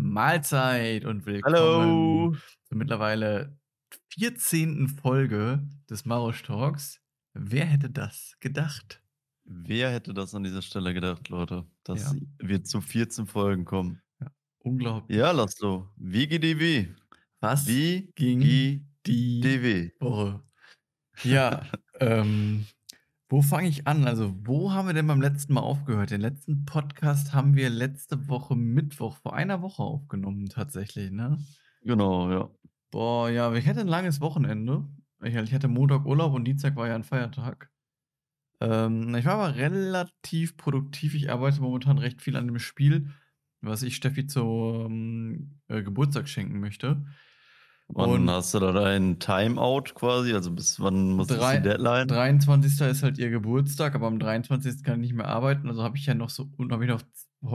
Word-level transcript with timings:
Mahlzeit 0.00 1.04
und 1.04 1.26
willkommen 1.26 1.56
Hallo. 1.56 2.36
zur 2.68 2.76
mittlerweile 2.78 3.58
14. 4.14 4.86
Folge 4.86 5.68
des 5.90 6.04
Marosch 6.04 6.44
Talks. 6.44 7.00
Wer 7.34 7.64
hätte 7.66 7.90
das 7.90 8.36
gedacht? 8.38 9.02
Wer 9.44 9.90
hätte 9.90 10.14
das 10.14 10.36
an 10.36 10.44
dieser 10.44 10.62
Stelle 10.62 10.94
gedacht, 10.94 11.28
Leute, 11.30 11.66
dass 11.82 12.12
Ja. 12.12 12.20
wir 12.38 12.62
zu 12.62 12.80
14 12.80 13.26
Folgen 13.26 13.64
kommen? 13.64 14.00
Unglaublich. 14.60 15.18
Ja, 15.18 15.32
Laszlo. 15.32 15.88
WGDW. 15.96 16.94
Was 17.40 17.66
Wie 17.66 18.12
ging 18.14 18.40
die 18.40 19.92
Woche? 19.98 20.44
Ja, 21.24 21.66
ähm, 21.98 22.66
wo 23.28 23.42
fange 23.42 23.68
ich 23.68 23.86
an? 23.86 24.06
Also, 24.06 24.34
wo 24.44 24.72
haben 24.72 24.88
wir 24.88 24.94
denn 24.94 25.06
beim 25.06 25.20
letzten 25.20 25.52
Mal 25.54 25.60
aufgehört? 25.60 26.10
Den 26.10 26.20
letzten 26.22 26.64
Podcast 26.64 27.34
haben 27.34 27.54
wir 27.54 27.68
letzte 27.68 28.28
Woche 28.28 28.56
Mittwoch, 28.56 29.16
vor 29.18 29.34
einer 29.34 29.60
Woche 29.60 29.82
aufgenommen, 29.82 30.46
tatsächlich, 30.46 31.10
ne? 31.10 31.38
Genau, 31.82 32.30
ja. 32.30 32.50
Boah, 32.90 33.28
ja, 33.28 33.52
ich 33.52 33.66
hatte 33.68 33.80
ein 33.80 33.88
langes 33.88 34.20
Wochenende. 34.20 34.88
Ich, 35.22 35.34
ich 35.34 35.52
hatte 35.52 35.68
Montag 35.68 36.06
Urlaub 36.06 36.32
und 36.32 36.44
Dienstag 36.44 36.76
war 36.76 36.88
ja 36.88 36.94
ein 36.94 37.04
Feiertag. 37.04 37.70
Ähm, 38.60 39.14
ich 39.14 39.26
war 39.26 39.34
aber 39.34 39.56
relativ 39.56 40.56
produktiv. 40.56 41.14
Ich 41.14 41.30
arbeite 41.30 41.60
momentan 41.60 41.98
recht 41.98 42.22
viel 42.22 42.36
an 42.36 42.46
dem 42.46 42.58
Spiel, 42.58 43.10
was 43.60 43.82
ich 43.82 43.96
Steffi 43.96 44.26
zum 44.26 45.60
äh, 45.68 45.82
Geburtstag 45.82 46.28
schenken 46.28 46.60
möchte. 46.60 47.04
Wann 47.90 48.10
Und- 48.10 48.30
hast 48.30 48.52
du 48.52 48.58
da 48.58 48.72
dein 48.72 49.18
Timeout 49.18 49.94
quasi? 49.94 50.34
Also 50.34 50.50
bis 50.52 50.78
wann 50.78 51.12
muss 51.12 51.28
Drei- 51.28 51.56
die 51.56 51.62
Deadline? 51.68 52.06
23. 52.06 52.80
ist 52.90 53.02
halt 53.02 53.18
ihr 53.18 53.30
Geburtstag, 53.30 53.94
aber 53.94 54.06
am 54.06 54.18
23. 54.18 54.82
kann 54.84 54.94
ich 55.02 55.08
nicht 55.10 55.14
mehr 55.16 55.28
arbeiten. 55.28 55.68
Also 55.68 55.82
habe 55.82 55.96
ich 55.96 56.04
ja 56.06 56.14
noch 56.14 56.28
so, 56.30 56.50
und 56.58 56.70
habe 56.70 56.84
ich 56.84 56.90
noch, 56.90 57.02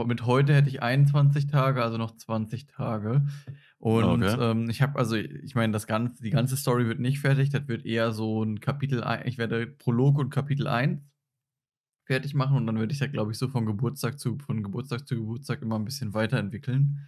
mit 0.06 0.26
heute 0.26 0.52
hätte 0.54 0.68
ich 0.68 0.82
21 0.82 1.46
Tage, 1.46 1.82
also 1.82 1.98
noch 1.98 2.16
20 2.16 2.66
Tage. 2.66 3.24
Und 3.78 4.24
Okay. 4.24 4.36
ähm, 4.40 4.68
ich 4.70 4.82
habe, 4.82 4.98
also 4.98 5.14
ich 5.14 5.54
meine, 5.54 5.72
das 5.72 5.86
ganze, 5.86 6.20
die 6.22 6.30
ganze 6.30 6.56
Story 6.56 6.86
wird 6.88 6.98
nicht 7.00 7.20
fertig. 7.20 7.50
Das 7.50 7.68
wird 7.68 7.84
eher 7.86 8.10
so 8.12 8.42
ein 8.42 8.60
Kapitel, 8.60 9.04
ein- 9.04 9.26
ich 9.26 9.38
werde 9.38 9.66
Prolog 9.68 10.18
und 10.18 10.30
Kapitel 10.30 10.66
1 10.66 11.00
fertig 12.06 12.34
machen 12.34 12.56
und 12.56 12.66
dann 12.66 12.78
werde 12.78 12.92
ich 12.92 13.00
ja, 13.00 13.06
glaube 13.06 13.30
ich, 13.32 13.38
so 13.38 13.48
von 13.48 13.66
Geburtstag 13.66 14.18
zu, 14.18 14.36
von 14.38 14.62
Geburtstag 14.62 15.06
zu 15.06 15.14
Geburtstag 15.14 15.62
immer 15.62 15.78
ein 15.78 15.84
bisschen 15.84 16.12
weiterentwickeln. 16.12 16.98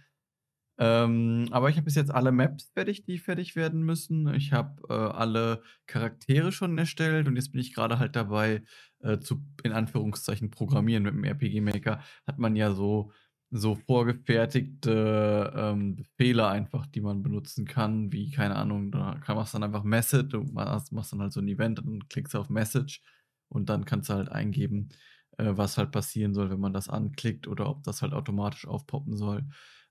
Ähm, 0.79 1.47
aber 1.51 1.69
ich 1.69 1.75
habe 1.77 1.85
bis 1.85 1.95
jetzt 1.95 2.11
alle 2.11 2.31
Maps 2.31 2.71
fertig, 2.73 3.03
die 3.03 3.17
fertig 3.17 3.55
werden 3.55 3.81
müssen. 3.83 4.31
Ich 4.35 4.53
habe 4.53 4.81
äh, 4.89 4.93
alle 4.93 5.61
Charaktere 5.87 6.51
schon 6.51 6.77
erstellt 6.77 7.27
und 7.27 7.35
jetzt 7.35 7.51
bin 7.51 7.61
ich 7.61 7.73
gerade 7.73 7.97
halt 7.99 8.15
dabei, 8.15 8.63
äh, 8.99 9.19
zu, 9.19 9.43
in 9.63 9.71
Anführungszeichen, 9.71 10.51
programmieren. 10.51 11.03
Mit 11.03 11.13
dem 11.13 11.23
RPG 11.23 11.61
Maker 11.61 12.01
hat 12.27 12.37
man 12.37 12.55
ja 12.55 12.73
so, 12.73 13.11
so 13.49 13.75
vorgefertigte 13.75 15.51
ähm, 15.55 15.95
Befehle 15.95 16.47
einfach, 16.47 16.85
die 16.85 17.01
man 17.01 17.23
benutzen 17.23 17.65
kann, 17.65 18.11
wie, 18.11 18.29
keine 18.29 18.55
Ahnung, 18.55 18.91
da 18.91 19.15
kann 19.23 19.35
man 19.35 19.47
dann 19.51 19.63
einfach 19.63 19.83
Message, 19.83 20.29
du 20.29 20.43
machst, 20.43 20.91
machst 20.91 21.13
dann 21.13 21.21
halt 21.21 21.33
so 21.33 21.39
ein 21.39 21.47
Event 21.47 21.79
und 21.79 22.09
klickst 22.09 22.35
auf 22.35 22.49
Message 22.49 23.01
und 23.49 23.69
dann 23.69 23.85
kannst 23.85 24.09
du 24.09 24.13
halt 24.13 24.29
eingeben, 24.29 24.89
äh, 25.37 25.53
was 25.55 25.77
halt 25.77 25.91
passieren 25.91 26.33
soll, 26.33 26.49
wenn 26.51 26.59
man 26.59 26.73
das 26.73 26.89
anklickt 26.89 27.47
oder 27.47 27.69
ob 27.69 27.83
das 27.83 28.01
halt 28.01 28.13
automatisch 28.13 28.67
aufpoppen 28.67 29.15
soll. 29.17 29.43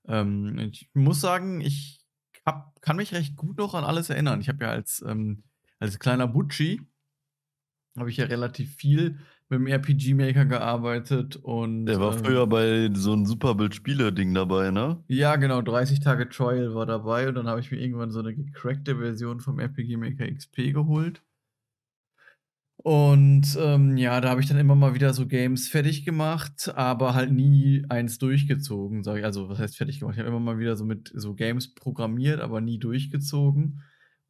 Ähm, 0.08 0.58
ich 0.58 0.88
muss 0.94 1.20
sagen, 1.20 1.60
ich 1.60 2.04
hab, 2.44 2.80
kann 2.80 2.96
mich 2.96 3.12
recht 3.12 3.36
gut 3.36 3.58
noch 3.58 3.74
an 3.74 3.84
alles 3.84 4.10
erinnern. 4.10 4.40
Ich 4.40 4.48
habe 4.48 4.64
ja 4.64 4.70
als, 4.70 5.04
ähm, 5.06 5.42
als 5.78 5.98
kleiner 5.98 6.28
Butschi 6.28 6.80
habe 7.98 8.10
ich 8.10 8.18
ja 8.18 8.26
relativ 8.26 8.74
viel 8.76 9.18
mit 9.48 9.60
dem 9.60 9.66
RPG-Maker 9.66 10.44
gearbeitet 10.44 11.36
und 11.36 11.86
Der 11.86 12.00
war 12.00 12.16
ähm, 12.16 12.24
früher 12.24 12.46
bei 12.46 12.90
so 12.92 13.12
einem 13.12 13.26
Superbild-Spiele-Ding 13.26 14.34
dabei, 14.34 14.70
ne? 14.70 15.02
ja, 15.08 15.36
genau, 15.36 15.62
30 15.62 16.00
Tage 16.00 16.28
Trial 16.28 16.74
war 16.74 16.86
dabei 16.86 17.28
und 17.28 17.36
dann 17.36 17.46
habe 17.46 17.60
ich 17.60 17.70
mir 17.70 17.78
irgendwann 17.78 18.10
so 18.10 18.18
eine 18.18 18.34
gecrackte 18.34 18.96
Version 18.96 19.40
vom 19.40 19.60
RPG 19.60 19.96
Maker 19.96 20.26
XP 20.26 20.72
geholt. 20.72 21.22
Und 22.78 23.56
ähm, 23.58 23.96
ja, 23.96 24.20
da 24.20 24.30
habe 24.30 24.40
ich 24.40 24.48
dann 24.48 24.58
immer 24.58 24.76
mal 24.76 24.94
wieder 24.94 25.12
so 25.12 25.26
Games 25.26 25.68
fertig 25.68 26.04
gemacht, 26.04 26.72
aber 26.76 27.14
halt 27.14 27.32
nie 27.32 27.84
eins 27.88 28.18
durchgezogen, 28.18 29.02
sage 29.02 29.20
ich. 29.20 29.24
Also, 29.24 29.48
was 29.48 29.58
heißt 29.58 29.76
fertig 29.76 29.98
gemacht? 29.98 30.14
Ich 30.14 30.20
habe 30.20 30.28
immer 30.28 30.40
mal 30.40 30.58
wieder 30.58 30.76
so 30.76 30.84
mit 30.84 31.10
so 31.14 31.34
Games 31.34 31.74
programmiert, 31.74 32.40
aber 32.40 32.60
nie 32.60 32.78
durchgezogen. 32.78 33.82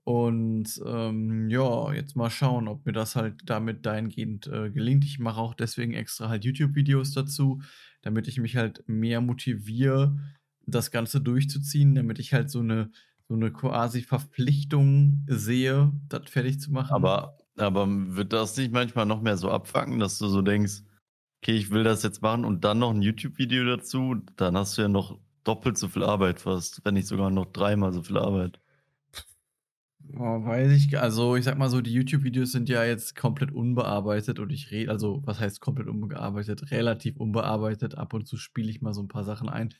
Und 0.04 0.80
ähm, 0.86 1.50
ja, 1.50 1.92
jetzt 1.92 2.14
mal 2.14 2.30
schauen, 2.30 2.68
ob 2.68 2.86
mir 2.86 2.92
das 2.92 3.16
halt 3.16 3.42
damit 3.44 3.84
dahingehend 3.84 4.46
äh, 4.46 4.70
gelingt. 4.70 5.04
Ich 5.04 5.18
mache 5.18 5.40
auch 5.40 5.52
deswegen 5.52 5.94
extra 5.94 6.28
halt 6.28 6.44
YouTube-Videos 6.44 7.12
dazu, 7.12 7.60
damit 8.02 8.28
ich 8.28 8.38
mich 8.38 8.56
halt 8.56 8.84
mehr 8.86 9.20
motiviere, 9.20 10.16
das 10.64 10.92
Ganze 10.92 11.20
durchzuziehen, 11.20 11.96
damit 11.96 12.20
ich 12.20 12.32
halt 12.32 12.50
so 12.50 12.60
eine, 12.60 12.92
so 13.28 13.34
eine 13.34 13.50
quasi 13.52 14.02
Verpflichtung 14.02 15.24
sehe, 15.26 15.92
das 16.08 16.30
fertig 16.30 16.60
zu 16.60 16.70
machen. 16.72 16.94
Aber, 16.94 17.36
aber 17.56 17.86
wird 17.88 18.32
das 18.32 18.56
nicht 18.56 18.72
manchmal 18.72 19.06
noch 19.06 19.22
mehr 19.22 19.36
so 19.36 19.50
abfacken, 19.50 19.98
dass 19.98 20.18
du 20.18 20.28
so 20.28 20.42
denkst, 20.42 20.82
okay, 21.42 21.52
ich 21.52 21.70
will 21.70 21.84
das 21.84 22.02
jetzt 22.02 22.22
machen 22.22 22.44
und 22.44 22.64
dann 22.64 22.78
noch 22.78 22.90
ein 22.90 23.02
YouTube-Video 23.02 23.64
dazu, 23.64 24.16
dann 24.36 24.56
hast 24.56 24.76
du 24.78 24.82
ja 24.82 24.88
noch 24.88 25.18
doppelt 25.44 25.78
so 25.78 25.88
viel 25.88 26.02
Arbeit 26.02 26.40
fast, 26.40 26.84
wenn 26.84 26.94
nicht 26.94 27.06
sogar 27.06 27.30
noch 27.30 27.46
dreimal 27.46 27.92
so 27.92 28.02
viel 28.02 28.18
Arbeit. 28.18 28.60
Oh, 30.14 30.44
weiß 30.44 30.72
ich, 30.72 30.98
also 31.00 31.36
ich 31.36 31.44
sag 31.44 31.58
mal 31.58 31.68
so, 31.68 31.80
die 31.80 31.92
YouTube-Videos 31.92 32.52
sind 32.52 32.68
ja 32.68 32.84
jetzt 32.84 33.16
komplett 33.16 33.50
unbearbeitet 33.50 34.38
und 34.38 34.50
ich 34.50 34.70
rede, 34.70 34.90
also 34.90 35.20
was 35.24 35.40
heißt 35.40 35.60
komplett 35.60 35.88
unbearbeitet? 35.88 36.70
Relativ 36.70 37.16
unbearbeitet. 37.16 37.96
Ab 37.96 38.14
und 38.14 38.26
zu 38.26 38.36
spiele 38.36 38.70
ich 38.70 38.80
mal 38.80 38.94
so 38.94 39.02
ein 39.02 39.08
paar 39.08 39.24
Sachen 39.24 39.48
ein, 39.48 39.74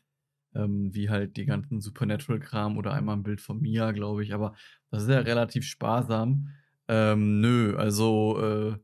ähm, 0.55 0.93
wie 0.95 1.11
halt 1.11 1.37
die 1.37 1.47
ganzen 1.47 1.81
Supernatural-Kram 1.81 2.77
oder 2.77 2.93
einmal 2.93 3.17
ein 3.17 3.23
Bild 3.23 3.41
von 3.41 3.61
Mia, 3.61 3.93
glaube 3.93 4.25
ich, 4.25 4.35
aber 4.35 4.55
das 4.91 5.05
ist 5.05 5.09
ja 5.11 5.21
relativ 5.21 5.65
sparsam. 5.65 6.49
Ähm, 6.89 7.41
nö, 7.41 7.77
also 7.77 8.39
äh, 8.41 8.79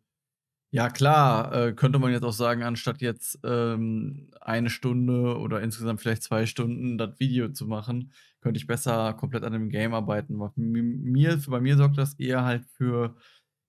ja 0.73 0.91
klar, 0.91 1.53
äh, 1.55 1.73
könnte 1.75 1.99
man 2.01 2.13
jetzt 2.13 2.25
auch 2.25 2.33
sagen, 2.33 2.63
anstatt 2.65 3.03
jetzt 3.03 3.41
ähm, 3.45 4.31
eine 4.41 4.71
Stunde 4.71 5.39
oder 5.39 5.63
insgesamt 5.63 6.01
vielleicht 6.01 6.23
zwei 6.25 6.47
Stunden 6.47 6.99
das 6.99 7.21
Video 7.21 7.51
zu 7.51 7.67
machen, 7.67 8.13
könnte 8.41 8.59
ich 8.59 8.67
besser 8.69 9.15
komplett 9.15 9.45
an 9.45 9.53
dem 9.55 9.71
Game 9.71 9.95
arbeiten. 9.95 10.37
Aber 10.37 10.53
mi- 10.57 10.83
Mir, 10.83 11.39
bei 11.49 11.61
mir 11.61 11.77
sorgt 11.77 11.99
das 11.99 12.15
eher 12.19 12.45
halt 12.45 12.67
für, 12.67 13.17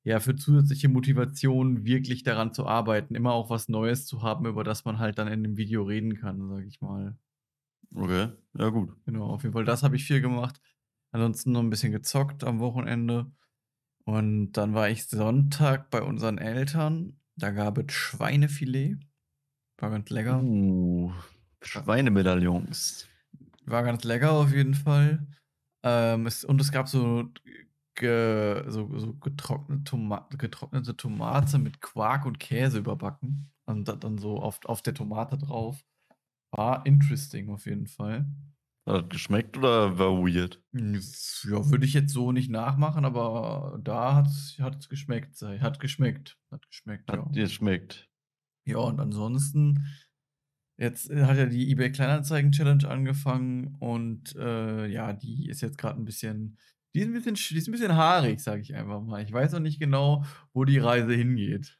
ja, 0.06 0.20
für 0.22 0.36
zusätzliche 0.38 0.90
Motivation, 0.90 1.86
wirklich 1.86 2.24
daran 2.24 2.54
zu 2.54 2.68
arbeiten, 2.68 3.16
immer 3.16 3.34
auch 3.34 3.50
was 3.52 3.70
Neues 3.70 4.06
zu 4.08 4.24
haben, 4.24 4.46
über 4.48 4.64
das 4.66 4.86
man 4.86 5.00
halt 5.00 5.18
dann 5.20 5.28
in 5.30 5.44
dem 5.44 5.58
Video 5.58 5.84
reden 5.84 6.16
kann, 6.18 6.50
sag 6.50 6.66
ich 6.66 6.82
mal. 6.82 7.18
Okay, 7.96 8.32
ja 8.54 8.70
gut. 8.70 8.96
Genau, 9.06 9.26
auf 9.30 9.44
jeden 9.44 9.54
Fall, 9.54 9.66
das 9.66 9.84
habe 9.84 9.96
ich 9.96 10.06
viel 10.06 10.22
gemacht. 10.22 10.62
Ansonsten 11.12 11.52
noch 11.52 11.60
ein 11.62 11.70
bisschen 11.70 11.92
gezockt 11.92 12.44
am 12.44 12.60
Wochenende. 12.60 13.32
Und 14.06 14.54
dann 14.54 14.74
war 14.74 14.90
ich 14.90 15.06
Sonntag 15.06 15.90
bei 15.90 16.02
unseren 16.02 16.38
Eltern. 16.38 17.20
Da 17.36 17.52
gab 17.52 17.78
es 17.78 17.94
Schweinefilet. 17.94 18.98
War 19.78 19.90
ganz 19.90 20.10
lecker. 20.10 20.42
Uh, 20.44 21.12
Schweinemedaillons. 21.62 23.08
War 23.66 23.84
ganz 23.84 24.04
lecker 24.04 24.32
auf 24.32 24.54
jeden 24.54 24.76
Fall. 24.76 25.26
Ähm, 25.84 26.28
es, 26.28 26.44
und 26.44 26.60
es 26.60 26.72
gab 26.72 26.90
so, 26.90 27.30
ge, 27.96 28.64
so, 28.68 28.98
so 28.98 29.14
getrocknete, 29.16 29.84
Toma 29.84 30.28
getrocknete 30.38 30.96
Tomate 30.96 31.58
mit 31.60 31.82
Quark 31.82 32.26
und 32.26 32.40
Käse 32.40 32.80
überbacken. 32.80 33.52
Und 33.66 33.88
dann 33.88 34.18
so 34.18 34.38
auf, 34.40 34.60
auf 34.66 34.82
der 34.82 34.94
Tomate 34.94 35.38
drauf. 35.38 35.84
War 36.52 36.86
interesting 36.86 37.50
auf 37.50 37.66
jeden 37.66 37.88
Fall. 37.88 38.26
Hat 38.86 39.10
geschmeckt 39.10 39.58
oder 39.58 39.98
war 39.98 40.12
weird? 40.18 40.62
Ja, 40.74 41.70
würde 41.72 41.86
ich 41.86 41.94
jetzt 41.94 42.12
so 42.12 42.32
nicht 42.34 42.50
nachmachen, 42.52 43.06
aber 43.06 43.80
da 43.82 44.16
hat 44.16 44.28
es 44.28 44.90
geschmeckt. 44.90 45.42
Hat 45.42 45.80
geschmeckt. 45.80 46.38
Hat 46.52 46.68
geschmeckt, 46.68 47.10
ja. 47.10 47.26
Hat 47.26 47.36
dir 47.36 47.48
schmeckt? 47.48 48.10
Ja, 48.66 48.78
und 48.80 49.00
ansonsten, 49.00 49.88
jetzt 50.78 51.10
äh, 51.10 51.26
hat 51.26 51.38
ja 51.38 51.46
die 51.46 51.72
eBay 51.72 51.92
Kleinanzeigen 51.92 52.52
Challenge 52.52 52.88
angefangen 52.88 53.76
und 53.80 54.36
äh, 54.36 54.88
ja, 54.88 55.14
die 55.14 55.50
ist 55.50 55.62
jetzt 55.62 55.78
gerade 55.78 56.00
ein 56.00 56.06
bisschen, 56.06 56.58
die 56.94 57.00
ist 57.02 57.08
ein 57.08 57.14
bisschen, 57.14 57.36
sch- 57.36 57.50
die 57.54 57.58
ist 57.60 57.68
ein 57.68 57.72
bisschen 57.74 57.96
haarig, 57.96 58.40
sage 58.42 58.62
ich 58.62 58.76
einfach 58.76 59.02
mal. 59.02 59.24
Ich 59.24 59.32
weiß 59.32 59.54
noch 59.54 59.60
nicht 59.60 59.80
genau, 59.80 60.26
wo 60.54 60.66
die 60.66 60.78
Reise 60.78 61.14
hingeht. 61.14 61.80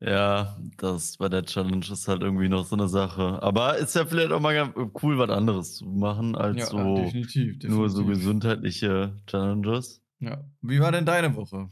Ja, 0.00 0.56
das 0.76 1.16
bei 1.16 1.28
der 1.28 1.42
Challenge 1.44 1.84
ist 1.90 2.06
halt 2.06 2.22
irgendwie 2.22 2.48
noch 2.48 2.64
so 2.64 2.76
eine 2.76 2.88
Sache. 2.88 3.42
Aber 3.42 3.78
ist 3.78 3.96
ja 3.96 4.06
vielleicht 4.06 4.30
auch 4.30 4.40
mal 4.40 4.54
ganz 4.54 4.74
cool, 5.02 5.18
was 5.18 5.30
anderes 5.30 5.74
zu 5.76 5.86
machen, 5.86 6.36
als 6.36 6.56
Ja, 6.58 6.66
so 6.66 6.94
definitiv, 6.96 7.62
nur 7.64 7.90
so 7.90 7.98
definitiv. 8.02 8.24
gesundheitliche 8.24 9.16
Challenges. 9.26 10.00
Ja. 10.20 10.44
Wie 10.62 10.78
war 10.80 10.92
denn 10.92 11.04
deine 11.04 11.34
Woche? 11.34 11.68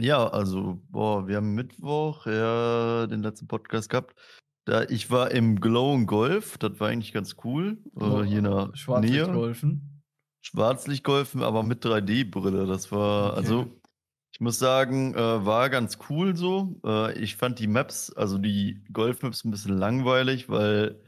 Ja, 0.00 0.26
also, 0.28 0.82
boah, 0.88 1.28
wir 1.28 1.36
haben 1.36 1.54
Mittwoch 1.54 2.26
ja 2.26 3.06
den 3.06 3.22
letzten 3.22 3.46
Podcast 3.46 3.90
gehabt. 3.90 4.14
Da, 4.64 4.82
ich 4.84 5.10
war 5.10 5.30
im 5.30 5.60
Glow 5.60 5.94
and 5.94 6.06
Golf, 6.08 6.58
das 6.58 6.80
war 6.80 6.88
eigentlich 6.88 7.12
ganz 7.12 7.36
cool. 7.44 7.78
Äh, 7.98 8.22
hier 8.24 8.38
in 8.38 8.44
der 8.44 8.66
Nähe. 8.66 8.76
Schwarzlichtgolfen. 8.76 10.02
Schwarzlichtgolfen, 10.42 11.42
aber 11.42 11.62
mit 11.62 11.84
3D-Brille. 11.84 12.66
Das 12.66 12.90
war, 12.90 13.30
Okay. 13.32 13.36
also, 13.36 13.79
ich 14.40 14.42
muss 14.42 14.58
sagen, 14.58 15.12
äh, 15.14 15.44
war 15.44 15.68
ganz 15.68 15.98
cool 16.08 16.34
so. 16.34 16.80
Äh, 16.82 17.12
ich 17.18 17.36
fand 17.36 17.58
die 17.58 17.66
Maps, 17.66 18.10
also 18.10 18.38
die 18.38 18.82
Golf-Maps 18.90 19.44
ein 19.44 19.50
bisschen 19.50 19.76
langweilig, 19.76 20.48
weil 20.48 20.98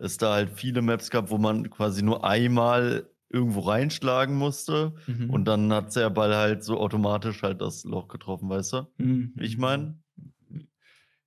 es 0.00 0.16
da 0.16 0.32
halt 0.34 0.50
viele 0.50 0.82
Maps 0.82 1.08
gab, 1.08 1.30
wo 1.30 1.38
man 1.38 1.70
quasi 1.70 2.02
nur 2.02 2.24
einmal 2.24 3.08
irgendwo 3.28 3.60
reinschlagen 3.60 4.34
musste 4.34 4.94
Mhm. 5.06 5.30
und 5.30 5.44
dann 5.44 5.72
hat 5.72 5.94
der 5.94 6.10
Ball 6.10 6.34
halt 6.34 6.64
so 6.64 6.80
automatisch 6.80 7.44
halt 7.44 7.60
das 7.60 7.84
Loch 7.84 8.08
getroffen, 8.08 8.48
weißt 8.50 8.72
du? 8.72 8.86
Mhm. 8.98 9.32
Ich 9.38 9.58
meine? 9.58 10.02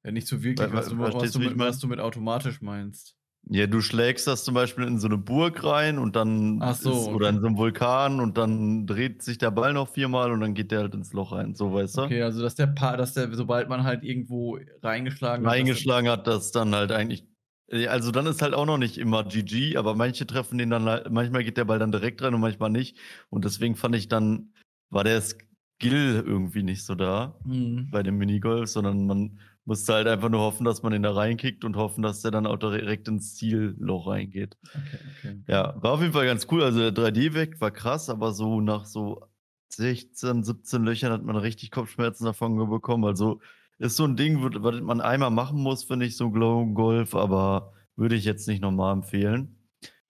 Ja, 0.03 0.11
nicht 0.11 0.27
so 0.27 0.43
wirklich, 0.43 0.59
Weil- 0.69 0.75
was 0.77 0.89
du, 0.89 0.99
was, 0.99 1.31
du 1.31 1.39
mit, 1.39 1.57
was 1.57 1.79
du 1.79 1.87
mit 1.87 2.01
automatisch 2.01 2.59
meinst. 2.61 3.15
Ja, 3.47 3.67
du 3.67 3.79
schlägst 3.81 4.25
das 4.25 4.43
zum 4.43 4.55
Beispiel 4.55 4.85
in 4.85 4.97
so 4.99 5.07
eine 5.07 5.17
Burg 5.17 5.63
rein 5.63 5.99
und 5.99 6.15
dann 6.15 6.61
Ach 6.61 6.75
so, 6.75 6.91
ist, 6.91 7.07
oder 7.09 7.27
okay. 7.27 7.35
in 7.35 7.41
so 7.41 7.47
einem 7.47 7.57
Vulkan 7.57 8.19
und 8.19 8.37
dann 8.37 8.87
dreht 8.87 9.21
sich 9.21 9.37
der 9.37 9.51
Ball 9.51 9.71
noch 9.73 9.89
viermal 9.89 10.31
und 10.31 10.41
dann 10.41 10.55
geht 10.55 10.71
der 10.71 10.79
halt 10.79 10.95
ins 10.95 11.13
Loch 11.13 11.31
rein, 11.31 11.53
so 11.53 11.71
weißt 11.73 11.97
du? 11.97 12.01
Okay, 12.03 12.21
also 12.23 12.41
dass 12.41 12.55
der 12.55 12.67
Pa- 12.67 12.97
dass 12.97 13.13
der, 13.13 13.31
sobald 13.35 13.69
man 13.69 13.83
halt 13.83 14.03
irgendwo 14.03 14.57
reingeschlagen 14.81 15.45
hat. 15.45 15.53
reingeschlagen 15.53 16.09
hat, 16.09 16.27
das 16.27 16.51
dann 16.51 16.73
halt 16.73 16.91
eigentlich. 16.91 17.27
Ja, 17.71 17.89
Also 17.91 18.11
dann 18.11 18.25
ist 18.27 18.41
halt 18.41 18.53
auch 18.53 18.65
noch 18.65 18.77
nicht 18.77 18.97
immer 18.97 19.23
GG, 19.23 19.77
aber 19.77 19.95
manche 19.95 20.25
treffen 20.25 20.57
den 20.57 20.69
dann 20.69 20.85
halt, 20.85 21.11
manchmal 21.11 21.43
geht 21.43 21.57
der 21.57 21.65
Ball 21.65 21.79
dann 21.79 21.91
direkt 21.91 22.21
rein 22.21 22.33
und 22.33 22.41
manchmal 22.41 22.69
nicht. 22.69 22.97
Und 23.29 23.45
deswegen 23.45 23.75
fand 23.75 23.95
ich 23.95 24.07
dann, 24.07 24.53
war 24.89 25.03
der 25.03 25.21
Skill 25.21 26.23
irgendwie 26.25 26.63
nicht 26.63 26.83
so 26.85 26.95
da 26.95 27.39
Mhm. 27.45 27.89
bei 27.91 28.03
dem 28.03 28.17
Minigolf, 28.17 28.69
sondern 28.69 29.05
man 29.07 29.39
musste 29.65 29.93
halt 29.93 30.07
einfach 30.07 30.29
nur 30.29 30.41
hoffen, 30.41 30.63
dass 30.63 30.83
man 30.83 30.91
den 30.93 31.03
da 31.03 31.11
reinkickt 31.11 31.65
und 31.65 31.75
hoffen, 31.75 32.01
dass 32.01 32.21
der 32.21 32.31
dann 32.31 32.45
auch 32.47 32.57
direkt 32.57 33.07
ins 33.07 33.35
Zielloch 33.35 34.07
reingeht. 34.07 34.57
Okay, 34.63 34.99
okay. 35.17 35.43
Ja, 35.47 35.75
war 35.81 35.93
auf 35.93 36.01
jeden 36.01 36.13
Fall 36.13 36.25
ganz 36.25 36.47
cool. 36.51 36.63
Also 36.63 36.79
der 36.79 36.93
3D-Weg 36.93 37.59
war 37.61 37.71
krass, 37.71 38.09
aber 38.09 38.31
so 38.33 38.61
nach 38.61 38.85
so 38.85 39.25
16, 39.69 40.43
17 40.43 40.83
Löchern 40.83 41.11
hat 41.11 41.23
man 41.23 41.35
richtig 41.35 41.71
Kopfschmerzen 41.71 42.25
davon 42.25 42.69
bekommen. 42.69 43.05
Also 43.05 43.41
ist 43.77 43.97
so 43.97 44.05
ein 44.05 44.15
Ding, 44.15 44.41
was 44.41 44.81
man 44.81 45.01
einmal 45.01 45.31
machen 45.31 45.61
muss, 45.61 45.83
finde 45.83 46.05
ich, 46.05 46.15
so 46.15 46.31
Glow 46.31 46.65
Golf, 46.73 47.15
aber 47.15 47.73
würde 47.95 48.15
ich 48.15 48.25
jetzt 48.25 48.47
nicht 48.47 48.61
nochmal 48.61 48.93
empfehlen. 48.93 49.57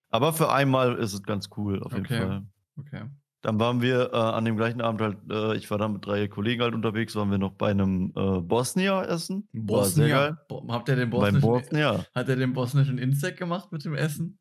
Aber 0.10 0.34
für 0.34 0.52
einmal 0.52 0.96
ist 0.96 1.14
es 1.14 1.24
ganz 1.24 1.50
cool, 1.58 1.82
auf 1.82 1.94
jeden 1.94 2.06
Okay. 2.06 2.18
Fall. 2.18 2.44
okay. 2.78 3.02
Dann 3.46 3.60
waren 3.60 3.80
wir 3.80 4.10
äh, 4.12 4.18
an 4.18 4.44
dem 4.44 4.58
gleichen 4.58 4.82
Abend 4.82 5.02
halt, 5.02 5.18
äh, 5.30 5.56
ich 5.56 5.70
war 5.70 5.78
da 5.78 5.88
mit 5.88 6.04
drei 6.04 6.28
Kollegen 6.28 6.64
halt 6.64 6.74
unterwegs, 6.74 7.16
waren 7.16 7.30
wir 7.30 7.38
noch 7.38 7.52
bei 7.52 7.70
einem 7.70 8.12
äh, 8.16 8.42
Bosnier 8.42 9.06
essen. 9.08 9.48
Bosnier. 9.54 10.08
geil. 10.08 10.38
Bo 10.48 10.66
habt 10.68 10.90
ihr 10.90 10.96
den 10.96 11.12
bosnischen, 11.12 11.42
Bosnier. 11.42 12.08
hat 12.16 12.28
er 12.28 12.38
den 12.38 12.54
bosnischen 12.54 12.98
Insekt 12.98 13.38
gemacht 13.38 13.72
mit 13.72 13.86
dem 13.86 13.94
Essen? 13.94 14.40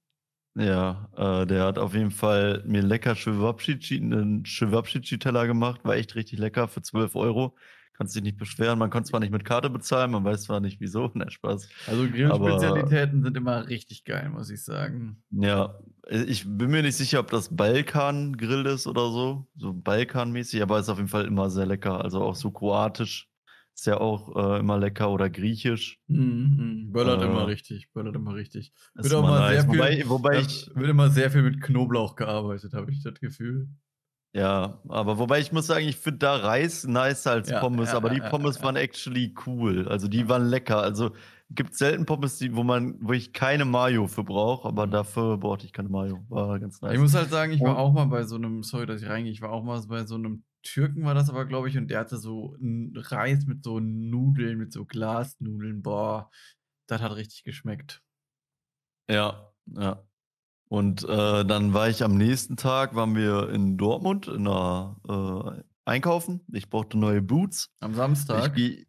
Ja, 0.56 1.10
äh, 1.18 1.46
der 1.46 1.64
hat 1.64 1.78
auf 1.78 1.92
jeden 1.92 2.12
Fall 2.12 2.62
mir 2.64 2.80
lecker 2.80 3.14
Cevapcici, 3.14 3.98
einen 3.98 4.46
Cevapcici-Teller 4.46 5.46
gemacht. 5.46 5.84
War 5.84 5.96
echt 5.96 6.14
richtig 6.14 6.38
lecker 6.38 6.66
für 6.66 6.80
12 6.80 7.14
Euro. 7.14 7.54
Kannst 7.96 8.16
dich 8.16 8.22
nicht 8.24 8.38
beschweren. 8.38 8.78
Man 8.78 8.90
konnte 8.90 9.10
zwar 9.10 9.20
nicht 9.20 9.30
mit 9.30 9.44
Karte 9.44 9.70
bezahlen, 9.70 10.10
man 10.10 10.24
weiß 10.24 10.42
zwar 10.44 10.60
nicht 10.60 10.80
wieso. 10.80 11.10
Ne, 11.14 11.30
Spaß. 11.30 11.68
Also 11.86 12.08
Grillspezialitäten 12.08 13.22
sind 13.22 13.36
immer 13.36 13.68
richtig 13.68 14.04
geil, 14.04 14.28
muss 14.30 14.50
ich 14.50 14.64
sagen. 14.64 15.22
Ja, 15.30 15.78
ich 16.08 16.44
bin 16.44 16.70
mir 16.70 16.82
nicht 16.82 16.96
sicher, 16.96 17.20
ob 17.20 17.30
das 17.30 17.54
Balkan-Grill 17.54 18.66
ist 18.66 18.86
oder 18.86 19.10
so. 19.10 19.46
So 19.56 19.72
Balkan-mäßig, 19.72 20.60
aber 20.60 20.80
ist 20.80 20.88
auf 20.88 20.98
jeden 20.98 21.08
Fall 21.08 21.24
immer 21.24 21.50
sehr 21.50 21.66
lecker. 21.66 22.02
Also 22.02 22.20
auch 22.20 22.34
so 22.34 22.50
kroatisch 22.50 23.28
ist 23.74 23.86
ja 23.86 24.00
auch 24.00 24.34
äh, 24.36 24.60
immer 24.60 24.78
lecker 24.78 25.10
oder 25.10 25.28
griechisch. 25.28 26.00
Mhm. 26.06 26.90
Böllert 26.92 27.22
Äh, 27.22 27.26
immer 27.26 27.46
richtig, 27.46 27.92
böllert 27.92 28.14
immer 28.14 28.34
richtig. 28.34 28.72
Wird 28.94 29.12
immer 29.12 29.22
mal 29.22 29.50
sehr 29.52 29.62
viel, 29.62 29.78
Wobei, 29.78 30.08
wobei 30.08 30.38
ich, 30.40 30.70
wird 30.74 30.90
immer 30.90 31.10
sehr 31.10 31.30
viel 31.30 31.42
mit 31.42 31.60
Knoblauch 31.60 32.14
gearbeitet, 32.14 32.72
habe 32.72 32.90
ich 32.92 33.02
das 33.02 33.14
Gefühl. 33.20 33.68
Ja, 34.34 34.80
aber 34.88 35.18
wobei 35.18 35.38
ich 35.38 35.52
muss 35.52 35.68
sagen, 35.68 35.86
ich 35.86 35.96
finde 35.96 36.18
da 36.18 36.34
Reis 36.34 36.84
nicer 36.84 37.30
als 37.30 37.50
Ja, 37.50 37.60
Pommes, 37.60 37.90
ja, 37.90 37.96
aber 37.96 38.10
die 38.10 38.20
Pommes 38.20 38.60
waren 38.64 38.74
actually 38.74 39.32
cool. 39.46 39.86
Also 39.88 40.08
die 40.08 40.28
waren 40.28 40.48
lecker. 40.48 40.82
Also 40.82 41.12
gibt 41.50 41.76
selten 41.76 42.04
Pommes, 42.04 42.38
die, 42.38 42.56
wo 42.56 42.64
man, 42.64 42.96
wo 43.00 43.12
ich 43.12 43.32
keine 43.32 43.64
Mayo 43.64 44.08
für 44.08 44.24
brauche, 44.24 44.66
aber 44.66 44.88
dafür 44.88 45.38
brauchte 45.38 45.66
ich 45.66 45.72
keine 45.72 45.88
Mayo. 45.88 46.24
War 46.28 46.58
ganz 46.58 46.80
nice. 46.80 46.94
Ich 46.94 46.98
muss 46.98 47.14
halt 47.14 47.30
sagen, 47.30 47.52
ich 47.52 47.60
war 47.60 47.78
auch 47.78 47.92
mal 47.92 48.06
bei 48.06 48.24
so 48.24 48.34
einem, 48.34 48.64
sorry, 48.64 48.86
dass 48.86 49.02
ich 49.02 49.08
reingehe, 49.08 49.30
ich 49.30 49.40
war 49.40 49.52
auch 49.52 49.62
mal 49.62 49.80
bei 49.86 50.04
so 50.04 50.16
einem 50.16 50.42
Türken, 50.64 51.04
war 51.04 51.14
das 51.14 51.30
aber, 51.30 51.44
glaube 51.44 51.68
ich, 51.68 51.78
und 51.78 51.88
der 51.88 52.00
hatte 52.00 52.16
so 52.16 52.56
einen 52.60 52.96
Reis 52.96 53.46
mit 53.46 53.62
so 53.62 53.78
Nudeln, 53.78 54.58
mit 54.58 54.72
so 54.72 54.84
Glasnudeln. 54.84 55.82
Boah, 55.82 56.30
das 56.88 57.00
hat 57.02 57.14
richtig 57.14 57.44
geschmeckt. 57.44 58.02
Ja, 59.08 59.52
ja. 59.66 60.02
Und 60.74 61.04
äh, 61.04 61.44
dann 61.44 61.72
war 61.72 61.88
ich 61.88 62.02
am 62.02 62.16
nächsten 62.16 62.56
Tag, 62.56 62.96
waren 62.96 63.14
wir 63.14 63.48
in 63.50 63.76
Dortmund 63.76 64.26
in 64.26 64.48
einer, 64.48 64.96
äh, 65.08 65.62
einkaufen. 65.84 66.40
Ich 66.52 66.68
brauchte 66.68 66.98
neue 66.98 67.22
Boots. 67.22 67.70
Am 67.80 67.92
Ich 67.92 67.96
Samstag. 67.96 68.56
geh, 68.56 68.84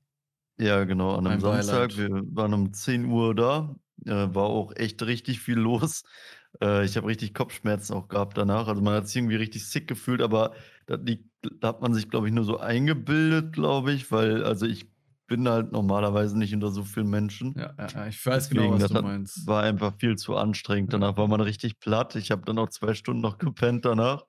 ja, 0.58 0.84
genau, 0.86 1.12
an 1.16 1.28
einem 1.28 1.42
Mein 1.42 1.62
Samstag. 1.62 1.96
Wir 1.96 2.10
waren 2.36 2.54
um 2.56 2.74
10 2.74 3.06
Uhr 3.06 3.36
da. 3.36 3.76
Äh, 4.06 4.34
war 4.34 4.46
auch 4.46 4.74
echt 4.76 5.04
richtig 5.04 5.40
viel 5.40 5.58
los. 5.60 6.04
Äh, 6.62 6.86
ich 6.86 6.96
habe 6.96 7.08
richtig 7.08 7.34
Kopfschmerzen 7.34 7.94
auch 7.94 8.08
gehabt 8.08 8.38
danach. 8.38 8.70
Also 8.70 8.82
man 8.82 8.94
hat 8.94 9.08
sich 9.08 9.18
irgendwie 9.18 9.36
richtig 9.36 9.68
sick 9.68 9.90
gefühlt, 9.90 10.22
aber 10.22 10.54
das 10.86 11.02
liegt, 11.04 11.26
da 11.60 11.68
hat 11.68 11.82
man 11.82 11.94
sich, 11.94 12.10
glaube 12.10 12.30
ich, 12.30 12.34
nur 12.34 12.46
so 12.46 12.60
eingebildet, 12.60 13.52
glaube 13.52 13.92
ich, 13.92 14.10
weil, 14.10 14.42
also 14.42 14.66
ich 14.66 14.88
bin 15.28 15.48
halt 15.48 15.72
normalerweise 15.72 16.38
nicht 16.38 16.54
unter 16.54 16.72
so 16.72 16.84
vielen 16.84 17.10
Menschen. 17.10 17.54
Ja, 17.58 17.74
ja, 17.78 18.08
ich 18.08 18.26
weiß 18.26 18.50
Deswegen, 18.50 18.72
genau, 18.72 18.82
was 18.82 18.92
du 18.92 19.02
meinst. 19.02 19.48
War 19.48 19.64
einfach 19.64 19.94
viel 19.98 20.16
zu 20.16 20.36
anstrengend. 20.36 20.94
Danach 20.94 21.18
war 21.18 21.28
man 21.28 21.42
richtig 21.42 21.80
platt. 21.80 22.16
Ich 22.16 22.32
habe 22.32 22.44
dann 22.46 22.60
auch 22.60 22.70
zwei 22.70 22.94
Stunden 22.94 23.22
noch 23.22 23.38
gepennt 23.38 23.86
danach. 23.86 24.26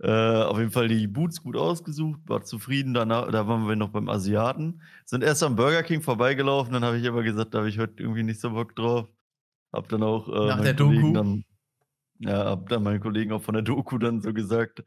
Äh, 0.00 0.10
auf 0.10 0.58
jeden 0.58 0.72
Fall 0.72 0.88
die 0.88 1.06
Boots 1.06 1.42
gut 1.42 1.56
ausgesucht, 1.56 2.20
war 2.26 2.42
zufrieden. 2.42 2.94
Danach, 2.94 3.30
da 3.30 3.46
waren 3.46 3.68
wir 3.68 3.76
noch 3.76 3.90
beim 3.90 4.08
Asiaten. 4.08 4.82
Sind 5.04 5.22
erst 5.22 5.42
am 5.42 5.54
Burger 5.54 5.82
King 5.84 6.02
vorbeigelaufen, 6.02 6.72
dann 6.72 6.84
habe 6.84 6.98
ich 6.98 7.06
aber 7.06 7.22
gesagt, 7.22 7.54
da 7.54 7.58
habe 7.58 7.68
ich 7.68 7.78
heute 7.78 8.02
irgendwie 8.02 8.24
nicht 8.24 8.40
so 8.40 8.50
Bock 8.50 8.74
drauf. 8.74 9.08
Hab 9.72 9.88
dann 9.88 10.02
auch 10.02 10.28
äh, 10.28 10.48
Nach 10.48 10.60
der 10.60 10.74
Kollegen 10.74 11.02
Doku? 11.02 11.12
Dann, 11.14 11.44
ja, 12.18 12.44
hab 12.44 12.68
dann 12.68 12.82
meinen 12.82 13.00
Kollegen 13.00 13.32
auch 13.32 13.42
von 13.42 13.54
der 13.54 13.62
Doku 13.62 13.98
dann 13.98 14.20
so 14.20 14.32
gesagt. 14.32 14.82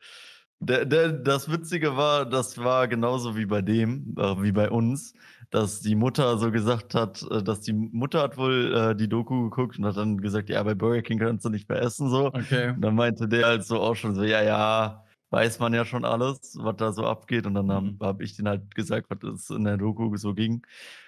Der, 0.60 0.86
der, 0.86 1.14
das 1.14 1.52
Witzige 1.52 1.96
war, 1.96 2.26
das 2.26 2.58
war 2.58 2.88
genauso 2.88 3.38
wie 3.38 3.46
bei 3.46 3.62
dem, 3.62 4.16
äh, 4.18 4.42
wie 4.42 4.52
bei 4.52 4.70
uns, 4.70 5.14
dass 5.50 5.82
die 5.82 5.96
Mutter 5.96 6.38
so 6.38 6.52
gesagt 6.52 6.94
hat, 6.96 7.24
äh, 7.32 7.44
dass 7.44 7.62
die 7.62 7.74
Mutter 7.74 8.22
hat 8.22 8.38
wohl 8.38 8.74
äh, 8.76 8.96
die 8.96 9.08
Doku 9.10 9.44
geguckt 9.50 9.78
und 9.80 9.86
hat 9.86 9.98
dann 9.98 10.20
gesagt, 10.22 10.50
ja, 10.50 10.62
bei 10.64 10.76
Burger 10.76 11.02
King 11.02 11.20
kannst 11.20 11.46
du 11.46 11.50
nicht 11.50 11.70
mehr 11.70 11.82
essen 11.82 12.10
so. 12.10 12.34
Okay. 12.34 12.72
Und 12.72 12.82
dann 12.82 12.96
meinte 12.96 13.28
der 13.28 13.46
halt 13.46 13.64
so 13.64 13.80
auch 13.80 13.96
schon 13.96 14.16
so, 14.16 14.24
ja, 14.24 14.42
ja, 14.44 15.04
weiß 15.30 15.60
man 15.60 15.74
ja 15.74 15.86
schon 15.86 16.06
alles, 16.06 16.56
was 16.60 16.76
da 16.78 16.92
so 16.92 17.06
abgeht. 17.06 17.46
Und 17.46 17.54
dann 17.56 17.72
habe 17.72 17.92
Mhm. 17.92 17.98
hab 18.02 18.22
ich 18.22 18.36
den 18.36 18.48
halt 18.48 18.76
gesagt, 18.76 19.08
was 19.10 19.24
es 19.24 19.50
in 19.50 19.64
der 19.64 19.78
Doku 19.78 20.16
so 20.18 20.34
ging. 20.34 20.66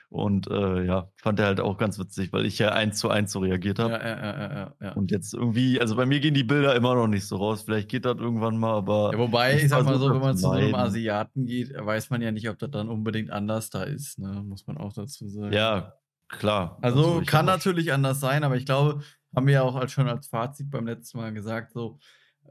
Und 0.09 0.47
äh, 0.47 0.85
ja, 0.85 1.11
fand 1.17 1.39
er 1.39 1.45
halt 1.45 1.59
auch 1.59 1.77
ganz 1.77 1.99
witzig, 1.99 2.33
weil 2.33 2.47
ich 2.47 2.57
ja 2.57 2.71
eins 2.71 2.97
zu 2.97 3.09
eins 3.09 3.31
so 3.31 3.39
reagiert 3.39 3.77
habe. 3.77 3.93
ja, 3.93 3.99
ja, 3.99 4.17
ja, 4.17 4.53
ja, 4.53 4.75
ja. 4.81 4.93
Und 4.93 5.11
jetzt 5.11 5.35
irgendwie, 5.35 5.79
also 5.79 5.95
bei 5.95 6.07
mir 6.07 6.19
gehen 6.19 6.33
die 6.33 6.43
Bilder 6.43 6.75
immer 6.75 6.95
noch 6.95 7.07
nicht 7.07 7.27
so 7.27 7.37
raus. 7.37 7.61
Vielleicht 7.61 7.89
geht 7.89 8.05
das 8.05 8.17
irgendwann 8.17 8.57
mal, 8.57 8.73
aber. 8.73 9.11
Ja, 9.13 9.19
wobei, 9.19 9.57
ich 9.57 9.69
sag 9.69 9.85
mal 9.85 9.99
so, 9.99 10.11
wenn 10.11 10.19
man 10.19 10.35
zu 10.35 10.43
so 10.43 10.51
einem. 10.51 10.73
Asiaten 10.73 11.45
geht, 11.45 11.73
weiß 11.75 12.09
man 12.09 12.23
ja 12.23 12.31
nicht, 12.31 12.49
ob 12.49 12.57
das 12.57 12.71
dann 12.71 12.89
unbedingt 12.89 13.29
anders 13.29 13.69
da 13.69 13.83
ist, 13.83 14.17
ne? 14.17 14.43
Muss 14.43 14.65
man 14.65 14.77
auch 14.77 14.93
dazu 14.93 15.29
sagen. 15.29 15.53
Ja, 15.53 15.93
klar. 16.27 16.79
Also 16.81 17.21
ich 17.21 17.27
kann 17.27 17.45
natürlich 17.45 17.93
anders 17.93 18.19
sein, 18.19 18.43
aber 18.43 18.57
ich 18.57 18.65
glaube, 18.65 19.03
haben 19.35 19.45
wir 19.45 19.53
ja 19.53 19.61
auch 19.61 19.75
als, 19.75 19.91
schon 19.91 20.09
als 20.09 20.27
Fazit 20.27 20.71
beim 20.71 20.87
letzten 20.87 21.19
Mal 21.19 21.33
gesagt, 21.33 21.71
so, 21.71 21.99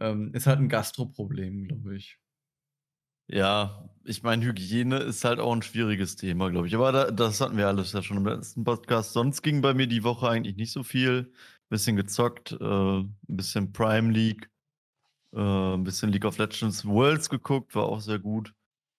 ähm, 0.00 0.32
ist 0.32 0.46
halt 0.46 0.60
ein 0.60 0.68
Gastroproblem, 0.68 1.64
glaube 1.66 1.96
ich. 1.96 2.18
Ja, 3.28 3.88
ich 4.04 4.22
meine, 4.22 4.44
Hygiene 4.44 4.96
ist 4.98 5.24
halt 5.24 5.38
auch 5.38 5.52
ein 5.52 5.62
schwieriges 5.62 6.16
Thema, 6.16 6.50
glaube 6.50 6.66
ich. 6.66 6.74
Aber 6.74 6.92
da, 6.92 7.10
das 7.10 7.40
hatten 7.40 7.58
wir 7.58 7.68
alles 7.68 7.92
ja 7.92 8.02
schon 8.02 8.16
im 8.16 8.26
letzten 8.26 8.64
Podcast. 8.64 9.12
Sonst 9.12 9.42
ging 9.42 9.60
bei 9.60 9.74
mir 9.74 9.86
die 9.86 10.02
Woche 10.02 10.28
eigentlich 10.28 10.56
nicht 10.56 10.72
so 10.72 10.82
viel. 10.82 11.32
Bisschen 11.68 11.96
gezockt, 11.96 12.52
äh, 12.52 12.64
ein 12.64 13.14
bisschen 13.26 13.72
Prime 13.72 14.10
League, 14.10 14.48
äh, 15.34 15.74
ein 15.74 15.84
bisschen 15.84 16.10
League 16.10 16.24
of 16.24 16.38
Legends 16.38 16.86
Worlds 16.86 17.28
geguckt, 17.28 17.74
war 17.74 17.84
auch 17.84 18.00
sehr 18.00 18.18
gut. 18.18 18.54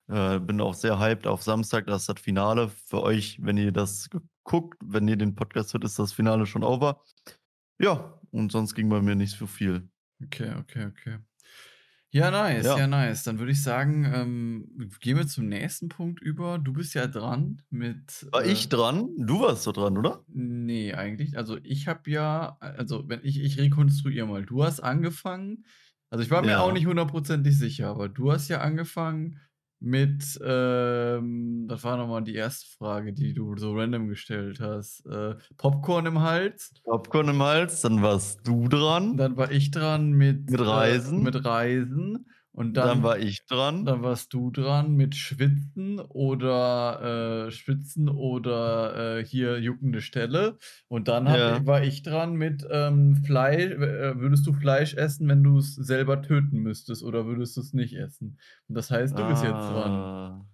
Äh, 0.08 0.40
bin 0.40 0.62
auch 0.62 0.76
sehr 0.76 1.00
hyped 1.00 1.26
auf 1.26 1.42
Samstag, 1.42 1.88
das 1.88 2.02
ist 2.02 2.10
das 2.10 2.22
Finale. 2.22 2.70
Für 2.70 3.02
euch, 3.02 3.40
wenn 3.42 3.58
ihr 3.58 3.72
das 3.72 4.10
guckt, 4.44 4.78
wenn 4.86 5.08
ihr 5.08 5.18
den 5.18 5.34
Podcast 5.34 5.74
hört, 5.74 5.84
ist 5.84 5.98
das 5.98 6.14
Finale 6.14 6.46
schon 6.46 6.64
over. 6.64 7.04
Ja, 7.80 8.20
und 8.30 8.52
sonst 8.52 8.76
ging 8.76 8.90
bei 8.90 9.02
mir 9.02 9.16
nicht 9.16 9.36
so 9.36 9.48
viel. 9.48 9.90
Okay, 10.24 10.54
okay, 10.60 10.86
okay. 10.86 11.20
Ja, 12.14 12.32
nice, 12.32 12.74
ja, 12.74 12.88
Ja. 12.88 12.88
nice. 12.88 13.24
Dann 13.24 13.38
würde 13.38 13.52
ich 13.52 13.62
sagen, 13.62 14.04
ähm, 14.12 14.90
gehen 15.00 15.18
wir 15.18 15.28
zum 15.28 15.48
nächsten 15.48 15.90
Punkt 15.90 16.20
über. 16.22 16.58
Du 16.58 16.74
bist 16.74 16.96
ja 16.96 17.06
dran 17.08 17.62
mit. 17.70 18.28
War 18.32 18.44
äh, 18.44 18.46
ich 18.46 18.70
dran? 18.70 19.10
Du 19.18 19.42
warst 19.42 19.62
so 19.64 19.72
dran, 19.72 19.96
oder? 19.98 20.26
Nee, 20.28 20.94
eigentlich. 20.94 21.38
Also 21.38 21.58
ich 21.64 21.88
habe 21.88 22.10
ja, 22.12 22.58
also 22.60 23.10
wenn 23.10 23.22
ich, 23.24 23.40
ich 23.42 23.58
rekonstruiere 23.60 24.28
mal, 24.28 24.46
du 24.46 24.64
hast 24.64 24.80
angefangen, 24.80 25.66
also 26.12 26.24
ich 26.24 26.30
war 26.30 26.44
mir 26.44 26.60
Ja. 26.60 26.62
auch 26.62 26.72
nicht 26.72 26.86
hundertprozentig 26.86 27.58
sicher, 27.58 27.88
aber 27.90 28.10
du 28.10 28.32
hast 28.32 28.48
ja 28.48 28.62
angefangen 28.62 29.40
mit, 29.80 30.40
ähm, 30.44 31.66
das 31.68 31.84
war 31.84 31.98
nochmal 31.98 32.24
die 32.24 32.36
erste 32.36 32.68
Frage, 32.78 33.14
die 33.14 33.34
du 33.34 33.56
so 33.58 33.74
random 33.76 34.08
gestellt 34.08 34.60
hast. 34.60 35.06
Äh, 35.06 35.36
Popcorn 35.58 36.06
im 36.06 36.20
Hals. 36.22 36.74
Popcorn 36.84 37.30
im 37.30 37.42
Hals, 37.42 37.82
dann 37.82 38.02
warst 38.02 38.46
du 38.48 38.68
dran. 38.68 39.18
Dann 39.18 39.38
war 39.38 39.52
ich 39.52 39.72
dran 39.72 40.12
mit, 40.12 40.50
Mit 40.50 40.60
äh, 40.60 40.64
Reisen. 40.64 41.24
mit 41.24 41.46
Reisen. 41.46 42.26
Und 42.60 42.74
Dann, 42.74 42.88
dann, 42.88 43.04
war 43.04 43.18
ich 43.20 43.46
dran. 43.46 43.86
dann 43.86 44.04
warst 44.04 44.34
du 44.34 44.52
dran 44.52 44.94
mit 44.96 45.16
Schwitzen 45.16 46.00
oder 46.00 47.48
äh, 47.48 47.52
Schwitzen 47.52 48.10
oder 48.10 49.20
äh, 49.20 49.26
hier 49.26 49.60
juckende 49.60 50.02
Stelle. 50.02 50.58
Und 50.90 51.08
dann 51.08 51.26
Ja. 51.36 51.66
war 51.66 51.84
ich 51.84 52.04
dran 52.04 52.34
mit 52.36 52.66
ähm, 52.70 53.16
Fleisch. 53.26 53.72
Äh, 53.72 54.20
würdest 54.20 54.46
du 54.46 54.52
Fleisch 54.54 54.94
essen, 54.96 55.30
wenn 55.30 55.42
du 55.44 55.60
es 55.60 55.74
selber 55.76 56.22
töten 56.22 56.60
müsstest 56.60 57.02
oder 57.04 57.26
würdest 57.26 57.56
du 57.56 57.62
es 57.62 57.72
nicht 57.74 57.94
essen? 57.96 58.38
Und 58.68 58.76
das 58.76 58.92
heißt, 58.92 59.18
du 59.18 59.26
bist 59.26 59.42
jetzt 59.44 59.70
dran. 59.70 60.04
Ah. 60.04 60.46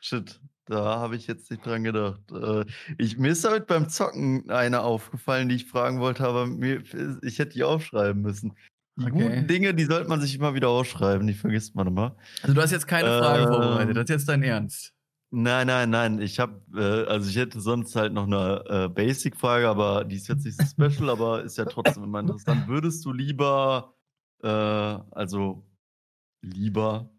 Shit, 0.00 0.40
da 0.66 0.98
habe 1.00 1.16
ich 1.16 1.26
jetzt 1.26 1.50
nicht 1.50 1.64
dran 1.66 1.84
gedacht. 1.84 2.22
Äh, 2.32 2.64
ich, 2.98 3.18
mir 3.18 3.30
ist 3.32 3.44
damit 3.44 3.66
beim 3.66 3.88
Zocken 3.88 4.50
eine 4.50 4.82
aufgefallen, 4.82 5.48
die 5.48 5.56
ich 5.56 5.66
fragen 5.66 6.00
wollte, 6.00 6.24
aber 6.26 6.46
mir, 6.46 6.82
ich 7.22 7.38
hätte 7.38 7.54
die 7.54 7.64
aufschreiben 7.64 8.22
müssen. 8.22 8.56
Die 9.00 9.10
Okay. 9.10 9.10
guten 9.10 9.46
Dinge, 9.46 9.74
die 9.74 9.84
sollte 9.84 10.08
man 10.08 10.20
sich 10.20 10.34
immer 10.34 10.54
wieder 10.54 10.68
aufschreiben, 10.68 11.26
die 11.26 11.34
vergisst 11.34 11.74
man 11.74 11.86
immer. 11.86 12.16
Also 12.42 12.54
du 12.54 12.60
hast 12.62 12.70
jetzt 12.70 12.86
keine 12.86 13.10
Frage 13.10 13.42
Ähm, 13.42 13.48
vorbereitet. 13.48 13.96
Das 13.96 14.04
ist 14.04 14.10
jetzt 14.10 14.28
dein 14.28 14.42
Ernst. 14.42 14.94
Nein, 15.32 15.68
nein, 15.68 15.90
nein. 15.90 16.20
Ich 16.20 16.40
habe, 16.40 16.60
äh, 16.74 17.08
also 17.08 17.30
ich 17.30 17.36
hätte 17.36 17.60
sonst 17.60 17.94
halt 17.94 18.12
noch 18.12 18.24
eine 18.26 18.64
äh, 18.68 18.88
Basic-Frage, 18.88 19.68
aber 19.68 20.04
die 20.04 20.16
ist 20.16 20.26
jetzt 20.28 20.44
nicht 20.44 20.56
so 20.58 20.66
special, 20.66 21.08
aber 21.08 21.44
ist 21.44 21.56
ja 21.56 21.66
trotzdem 21.66 22.02
immer 22.04 22.18
interessant. 22.20 22.66
Würdest 22.66 23.04
du 23.04 23.12
lieber, 23.12 23.94
äh, 24.42 24.48
also 24.48 25.64
lieber, 26.42 27.10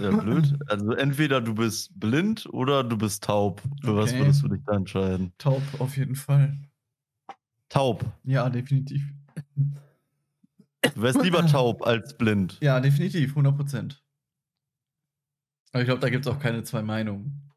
äh, 0.00 0.12
blöd, 0.12 0.58
also 0.68 0.92
entweder 0.92 1.40
du 1.40 1.54
bist 1.54 1.98
blind 1.98 2.46
oder 2.52 2.84
du 2.84 2.98
bist 2.98 3.24
taub. 3.24 3.62
Für 3.82 3.96
was 3.96 4.10
Okay. 4.10 4.20
würdest 4.20 4.42
du 4.42 4.48
dich 4.48 4.62
da 4.66 4.74
entscheiden? 4.76 5.32
Taub 5.38 5.80
auf 5.80 5.96
jeden 5.96 6.16
Fall. 6.16 6.58
Taub. 7.68 8.04
Ja, 8.24 8.48
definitiv. 8.50 9.02
Du 10.82 11.02
wärst 11.02 11.22
lieber 11.22 11.46
taub 11.46 11.86
als 11.86 12.16
blind. 12.16 12.58
Ja, 12.60 12.80
definitiv, 12.80 13.30
100 13.30 13.56
Prozent. 13.56 14.04
Aber 15.72 15.82
ich 15.82 15.86
glaube, 15.86 16.00
da 16.00 16.10
gibt 16.10 16.26
es 16.26 16.32
auch 16.32 16.38
keine 16.40 16.64
zwei 16.64 16.82
Meinungen. 16.82 17.50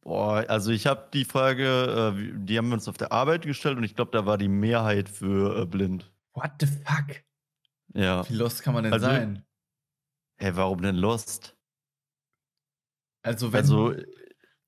Boah, 0.00 0.44
also 0.48 0.72
ich 0.72 0.86
habe 0.86 1.08
die 1.12 1.24
Frage, 1.24 2.14
äh, 2.16 2.32
die 2.38 2.58
haben 2.58 2.68
wir 2.68 2.74
uns 2.74 2.88
auf 2.88 2.96
der 2.96 3.12
Arbeit 3.12 3.42
gestellt 3.42 3.78
und 3.78 3.84
ich 3.84 3.94
glaube, 3.94 4.10
da 4.10 4.26
war 4.26 4.36
die 4.38 4.48
Mehrheit 4.48 5.08
für 5.08 5.62
äh, 5.62 5.66
blind. 5.66 6.12
What 6.34 6.52
the 6.60 6.66
fuck? 6.66 7.22
Ja. 7.94 8.28
Wie 8.28 8.34
lost 8.34 8.62
kann 8.62 8.74
man 8.74 8.84
denn 8.84 8.92
Also, 8.92 9.06
sein? 9.06 9.44
Hä, 10.38 10.50
warum 10.54 10.82
denn 10.82 10.96
Lost? 10.96 11.56
Also, 13.24 13.52
wenn 13.52 13.60
Also, 13.60 13.94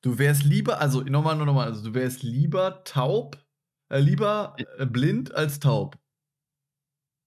du 0.03 0.19
wärst 0.19 0.45
lieber, 0.45 0.81
also 0.81 1.01
nochmal, 1.01 1.37
nur 1.37 1.47
nochmal, 1.47 1.67
also 1.69 1.83
du 1.83 1.95
wärst 1.95 2.23
lieber 2.23 2.85
taub, 2.85 3.45
äh, 3.91 3.99
lieber 3.99 4.55
äh, 4.79 4.87
blind 4.87 5.35
als 5.35 5.59
taub. 5.59 5.99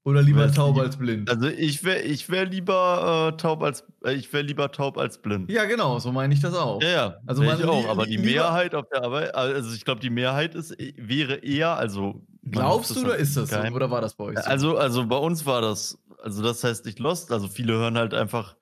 Oder 0.08 0.22
lieber 0.22 0.50
taub 0.50 0.78
als 0.80 0.96
blind. 0.96 1.30
Also 1.30 1.50
ich 1.50 1.84
wäre 1.84 2.00
ich 2.00 2.30
wär 2.30 2.46
lieber 2.46 3.34
äh, 3.34 3.38
taub 3.38 3.62
als 3.62 3.84
äh, 4.06 4.14
ich 4.14 4.32
wäre 4.32 4.44
lieber 4.44 4.72
taub 4.72 4.98
als 4.98 5.22
blind. 5.22 5.52
ja, 5.52 5.66
genau, 5.66 6.00
so 6.00 6.14
meine 6.14 6.34
ich 6.34 6.40
das 6.40 6.54
auch. 6.56 6.82
ja, 6.82 6.90
ja 6.90 7.20
Also 7.26 7.44
ich 7.44 7.66
auch, 7.66 7.84
li- 7.84 7.90
aber 7.90 8.06
die 8.06 8.16
lieber- 8.16 8.24
Mehrheit 8.44 8.74
auf 8.74 8.86
der 8.88 9.04
Arbeit, 9.04 9.36
also 9.36 9.76
ich 9.76 9.84
glaube 9.84 10.00
die 10.00 10.10
Mehrheit 10.10 10.56
ist 10.56 10.72
äh, 10.80 10.94
wäre 10.96 11.36
eher, 11.44 11.76
also 11.76 12.26
Glaubst 12.50 12.96
du 12.96 13.02
oder 13.02 13.18
ist 13.18 13.36
das 13.36 13.50
so? 13.50 13.58
Oder 13.58 13.92
war 13.92 14.00
das 14.00 14.16
bei 14.16 14.24
euch 14.24 14.40
so? 14.40 14.50
Also 14.50 14.78
also 14.78 15.06
bei 15.08 15.18
uns 15.18 15.46
war 15.46 15.60
das, 15.60 16.02
also 16.24 16.42
das 16.42 16.64
heißt 16.64 16.86
nicht 16.86 17.00
Lost, 17.00 17.30
also 17.34 17.50
viele 17.50 17.74
hören 17.74 17.98
halt 17.98 18.14
einfach, 18.14 18.56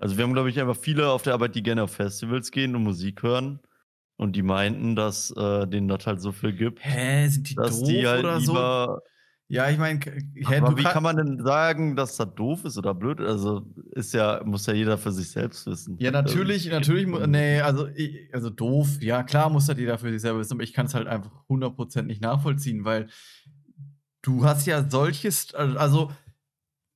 also 0.00 0.16
wir 0.16 0.24
haben 0.24 0.32
glaube 0.32 0.50
ich 0.50 0.58
einfach 0.58 0.76
viele 0.76 1.10
auf 1.10 1.22
der 1.22 1.34
Arbeit, 1.34 1.54
die 1.54 1.62
gerne 1.62 1.84
auf 1.84 1.92
Festivals 1.92 2.50
gehen 2.50 2.74
und 2.74 2.82
Musik 2.82 3.22
hören 3.22 3.60
und 4.16 4.34
die 4.34 4.42
meinten, 4.42 4.96
dass 4.96 5.30
äh, 5.30 5.64
denen 5.68 5.86
das 5.86 6.08
halt 6.08 6.20
so 6.20 6.32
viel 6.32 6.52
gibt, 6.54 6.80
Hä, 6.84 7.28
sind 7.28 7.48
die 7.50 7.54
dass 7.54 7.78
doof 7.78 7.88
die 7.88 8.04
halt 8.08 8.24
oder 8.24 8.40
so? 8.40 8.98
Ja, 9.50 9.70
ich 9.70 9.78
meine, 9.78 9.98
hä, 10.00 10.58
Aber 10.60 10.76
wie 10.76 10.82
kann- 10.82 11.02
man 11.02 11.16
denn 11.16 11.42
sagen, 11.42 11.96
dass 11.96 12.16
das 12.16 12.34
doof 12.34 12.66
ist 12.66 12.76
oder 12.76 12.92
blöd? 12.94 13.18
Also 13.20 13.66
ist 13.92 14.12
ja, 14.12 14.42
muss 14.44 14.66
ja 14.66 14.74
jeder 14.74 14.98
für 14.98 15.10
sich 15.10 15.30
selbst 15.30 15.66
wissen. 15.66 15.96
Ja, 15.98 16.10
natürlich, 16.10 16.66
es 16.66 16.72
natürlich, 16.72 17.06
nee, 17.26 17.60
also, 17.62 17.88
ich, 17.88 18.28
also 18.34 18.50
doof, 18.50 19.00
ja, 19.00 19.22
klar 19.22 19.48
muss 19.48 19.64
das 19.66 19.78
jeder 19.78 19.96
für 19.96 20.10
sich 20.12 20.20
selber 20.20 20.40
wissen, 20.40 20.52
aber 20.52 20.62
ich 20.64 20.74
kann 20.74 20.84
es 20.84 20.94
halt 20.94 21.06
einfach 21.06 21.30
100% 21.48 22.02
nicht 22.02 22.20
nachvollziehen, 22.20 22.84
weil 22.84 23.08
du 24.20 24.44
hast 24.44 24.66
ja 24.66 24.86
solches, 24.88 25.54
also, 25.54 26.12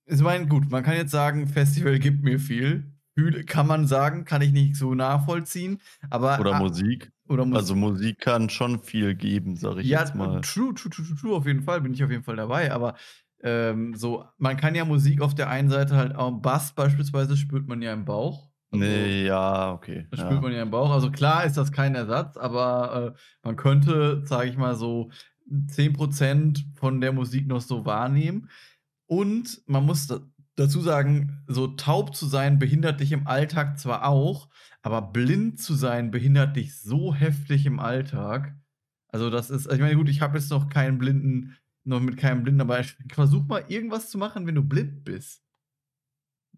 ich 0.05 0.21
meine, 0.21 0.47
gut, 0.47 0.71
man 0.71 0.83
kann 0.83 0.97
jetzt 0.97 1.11
sagen, 1.11 1.47
Festival 1.47 1.99
gibt 1.99 2.23
mir 2.23 2.39
viel, 2.39 2.93
kann 3.47 3.67
man 3.67 3.87
sagen, 3.87 4.27
kann 4.27 4.43
ich 4.43 4.53
nicht 4.53 4.77
so 4.77 4.95
nachvollziehen, 4.95 5.81
aber. 6.11 6.39
Oder 6.39 6.59
Musik. 6.59 7.13
Musik. 7.37 7.57
Also 7.57 7.75
Musik 7.75 8.19
kann 8.21 8.49
schon 8.49 8.81
viel 8.81 9.15
geben, 9.15 9.57
sag 9.57 9.79
ich 9.79 9.87
ja, 9.87 10.01
jetzt 10.01 10.15
mal. 10.15 10.41
true, 10.41 10.75
true, 10.75 10.91
true, 10.91 11.05
true, 11.07 11.17
true, 11.17 11.37
auf 11.37 11.47
jeden 11.47 11.63
Fall, 11.63 11.81
bin 11.81 11.95
ich 11.95 12.03
auf 12.05 12.11
jeden 12.11 12.25
Fall 12.25 12.37
dabei, 12.37 12.73
aber 12.73 12.95
ähm, 13.43 13.95
so, 13.95 14.25
man 14.39 14.57
kann 14.57 14.75
ja 14.75 14.85
Musik 14.85 15.21
auf 15.21 15.35
der 15.35 15.51
einen 15.51 15.69
Seite 15.69 15.97
halt 15.97 16.15
auch, 16.15 16.31
Bass 16.41 16.73
beispielsweise 16.75 17.37
spürt 17.37 17.67
man 17.67 17.83
ja 17.83 17.93
im 17.93 18.05
Bauch. 18.05 18.51
Also, 18.71 18.85
Nee, 18.85 19.27
ja, 19.27 19.73
okay. 19.73 20.07
Das 20.11 20.21
ja. 20.21 20.27
spürt 20.27 20.43
man 20.43 20.53
ja 20.53 20.63
im 20.63 20.71
Bauch. 20.71 20.91
Also 20.91 21.11
klar 21.11 21.45
ist 21.45 21.57
das 21.57 21.73
kein 21.73 21.95
Ersatz, 21.95 22.37
aber 22.37 23.15
äh, 23.15 23.19
man 23.43 23.57
könnte, 23.57 24.23
sage 24.25 24.49
ich 24.49 24.57
mal 24.57 24.75
so, 24.75 25.11
10% 25.51 26.65
von 26.75 27.01
der 27.01 27.13
Musik 27.13 27.47
noch 27.47 27.61
so 27.61 27.85
wahrnehmen. 27.85 28.49
Und 29.07 29.61
man 29.67 29.85
muss 29.85 30.07
da, 30.07 30.21
dazu 30.57 30.81
sagen, 30.81 31.43
so 31.47 31.67
taub 31.67 32.15
zu 32.15 32.27
sein 32.27 32.59
behindert 32.59 33.01
dich 33.01 33.13
im 33.13 33.27
Alltag 33.27 33.79
zwar 33.79 34.07
auch, 34.07 34.49
aber 34.83 35.03
blind 35.03 35.61
zu 35.61 35.75
sein 35.75 36.11
behindert 36.11 36.57
dich 36.57 36.77
so 36.77 37.15
heftig 37.15 37.67
im 37.67 37.79
Alltag. 37.79 38.57
Also 39.09 39.31
das 39.31 39.51
ist, 39.51 39.71
ich 39.71 39.79
meine, 39.79 39.97
gut, 39.97 40.09
ich 40.09 40.21
habe 40.21 40.39
jetzt 40.39 40.51
noch 40.51 40.69
keinen 40.69 40.99
Blinden, 40.99 41.57
noch 41.85 42.01
mit 42.01 42.17
keinem 42.17 42.43
Blinden, 42.43 42.61
aber 42.61 42.81
ich 42.81 42.97
versuch 43.13 43.45
mal 43.47 43.65
irgendwas 43.69 44.11
zu 44.11 44.19
machen, 44.19 44.47
wenn 44.47 44.55
du 44.55 44.63
blind 44.63 45.05
bist. 45.05 45.43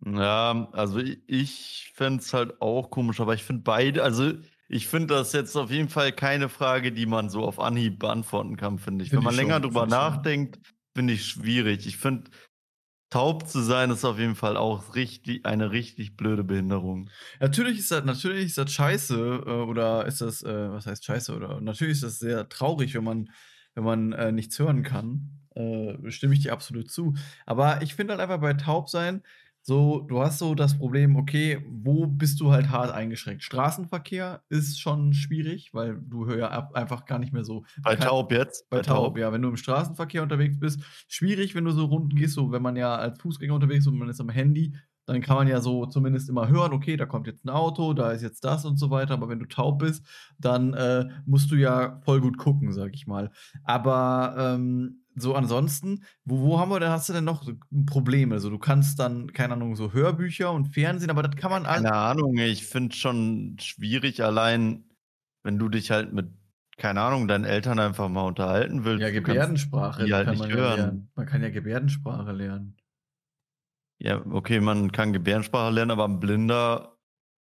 Ja, 0.07 0.69
also 0.73 0.99
ich, 0.99 1.19
ich 1.27 1.93
fände 1.95 2.21
es 2.21 2.33
halt 2.33 2.61
auch 2.61 2.91
komisch, 2.91 3.21
aber 3.21 3.35
ich 3.35 3.45
finde 3.45 3.63
beide, 3.63 4.03
also 4.03 4.33
ich 4.69 4.89
finde 4.89 5.15
das 5.15 5.33
jetzt 5.33 5.57
auf 5.57 5.71
jeden 5.71 5.89
Fall 5.89 6.13
keine 6.13 6.49
Frage, 6.49 6.93
die 6.93 7.07
man 7.07 7.31
so 7.31 7.45
auf 7.45 7.61
Anhieb 7.61 7.99
beantworten 7.99 8.57
kann, 8.57 8.79
finde 8.79 9.05
ich. 9.05 9.11
Find 9.11 9.21
Wenn 9.21 9.25
man 9.25 9.35
ich 9.35 9.41
länger 9.41 9.55
schon, 9.55 9.63
drüber 9.63 9.87
nachdenkt, 9.87 10.59
finde 10.95 11.15
ich 11.15 11.27
schwierig. 11.27 11.87
Ich 11.87 11.97
finde, 11.97 12.31
taub 13.15 13.47
zu 13.47 13.61
sein 13.63 13.93
ist 13.93 14.05
auf 14.05 14.19
jeden 14.19 14.35
Fall 14.35 14.57
auch 14.57 14.97
richtig, 14.97 15.47
eine 15.47 15.71
richtig 15.71 16.17
blöde 16.17 16.43
Behinderung. 16.43 17.11
Natürlich 17.39 17.79
ist 17.79 17.93
das, 17.93 18.05
natürlich 18.05 18.47
ist 18.47 18.59
das 18.59 18.73
scheiße, 18.73 19.15
äh, 19.47 19.51
oder 19.51 20.05
ist 20.07 20.21
das, 20.21 20.43
äh, 20.43 20.73
was 20.73 20.87
heißt 20.87 21.05
scheiße, 21.05 21.33
oder 21.33 21.61
natürlich 21.61 21.93
ist 21.93 22.03
das 22.03 22.19
sehr 22.19 22.49
traurig, 22.49 22.93
wenn 22.97 23.05
man, 23.05 23.31
wenn 23.77 23.85
man 23.85 24.13
äh, 24.15 24.33
nichts 24.33 24.59
hören 24.59 24.83
kann. 24.83 25.31
Stimme 26.09 26.35
ich 26.35 26.41
dir 26.41 26.53
absolut 26.53 26.91
zu. 26.91 27.15
Aber 27.47 27.81
ich 27.81 27.95
finde 27.95 28.15
halt 28.15 28.21
einfach 28.21 28.41
bei 28.41 28.55
Taubsein, 28.55 29.23
so, 29.67 30.01
du 30.01 30.21
hast 30.21 30.39
so 30.39 30.55
das 30.55 30.77
Problem, 30.77 31.17
okay, 31.17 31.65
wo 31.71 32.07
bist 32.07 32.39
du 32.41 32.53
halt 32.53 32.69
hart 32.69 32.93
eingeschränkt? 32.93 33.43
Straßenverkehr 33.43 34.43
ist 34.51 34.79
schon 34.79 35.15
schwierig, 35.15 35.73
weil 35.73 35.99
du 35.99 36.31
ja 36.31 36.51
ab- 36.51 36.75
einfach 36.75 37.07
gar 37.07 37.19
nicht 37.19 37.33
mehr 37.33 37.45
so. 37.45 37.65
Bei 37.83 37.97
kann- 37.97 38.09
taub 38.09 38.31
jetzt? 38.31 38.69
bei 38.69 38.81
Taub, 38.83 39.17
ja. 39.17 39.33
Wenn 39.33 39.41
du 39.41 39.49
im 39.49 39.57
Straßenverkehr 39.57 40.23
unterwegs 40.23 40.61
bist, 40.61 40.81
schwierig, 41.09 41.55
wenn 41.55 41.65
du 41.65 41.71
so 41.71 41.87
Runden 41.87 42.15
gehst, 42.15 42.35
so 42.35 42.53
wenn 42.53 42.61
man 42.61 42.77
ja 42.77 42.95
als 42.95 43.19
Fußgänger 43.23 43.55
unterwegs 43.55 43.81
ist 43.81 43.87
und 43.87 43.99
man 43.99 44.11
ist 44.11 44.21
am 44.21 44.29
Handy, 44.29 44.75
dann 45.07 45.21
kann 45.21 45.37
man 45.37 45.49
ja 45.49 45.61
so 45.61 45.87
zumindest 45.87 46.29
immer 46.29 46.49
hören, 46.49 46.73
okay, 46.73 46.97
da 46.97 47.07
kommt 47.07 47.27
jetzt 47.27 47.45
ein 47.45 47.51
Auto, 47.51 47.93
da 47.95 48.13
ist 48.13 48.23
jetzt 48.23 48.45
das 48.45 48.65
und 48.65 48.79
so 48.79 48.91
weiter. 48.91 49.15
Aber 49.15 49.29
wenn 49.31 49.39
du 49.39 49.47
taub 49.47 49.79
bist, 49.79 50.05
dann 50.39 50.75
äh, 50.75 51.07
musst 51.27 51.51
du 51.51 51.57
ja 51.57 52.01
voll 52.05 52.21
gut 52.21 52.37
gucken, 52.39 52.73
sag 52.73 52.95
ich 52.95 53.07
mal. 53.07 53.31
Aber 53.65 54.35
ähm, 54.39 55.04
so 55.17 55.35
ansonsten, 55.35 56.05
wo, 56.25 56.41
wo 56.41 56.59
haben 56.59 56.71
wir 56.71 56.81
denn, 56.81 56.91
hast 56.91 57.09
du 57.09 57.13
denn 57.13 57.25
noch 57.25 57.43
so 57.43 57.53
Probleme? 57.87 58.35
Also 58.35 58.51
du 58.51 58.59
kannst 58.59 58.99
dann, 58.99 59.33
keine 59.33 59.55
Ahnung, 59.55 59.77
so 59.77 59.93
Hörbücher 59.93 60.53
und 60.53 60.67
Fernsehen, 60.75 61.11
aber 61.11 61.23
das 61.23 61.37
kann 61.37 61.51
man 61.51 61.67
alles. 61.67 61.85
Keine 61.85 61.97
Ahnung, 61.97 62.37
ich 62.37 62.67
finde 62.67 62.95
schon 62.95 63.57
schwierig, 63.61 64.23
allein 64.23 64.85
wenn 65.45 65.59
du 65.59 65.69
dich 65.69 65.91
halt 65.91 66.13
mit, 66.13 66.33
keine 66.77 67.03
Ahnung, 67.03 67.29
deinen 67.29 67.45
Eltern 67.45 67.79
einfach 67.79 68.09
mal 68.09 68.27
unterhalten 68.27 68.85
willst. 68.85 69.03
Ja, 69.03 69.11
Gebärdensprache 69.11 70.05
die 70.05 70.15
halt 70.15 70.27
kann 70.27 70.35
nicht 70.35 70.41
man 70.41 70.51
ja 70.51 70.57
hören. 70.57 70.77
lernen. 70.77 71.11
Man 71.15 71.27
kann 71.27 71.43
ja 71.43 71.51
Gebärdensprache 71.51 72.33
lernen. 72.33 72.77
Ja, 73.99 74.25
okay, 74.27 74.61
man 74.61 74.91
kann 74.91 75.13
Gebärdensprache 75.13 75.73
lernen, 75.73 75.93
aber 75.93 76.05
ein 76.07 76.19
Blinder 76.19 76.99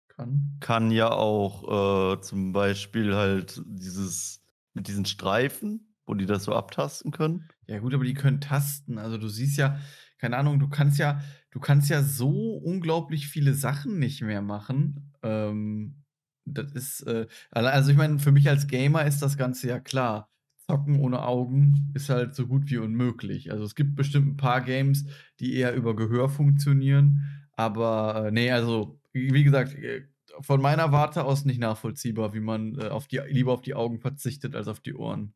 Kann. 0.08 0.58
kann 0.60 0.92
ja 0.92 1.12
auch 1.12 2.14
äh, 2.14 2.22
zum 2.22 2.54
Beispiel 2.54 3.16
halt 3.16 3.62
dieses 3.66 4.44
mit 4.74 4.88
diesen 4.88 5.06
Streifen, 5.06 5.96
wo 6.06 6.14
die 6.14 6.26
das 6.26 6.44
so 6.44 6.54
abtasten 6.54 7.12
können. 7.12 7.50
Ja, 7.68 7.80
gut, 7.80 7.94
aber 7.94 8.06
die 8.06 8.14
können 8.14 8.42
tasten. 8.42 8.98
Also 8.98 9.18
du 9.18 9.28
siehst 9.28 9.58
ja, 9.58 9.80
keine 10.20 10.38
Ahnung, 10.38 10.60
du 10.60 10.70
kannst 10.70 10.98
ja, 11.00 11.22
du 11.52 11.60
kannst 11.60 11.90
ja 11.90 12.02
so 12.02 12.56
unglaublich 12.56 13.28
viele 13.28 13.54
Sachen 13.54 14.00
nicht 14.00 14.22
mehr 14.22 14.42
machen. 14.42 15.14
Ähm, 15.22 16.04
das 16.46 16.72
ist, 16.72 17.02
äh, 17.02 17.28
also 17.52 17.92
ich 17.92 17.98
meine, 17.98 18.20
für 18.20 18.32
mich 18.32 18.48
als 18.50 18.68
Gamer 18.68 19.06
ist 19.06 19.22
das 19.22 19.38
Ganze 19.38 19.68
ja 19.68 19.80
klar. 19.80 20.30
Zocken 20.66 21.00
ohne 21.00 21.24
Augen 21.24 21.92
ist 21.94 22.10
halt 22.10 22.36
so 22.36 22.48
gut 22.48 22.70
wie 22.70 22.78
unmöglich. 22.78 23.52
Also 23.52 23.64
es 23.66 23.76
gibt 23.76 23.96
bestimmt 23.96 24.28
ein 24.28 24.38
paar 24.38 24.62
Games, 24.62 25.06
die 25.40 25.56
eher 25.56 25.76
über 25.76 25.96
Gehör 25.96 26.30
funktionieren. 26.30 27.48
Aber 27.54 28.28
äh, 28.28 28.32
nee, 28.32 28.52
also 28.52 29.00
wie 29.14 29.44
gesagt, 29.44 29.74
äh, 29.76 30.04
von 30.42 30.62
meiner 30.62 30.92
Warte 30.92 31.24
aus 31.26 31.46
nicht 31.46 31.60
nachvollziehbar, 31.60 32.34
wie 32.34 32.40
man 32.40 32.78
äh, 32.80 32.88
auf 32.90 33.08
die, 33.08 33.20
lieber 33.30 33.54
auf 33.54 33.62
die 33.62 33.76
Augen 33.76 34.00
verzichtet 34.00 34.56
als 34.56 34.68
auf 34.68 34.80
die 34.80 34.94
Ohren. 34.94 35.34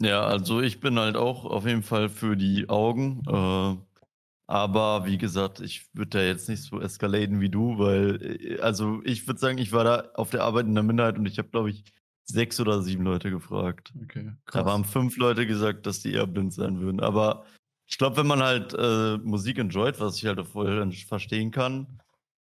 Ja, 0.00 0.24
also 0.24 0.60
ich 0.60 0.80
bin 0.80 0.98
halt 0.98 1.16
auch 1.16 1.44
auf 1.44 1.66
jeden 1.66 1.82
Fall 1.82 2.08
für 2.08 2.36
die 2.36 2.68
Augen. 2.68 3.22
Äh, 3.26 3.76
Aber 4.50 5.04
wie 5.06 5.18
gesagt, 5.18 5.60
ich 5.60 5.88
würde 5.94 6.10
da 6.18 6.22
jetzt 6.22 6.48
nicht 6.48 6.62
so 6.62 6.80
eskalieren 6.80 7.40
wie 7.40 7.50
du, 7.50 7.78
weil, 7.78 8.38
äh, 8.40 8.60
also 8.60 9.02
ich 9.04 9.26
würde 9.26 9.40
sagen, 9.40 9.58
ich 9.58 9.72
war 9.72 9.84
da 9.84 10.08
auf 10.14 10.30
der 10.30 10.44
Arbeit 10.44 10.66
in 10.66 10.74
der 10.74 10.84
Minderheit 10.84 11.18
und 11.18 11.26
ich 11.26 11.38
habe, 11.38 11.48
glaube 11.50 11.70
ich, 11.70 11.84
sechs 12.24 12.58
oder 12.60 12.82
sieben 12.82 13.04
Leute 13.04 13.30
gefragt. 13.30 13.92
Okay, 14.04 14.32
Da 14.50 14.64
haben 14.64 14.84
fünf 14.84 15.16
Leute 15.18 15.46
gesagt, 15.46 15.86
dass 15.86 16.00
die 16.00 16.12
eher 16.12 16.26
blind 16.26 16.52
sein 16.54 16.80
würden. 16.80 17.00
Aber 17.00 17.44
ich 17.86 17.98
glaube, 17.98 18.16
wenn 18.18 18.26
man 18.26 18.42
halt 18.42 18.74
äh, 18.74 19.18
Musik 19.18 19.58
enjoyt, 19.58 20.00
was 20.00 20.16
ich 20.16 20.26
halt 20.26 20.46
voll 20.46 20.92
verstehen 21.06 21.50
kann, 21.50 21.86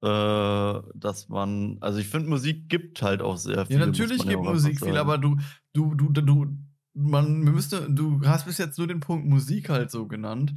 äh, 0.03 0.81
dass 0.96 1.29
man, 1.29 1.77
also 1.81 2.00
ich 2.00 2.08
finde, 2.08 2.29
Musik 2.29 2.70
gibt 2.70 3.01
halt 3.01 3.22
auch 3.22 3.38
sehr 3.38 3.65
viel. 3.65 3.79
Ja, 3.79 3.86
natürlich 3.86 4.25
gibt 4.25 4.43
Musik 4.43 4.79
viel, 4.79 4.98
aber 4.98 5.17
du, 5.17 5.38
du, 5.74 5.93
du, 5.93 6.10
du, 6.10 6.48
man 6.93 7.39
müsste, 7.39 7.89
du 7.89 8.21
hast 8.25 8.45
bis 8.45 8.57
jetzt 8.57 8.77
nur 8.77 8.88
den 8.88 9.00
Punkt 9.00 9.27
Musik 9.27 9.69
halt 9.69 9.91
so 9.91 10.07
genannt. 10.07 10.53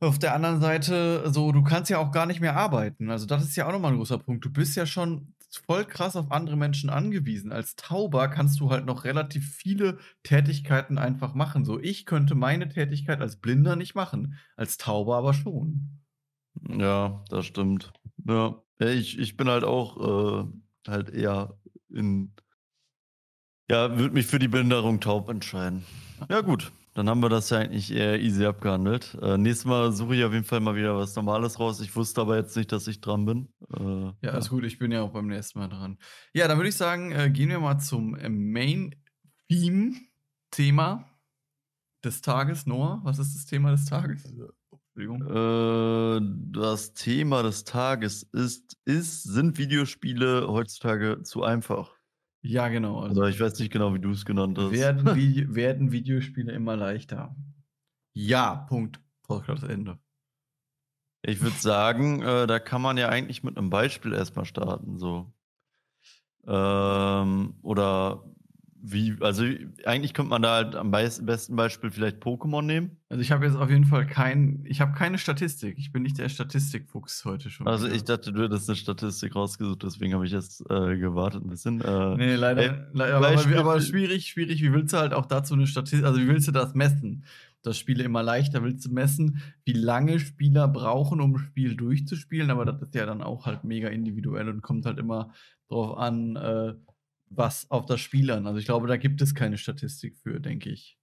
Auf 0.00 0.18
der 0.18 0.34
anderen 0.34 0.60
Seite, 0.60 1.30
so, 1.32 1.52
du 1.52 1.62
kannst 1.62 1.88
ja 1.90 1.98
auch 1.98 2.10
gar 2.10 2.26
nicht 2.26 2.40
mehr 2.40 2.56
arbeiten. 2.56 3.10
Also, 3.10 3.26
das 3.26 3.44
ist 3.44 3.54
ja 3.54 3.66
auch 3.66 3.72
nochmal 3.72 3.92
ein 3.92 3.98
großer 3.98 4.18
Punkt. 4.18 4.44
Du 4.44 4.50
bist 4.50 4.74
ja 4.76 4.84
schon 4.84 5.34
voll 5.66 5.84
krass 5.84 6.16
auf 6.16 6.32
andere 6.32 6.56
Menschen 6.56 6.90
angewiesen. 6.90 7.52
Als 7.52 7.76
Tauber 7.76 8.28
kannst 8.28 8.58
du 8.60 8.70
halt 8.70 8.86
noch 8.86 9.04
relativ 9.04 9.54
viele 9.54 9.98
Tätigkeiten 10.22 10.98
einfach 10.98 11.34
machen. 11.34 11.64
So, 11.64 11.78
ich 11.78 12.06
könnte 12.06 12.34
meine 12.34 12.68
Tätigkeit 12.68 13.20
als 13.20 13.36
Blinder 13.36 13.76
nicht 13.76 13.94
machen, 13.94 14.38
als 14.56 14.76
Tauber 14.76 15.16
aber 15.16 15.34
schon. 15.34 16.00
Ja, 16.68 17.22
das 17.28 17.46
stimmt. 17.46 17.92
Ja, 18.24 18.62
ich, 18.78 19.18
ich 19.18 19.36
bin 19.36 19.48
halt 19.48 19.64
auch 19.64 20.44
äh, 20.46 20.90
halt 20.90 21.10
eher 21.10 21.58
in. 21.88 22.34
Ja, 23.72 23.98
würde 23.98 24.12
mich 24.12 24.26
für 24.26 24.38
die 24.38 24.48
Behinderung 24.48 25.00
taub 25.00 25.30
entscheiden. 25.30 25.82
Ja, 26.28 26.42
gut. 26.42 26.70
Dann 26.92 27.08
haben 27.08 27.22
wir 27.22 27.30
das 27.30 27.48
ja 27.48 27.60
eigentlich 27.60 27.90
eher 27.90 28.20
easy 28.20 28.44
abgehandelt. 28.44 29.16
Äh, 29.22 29.38
nächstes 29.38 29.64
Mal 29.64 29.92
suche 29.92 30.14
ich 30.14 30.22
auf 30.24 30.34
jeden 30.34 30.44
Fall 30.44 30.60
mal 30.60 30.76
wieder 30.76 30.94
was 30.94 31.16
Normales 31.16 31.58
raus. 31.58 31.80
Ich 31.80 31.96
wusste 31.96 32.20
aber 32.20 32.36
jetzt 32.36 32.54
nicht, 32.54 32.70
dass 32.70 32.86
ich 32.86 33.00
dran 33.00 33.24
bin. 33.24 33.48
Äh, 33.74 34.12
ja, 34.26 34.32
alles 34.32 34.50
gut. 34.50 34.64
Ich 34.64 34.78
bin 34.78 34.92
ja 34.92 35.00
auch 35.00 35.12
beim 35.12 35.26
nächsten 35.26 35.58
Mal 35.58 35.68
dran. 35.68 35.96
Ja, 36.34 36.48
dann 36.48 36.58
würde 36.58 36.68
ich 36.68 36.76
sagen, 36.76 37.12
äh, 37.12 37.30
gehen 37.30 37.48
wir 37.48 37.60
mal 37.60 37.78
zum 37.78 38.14
äh, 38.14 38.28
Main-Theme-Thema 38.28 41.08
des 42.04 42.20
Tages. 42.20 42.66
Noah, 42.66 43.00
was 43.04 43.18
ist 43.18 43.34
das 43.34 43.46
Thema 43.46 43.70
des 43.70 43.86
Tages? 43.86 44.30
Entschuldigung. 44.94 45.22
Äh, 45.30 46.20
das 46.52 46.92
Thema 46.92 47.42
des 47.42 47.64
Tages 47.64 48.22
ist, 48.34 48.76
ist, 48.84 49.22
sind 49.22 49.56
Videospiele 49.56 50.46
heutzutage 50.46 51.22
zu 51.22 51.42
einfach? 51.42 52.01
Ja, 52.42 52.68
genau. 52.68 53.00
Also, 53.00 53.24
ich 53.24 53.40
weiß 53.40 53.58
nicht 53.60 53.72
genau, 53.72 53.94
wie 53.94 54.00
du 54.00 54.10
es 54.10 54.24
genannt 54.24 54.58
hast. 54.58 54.72
Werden, 54.72 55.04
Vi 55.16 55.54
werden 55.54 55.92
Videospiele 55.92 56.52
immer 56.52 56.76
leichter? 56.76 57.34
Ja, 58.14 58.56
Punkt. 58.68 59.00
Podcast 59.22 59.62
Ende. 59.62 59.98
Ich 61.24 61.40
würde 61.40 61.56
sagen, 61.56 62.20
äh, 62.22 62.48
da 62.48 62.58
kann 62.58 62.82
man 62.82 62.96
ja 62.96 63.08
eigentlich 63.08 63.44
mit 63.44 63.56
einem 63.56 63.70
Beispiel 63.70 64.12
erstmal 64.12 64.44
starten. 64.44 64.98
So. 64.98 65.32
Ähm, 66.46 67.54
oder 67.62 68.24
wie, 68.84 69.16
also 69.20 69.44
eigentlich 69.84 70.12
könnte 70.12 70.30
man 70.30 70.42
da 70.42 70.56
halt 70.56 70.74
am 70.74 70.90
besten 70.90 71.54
Beispiel 71.54 71.92
vielleicht 71.92 72.16
Pokémon 72.20 72.62
nehmen. 72.62 72.96
Also 73.08 73.22
ich 73.22 73.30
habe 73.30 73.46
jetzt 73.46 73.54
auf 73.54 73.70
jeden 73.70 73.84
Fall 73.84 74.06
kein, 74.06 74.64
ich 74.66 74.80
habe 74.80 74.92
keine 74.92 75.18
Statistik. 75.18 75.78
Ich 75.78 75.92
bin 75.92 76.02
nicht 76.02 76.18
der 76.18 76.28
Statistikfuchs 76.28 77.24
heute 77.24 77.48
schon. 77.48 77.68
Also 77.68 77.86
ich 77.86 78.02
dachte, 78.02 78.32
du 78.32 78.42
hättest 78.42 78.68
eine 78.68 78.74
Statistik 78.74 79.36
rausgesucht, 79.36 79.84
deswegen 79.84 80.14
habe 80.14 80.26
ich 80.26 80.32
jetzt 80.32 80.62
äh, 80.68 80.96
gewartet 80.96 81.44
ein 81.44 81.48
bisschen. 81.48 81.80
Äh, 81.80 82.16
nee, 82.16 82.34
leider. 82.34 82.62
Äh, 82.62 82.84
leider 82.92 83.16
aber, 83.18 83.28
aber, 83.28 83.80
schwierig, 83.80 84.26
schwierig. 84.26 84.60
Wie 84.62 84.72
willst 84.72 84.92
du 84.92 84.96
halt 84.96 85.14
auch 85.14 85.26
dazu 85.26 85.54
eine 85.54 85.68
Statistik, 85.68 86.04
also 86.04 86.20
wie 86.20 86.26
willst 86.26 86.48
du 86.48 86.52
das 86.52 86.74
messen? 86.74 87.24
Das 87.62 87.78
Spiele 87.78 88.02
immer 88.02 88.24
leichter 88.24 88.64
willst 88.64 88.86
du 88.86 88.92
messen, 88.92 89.40
wie 89.64 89.74
lange 89.74 90.18
Spieler 90.18 90.66
brauchen, 90.66 91.20
um 91.20 91.36
ein 91.36 91.38
Spiel 91.38 91.76
durchzuspielen, 91.76 92.50
aber 92.50 92.64
das 92.64 92.82
ist 92.82 92.96
ja 92.96 93.06
dann 93.06 93.22
auch 93.22 93.46
halt 93.46 93.62
mega 93.62 93.88
individuell 93.88 94.48
und 94.48 94.62
kommt 94.62 94.86
halt 94.86 94.98
immer 94.98 95.32
drauf 95.68 95.96
an, 95.96 96.34
äh, 96.34 96.74
was 97.36 97.70
auf 97.70 97.86
das 97.86 98.00
Spiel 98.00 98.30
an. 98.30 98.46
Also 98.46 98.58
ich 98.58 98.64
glaube, 98.64 98.86
da 98.86 98.96
gibt 98.96 99.20
es 99.22 99.34
keine 99.34 99.58
Statistik 99.58 100.16
für, 100.18 100.40
denke 100.40 100.70
ich. 100.70 100.98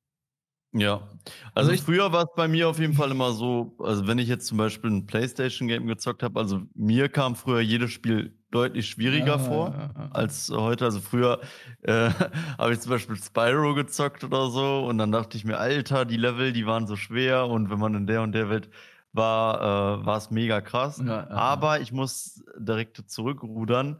Ja, 0.71 0.97
also, 0.97 1.09
also 1.55 1.71
ich, 1.71 1.81
früher 1.81 2.11
war 2.11 2.25
es 2.25 2.29
bei 2.35 2.47
mir 2.47 2.69
auf 2.69 2.77
jeden 2.77 2.93
Fall 2.93 3.09
immer 3.09 3.31
so, 3.31 3.75
also 3.79 4.05
wenn 4.05 4.19
ich 4.19 4.27
jetzt 4.27 4.45
zum 4.45 4.59
Beispiel 4.59 4.91
ein 4.91 5.07
Playstation-Game 5.07 5.87
gezockt 5.87 6.21
habe, 6.21 6.39
also 6.39 6.61
mir 6.75 7.09
kam 7.09 7.35
früher 7.35 7.59
jedes 7.59 7.91
Spiel 7.91 8.37
deutlich 8.51 8.87
schwieriger 8.87 9.35
ah, 9.35 9.39
vor 9.39 9.73
ah, 9.73 9.91
ah, 9.95 10.09
als 10.11 10.51
heute. 10.51 10.85
Also 10.85 10.99
früher 10.99 11.41
äh, 11.81 12.11
habe 12.59 12.73
ich 12.73 12.81
zum 12.81 12.91
Beispiel 12.91 13.15
Spyro 13.15 13.73
gezockt 13.73 14.23
oder 14.23 14.51
so 14.51 14.85
und 14.87 14.99
dann 14.99 15.11
dachte 15.11 15.37
ich 15.37 15.45
mir, 15.45 15.57
Alter, 15.57 16.05
die 16.05 16.17
Level, 16.17 16.53
die 16.53 16.67
waren 16.67 16.85
so 16.85 16.95
schwer 16.95 17.47
und 17.47 17.71
wenn 17.71 17.79
man 17.79 17.95
in 17.95 18.05
der 18.05 18.21
und 18.21 18.33
der 18.33 18.49
Welt 18.49 18.69
war 19.11 20.05
äh, 20.05 20.17
es 20.17 20.29
mega 20.29 20.61
krass. 20.61 21.01
Ja, 21.03 21.05
ja, 21.05 21.29
Aber 21.29 21.79
ich 21.81 21.91
muss 21.91 22.43
direkt 22.57 22.97
zurückrudern. 23.09 23.99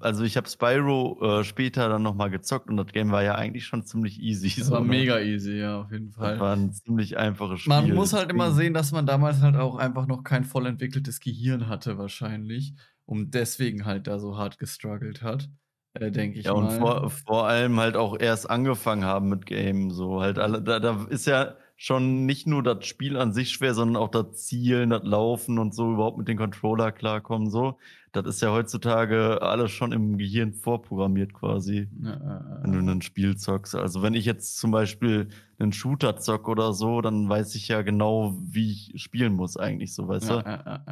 Also 0.00 0.24
ich 0.24 0.36
habe 0.36 0.48
Spyro 0.48 1.40
äh, 1.40 1.44
später 1.44 1.88
dann 1.88 2.02
nochmal 2.02 2.30
gezockt 2.30 2.68
und 2.68 2.76
das 2.76 2.88
Game 2.88 3.10
war 3.12 3.22
ja 3.22 3.36
eigentlich 3.36 3.66
schon 3.66 3.84
ziemlich 3.84 4.20
easy. 4.20 4.52
Das 4.56 4.66
so, 4.66 4.74
war 4.74 4.80
ne? 4.80 4.88
mega 4.88 5.20
easy, 5.20 5.58
ja, 5.58 5.80
auf 5.80 5.92
jeden 5.92 6.10
Fall. 6.10 6.32
Das 6.32 6.40
war 6.40 6.56
ein 6.56 6.72
ziemlich 6.72 7.16
einfaches 7.16 7.60
Spiel. 7.60 7.74
Man 7.74 7.94
muss 7.94 8.12
halt 8.12 8.30
immer 8.30 8.50
sehen, 8.50 8.74
dass 8.74 8.90
man 8.92 9.06
damals 9.06 9.40
halt 9.42 9.56
auch 9.56 9.76
einfach 9.76 10.06
noch 10.06 10.24
kein 10.24 10.44
voll 10.44 10.66
entwickeltes 10.66 11.20
Gehirn 11.20 11.68
hatte 11.68 11.98
wahrscheinlich. 11.98 12.74
Und 13.04 13.34
deswegen 13.34 13.86
halt 13.86 14.06
da 14.06 14.18
so 14.18 14.36
hart 14.36 14.58
gestruggelt 14.58 15.22
hat. 15.22 15.48
Äh, 15.94 16.10
denke 16.10 16.38
ich 16.38 16.46
ja, 16.46 16.54
mal. 16.54 16.64
und 16.64 16.72
vor, 16.72 17.10
vor 17.10 17.46
allem 17.46 17.78
halt 17.80 17.96
auch 17.96 18.18
erst 18.18 18.50
angefangen 18.50 19.04
haben 19.04 19.28
mit 19.28 19.46
Game. 19.46 19.90
So 19.90 20.20
halt 20.20 20.38
alle, 20.38 20.60
da, 20.60 20.78
da 20.78 21.06
ist 21.08 21.26
ja 21.26 21.54
schon 21.80 22.26
nicht 22.26 22.48
nur 22.48 22.64
das 22.64 22.84
Spiel 22.86 23.16
an 23.16 23.32
sich 23.32 23.50
schwer, 23.50 23.72
sondern 23.72 24.02
auch 24.02 24.10
das 24.10 24.44
Zielen, 24.44 24.90
das 24.90 25.04
Laufen 25.04 25.60
und 25.60 25.72
so 25.72 25.92
überhaupt 25.92 26.18
mit 26.18 26.26
dem 26.26 26.36
Controller 26.36 26.90
klarkommen. 26.90 27.50
So, 27.50 27.78
das 28.10 28.26
ist 28.26 28.42
ja 28.42 28.50
heutzutage 28.50 29.40
alles 29.42 29.70
schon 29.70 29.92
im 29.92 30.18
Gehirn 30.18 30.52
vorprogrammiert 30.52 31.32
quasi, 31.34 31.88
ja, 32.02 32.60
wenn 32.62 32.72
du 32.72 32.78
ein 32.80 33.00
Spiel 33.00 33.36
zockst. 33.36 33.76
Also 33.76 34.02
wenn 34.02 34.14
ich 34.14 34.24
jetzt 34.24 34.58
zum 34.58 34.72
Beispiel 34.72 35.28
einen 35.60 35.72
Shooter 35.72 36.16
zock 36.16 36.48
oder 36.48 36.72
so, 36.72 37.00
dann 37.00 37.28
weiß 37.28 37.54
ich 37.54 37.68
ja 37.68 37.82
genau, 37.82 38.36
wie 38.40 38.72
ich 38.72 39.00
spielen 39.00 39.34
muss 39.34 39.56
eigentlich, 39.56 39.94
so 39.94 40.08
weißt 40.08 40.30
ja, 40.30 40.42
du? 40.42 40.48
Ja, 40.48 40.84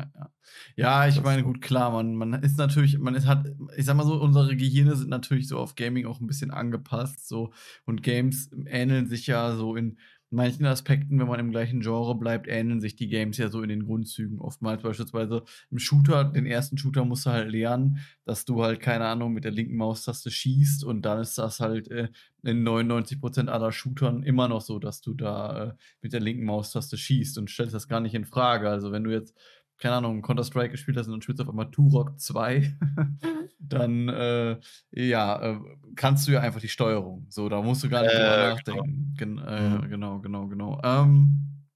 ja, 0.77 1.05
ja. 1.05 1.09
ich 1.09 1.21
meine, 1.21 1.43
gut, 1.43 1.61
klar, 1.61 1.91
man, 1.91 2.15
man 2.15 2.35
ist 2.35 2.59
natürlich, 2.59 2.97
man 2.99 3.17
ist, 3.17 3.27
hat, 3.27 3.47
ich 3.77 3.87
sag 3.87 3.97
mal 3.97 4.07
so, 4.07 4.21
unsere 4.21 4.57
Gehirne 4.57 4.95
sind 4.95 5.09
natürlich 5.09 5.49
so 5.49 5.59
auf 5.59 5.75
Gaming 5.75 6.07
auch 6.07 6.21
ein 6.21 6.29
bisschen 6.29 6.53
angepasst, 6.53 7.27
so 7.27 7.53
und 7.87 8.05
Games 8.05 8.51
ähneln 8.67 9.09
sich 9.09 9.27
ja 9.27 9.57
so 9.57 9.75
in 9.75 9.99
manchen 10.31 10.67
Aspekten, 10.67 11.19
wenn 11.19 11.29
man 11.29 11.41
im 11.41 11.51
gleichen 11.51 11.81
Genre 11.81 12.15
bleibt, 12.17 12.49
ähneln 12.49 12.81
sich 12.81 12.97
die 12.97 13.09
Games 13.09 13.39
ja 13.39 13.49
so 13.49 13.63
in 13.63 13.69
den 13.69 13.85
Grundzügen. 13.85 14.41
Oftmals 14.41 14.83
beispielsweise 14.83 15.45
im 15.71 15.79
Shooter, 15.79 16.25
den 16.25 16.47
ersten 16.47 16.79
Shooter 16.79 17.05
musst 17.05 17.27
du 17.27 17.31
halt 17.31 17.51
lernen, 17.51 17.99
dass 18.25 18.45
du 18.45 18.63
halt, 18.63 18.81
keine 18.81 19.07
Ahnung, 19.07 19.33
mit 19.33 19.45
der 19.45 19.53
linken 19.53 19.77
Maustaste 19.77 20.31
schießt 20.31 20.85
und 20.85 21.03
dann 21.03 21.21
ist 21.21 21.39
das 21.39 21.61
halt 21.61 21.89
äh, 21.91 22.09
in 22.43 22.67
99% 22.67 23.49
aller 23.49 23.73
Shootern 23.73 24.23
immer 24.23 24.49
noch 24.49 24.61
so, 24.61 24.79
dass 24.79 25.01
du 25.01 25.15
da 25.15 25.65
äh, 25.65 25.73
mit 26.03 26.13
der 26.13 26.21
linken 26.21 26.45
Maustaste 26.45 26.97
schießt 26.97 27.39
und 27.39 27.51
stellst 27.51 27.75
das 27.75 27.89
gar 27.89 28.01
nicht 28.01 28.15
in 28.15 28.25
Frage. 28.25 28.69
Also 28.69 28.93
wenn 28.93 29.05
du 29.05 29.13
jetzt 29.13 29.35
keine 29.79 29.97
Ahnung, 29.97 30.23
Counter-Strike 30.23 30.71
gespielt 30.71 30.97
hast 30.97 31.07
und 31.07 31.13
dann 31.13 31.23
spielst 31.23 31.41
du 31.41 31.45
auf 31.45 31.51
einmal 31.51 31.71
Turok 31.71 32.19
2, 32.19 32.77
dann 33.59 34.09
äh, 34.09 34.59
ja, 34.91 35.41
äh, 35.43 35.61
kannst 35.95 36.27
du 36.27 36.33
ja 36.33 36.41
einfach 36.41 36.61
die 36.61 36.69
Steuerung. 36.69 37.27
So, 37.29 37.49
da 37.49 37.61
musst 37.63 37.85
du 37.85 37.89
gar 37.89 38.03
nicht 38.03 38.15
äh, 38.15 38.19
drüber 38.19 38.55
nachdenken. 38.55 39.15
Genau, 39.17 39.43
Gen 39.43 39.49
äh, 39.49 39.69
mhm. 39.69 39.89
genau, 39.89 40.19
genau. 40.21 40.47
genau. 40.49 40.81
Ähm, 40.83 41.67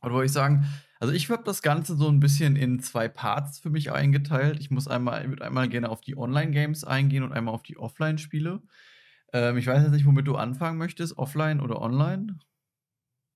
was 0.00 0.12
wollte 0.12 0.26
ich 0.26 0.32
sagen? 0.32 0.66
Also 1.00 1.14
ich 1.14 1.30
habe 1.30 1.44
das 1.44 1.62
Ganze 1.62 1.96
so 1.96 2.08
ein 2.08 2.20
bisschen 2.20 2.56
in 2.56 2.80
zwei 2.80 3.08
Parts 3.08 3.58
für 3.58 3.70
mich 3.70 3.92
eingeteilt. 3.92 4.58
Ich 4.60 4.70
muss 4.70 4.88
einmal, 4.88 5.22
ich 5.22 5.28
würde 5.28 5.44
einmal 5.44 5.68
gerne 5.68 5.88
auf 5.88 6.00
die 6.00 6.16
Online-Games 6.16 6.84
eingehen 6.84 7.22
und 7.22 7.32
einmal 7.32 7.54
auf 7.54 7.62
die 7.62 7.76
Offline-Spiele. 7.76 8.62
Ähm, 9.32 9.56
ich 9.56 9.66
weiß 9.66 9.82
jetzt 9.82 9.92
nicht, 9.92 10.06
womit 10.06 10.26
du 10.26 10.36
anfangen 10.36 10.78
möchtest, 10.78 11.16
offline 11.18 11.60
oder 11.60 11.80
online. 11.80 12.38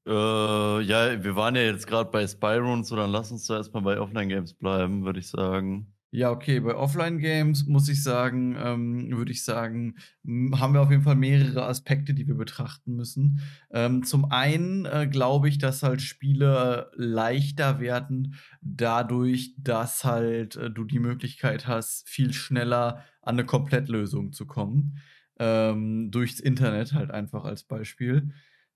Äh, 0.06 0.10
ja, 0.10 1.22
wir 1.22 1.36
waren 1.36 1.54
ja 1.54 1.62
jetzt 1.62 1.86
gerade 1.86 2.10
bei 2.10 2.26
Spyro 2.26 2.72
und 2.72 2.84
so, 2.84 2.96
dann 2.96 3.10
lass 3.10 3.30
uns 3.30 3.46
da 3.46 3.56
erstmal 3.56 3.82
bei 3.82 4.00
Offline-Games 4.00 4.54
bleiben, 4.54 5.04
würde 5.04 5.20
ich 5.20 5.28
sagen. 5.28 5.92
Ja, 6.14 6.30
okay, 6.30 6.60
bei 6.60 6.74
Offline-Games 6.74 7.66
muss 7.68 7.88
ich 7.88 8.02
sagen, 8.02 8.54
ähm, 8.62 9.10
würde 9.16 9.32
ich 9.32 9.44
sagen, 9.44 9.94
haben 10.26 10.74
wir 10.74 10.82
auf 10.82 10.90
jeden 10.90 11.04
Fall 11.04 11.16
mehrere 11.16 11.64
Aspekte, 11.64 12.12
die 12.12 12.28
wir 12.28 12.34
betrachten 12.34 12.96
müssen. 12.96 13.40
Ähm, 13.70 14.02
zum 14.04 14.26
einen 14.26 14.84
äh, 14.84 15.08
glaube 15.10 15.48
ich, 15.48 15.56
dass 15.56 15.82
halt 15.82 16.02
Spiele 16.02 16.90
leichter 16.96 17.80
werden, 17.80 18.34
dadurch, 18.60 19.54
dass 19.56 20.04
halt 20.04 20.56
äh, 20.56 20.70
du 20.70 20.84
die 20.84 20.98
Möglichkeit 20.98 21.66
hast, 21.66 22.06
viel 22.10 22.34
schneller 22.34 23.04
an 23.22 23.36
eine 23.36 23.46
Komplettlösung 23.46 24.32
zu 24.32 24.44
kommen. 24.44 24.98
Ähm, 25.38 26.10
durchs 26.10 26.40
Internet 26.40 26.92
halt 26.92 27.10
einfach 27.10 27.44
als 27.44 27.64
Beispiel. 27.64 28.34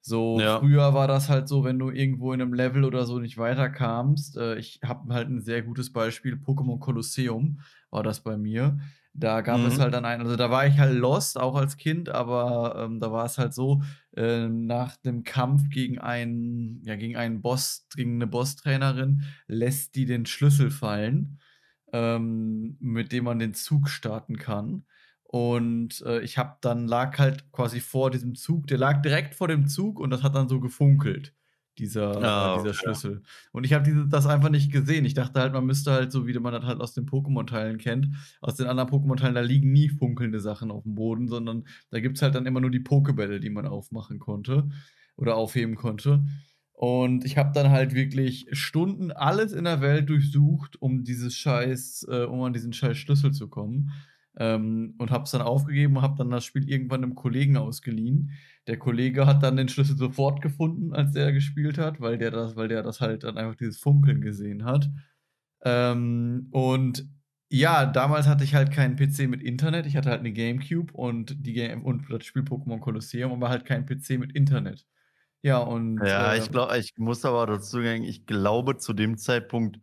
So, 0.09 0.43
ja. 0.43 0.57
früher 0.59 0.95
war 0.95 1.09
das 1.09 1.29
halt 1.29 1.49
so, 1.49 1.65
wenn 1.65 1.79
du 1.81 1.91
irgendwo 1.91 2.33
in 2.33 2.41
einem 2.41 2.55
Level 2.55 2.85
oder 2.85 3.07
so 3.07 3.19
nicht 3.19 3.39
weiterkamst. 3.39 4.37
Äh, 4.37 4.57
ich 4.57 4.79
habe 4.85 5.13
halt 5.13 5.29
ein 5.29 5.41
sehr 5.41 5.63
gutes 5.63 5.93
Beispiel, 5.93 6.35
Pokémon 6.37 6.79
Colosseum 6.79 7.61
war 7.91 8.05
das 8.05 8.21
bei 8.23 8.37
mir. 8.37 8.79
Da 9.15 9.41
gab 9.41 9.65
es 9.65 9.79
Mhm. 9.79 9.81
halt 9.81 9.95
dann 9.95 10.05
einen 10.05 10.23
also, 10.23 10.37
da 10.37 10.51
war 10.51 10.67
ich 10.67 10.79
halt 10.79 10.95
lost, 10.97 11.39
auch 11.41 11.57
als 11.57 11.77
Kind, 11.79 12.09
aber, 12.11 12.77
ähm, 12.85 13.01
da 13.01 13.11
war 13.11 13.25
es 13.25 13.39
halt 13.39 13.53
so, 13.55 13.83
äh, 14.15 14.47
nach 14.49 14.97
dem 14.97 15.25
Kampf 15.25 15.71
gegen 15.71 15.99
einen 15.99 16.83
ja, 16.85 16.95
gegen 16.97 17.17
einen 17.17 17.41
Boss 17.43 17.87
gegen 17.97 18.19
'ne 18.19 18.27
Bosstrainerin 18.27 19.23
lässt 19.49 19.95
die 19.97 20.05
den 20.05 20.27
Schlüssel 20.27 20.71
fallen, 20.71 21.41
ähm, 21.93 22.77
mit 22.81 23.13
dem 23.13 23.25
man 23.25 23.39
den 23.39 23.55
Zug 23.55 23.89
starten 23.89 24.37
kann. 24.39 24.85
Und, 25.29 26.03
äh, 26.07 26.21
ich 26.21 26.39
habe 26.39 26.57
dann 26.61 26.87
lag 26.87 27.19
halt 27.19 27.51
quasi 27.53 27.81
vor 27.81 28.11
diesem 28.11 28.35
Zug 28.37 28.67
der 28.69 28.79
lag 28.79 29.03
direkt 29.03 29.35
vor 29.35 29.49
dem 29.49 29.67
Zug 29.67 29.99
und 30.01 30.11
das 30.11 30.23
hat 30.23 30.35
dann 30.37 30.49
so 30.49 30.61
gefunkelt, 30.61 31.35
dieser 31.79 32.23
Ah, 32.23 32.49
äh, 32.49 32.53
dieser 32.53 32.73
okay. 32.73 32.75
Schlüssel. 32.75 33.23
Und 33.53 33.65
ich 33.65 33.73
habe 33.73 34.07
das 34.09 34.27
einfach 34.27 34.49
nicht 34.51 34.73
gesehen. 34.73 35.05
Ich 35.05 35.15
dachte 35.15 35.41
halt, 35.41 35.53
man 35.53 35.67
müsste 35.67 35.93
halt 35.93 36.13
so, 36.13 36.27
wie 36.27 36.39
man 36.39 36.53
das 36.53 36.65
halt 36.65 36.81
aus 36.81 36.95
den 36.95 37.07
Pokémon-Teilen 37.07 37.79
kennt 37.79 38.09
aus 38.41 38.55
den 38.57 38.67
anderen 38.69 38.89
Pokémon-Teilen, 38.89 39.35
da 39.35 39.41
liegen 39.43 39.73
nie 39.73 39.89
funkelnde 39.89 40.41
Sachen 40.41 40.71
aufm 40.71 40.95
Boden, 40.95 41.29
sondern 41.29 41.65
da 41.91 42.01
gibt's 42.01 42.23
halt 42.23 42.35
dann 42.35 42.47
immer 42.47 42.61
nur 42.61 42.71
die 42.71 42.81
Pokébälle, 42.81 43.41
die 43.41 43.51
man 43.51 43.67
aufmachen 43.67 44.19
konnte 44.21 44.69
oder 45.17 45.37
aufheben 45.37 45.75
konnte. 45.75 46.25
Und 46.73 47.25
ich 47.25 47.39
habe 47.39 47.53
dann 47.55 47.71
halt 47.71 47.95
wirklich 47.95 48.47
Stunden 48.53 49.11
alles 49.11 49.53
in 49.53 49.65
der 49.65 49.81
Welt 49.81 50.09
durchsucht, 50.11 50.81
um 50.81 51.05
dieses 51.05 51.35
scheiß 51.35 52.07
äh, 52.11 52.25
um 52.25 52.43
an 52.43 52.53
diesen 52.53 52.73
scheiß 52.73 52.97
Schlüssel 52.99 53.33
zu 53.33 53.49
kommen, 53.49 53.93
ähm, 54.39 54.95
und 54.99 55.11
habe 55.11 55.25
es 55.25 55.31
dann 55.33 55.43
aufgegeben 55.43 55.97
und 55.97 56.03
habe 56.03 56.17
dann 56.19 56.31
das 56.31 56.45
Spiel 56.45 56.69
irgendwann 56.69 57.01
'nem 57.03 57.15
Kollegen 57.17 57.57
ausgeliehen. 57.57 58.33
Der 58.69 58.79
Kollege 58.79 59.27
hat 59.27 59.43
dann 59.43 59.57
den 59.57 59.69
Schlüssel 59.69 59.97
sofort 59.97 60.43
gefunden, 60.43 60.95
als 60.95 61.13
der 61.13 61.33
gespielt 61.33 61.79
hat, 61.79 62.01
weil 62.01 62.19
der 62.19 62.31
das 62.33 62.57
weil 62.57 62.69
der 62.69 62.83
das 62.83 63.01
halt 63.01 63.25
dann 63.25 63.39
einfach 63.39 63.57
dieses 63.57 63.79
Funkeln 63.79 64.21
gesehen 64.23 64.65
hat. 64.65 64.91
Ähm, 65.65 66.49
und 66.53 67.09
ja, 67.53 67.87
damals 67.87 68.27
hatte 68.29 68.45
ich 68.45 68.55
halt 68.57 68.73
keinen 68.73 68.97
PC 68.97 69.29
mit 69.29 69.43
Internet. 69.43 69.87
Ich 69.87 69.97
hatte 69.97 70.11
halt 70.11 70.23
'ne 70.23 70.33
Gamecube 70.33 70.93
und 70.95 71.47
die 71.47 71.53
Game 71.55 71.85
und 71.85 72.11
das 72.13 72.25
Spiel 72.27 72.43
Pokémon 72.45 72.81
Colosseum, 72.81 73.33
aber 73.33 73.49
halt 73.51 73.65
keinen 73.67 73.87
PC 73.87 74.19
mit 74.19 74.33
Internet. 74.35 74.87
Ja, 75.43 75.59
und, 75.61 76.15
Ja, 76.15 76.35
ich 76.37 76.51
ähm 76.51 76.51
glau 76.51 76.71
ich 76.75 76.93
muss 76.99 77.25
aber 77.25 77.47
dazu 77.47 77.81
sagen, 77.83 78.03
ich 78.05 78.27
glaube, 78.27 78.77
zu 78.77 78.93
dem 78.93 79.17
Zeitpunkt 79.17 79.81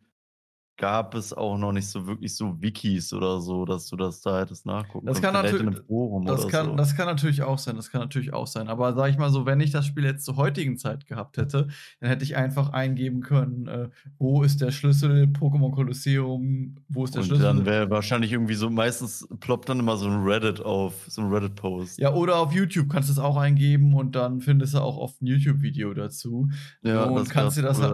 gab 0.78 1.16
es 1.16 1.34
auch 1.34 1.58
noch 1.58 1.72
nicht 1.72 1.88
so 1.90 2.08
wirklich 2.08 2.36
so 2.36 2.62
Wikis 2.62 3.14
oder 3.14 3.42
so, 3.42 3.66
dass 3.66 3.88
du 3.88 3.96
das 3.96 4.22
da 4.22 4.40
hättest 4.42 4.66
nachgucken 4.66 5.10
Das 5.10 5.22
kann 5.22 5.34
Vielleicht 5.38 5.60
in 5.60 5.66
natür 5.66 5.66
'nem 5.66 5.76
Forum 5.88 6.26
das 6.26 6.48
kann 6.48 6.78
so. 6.78 6.78
das 6.78 6.96
kann 6.96 7.06
natürlich 7.08 7.42
auch 7.42 7.58
sein 7.60 7.76
das 7.76 7.92
kann 7.92 8.00
natürlich 8.00 8.32
auch 8.32 8.48
sein. 8.48 8.70
Aber 8.70 8.94
sage 8.94 9.12
ich 9.12 9.18
mal 9.18 9.30
so, 9.30 9.46
wenn 9.46 9.60
ich 9.60 9.72
das 9.72 9.86
Spiel 9.86 10.06
jetzt 10.06 10.24
zur 10.24 10.38
heutigen 10.38 10.78
Zeit 10.78 11.06
gehabt 11.08 11.36
hätte, 11.38 11.68
dann 12.00 12.10
hätte 12.10 12.24
ich 12.24 12.38
einfach 12.38 12.70
eingeben 12.70 13.20
können, 13.22 13.68
äh: 13.68 13.90
„Wo 14.18 14.44
ist 14.44 14.62
der 14.62 14.72
Schlüssel? 14.72 15.26
Pokémon 15.26 15.72
Colosseum, 15.74 16.76
wo 16.88 17.04
ist 17.04 17.16
der 17.16 17.22
Und 17.22 17.24
Schlüssel?“ 17.24 17.44
dann 17.44 17.66
wäre 17.66 17.90
wahrscheinlich 17.92 18.32
irgendwie 18.32 18.56
so 18.56 18.70
meistens 18.72 19.28
ploppt 19.40 19.70
dann 19.70 19.80
immer 19.80 19.98
so 19.98 20.08
'n 20.08 20.24
Reddit 20.24 20.62
auf, 20.62 21.06
so 21.08 21.22
'n 21.22 21.32
Reddit-Post. 21.32 22.00
Ja, 22.00 22.12
oder 22.14 22.38
auf 22.38 22.54
YouTube 22.54 22.90
kannst 22.90 23.10
du's 23.10 23.20
auch 23.20 23.38
eingeben 23.38 23.94
und 23.94 24.16
dann 24.16 24.42
findest 24.42 24.74
du 24.74 24.80
auch 24.80 24.98
oft 24.98 25.22
'n 25.22 25.28
YouTube-Video 25.28 25.94
dazu 25.94 26.50
Ja, 26.84 27.10
und 27.12 27.12
das 27.12 27.30
kannst 27.30 27.56
dir 27.56 27.62
das 27.62 27.82
halt 27.82 27.94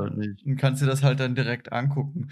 kannst 0.57 0.81
dir 0.81 0.85
das 0.85 1.03
halt 1.03 1.19
dann 1.19 1.35
direkt 1.35 1.71
angucken. 1.73 2.29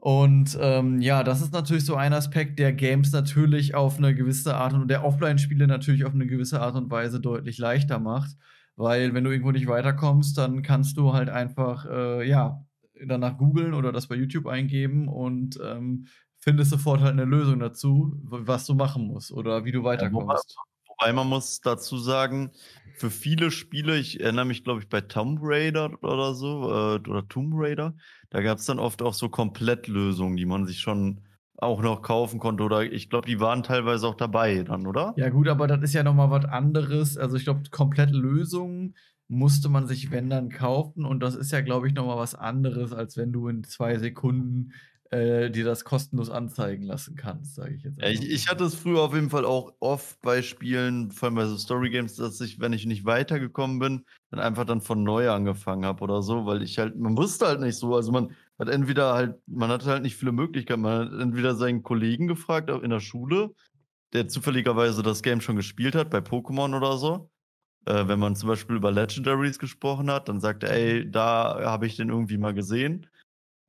Und, 0.00 0.56
ähm, 0.60 1.00
ja, 1.00 1.22
das 1.24 1.40
ist 1.40 1.52
natürlich 1.52 1.84
so 1.86 1.96
ein 1.96 2.12
Aspekt, 2.12 2.58
der 2.58 2.72
Games 2.72 3.12
natürlich 3.12 3.74
auf 3.74 3.98
'ne 3.98 4.14
gewisse 4.14 4.54
Art 4.54 4.74
und 4.74 4.88
der 4.88 5.04
Offline-Spiele 5.04 5.66
natürlich 5.66 6.04
auf 6.04 6.12
'ne 6.14 6.26
gewisse 6.26 6.60
Art 6.60 6.76
und 6.76 6.90
Weise 6.90 7.18
deutlich 7.20 7.56
leichter 7.58 7.98
macht, 7.98 8.36
weil 8.76 9.14
wenn 9.14 9.24
du 9.24 9.30
irgendwo 9.30 9.52
nicht 9.52 9.66
weiterkommst, 9.68 10.36
dann 10.36 10.62
kannst 10.62 10.96
du 10.98 11.12
halt 11.14 11.30
einfach, 11.30 11.86
äh, 11.86 12.28
ja, 12.28 12.62
danach 13.06 13.38
googeln 13.38 13.72
oder 13.74 13.90
das 13.92 14.06
bei 14.06 14.16
YouTube 14.16 14.46
eingeben 14.46 15.08
und, 15.08 15.58
ähm, 15.64 16.06
findest 16.38 16.70
sofort 16.70 17.00
halt 17.00 17.16
'ne 17.16 17.24
Lösung 17.24 17.58
dazu, 17.58 18.12
was 18.22 18.66
du 18.66 18.74
machen 18.74 19.06
musst 19.06 19.32
oder 19.32 19.64
wie 19.64 19.72
du 19.72 19.82
Ja, 19.94 20.08
wobei 20.12 20.36
weiterkommst. 20.36 20.60
wobei 20.88 21.12
man 21.12 21.28
muss 21.28 21.60
dazu 21.60 21.98
sagen, 21.98 22.52
für 22.96 23.10
viele 23.10 23.50
Spiele 23.50 23.98
ich 23.98 24.20
erinnere 24.20 24.46
mich, 24.46 24.64
glaube 24.64 24.80
ich, 24.80 24.88
bei 24.88 25.00
Tomb 25.00 25.40
Raider 25.42 26.02
oder 26.02 26.34
so, 26.34 26.70
äh, 26.70 27.08
oder 27.08 27.28
Tomb 27.28 27.52
Raider, 27.54 27.94
da 28.30 28.40
gab's 28.42 28.66
dann 28.66 28.78
oft 28.78 29.02
auch 29.02 29.14
so 29.14 29.28
Komplettlösungen, 29.28 30.36
die 30.36 30.46
man 30.46 30.66
sich 30.66 30.80
schon 30.80 31.20
auch 31.58 31.82
noch 31.82 32.02
kaufen 32.02 32.38
konnte 32.38 32.62
oder 32.64 32.82
ich 32.82 33.08
glaube, 33.08 33.26
die 33.26 33.40
waren 33.40 33.62
teilweise 33.62 34.06
auch 34.06 34.14
dabei 34.14 34.62
dann, 34.62 34.86
oder? 34.86 35.14
Ja 35.16 35.30
gut, 35.30 35.48
aber 35.48 35.66
das 35.66 35.82
ist 35.82 35.94
ja 35.94 36.02
noch 36.02 36.14
mal 36.14 36.30
was 36.30 36.44
anderes. 36.44 37.16
Also, 37.16 37.36
ich 37.36 37.44
glaube, 37.44 37.62
Komplettlösungen 37.70 38.94
musste 39.28 39.68
man 39.68 39.86
sich, 39.86 40.10
wenn 40.10 40.30
dann, 40.30 40.50
kaufen 40.50 41.04
und 41.04 41.20
das 41.20 41.34
ist 41.34 41.52
ja, 41.52 41.60
glaube 41.60 41.88
ich, 41.88 41.94
noch 41.94 42.06
mal 42.06 42.18
was 42.18 42.34
anderes, 42.34 42.92
als 42.92 43.16
wenn 43.16 43.32
du 43.32 43.48
in 43.48 43.64
2 43.64 43.98
Sekunden, 43.98 44.72
äh, 45.10 45.50
dir 45.50 45.64
das 45.64 45.84
kostenlos 45.84 46.30
anzeigen 46.30 46.82
lassen 46.84 47.16
kannst, 47.16 47.54
sage 47.54 47.74
ich 47.74 47.82
jetzt 47.84 47.98
Ja, 47.98 48.08
ich 48.10 48.28
ich 48.30 48.46
hatte 48.48 48.64
es 48.64 48.74
früher 48.74 49.00
auf 49.00 49.14
jeden 49.14 49.30
Fall 49.30 49.46
auch 49.46 49.72
oft 49.80 50.20
bei 50.20 50.42
Spielen, 50.42 51.10
vor 51.12 51.26
allem 51.28 51.36
bei 51.36 51.46
so 51.46 51.56
Story-Games, 51.56 52.16
dass 52.16 52.40
ich, 52.42 52.60
wenn 52.60 52.74
ich 52.74 52.84
nicht 52.84 53.06
weitergekommen 53.06 53.78
bin, 53.78 54.04
dann 54.30 54.38
einfach 54.40 54.66
dann 54.66 54.82
von 54.82 55.02
neu 55.02 55.30
angefangen 55.30 55.86
habe 55.86 56.02
oder 56.04 56.20
so, 56.22 56.44
weil 56.44 56.62
ich 56.62 56.78
halt 56.78 56.96
man 56.96 57.16
wusste 57.16 57.46
halt 57.46 57.60
nicht 57.60 57.76
so. 57.78 57.94
Also, 57.94 58.12
man 58.12 58.36
hat 58.58 58.68
entweder 58.68 59.14
halt 59.14 59.36
man 59.46 59.70
hatte 59.70 59.86
halt 59.86 60.02
nicht 60.02 60.16
viele 60.16 60.32
Möglichkeiten. 60.32 60.82
Man 60.82 61.06
hat 61.10 61.20
entweder 61.22 61.54
seinen 61.54 61.82
Kollegen 61.82 62.26
gefragt, 62.26 62.70
auch 62.70 62.82
in 62.82 62.90
der 62.90 63.00
Schule, 63.00 63.54
der 64.14 64.28
zufälligerweise 64.28 65.02
das 65.02 65.22
Game 65.22 65.40
schon 65.40 65.56
gespielt 65.56 65.94
hat, 65.94 66.10
bei 66.10 66.18
Pokémon 66.20 66.76
oder 66.76 66.98
so. 66.98 67.30
Äh, 67.86 68.08
wenn 68.08 68.18
man 68.20 68.36
zum 68.36 68.48
Beispiel 68.48 68.76
über 68.76 68.92
Legendaries 68.92 69.58
gesprochen 69.58 70.10
hat, 70.10 70.28
dann 70.28 70.40
sagt 70.40 70.64
er: 70.64 70.70
„Ey, 70.72 71.10
da 71.10 71.60
habe 71.64 71.86
ich 71.86 71.96
den 71.96 72.10
irgendwie 72.10 72.38
mal 72.38 72.54
gesehen.“ 72.54 73.06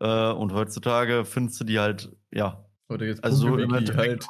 Äh, 0.01 0.31
und 0.31 0.53
heutzutage 0.53 1.25
findest 1.25 1.59
du 1.59 1.63
die 1.65 1.79
halt, 1.79 2.15
ja 2.31 2.65
Oder 2.89 3.05
jetzt 3.05 3.23
also, 3.23 3.57
im 3.57 3.73
PokeWiki 3.73 3.75
Endeffekt 3.75 4.25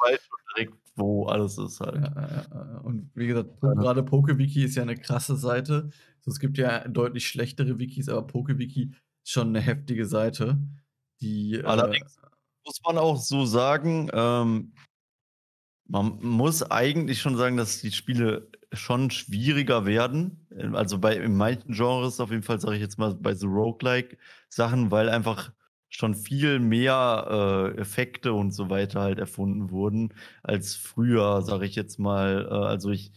direkt, 0.56 0.74
wo 0.96 1.26
alles 1.26 1.58
ist 1.58 1.80
Ja, 1.94 2.00
halt. 2.00 2.10
ja, 2.14 2.46
ja, 2.50 2.72
ja. 2.74 2.78
Und 2.80 3.10
wie 3.14 3.26
gesagt, 3.26 3.56
po 3.60 3.74
grade 3.74 4.02
PokeWiki 4.02 4.64
ist 4.64 4.74
ja 4.76 4.84
'ne 4.84 4.94
krasse 4.96 5.36
Seite. 5.36 5.90
So, 6.20 6.30
es 6.30 6.38
gibt 6.38 6.58
ja 6.58 6.86
deutlich 6.86 7.26
schlechtere 7.28 7.78
Wikis, 7.78 8.08
aber 8.08 8.26
PokeWiki 8.26 8.92
ist 9.24 9.30
schon 9.32 9.52
'ne 9.52 9.60
heftige 9.60 10.04
Seite, 10.04 10.58
die, 11.20 11.54
äh 11.54 11.64
Allerdings 11.64 12.18
muss 12.64 12.80
man 12.84 12.98
auch 12.98 13.16
so 13.16 13.44
sagen, 13.46 14.10
ähm 14.12 14.72
man 15.86 16.18
muss 16.20 16.62
eigentlich 16.62 17.20
schon 17.20 17.36
sagen, 17.36 17.56
dass 17.56 17.80
die 17.80 17.92
Spiele 17.92 18.50
schon 18.72 19.10
schwieriger 19.10 19.86
werden. 19.86 20.46
Also, 20.74 20.98
bei 20.98 21.16
in 21.16 21.34
manchen 21.36 21.72
Genres 21.72 22.20
auf 22.20 22.30
jeden 22.30 22.42
Fall, 22.42 22.60
sage 22.60 22.76
ich 22.76 22.82
jetzt 22.82 22.98
mal, 22.98 23.14
bei 23.14 23.34
so 23.34 23.46
Roguelike-Sachen, 23.48 24.90
weil 24.90 25.08
einfach 25.08 25.52
schon 25.88 26.14
viel 26.14 26.58
mehr, 26.60 27.72
äh, 27.76 27.80
Effekte 27.80 28.32
und 28.34 28.52
so 28.52 28.70
weiter 28.70 29.00
halt 29.00 29.18
erfunden 29.18 29.70
wurden 29.70 30.14
als 30.42 30.74
früher, 30.76 31.42
sage 31.42 31.66
ich 31.66 31.74
jetzt 31.76 31.98
mal. 31.98 32.46
Äh, 32.50 32.54
also, 32.54 32.90
ich 32.90 33.12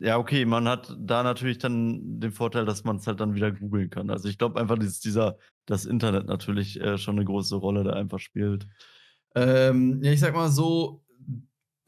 ja, 0.00 0.18
okay, 0.18 0.44
man 0.44 0.66
hat 0.68 0.94
da 0.98 1.22
natürlich 1.22 1.58
dann 1.58 2.18
den 2.20 2.32
Vorteil, 2.32 2.64
dass 2.64 2.84
man's 2.84 3.06
halt 3.06 3.20
dann 3.20 3.34
wieder 3.34 3.52
googeln 3.52 3.90
kann. 3.90 4.10
Also, 4.10 4.28
ich 4.28 4.38
glaube 4.38 4.60
einfach, 4.60 4.78
dass 4.78 5.00
dieser 5.00 5.38
das 5.66 5.84
Internet 5.86 6.26
natürlich, 6.26 6.80
äh, 6.80 6.98
schon 6.98 7.16
'ne 7.16 7.24
große 7.24 7.56
Rolle 7.56 7.84
da 7.84 7.92
einfach 7.92 8.18
spielt. 8.18 8.66
Ähm, 9.34 10.02
ja, 10.02 10.12
ich 10.12 10.20
sage 10.20 10.36
mal 10.36 10.50
so, 10.50 11.04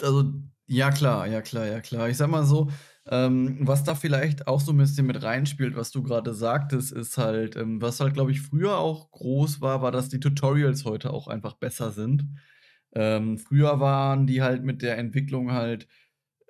also 0.03 0.33
ja 0.67 0.91
klar, 0.91 1.27
ja 1.29 1.43
klar, 1.43 1.67
ja 1.67 1.81
klar. 1.81 2.09
Ich 2.09 2.17
sage 2.17 2.31
mal 2.33 2.45
so, 2.45 2.71
ähm, 3.09 3.59
was 3.61 3.85
da 3.85 3.95
vielleicht 3.95 4.49
auch 4.49 4.61
so 4.61 4.73
'n 4.73 4.79
bisschen 4.79 5.07
mit 5.07 5.23
reinspielt, 5.23 5.77
was 5.77 5.91
du 5.93 6.03
grade 6.03 6.35
sagtest, 6.35 6.93
ist 6.93 7.19
halt, 7.19 7.57
ähm 7.57 7.81
was 7.83 8.01
halt, 8.01 8.15
glaube 8.15 8.33
ich, 8.33 8.41
früher 8.43 8.79
auch 8.79 9.11
groß 9.13 9.61
war, 9.61 9.83
war, 9.83 9.93
dass 9.93 10.09
die 10.09 10.21
Tutorials 10.21 10.85
heute 10.85 11.13
auch 11.13 11.29
einfach 11.29 11.55
besser 11.55 11.93
sind. 11.93 12.27
Ähm, 12.95 13.39
früher 13.39 13.81
waren 13.81 14.27
die 14.27 14.43
halt 14.43 14.65
mit 14.65 14.83
der 14.83 14.99
Entwicklung 14.99 15.53
halt, 15.53 15.89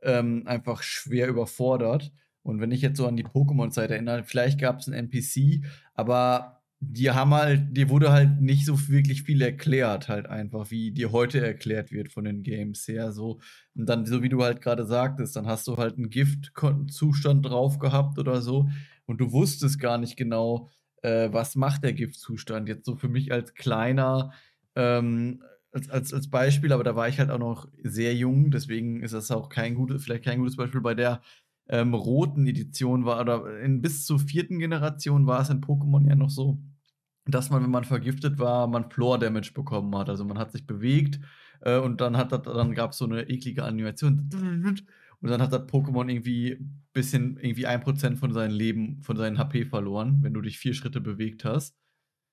ähm, 0.03 0.45
einfach 0.47 0.83
schwer 0.83 1.29
überfordert. 1.29 2.13
Und 2.43 2.61
wenn 2.61 2.73
ich 2.73 2.83
jetzt 2.83 2.99
so 2.99 3.07
an 3.09 3.17
die 3.17 3.25
Pokémon-Zeit 3.27 3.91
erinnere, 3.91 4.25
vielleicht 4.25 4.61
gab's 4.61 4.89
'n 4.89 4.95
NPC, 4.95 5.65
aber 5.95 6.56
die 6.81 7.11
haben 7.11 7.33
halt 7.35 7.77
dir 7.77 7.89
wurde 7.91 8.13
halt 8.13 8.41
nicht 8.41 8.67
so 8.67 8.89
wirklich 8.89 9.23
viel 9.25 9.41
erklärt 9.43 10.09
halt 10.09 10.27
einfach, 10.27 10.71
wie 10.71 10.93
dir 10.93 11.13
heute 11.13 11.45
erklärt 11.45 11.91
wird 11.93 12.13
von 12.13 12.25
den 12.25 12.43
Games 12.43 12.87
her 12.89 13.13
so. 13.13 13.41
Und 13.75 13.87
dann, 13.89 14.07
so 14.07 14.23
wie 14.23 14.29
du 14.29 14.43
halt 14.45 14.61
grade 14.63 14.85
sagtest, 14.87 15.37
dann 15.37 15.47
hast 15.47 15.67
du 15.69 15.77
halt 15.79 15.99
'n 15.99 16.11
Gift-Kon 16.11 16.89
Zustand 16.89 17.47
drauf 17.47 17.79
gehabt 17.79 18.19
oder 18.19 18.43
so 18.43 18.69
und 19.07 19.21
du 19.21 19.33
wusstest 19.33 19.79
gar 19.81 19.99
nicht 19.99 20.17
genau, 20.17 20.69
äh, 21.03 21.29
was 21.33 21.57
macht 21.57 21.83
der 21.85 21.93
Giftzustand 21.95 22.69
jetzt 22.69 22.85
so 22.87 22.97
für 22.97 23.09
mich 23.09 23.33
als 23.33 23.55
Kleiner, 23.55 24.33
ähm, 24.75 25.43
als 25.73 25.89
als 25.91 26.13
als 26.15 26.31
Beispiel, 26.31 26.73
aber 26.73 26.85
da 26.85 26.97
war 26.97 27.09
ich 27.09 27.19
halt 27.19 27.31
auch 27.31 27.39
noch 27.39 27.69
sehr 27.83 28.15
jung, 28.15 28.51
deswegen 28.51 29.03
ist 29.03 29.13
das 29.15 29.31
auch 29.31 29.49
kein 29.49 29.75
gutes 29.75 30.05
vielleicht 30.05 30.25
kein 30.25 30.39
gutes 30.39 30.57
Beispiel. 30.57 30.81
Bei 30.83 30.95
der, 30.95 31.23
ähm, 31.69 31.95
roten 31.95 32.47
Edition 32.47 33.05
war 33.07 33.21
oder 33.21 33.61
in 33.61 33.83
bis 33.83 34.05
zur 34.07 34.19
4. 34.21 34.59
Generation 34.59 35.27
war 35.27 35.41
es 35.43 35.51
in 35.51 35.61
Pokémon 35.63 36.07
ja 36.09 36.15
noch 36.17 36.31
so, 36.31 36.59
dass 37.27 37.51
man, 37.51 37.63
wenn 37.65 37.71
man 37.71 37.85
vergiftet 37.85 38.39
war, 38.41 38.67
man 38.69 38.91
Floor 38.91 39.19
Damage 39.19 39.53
bekommen 39.55 39.97
hat. 39.97 40.09
Also, 40.11 40.25
man 40.25 40.39
hat 40.39 40.53
sich 40.53 40.67
bewegt, 40.67 41.21
äh, 41.63 41.79
und 41.79 42.01
dann 42.03 42.17
hat 42.19 42.33
das 42.33 42.43
dann 42.45 42.75
gab's 42.75 42.99
so 42.99 43.07
'ne 43.07 43.29
eklige 43.31 43.65
Animation 43.65 44.31
und 45.23 45.31
dann 45.31 45.43
hat 45.43 45.53
das 45.53 45.63
Pokémon 45.69 46.09
irgendwie 46.11 46.59
bisschen 46.95 47.39
irgendwie 47.39 47.67
1 47.67 47.85
% 47.85 48.19
von 48.21 48.33
seinem 48.33 48.55
Leben 48.57 49.03
von 49.03 49.17
seinen 49.17 49.39
HP 49.39 49.65
verloren, 49.67 50.19
wenn 50.23 50.35
du 50.35 50.41
dich 50.43 50.59
4 50.59 50.75
Schritte 50.75 51.01
bewegt 51.03 51.45
hast. 51.45 51.77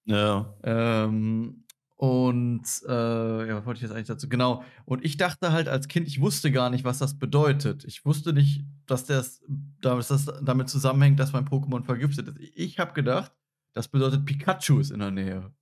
Ja. 0.05 0.53
Ähm, 0.63 1.62
Und 2.03 2.65
äh, 2.85 3.47
ja, 3.47 3.55
was 3.55 3.65
wollte 3.65 3.77
ich 3.77 3.83
jetzt 3.83 3.93
eigentlich 3.93 4.07
dazu? 4.07 4.27
Genau. 4.27 4.65
Und 4.83 5.05
ich 5.05 5.15
dachte 5.15 5.53
halt 5.53 5.69
als 5.69 5.87
Kind, 5.87 6.05
ich 6.05 6.19
wusste 6.19 6.51
gar 6.51 6.69
nicht, 6.69 6.83
was 6.83 6.99
das 6.99 7.17
bedeutet. 7.17 7.85
Ich 7.85 8.03
wusste 8.03 8.33
nicht, 8.33 8.65
dass 8.87 9.05
das, 9.05 9.41
dass 9.79 10.09
das 10.09 10.25
damit 10.43 10.67
zusammenhängt, 10.67 11.17
dass 11.17 11.31
mein 11.31 11.47
Pokémon 11.47 11.85
vergiftet 11.85 12.27
ist. 12.27 12.39
Ich 12.55 12.77
habe 12.77 12.91
gedacht, 12.91 13.31
das 13.71 13.87
bedeutet, 13.87 14.25
Pikachu 14.25 14.79
ist 14.79 14.91
in 14.91 14.99
der 14.99 15.11
Nähe. 15.11 15.53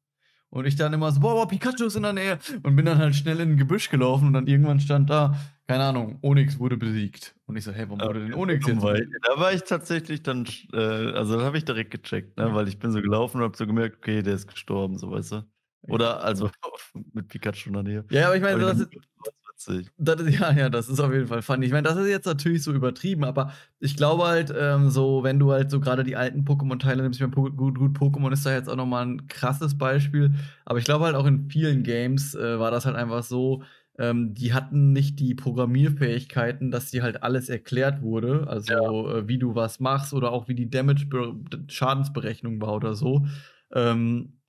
Und 0.50 0.66
ich 0.66 0.76
dann 0.76 0.94
immer 0.94 1.12
so, 1.12 1.20
boah, 1.20 1.36
boah, 1.36 1.48
Pikachu 1.48 1.86
ist 1.86 1.96
in 1.96 2.02
der 2.02 2.14
Nähe. 2.14 2.40
Und 2.64 2.76
bin 2.76 2.86
dann 2.86 2.98
halt 2.98 3.16
schnell 3.16 3.40
in 3.40 3.52
ein 3.52 3.58
Gebüsch 3.58 3.92
gelaufen 3.92 4.26
und 4.26 4.34
dann 4.34 4.48
irgendwann 4.48 4.80
stand 4.80 5.12
da, 5.12 5.36
keine 5.68 5.84
Ahnung, 5.84 6.18
Onyx 6.24 6.58
wurde 6.58 6.76
besiegt. 6.76 7.36
Und 7.46 7.56
ich 7.56 7.64
so, 7.64 7.72
hey, 7.72 7.86
warum 7.88 8.02
wurde 8.02 8.20
denn 8.20 8.34
Onyx 8.34 8.66
jetzt 8.66 8.82
besiegt? 8.82 9.14
Da 9.28 9.40
war 9.40 9.54
ich 9.54 9.62
tatsächlich 9.62 10.24
dann, 10.24 10.48
äh, 10.74 10.78
also 10.78 11.38
da 11.38 11.46
habe 11.46 11.60
ich 11.60 11.66
direkt 11.66 11.92
gecheckt, 11.92 12.36
ne? 12.38 12.52
weil 12.56 12.68
ich 12.68 12.80
bin 12.80 12.92
so 12.92 13.00
gelaufen 13.00 13.38
und 13.38 13.44
habe 13.44 13.56
so 13.56 13.68
gemerkt, 13.68 13.98
okay, 13.98 14.24
der 14.24 14.34
ist 14.34 14.48
gestorben, 14.48 14.98
so 14.98 15.12
weißt 15.12 15.34
du. 15.34 15.44
Oder 15.88 16.24
also 16.24 16.50
mit 17.14 17.28
Pikachu 17.28 17.70
in 17.70 17.74
der 17.74 17.84
Nähe. 17.84 18.06
Ja, 18.12 18.28
aber 18.28 18.36
ich 18.36 18.42
meine, 18.42 18.60
das 18.60 18.80
ist. 18.80 18.90
Das 19.98 20.20
ist, 20.22 20.40
ja, 20.40 20.52
ja, 20.52 20.70
das 20.70 20.90
ist 20.90 21.00
auf 21.00 21.14
jeden 21.14 21.28
Fall 21.28 21.42
funny. 21.42 21.68
Ich 21.68 21.72
meine, 21.72 21.88
das 21.88 21.98
ist 21.98 22.08
jetzt 22.08 22.26
natürlich 22.26 22.64
so 22.64 22.74
übertrieben, 22.74 23.24
aber 23.24 23.54
ich 23.80 23.96
glaube 23.96 24.24
halt, 24.24 24.52
ähm, 24.58 24.90
so, 24.90 25.24
wenn 25.24 25.38
du 25.38 25.52
halt 25.52 25.70
so 25.70 25.80
gerade 25.80 26.04
die 26.04 26.16
alten 26.16 26.46
Pokémon-Teile 26.46 27.04
nimmst, 27.04 27.20
ich 27.20 27.28
meine, 27.28 27.52
gut, 27.52 27.78
gut, 27.78 27.98
Pokémon 27.98 28.32
ist 28.32 28.46
da 28.46 28.54
jetzt 28.54 28.70
auch 28.70 28.76
nochmal 28.76 29.06
ein 29.06 29.28
krasses 29.28 29.78
Beispiel, 29.78 30.34
aber 30.66 30.80
ich 30.80 30.86
glaube 30.86 31.06
halt 31.06 31.16
auch 31.16 31.28
in 31.28 31.50
vielen 31.50 31.84
Games 31.84 32.34
äh, 32.34 32.60
war 32.60 32.72
das 32.72 32.88
halt 32.88 32.96
einfach 32.96 33.22
so, 33.22 33.62
ähm, 34.00 34.34
die 34.34 34.54
hatten 34.54 34.94
nicht 34.94 35.20
die 35.20 35.36
Programmierfähigkeiten, 35.36 36.72
dass 36.72 36.90
dir 36.90 37.04
halt 37.04 37.22
alles 37.22 37.50
erklärt 37.50 38.02
wurde, 38.02 38.48
also 38.48 38.74
ja. 38.74 39.18
äh, 39.18 39.28
wie 39.28 39.38
du 39.38 39.54
was 39.54 39.80
machst 39.80 40.14
oder 40.14 40.32
auch 40.32 40.48
wie 40.48 40.56
die 40.56 40.70
Damage-Schadensberechnung 40.70 42.60
war 42.62 42.74
oder 42.74 42.96
so. 42.96 43.28
Ähm, 43.74 44.41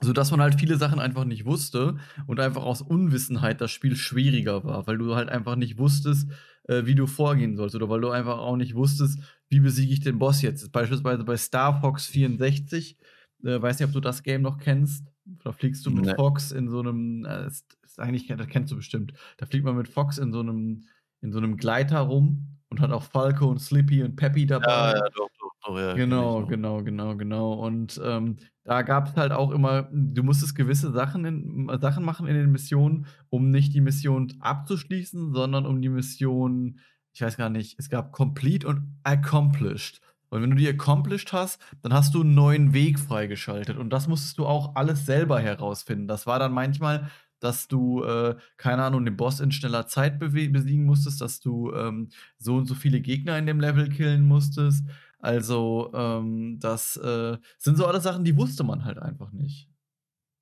so 0.00 0.12
dass 0.12 0.30
man 0.30 0.40
halt 0.40 0.58
viele 0.58 0.76
Sachen 0.76 1.00
einfach 1.00 1.24
nicht 1.24 1.44
wusste 1.44 1.96
und 2.26 2.38
einfach 2.40 2.62
aus 2.62 2.82
Unwissenheit 2.82 3.60
das 3.60 3.70
Spiel 3.70 3.96
schwieriger 3.96 4.64
war, 4.64 4.86
weil 4.86 4.98
du 4.98 5.14
halt 5.14 5.28
einfach 5.28 5.56
nicht 5.56 5.78
wusstest, 5.78 6.30
äh, 6.64 6.86
wie 6.86 6.94
du 6.94 7.06
vorgehen 7.06 7.56
sollst 7.56 7.74
oder 7.74 7.88
weil 7.88 8.00
du 8.00 8.10
einfach 8.10 8.38
auch 8.38 8.56
nicht 8.56 8.74
wusstest, 8.74 9.20
wie 9.48 9.60
besiege 9.60 9.92
ich 9.92 10.00
den 10.00 10.18
Boss 10.18 10.42
jetzt. 10.42 10.70
Beispielsweise 10.70 11.24
bei 11.24 11.36
Star 11.36 11.80
Fox 11.80 12.06
64, 12.06 12.96
äh, 13.44 13.60
weiß 13.60 13.78
nicht, 13.78 13.88
ob 13.88 13.94
du 13.94 14.00
das 14.00 14.22
Game 14.22 14.42
noch 14.42 14.58
kennst. 14.58 15.04
Da 15.44 15.52
fliegst 15.52 15.84
du 15.84 15.90
mit 15.90 16.06
nee. 16.06 16.14
Fox 16.14 16.52
in 16.52 16.68
so 16.68 16.80
einem, 16.80 17.24
äh, 17.24 17.46
ist, 17.46 17.66
ist 17.82 17.98
eigentlich, 17.98 18.28
das 18.28 18.46
kennst 18.46 18.72
du 18.72 18.76
bestimmt. 18.76 19.12
Da 19.36 19.46
fliegt 19.46 19.64
man 19.64 19.76
mit 19.76 19.88
Fox 19.88 20.18
in 20.18 20.32
so 20.32 20.40
einem, 20.40 20.84
in 21.20 21.32
so 21.32 21.38
einem 21.38 21.56
Gleiter 21.56 22.00
rum 22.00 22.57
und 22.70 22.80
hat 22.80 22.90
auch 22.90 23.02
Falco 23.02 23.46
und 23.46 23.60
Slippy 23.60 24.02
und 24.02 24.16
Peppy 24.16 24.46
dabei. 24.46 24.92
Ja, 24.92 24.96
ja, 24.96 25.08
doch, 25.14 25.28
doch, 25.40 25.52
doch, 25.64 25.78
ja. 25.78 25.94
Genau, 25.94 26.44
genau, 26.46 26.82
genau, 26.82 27.16
genau. 27.16 27.52
Und 27.54 28.00
ähm, 28.04 28.36
da 28.64 28.82
gab 28.82 29.08
es 29.08 29.16
halt 29.16 29.32
auch 29.32 29.50
immer, 29.50 29.88
du 29.92 30.22
musstest 30.22 30.54
gewisse 30.54 30.92
Sachen, 30.92 31.24
in, 31.24 31.70
Sachen 31.80 32.04
machen 32.04 32.26
in 32.26 32.34
den 32.34 32.52
Missionen, 32.52 33.06
um 33.30 33.50
nicht 33.50 33.72
die 33.74 33.80
Mission 33.80 34.34
abzuschließen, 34.40 35.32
sondern 35.32 35.64
um 35.64 35.80
die 35.80 35.88
Mission, 35.88 36.78
ich 37.12 37.22
weiß 37.22 37.36
gar 37.36 37.48
nicht, 37.48 37.78
es 37.78 37.88
gab 37.88 38.12
Complete 38.12 38.66
und 38.66 38.98
Accomplished. 39.04 40.00
Und 40.30 40.42
wenn 40.42 40.50
du 40.50 40.56
die 40.56 40.68
accomplished 40.68 41.32
hast, 41.32 41.60
dann 41.82 41.94
hast 41.94 42.14
du 42.14 42.20
einen 42.20 42.34
neuen 42.34 42.74
Weg 42.74 42.98
freigeschaltet. 42.98 43.78
Und 43.78 43.90
das 43.90 44.08
musstest 44.08 44.38
du 44.38 44.46
auch 44.46 44.76
alles 44.76 45.06
selber 45.06 45.40
herausfinden. 45.40 46.06
Das 46.06 46.26
war 46.26 46.38
dann 46.38 46.52
manchmal, 46.52 47.08
dass 47.40 47.68
du, 47.68 48.02
äh, 48.02 48.36
keine 48.56 48.84
Ahnung, 48.84 49.04
den 49.04 49.16
Boss 49.16 49.40
in 49.40 49.52
schneller 49.52 49.86
Zeit 49.86 50.18
besiegen 50.18 50.84
musstest, 50.84 51.20
dass 51.20 51.40
du 51.40 51.72
ähm, 51.72 52.08
so 52.38 52.56
und 52.56 52.66
so 52.66 52.74
viele 52.74 53.00
Gegner 53.00 53.38
in 53.38 53.46
dem 53.46 53.60
Level 53.60 53.88
killen 53.88 54.26
musstest. 54.26 54.84
Also, 55.20 55.90
ähm, 55.94 56.58
das 56.60 56.96
äh, 56.96 57.36
sind 57.58 57.76
so 57.76 57.86
alle 57.86 58.00
Sachen, 58.00 58.24
die 58.24 58.36
wusste 58.36 58.64
man 58.64 58.84
halt 58.84 58.98
einfach 58.98 59.32
nicht. 59.32 59.68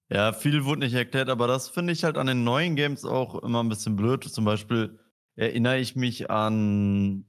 Ja, 0.09 0.33
viel 0.33 0.65
wurde 0.65 0.81
nicht 0.81 0.95
erklärt, 0.95 1.31
aber 1.31 1.47
das 1.49 1.69
finde 1.69 1.93
ich 1.93 2.05
halt 2.05 2.17
an 2.17 2.29
den 2.29 2.45
neuen 2.45 2.77
Games 2.77 3.05
auch 3.05 3.43
immer 3.43 3.63
ein 3.63 3.69
bisschen 3.69 3.97
blöd. 3.97 4.23
Zum 4.25 4.45
Beispiel 4.45 4.99
erinnere 5.35 5.79
ich 5.79 5.97
mich 5.97 6.31
an 6.31 7.25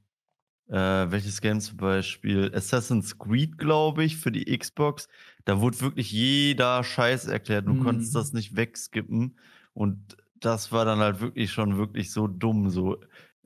äh, 0.70 1.10
welches 1.10 1.42
Game 1.42 1.62
zum 1.62 1.78
Beispiel? 1.78 2.52
Assassin's 2.54 3.18
Creed, 3.18 3.58
glaube 3.58 4.04
ich, 4.04 4.18
für 4.18 4.32
die 4.32 4.58
Xbox. 4.58 5.08
Da 5.46 5.62
wurde 5.62 5.80
wirklich 5.82 6.12
jeder 6.12 6.84
Scheiß 6.84 7.28
erklärt. 7.28 7.68
Du 7.68 7.74
mhm. 7.74 7.84
konntest 7.84 8.14
das 8.16 8.34
nicht 8.34 8.56
wegskippen. 8.56 9.38
Und 9.78 10.18
das 10.40 10.72
war 10.72 10.86
dann 10.86 11.00
halt 11.00 11.22
wirklich 11.22 11.52
schon 11.52 11.78
wirklich 11.78 12.12
so 12.12 12.28
dumm. 12.28 12.72
So, 12.72 12.98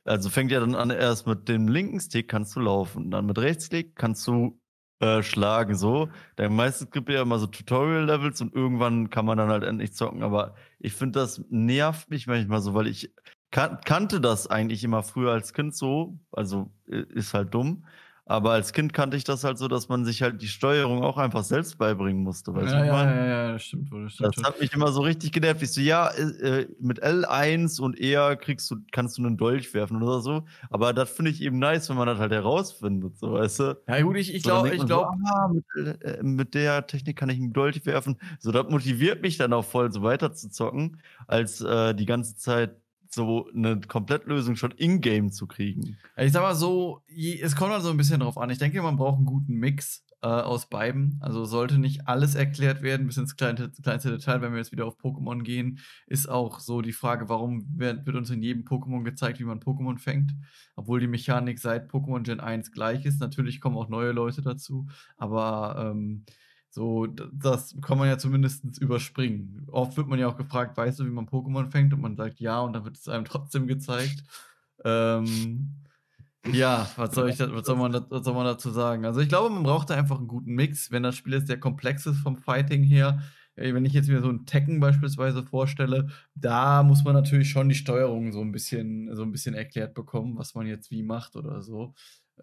also 0.06 0.30
fängt 0.30 0.52
ja 0.52 0.62
dann 0.62 0.76
an, 0.76 0.90
erst 0.90 1.28
mit 1.28 1.50
dem 1.50 1.68
linken 1.68 2.00
Stick 2.00 2.30
kannst 2.30 2.56
du 2.56 2.62
laufen, 2.62 3.12
dann 3.12 3.26
mit 3.26 3.38
Rechtsklick 3.38 3.98
kannst 3.98 4.26
du 4.28 4.58
äh, 5.02 5.24
schlagen, 5.24 5.76
so. 5.76 6.08
Dann 6.38 6.56
meistens 6.56 6.90
gibt 6.92 7.10
es 7.10 7.16
ja 7.16 7.24
immer 7.24 7.38
so 7.38 7.48
Tutorial-Levels 7.48 8.40
und 8.40 8.56
irgendwann 8.56 9.10
kann 9.10 9.26
man 9.26 9.38
dann 9.38 9.50
halt 9.50 9.64
endlich 9.64 9.94
zocken. 9.94 10.24
Aber 10.24 10.56
ich 10.80 10.94
finde, 10.94 11.20
das 11.20 11.44
nervt 11.50 12.10
mich 12.10 12.28
manchmal 12.28 12.62
so, 12.62 12.74
weil 12.76 12.88
ich 12.88 13.14
kan 13.52 13.82
kannte 13.84 14.22
das 14.22 14.48
eigentlich 14.48 14.86
immer 14.86 15.04
früher 15.04 15.34
als 15.34 15.52
Kind 15.54 15.76
so. 15.76 16.18
Also 16.32 16.72
ist 16.88 17.34
halt 17.34 17.54
dumm. 17.54 17.86
Aber 18.26 18.52
als 18.52 18.72
Kind 18.72 18.94
kannte 18.94 19.18
ich 19.18 19.24
das 19.24 19.44
halt 19.44 19.58
so, 19.58 19.68
dass 19.68 19.90
man 19.90 20.06
sich 20.06 20.22
halt 20.22 20.42
die 20.42 20.48
Steuerung 20.48 21.04
auch 21.04 21.18
einfach 21.18 21.44
selbst 21.44 21.78
beibringen 21.78 22.24
musste. 22.24 22.54
Weißt 22.54 22.72
ja, 22.72 22.86
ja, 22.86 23.04
ja, 23.04 23.26
ja, 23.26 23.52
das 23.54 23.64
stimmt 23.64 23.92
wohl. 23.92 24.04
Das, 24.04 24.14
stimmt 24.14 24.38
das 24.38 24.44
hat 24.44 24.62
mich 24.62 24.72
immer 24.74 24.92
so 24.92 25.02
richtig 25.02 25.32
genervt. 25.32 25.62
Ich 25.64 25.72
so, 25.72 25.82
ja, 25.82 26.08
äh, 26.10 26.68
mit 26.80 27.04
L1 27.04 27.82
und 27.82 28.00
R 28.00 28.36
kriegst 28.36 28.70
du, 28.70 28.78
kannst 28.92 29.18
du 29.18 29.26
einen 29.26 29.38
Dolch 29.38 29.74
werfen 29.74 30.02
oder 30.02 30.22
so. 30.22 30.46
Aber 30.70 30.94
das 30.94 31.10
finde 31.10 31.32
ich 31.32 31.42
eben 31.42 31.58
nice, 31.58 31.90
wenn 31.90 31.98
man 31.98 32.08
das 32.08 32.20
halt 32.20 32.32
herausfindet, 32.32 33.18
so, 33.18 33.34
weißt 33.34 33.60
du? 33.60 33.82
Ja, 33.88 34.02
gut, 34.02 34.18
ich, 34.18 34.34
ich 34.34 34.44
glaube, 34.44 34.70
ich 34.70 34.86
glaube. 34.86 35.18
So, 35.18 35.34
ah, 35.34 35.52
mit, 35.52 36.04
äh, 36.04 36.24
mit, 36.24 36.54
der 36.54 36.86
Technik 36.86 37.18
kann 37.18 37.30
ich 37.30 37.38
einen 37.38 37.54
Dolch 37.54 37.86
werfen. 37.86 38.18
So, 38.40 38.52
das 38.52 38.70
motiviert 38.70 39.22
mich 39.24 39.38
dann 39.38 39.52
auch 39.52 39.66
voll, 39.66 39.92
so 39.92 40.04
weiter 40.04 40.32
zu 40.32 40.50
zocken, 40.50 41.02
als 41.28 41.62
äh, 41.62 41.96
die 41.96 42.06
ganze 42.06 42.38
Zeit 42.38 42.81
so 43.14 43.50
eine 43.54 43.80
Komplettlösung 43.82 44.56
schon 44.56 44.72
in-game 44.72 45.32
zu 45.32 45.48
kriegen. 45.48 45.98
Ich 46.18 46.32
sag 46.32 46.42
mal 46.42 46.56
so, 46.56 47.04
es 47.42 47.56
kommt 47.56 47.74
halt 47.74 47.84
so 47.84 47.90
ein 47.90 47.98
bisschen 47.98 48.22
drauf 48.22 48.38
an. 48.38 48.50
Ich 48.50 48.58
denke, 48.58 48.82
man 48.82 48.98
braucht 48.98 49.18
einen 49.18 49.26
guten 49.26 49.56
Mix 49.56 50.06
äh, 50.22 50.28
aus 50.28 50.70
beiden. 50.70 51.18
Also 51.20 51.46
sollte 51.46 51.78
nicht 51.78 52.08
alles 52.08 52.36
erklärt 52.36 52.82
werden, 52.82 53.08
bis 53.08 53.18
ins 53.18 53.36
kleinste, 53.36 53.72
kleinste 53.82 54.12
Detail, 54.12 54.42
wenn 54.42 54.52
wir 54.52 54.60
jetzt 54.60 54.72
wieder 54.72 54.86
auf 54.86 55.00
Pokémon 55.00 55.42
gehen, 55.42 55.80
ist 56.08 56.30
auch 56.30 56.60
so 56.60 56.82
die 56.82 56.94
Frage, 56.94 57.28
warum 57.28 57.66
wird, 57.78 58.06
wird 58.06 58.16
uns 58.16 58.30
in 58.30 58.44
jedem 58.44 58.64
Pokémon 58.64 59.04
gezeigt, 59.04 59.40
wie 59.40 59.46
man 59.46 59.60
Pokémon 59.60 59.98
fängt, 59.98 60.32
obwohl 60.76 61.00
die 61.00 61.08
Mechanik 61.08 61.60
seit 61.60 61.90
Pokémon 61.90 62.22
Gen 62.22 62.40
1 62.40 62.72
gleich 62.72 63.06
ist. 63.06 63.20
Natürlich 63.20 63.60
kommen 63.62 63.78
auch 63.78 63.90
neue 63.90 64.12
Leute 64.12 64.42
dazu, 64.42 64.88
aber 65.18 65.92
ähm, 65.92 66.26
so, 66.74 67.06
das 67.06 67.76
kann 67.82 67.98
man 67.98 68.08
ja 68.08 68.18
zumindest 68.18 68.64
überspringen. 68.80 69.68
Oft 69.72 69.98
wird 69.98 70.08
man 70.08 70.20
ja 70.20 70.28
auch 70.28 70.38
gefragt, 70.38 70.78
weißt 70.78 71.00
du, 71.00 71.06
wie 71.06 71.10
man 71.10 71.28
Pokémon 71.28 71.70
fängt? 71.70 71.94
Und 71.94 72.00
man 72.00 72.16
sagt 72.16 72.40
ja, 72.40 72.62
und 72.62 72.72
dann 72.74 72.86
wird 72.86 72.98
es 72.98 73.10
einem 73.10 73.26
trotzdem 73.26 73.68
gezeigt. 73.68 74.24
Ähm, 74.86 75.76
ja, 76.50 76.90
was 76.96 77.14
soll, 77.14 77.30
ich, 77.30 77.40
was, 77.40 77.66
soll 77.66 77.76
man, 77.76 77.94
was 78.10 78.24
soll 78.24 78.34
man 78.34 78.46
dazu 78.46 78.72
sagen? 78.72 79.06
Also 79.06 79.20
ich 79.20 79.28
glaube, 79.28 79.54
man 79.54 79.64
braucht 79.64 79.90
da 79.90 79.96
einfach 79.96 80.18
einen 80.18 80.30
guten 80.30 80.54
Mix. 80.54 80.92
Wenn 80.92 81.04
das 81.04 81.16
Spiel 81.16 81.34
jetzt 81.34 81.48
sehr 81.48 81.60
komplex 81.60 82.06
ist 82.06 82.20
vom 82.20 82.38
Fighting 82.38 82.84
her, 82.84 83.22
wenn 83.56 83.86
ich 83.86 83.94
jetzt 83.94 84.08
mir 84.08 84.22
so 84.22 84.30
ein 84.30 84.46
Tekken 84.46 84.80
beispielsweise 84.80 85.44
vorstelle, 85.44 86.08
da 86.36 86.84
muss 86.84 87.04
man 87.04 87.14
natürlich 87.14 87.50
schon 87.50 87.68
die 87.68 87.76
Steuerung 87.76 88.32
so 88.32 88.40
ein 88.40 88.54
bisschen, 88.54 89.14
so 89.14 89.24
ein 89.24 89.32
bisschen 89.34 89.56
erklärt 89.56 89.94
bekommen, 89.94 90.38
was 90.38 90.56
man 90.56 90.68
jetzt 90.68 90.90
wie 90.90 91.04
macht 91.04 91.36
oder 91.36 91.62
so. 91.62 91.94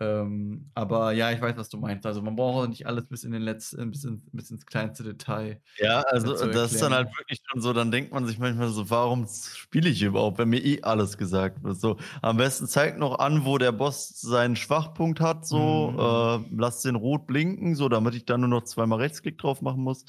Ähm, 0.01 0.71
aber 0.75 1.13
ja, 1.13 1.33
ich 1.33 1.41
weiß, 1.41 1.57
was 1.57 1.69
du 1.69 1.77
meinst. 1.77 2.07
Also 2.07 2.23
man 2.23 2.37
braucht 2.37 2.65
auch 2.65 2.69
nicht 2.69 2.87
alles 2.87 3.07
bis 3.07 3.25
in 3.25 3.33
den 3.33 3.43
letzten, 3.43 3.91
bis, 3.91 4.05
in, 4.05 4.23
bis 4.33 4.51
ins 4.51 4.65
kleinste 4.65 5.03
Detail. 5.03 5.61
Ja, 5.79 6.03
also 6.03 6.35
das 6.47 6.73
ist 6.73 6.83
dann 6.83 6.95
halt 6.95 7.09
wirklich 7.19 7.41
schon 7.51 7.61
so, 7.61 7.73
dann 7.73 7.91
denkt 7.91 8.13
man 8.13 8.25
sich 8.27 8.39
manchmal 8.39 8.69
so, 8.69 8.89
warum 8.91 9.27
spiele 9.27 9.89
ich 9.89 10.03
überhaupt, 10.03 10.39
wenn 10.39 10.51
mir 10.51 10.65
eh 10.65 10.83
alles 10.83 11.19
gesagt 11.19 11.65
wird. 11.65 11.81
So, 11.81 11.97
am 12.23 12.37
besten 12.37 12.69
zeigt 12.69 12.99
noch 12.99 13.19
an, 13.19 13.45
wo 13.45 13.59
der 13.59 13.73
Boss 13.73 14.21
seinen 14.21 14.55
Schwachpunkt 14.55 15.21
hat, 15.21 15.47
so, 15.47 15.91
mhm. 15.91 16.45
äh, 16.45 16.61
lasst 16.61 16.85
den 16.85 16.95
rot 16.95 17.27
blinken, 17.27 17.75
so, 17.75 17.89
damit 17.89 18.15
ich 18.15 18.25
dann 18.25 18.41
nur 18.41 18.51
noch 18.51 18.65
zweimal 18.65 19.01
Rechtsklick 19.01 19.39
drauf 19.39 19.63
machen 19.63 19.83
muss. 19.83 20.05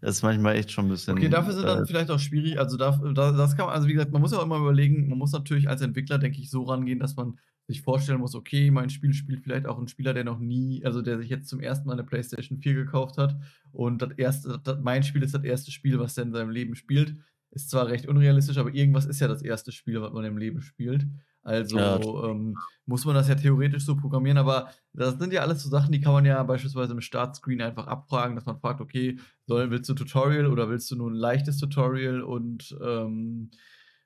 Das 0.00 0.16
ist 0.16 0.22
manchmal 0.22 0.56
echt 0.56 0.72
schon 0.72 0.86
ein 0.86 0.90
bisschen. 0.90 1.18
Okay, 1.18 1.28
dafür 1.28 1.52
sind 1.52 1.64
äh, 1.64 1.66
dann 1.66 1.86
vielleicht 1.86 2.10
auch 2.10 2.18
schwierig. 2.18 2.58
Also 2.58 2.78
da, 2.78 2.92
das 2.92 3.56
kann 3.56 3.66
man, 3.66 3.74
also 3.74 3.88
wie 3.88 3.92
gesagt, 3.92 4.12
man 4.12 4.22
muss 4.22 4.32
ja 4.32 4.38
auch 4.38 4.44
immer 4.44 4.58
überlegen, 4.58 5.08
man 5.08 5.18
muss 5.18 5.32
natürlich 5.32 5.68
als 5.68 5.82
Entwickler, 5.82 6.18
denke 6.18 6.38
ich, 6.40 6.50
so 6.50 6.62
rangehen, 6.62 6.98
dass 6.98 7.16
man 7.16 7.38
sich 7.66 7.82
vorstellen 7.82 8.20
muss, 8.20 8.34
okay, 8.34 8.70
mein 8.70 8.90
Spiel 8.90 9.14
spielt 9.14 9.42
vielleicht 9.42 9.66
auch 9.66 9.78
ein 9.78 9.88
Spieler, 9.88 10.12
der 10.12 10.24
noch 10.24 10.38
nie, 10.38 10.84
also 10.84 11.00
der 11.00 11.18
sich 11.18 11.30
jetzt 11.30 11.48
zum 11.48 11.60
ersten 11.60 11.86
Mal 11.86 11.94
eine 11.94 12.04
PlayStation 12.04 12.58
4 12.58 12.74
gekauft 12.74 13.16
hat 13.16 13.36
und 13.72 14.02
das 14.02 14.12
erste, 14.12 14.60
das, 14.62 14.78
mein 14.82 15.02
Spiel 15.02 15.22
ist 15.22 15.34
das 15.34 15.44
erste 15.44 15.70
Spiel, 15.70 15.98
was 15.98 16.16
er 16.18 16.24
in 16.24 16.32
seinem 16.32 16.50
Leben 16.50 16.74
spielt. 16.74 17.16
Ist 17.50 17.70
zwar 17.70 17.86
recht 17.86 18.08
unrealistisch, 18.08 18.58
aber 18.58 18.74
irgendwas 18.74 19.06
ist 19.06 19.20
ja 19.20 19.28
das 19.28 19.40
erste 19.40 19.70
Spiel, 19.70 20.02
was 20.02 20.12
man 20.12 20.24
im 20.24 20.36
Leben 20.36 20.60
spielt. 20.60 21.06
Also 21.44 21.76
ja, 21.78 22.00
ähm, 22.00 22.56
muss 22.86 23.04
man 23.04 23.14
das 23.14 23.28
ja 23.28 23.34
theoretisch 23.34 23.84
so 23.84 23.96
programmieren, 23.96 24.38
aber 24.38 24.70
das 24.92 25.18
sind 25.18 25.32
ja 25.32 25.42
alles 25.42 25.62
so 25.62 25.68
Sachen, 25.68 25.92
die 25.92 26.00
kann 26.00 26.14
man 26.14 26.24
ja 26.24 26.42
beispielsweise 26.42 26.94
im 26.94 27.02
Startscreen 27.02 27.60
einfach 27.60 27.86
abfragen, 27.86 28.34
dass 28.34 28.46
man 28.46 28.58
fragt, 28.58 28.80
okay, 28.80 29.18
soll, 29.46 29.70
willst 29.70 29.88
du 29.88 29.94
Tutorial 29.94 30.46
oder 30.46 30.70
willst 30.70 30.90
du 30.90 30.96
nur 30.96 31.10
ein 31.10 31.14
leichtes 31.14 31.58
Tutorial 31.58 32.22
und 32.22 32.76
ähm, 32.82 33.50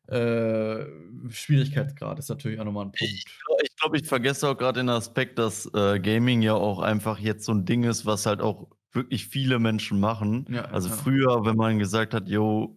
äh, 0.09 0.87
Schwierigkeitsgrad 1.29 2.19
ist 2.19 2.29
natürlich 2.29 2.59
auch 2.61 2.65
nochmal 2.65 2.87
ein 2.87 2.93
Punkt. 2.93 3.03
Ich 3.03 3.25
glaube, 3.25 3.63
ich, 3.63 3.77
glaub, 3.77 3.95
ich 3.95 4.07
vergesse 4.07 4.49
auch 4.49 4.57
gerade 4.57 4.81
den 4.81 4.89
Aspekt, 4.89 5.39
dass 5.39 5.67
äh, 5.75 6.01
Gaming 6.01 6.43
ja 6.43 6.55
auch 6.55 6.81
einfach 6.81 7.19
jetzt 7.19 7.45
so 7.45 7.53
ein 7.53 7.65
Ding 7.65 7.85
ist, 7.85 8.07
was 8.07 8.27
halt 8.27 8.41
auch 8.41 8.69
wirklich 8.93 9.27
viele 9.29 9.59
Menschen 9.59 10.01
machen. 10.01 10.47
Ja, 10.51 10.65
also 10.67 10.89
ja. 10.89 10.95
früher, 10.95 11.45
wenn 11.45 11.57
man 11.57 11.79
gesagt 11.79 12.15
hat, 12.15 12.29
yo, 12.29 12.75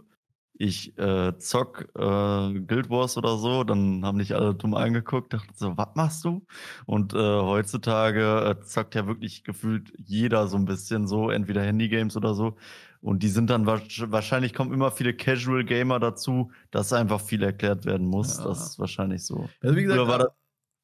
ich 0.53 0.97
äh, 0.99 1.37
zock 1.39 1.87
äh, 1.95 2.59
Guild 2.59 2.89
Wars 2.89 3.17
oder 3.17 3.37
so, 3.37 3.63
dann 3.63 4.05
haben 4.05 4.19
dich 4.19 4.35
alle 4.35 4.53
dumm 4.53 4.75
angeguckt, 4.75 5.33
dachten 5.33 5.53
so, 5.55 5.75
was 5.75 5.87
machst 5.95 6.23
du? 6.23 6.45
Und 6.85 7.13
äh, 7.13 7.17
heutzutage 7.17 8.57
äh, 8.59 8.63
zockt 8.63 8.93
ja 8.93 9.07
wirklich 9.07 9.43
gefühlt 9.43 9.91
jeder 9.97 10.47
so 10.47 10.57
ein 10.57 10.65
bisschen 10.65 11.07
so, 11.07 11.31
entweder 11.31 11.63
Handygames 11.63 12.15
oder 12.15 12.35
so. 12.35 12.57
Und 13.01 13.23
die 13.23 13.29
sind 13.29 13.49
dann 13.49 13.65
wahrscheinlich 13.65 14.53
kommen 14.53 14.71
immer 14.73 14.91
viele 14.91 15.15
Casual 15.15 15.65
Gamer 15.65 15.99
dazu, 15.99 16.51
dass 16.69 16.93
einfach 16.93 17.19
viel 17.19 17.41
erklärt 17.41 17.85
werden 17.85 18.05
muss. 18.05 18.37
Ja. 18.37 18.45
Das 18.45 18.71
ist 18.71 18.79
wahrscheinlich 18.79 19.25
so. 19.25 19.49
Also 19.59 19.75
wie 19.75 19.83
gesagt, 19.83 19.99
Früher 19.99 20.07
war 20.07 20.19
das 20.19 20.29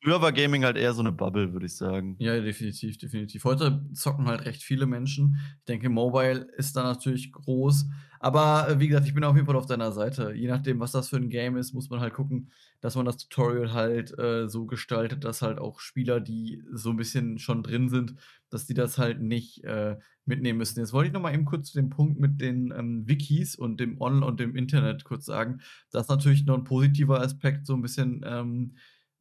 Früher 0.03 0.21
war 0.21 0.31
Gaming 0.31 0.63
halt 0.63 0.77
eher 0.77 0.93
so 0.93 1.01
eine 1.01 1.11
Bubble, 1.11 1.53
würde 1.53 1.65
ich 1.65 1.75
sagen. 1.75 2.15
Ja, 2.19 2.39
definitiv, 2.39 2.97
definitiv. 2.97 3.43
Heute 3.45 3.83
zocken 3.93 4.27
halt 4.27 4.45
recht 4.45 4.61
viele 4.61 4.85
Menschen. 4.85 5.37
Ich 5.59 5.65
denke, 5.65 5.89
Mobile 5.89 6.47
ist 6.55 6.75
da 6.75 6.83
natürlich 6.83 7.31
groß. 7.31 7.87
Aber 8.19 8.69
äh, 8.69 8.79
wie 8.79 8.87
gesagt, 8.87 9.07
ich 9.07 9.13
bin 9.13 9.23
auf 9.23 9.35
jeden 9.35 9.47
Fall 9.47 9.55
auf 9.55 9.65
deiner 9.65 9.91
Seite. 9.91 10.33
Je 10.33 10.47
nachdem, 10.47 10.79
was 10.79 10.91
das 10.91 11.09
für 11.09 11.17
ein 11.17 11.29
Game 11.29 11.57
ist, 11.57 11.73
muss 11.73 11.89
man 11.89 11.99
halt 11.99 12.13
gucken, 12.13 12.51
dass 12.79 12.95
man 12.95 13.05
das 13.05 13.17
Tutorial 13.17 13.73
halt 13.73 14.17
äh, 14.19 14.47
so 14.47 14.67
gestaltet, 14.67 15.23
dass 15.23 15.41
halt 15.41 15.57
auch 15.57 15.79
Spieler, 15.79 16.19
die 16.19 16.63
so 16.71 16.91
ein 16.91 16.97
bisschen 16.97 17.39
schon 17.39 17.63
drin 17.63 17.89
sind, 17.89 18.13
dass 18.49 18.67
die 18.67 18.75
das 18.75 18.99
halt 18.99 19.19
nicht 19.19 19.63
äh, 19.63 19.97
mitnehmen 20.27 20.57
müssen. 20.57 20.79
Jetzt 20.79 20.93
wollte 20.93 21.07
ich 21.07 21.13
noch 21.13 21.21
mal 21.21 21.33
eben 21.33 21.45
kurz 21.45 21.71
zu 21.71 21.77
dem 21.77 21.89
Punkt 21.89 22.19
mit 22.19 22.41
den 22.41 22.73
ähm, 22.77 23.07
Wikis 23.07 23.55
und 23.55 23.79
dem 23.79 23.99
Online 24.01 24.25
und 24.25 24.39
dem 24.39 24.55
Internet 24.55 25.03
kurz 25.03 25.25
sagen. 25.25 25.59
Das 25.91 26.03
ist 26.03 26.09
natürlich 26.09 26.45
noch 26.45 26.57
ein 26.57 26.63
positiver 26.63 27.21
Aspekt, 27.21 27.65
so 27.65 27.73
ein 27.73 27.81
bisschen. 27.81 28.23
Ähm, 28.25 28.73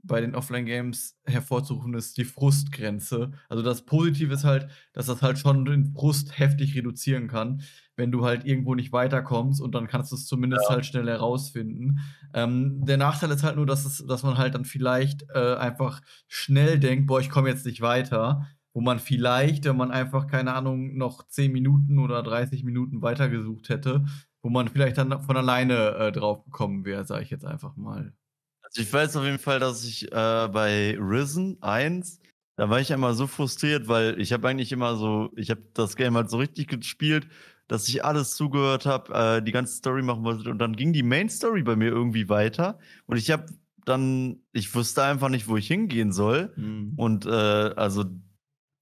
bei 0.06 0.20
den 0.20 0.34
Offline-Games 0.34 1.18
hervorzurufen 1.24 1.94
ist 1.94 2.16
die 2.16 2.24
Frustgrenze. 2.24 3.32
Also 3.48 3.62
das 3.62 3.84
Positive 3.84 4.32
ist 4.32 4.44
halt, 4.44 4.68
dass 4.92 5.06
das 5.06 5.22
halt 5.22 5.38
schon 5.38 5.64
den 5.64 5.92
Frust 5.92 6.38
heftig 6.38 6.76
reduzieren 6.76 7.28
kann, 7.28 7.62
wenn 7.96 8.12
du 8.12 8.24
halt 8.24 8.44
irgendwo 8.44 8.74
nicht 8.74 8.92
weiterkommst 8.92 9.60
und 9.60 9.74
dann 9.74 9.88
kannst 9.88 10.12
du 10.12 10.16
es 10.16 10.26
zumindest 10.26 10.66
ja. 10.68 10.76
halt 10.76 10.86
schnell 10.86 11.08
herausfinden. 11.08 11.98
Ähm, 12.34 12.84
der 12.84 12.98
Nachteil 12.98 13.30
ist 13.30 13.42
halt 13.42 13.56
nur, 13.56 13.66
dass, 13.66 13.84
es, 13.84 14.04
dass 14.06 14.22
man 14.22 14.38
halt 14.38 14.54
dann 14.54 14.64
vielleicht 14.64 15.24
äh, 15.34 15.54
einfach 15.56 16.00
schnell 16.28 16.78
denkt, 16.78 17.06
boah, 17.06 17.20
ich 17.20 17.30
komme 17.30 17.48
jetzt 17.48 17.66
nicht 17.66 17.80
weiter. 17.80 18.46
Wo 18.76 18.82
man 18.82 18.98
vielleicht, 18.98 19.64
wenn 19.64 19.78
man 19.78 19.90
einfach, 19.90 20.26
keine 20.26 20.52
Ahnung, 20.52 20.98
noch 20.98 21.26
10 21.26 21.50
Minuten 21.50 21.98
oder 21.98 22.22
30 22.22 22.62
Minuten 22.62 23.00
weitergesucht 23.00 23.70
hätte, 23.70 24.04
wo 24.42 24.50
man 24.50 24.68
vielleicht 24.68 24.98
dann 24.98 25.22
von 25.22 25.34
alleine 25.34 25.94
äh, 25.96 26.12
drauf 26.12 26.44
gekommen 26.44 26.84
wäre, 26.84 27.06
sage 27.06 27.22
ich 27.22 27.30
jetzt 27.30 27.46
einfach 27.46 27.74
mal. 27.76 28.12
Also 28.60 28.82
ich 28.82 28.92
weiß 28.92 29.16
auf 29.16 29.24
jeden 29.24 29.38
Fall, 29.38 29.60
dass 29.60 29.82
ich 29.82 30.12
äh, 30.12 30.48
bei 30.52 30.94
Risen 31.00 31.56
1, 31.62 32.20
da 32.56 32.68
war 32.68 32.78
ich 32.78 32.90
immer 32.90 33.14
so 33.14 33.26
frustriert, 33.26 33.88
weil 33.88 34.20
ich 34.20 34.34
habe 34.34 34.46
eigentlich 34.46 34.72
immer 34.72 34.96
so, 34.96 35.30
ich 35.36 35.48
habe 35.48 35.62
das 35.72 35.96
Game 35.96 36.14
halt 36.14 36.28
so 36.28 36.36
richtig 36.36 36.68
gespielt, 36.68 37.28
dass 37.68 37.88
ich 37.88 38.04
alles 38.04 38.36
zugehört 38.36 38.84
habe, 38.84 39.38
äh, 39.38 39.42
die 39.42 39.52
ganze 39.52 39.74
Story 39.74 40.02
machen 40.02 40.22
wollte 40.22 40.50
und 40.50 40.58
dann 40.58 40.76
ging 40.76 40.92
die 40.92 41.02
Main 41.02 41.30
Story 41.30 41.62
bei 41.62 41.76
mir 41.76 41.88
irgendwie 41.88 42.28
weiter 42.28 42.78
und 43.06 43.16
ich 43.16 43.30
habe 43.30 43.46
dann, 43.86 44.40
ich 44.52 44.74
wusste 44.74 45.02
einfach 45.04 45.30
nicht, 45.30 45.48
wo 45.48 45.56
ich 45.56 45.66
hingehen 45.66 46.12
soll 46.12 46.52
mhm. 46.56 46.92
und 46.96 47.24
äh, 47.24 47.30
also 47.30 48.04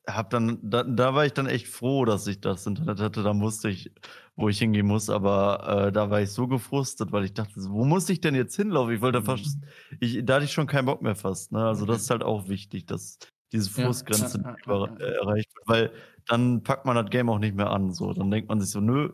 hab 0.06 0.30
dann, 0.30 0.58
da, 0.62 0.82
da 0.82 1.14
war 1.14 1.24
ich 1.24 1.32
dann 1.32 1.46
echt 1.46 1.66
froh, 1.68 2.04
dass 2.04 2.26
ich 2.26 2.40
das 2.40 2.66
Internet 2.66 3.00
hatte. 3.00 3.22
Da 3.22 3.32
musste 3.32 3.68
ich, 3.70 3.90
wo 4.36 4.48
ich 4.48 4.58
hingehen 4.58 4.86
muss, 4.86 5.08
aber 5.08 5.86
äh, 5.86 5.92
da 5.92 6.10
war 6.10 6.20
ich 6.20 6.30
so 6.30 6.46
gefrustet, 6.46 7.12
weil 7.12 7.24
ich 7.24 7.34
dachte, 7.34 7.54
wo 7.56 7.84
muss 7.84 8.08
ich 8.08 8.20
denn 8.20 8.34
jetzt 8.34 8.56
hinlaufen? 8.56 8.94
Ich 8.94 9.00
wollte 9.00 9.20
mhm. 9.20 9.24
fast, 9.24 9.58
ich, 10.00 10.24
da 10.24 10.34
hatte 10.34 10.44
ich 10.44 10.52
schon 10.52 10.66
keinen 10.66 10.86
Bock 10.86 11.02
mehr 11.02 11.14
fast. 11.14 11.52
Ne? 11.52 11.64
Also 11.64 11.86
das 11.86 12.02
ist 12.02 12.10
halt 12.10 12.22
auch 12.22 12.48
wichtig, 12.48 12.86
dass 12.86 13.18
diese 13.52 13.70
Frustgrenze 13.70 14.42
ja. 14.42 14.56
über, 14.64 15.00
äh, 15.00 15.14
erreicht 15.14 15.54
wird, 15.54 15.68
weil 15.68 15.92
dann 16.26 16.62
packt 16.62 16.86
man 16.86 16.96
das 16.96 17.10
Game 17.10 17.28
auch 17.28 17.38
nicht 17.38 17.54
mehr 17.54 17.70
an. 17.70 17.92
So, 17.92 18.12
dann 18.12 18.30
denkt 18.30 18.48
man 18.48 18.60
sich 18.60 18.70
so, 18.70 18.80
nö, 18.80 19.10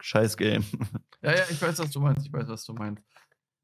scheiß 0.00 0.36
Game. 0.36 0.64
Ja, 1.22 1.32
ja, 1.32 1.42
ich 1.50 1.60
weiß, 1.62 1.78
was 1.78 1.90
du 1.90 2.00
meinst. 2.00 2.26
Ich 2.26 2.32
weiß, 2.32 2.46
was 2.48 2.64
du 2.64 2.74
meinst. 2.74 3.02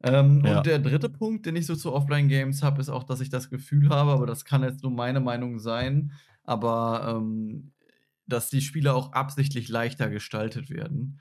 Ähm, 0.03 0.43
ja. 0.45 0.59
Und 0.59 0.67
der 0.67 0.79
dritte 0.79 1.09
Punkt, 1.09 1.47
den 1.47 1.57
ich 1.57 1.67
so 1.67 1.77
zu 1.77 1.93
Offline-Games 1.93 2.63
habe, 2.63 2.81
ist 2.81 2.89
auch, 2.89 3.05
dass 3.05 3.21
ich 3.21 3.29
das 3.29 3.51
Gefühl 3.51 3.91
habe, 3.91 4.13
aber 4.13 4.27
das 4.27 4.45
kann 4.45 4.63
jetzt 4.63 4.83
nur 4.83 4.93
meine 4.93 5.21
Meinung 5.21 5.59
sein, 5.59 6.13
aber 6.45 7.17
ähm, 7.17 7.73
dass 8.27 8.49
die 8.49 8.63
Spiele 8.63 8.95
auch 8.95 9.13
absichtlich 9.13 9.69
leichter 9.69 10.09
gestaltet 10.09 10.71
werden. 10.71 11.21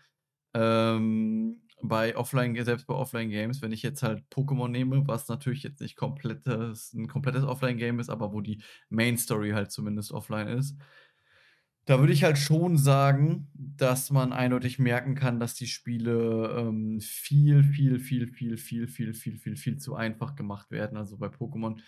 Ähm, 0.54 1.62
bei 1.82 2.16
Offline, 2.16 2.62
selbst 2.64 2.88
bei 2.88 2.94
Offline-Games, 2.94 3.62
wenn 3.62 3.72
ich 3.72 3.84
jetzt 3.84 4.04
halt 4.04 4.24
Pokémon 4.32 4.68
nehme, 4.68 5.08
was 5.08 5.28
natürlich 5.28 5.64
jetzt 5.64 5.82
nicht 5.82 5.96
komplettes, 5.96 6.94
ein 6.94 7.08
komplettes 7.08 7.44
Offline-Game 7.44 8.00
ist, 8.00 8.10
aber 8.10 8.34
wo 8.34 8.42
die 8.42 8.62
Main-Story 8.90 9.52
halt 9.52 9.72
zumindest 9.72 10.12
offline 10.12 10.48
ist, 10.48 10.78
da 11.90 12.00
würde 12.00 12.14
ich 12.14 12.24
halt 12.24 12.38
schon 12.38 12.78
sagen, 12.78 13.48
dass 13.56 14.12
man 14.12 14.32
eindeutig 14.32 14.78
merken 14.78 15.16
kann, 15.16 15.40
dass 15.40 15.56
die 15.56 15.66
Spiele 15.66 16.56
ähm, 16.56 17.00
viel, 17.02 17.64
viel, 17.64 18.00
viel, 18.00 18.28
viel, 18.28 18.58
viel, 18.58 18.88
viel, 18.88 19.14
viel, 19.16 19.38
viel, 19.38 19.56
viel 19.56 19.78
zu 19.78 19.96
einfach 19.96 20.36
gemacht 20.36 20.70
werden. 20.70 21.00
Also 21.00 21.18
bei 21.18 21.30
Pokémon, 21.30 21.80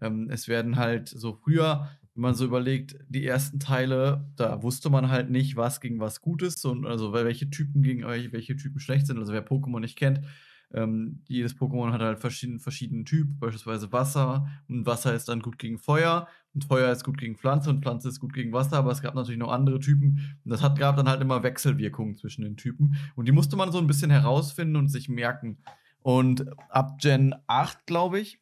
ähm, 0.00 0.30
es 0.30 0.48
werden 0.48 0.76
halt 0.76 1.10
so 1.10 1.34
früher 1.34 1.90
wenn 2.14 2.22
man 2.22 2.34
so 2.34 2.44
überlegt, 2.44 2.96
die 3.08 3.24
ersten 3.24 3.60
Teile, 3.60 4.28
da 4.36 4.62
wusste 4.62 4.90
man 4.90 5.10
halt 5.10 5.30
nicht, 5.30 5.56
was 5.56 5.80
gegen 5.80 6.00
was 6.00 6.20
gut 6.20 6.42
ist 6.42 6.64
und 6.64 6.86
also 6.86 7.12
welche 7.12 7.50
Typen 7.50 7.82
gegen 7.82 8.06
welche, 8.06 8.32
welche 8.32 8.56
Typen 8.56 8.80
schlecht 8.80 9.06
sind. 9.06 9.18
Also 9.18 9.32
wer 9.32 9.46
Pokémon 9.46 9.80
nicht 9.80 9.96
kennt, 9.96 10.20
ähm, 10.72 11.22
jedes 11.26 11.56
Pokémon 11.56 11.92
hat 11.92 12.00
halt 12.00 12.20
verschiedenen, 12.20 12.60
verschiedenen 12.60 13.04
Typ, 13.04 13.40
beispielsweise 13.40 13.92
Wasser. 13.92 14.46
Und 14.68 14.86
Wasser 14.86 15.14
ist 15.14 15.28
dann 15.28 15.40
gut 15.40 15.58
gegen 15.58 15.78
Feuer. 15.78 16.28
Und 16.54 16.64
Feuer 16.64 16.90
ist 16.92 17.04
gut 17.04 17.18
gegen 17.18 17.36
Pflanze 17.36 17.70
und 17.70 17.82
Pflanze 17.82 18.08
ist 18.08 18.20
gut 18.20 18.32
gegen 18.32 18.52
Wasser, 18.52 18.76
aber 18.76 18.90
es 18.90 19.02
gab 19.02 19.14
natürlich 19.14 19.38
noch 19.38 19.52
andere 19.52 19.78
Typen. 19.78 20.36
Und 20.44 20.50
das 20.50 20.62
hat, 20.62 20.78
gab 20.78 20.96
dann 20.96 21.08
halt 21.08 21.20
immer 21.20 21.42
Wechselwirkungen 21.42 22.16
zwischen 22.16 22.42
den 22.42 22.56
Typen. 22.56 22.96
Und 23.14 23.26
die 23.26 23.32
musste 23.32 23.56
man 23.56 23.72
so 23.72 23.78
ein 23.78 23.86
bisschen 23.86 24.10
herausfinden 24.10 24.76
und 24.76 24.88
sich 24.88 25.08
merken. 25.08 25.58
Und 26.02 26.46
ab 26.70 26.98
Gen 27.00 27.34
8, 27.46 27.86
glaube 27.86 28.20
ich, 28.20 28.40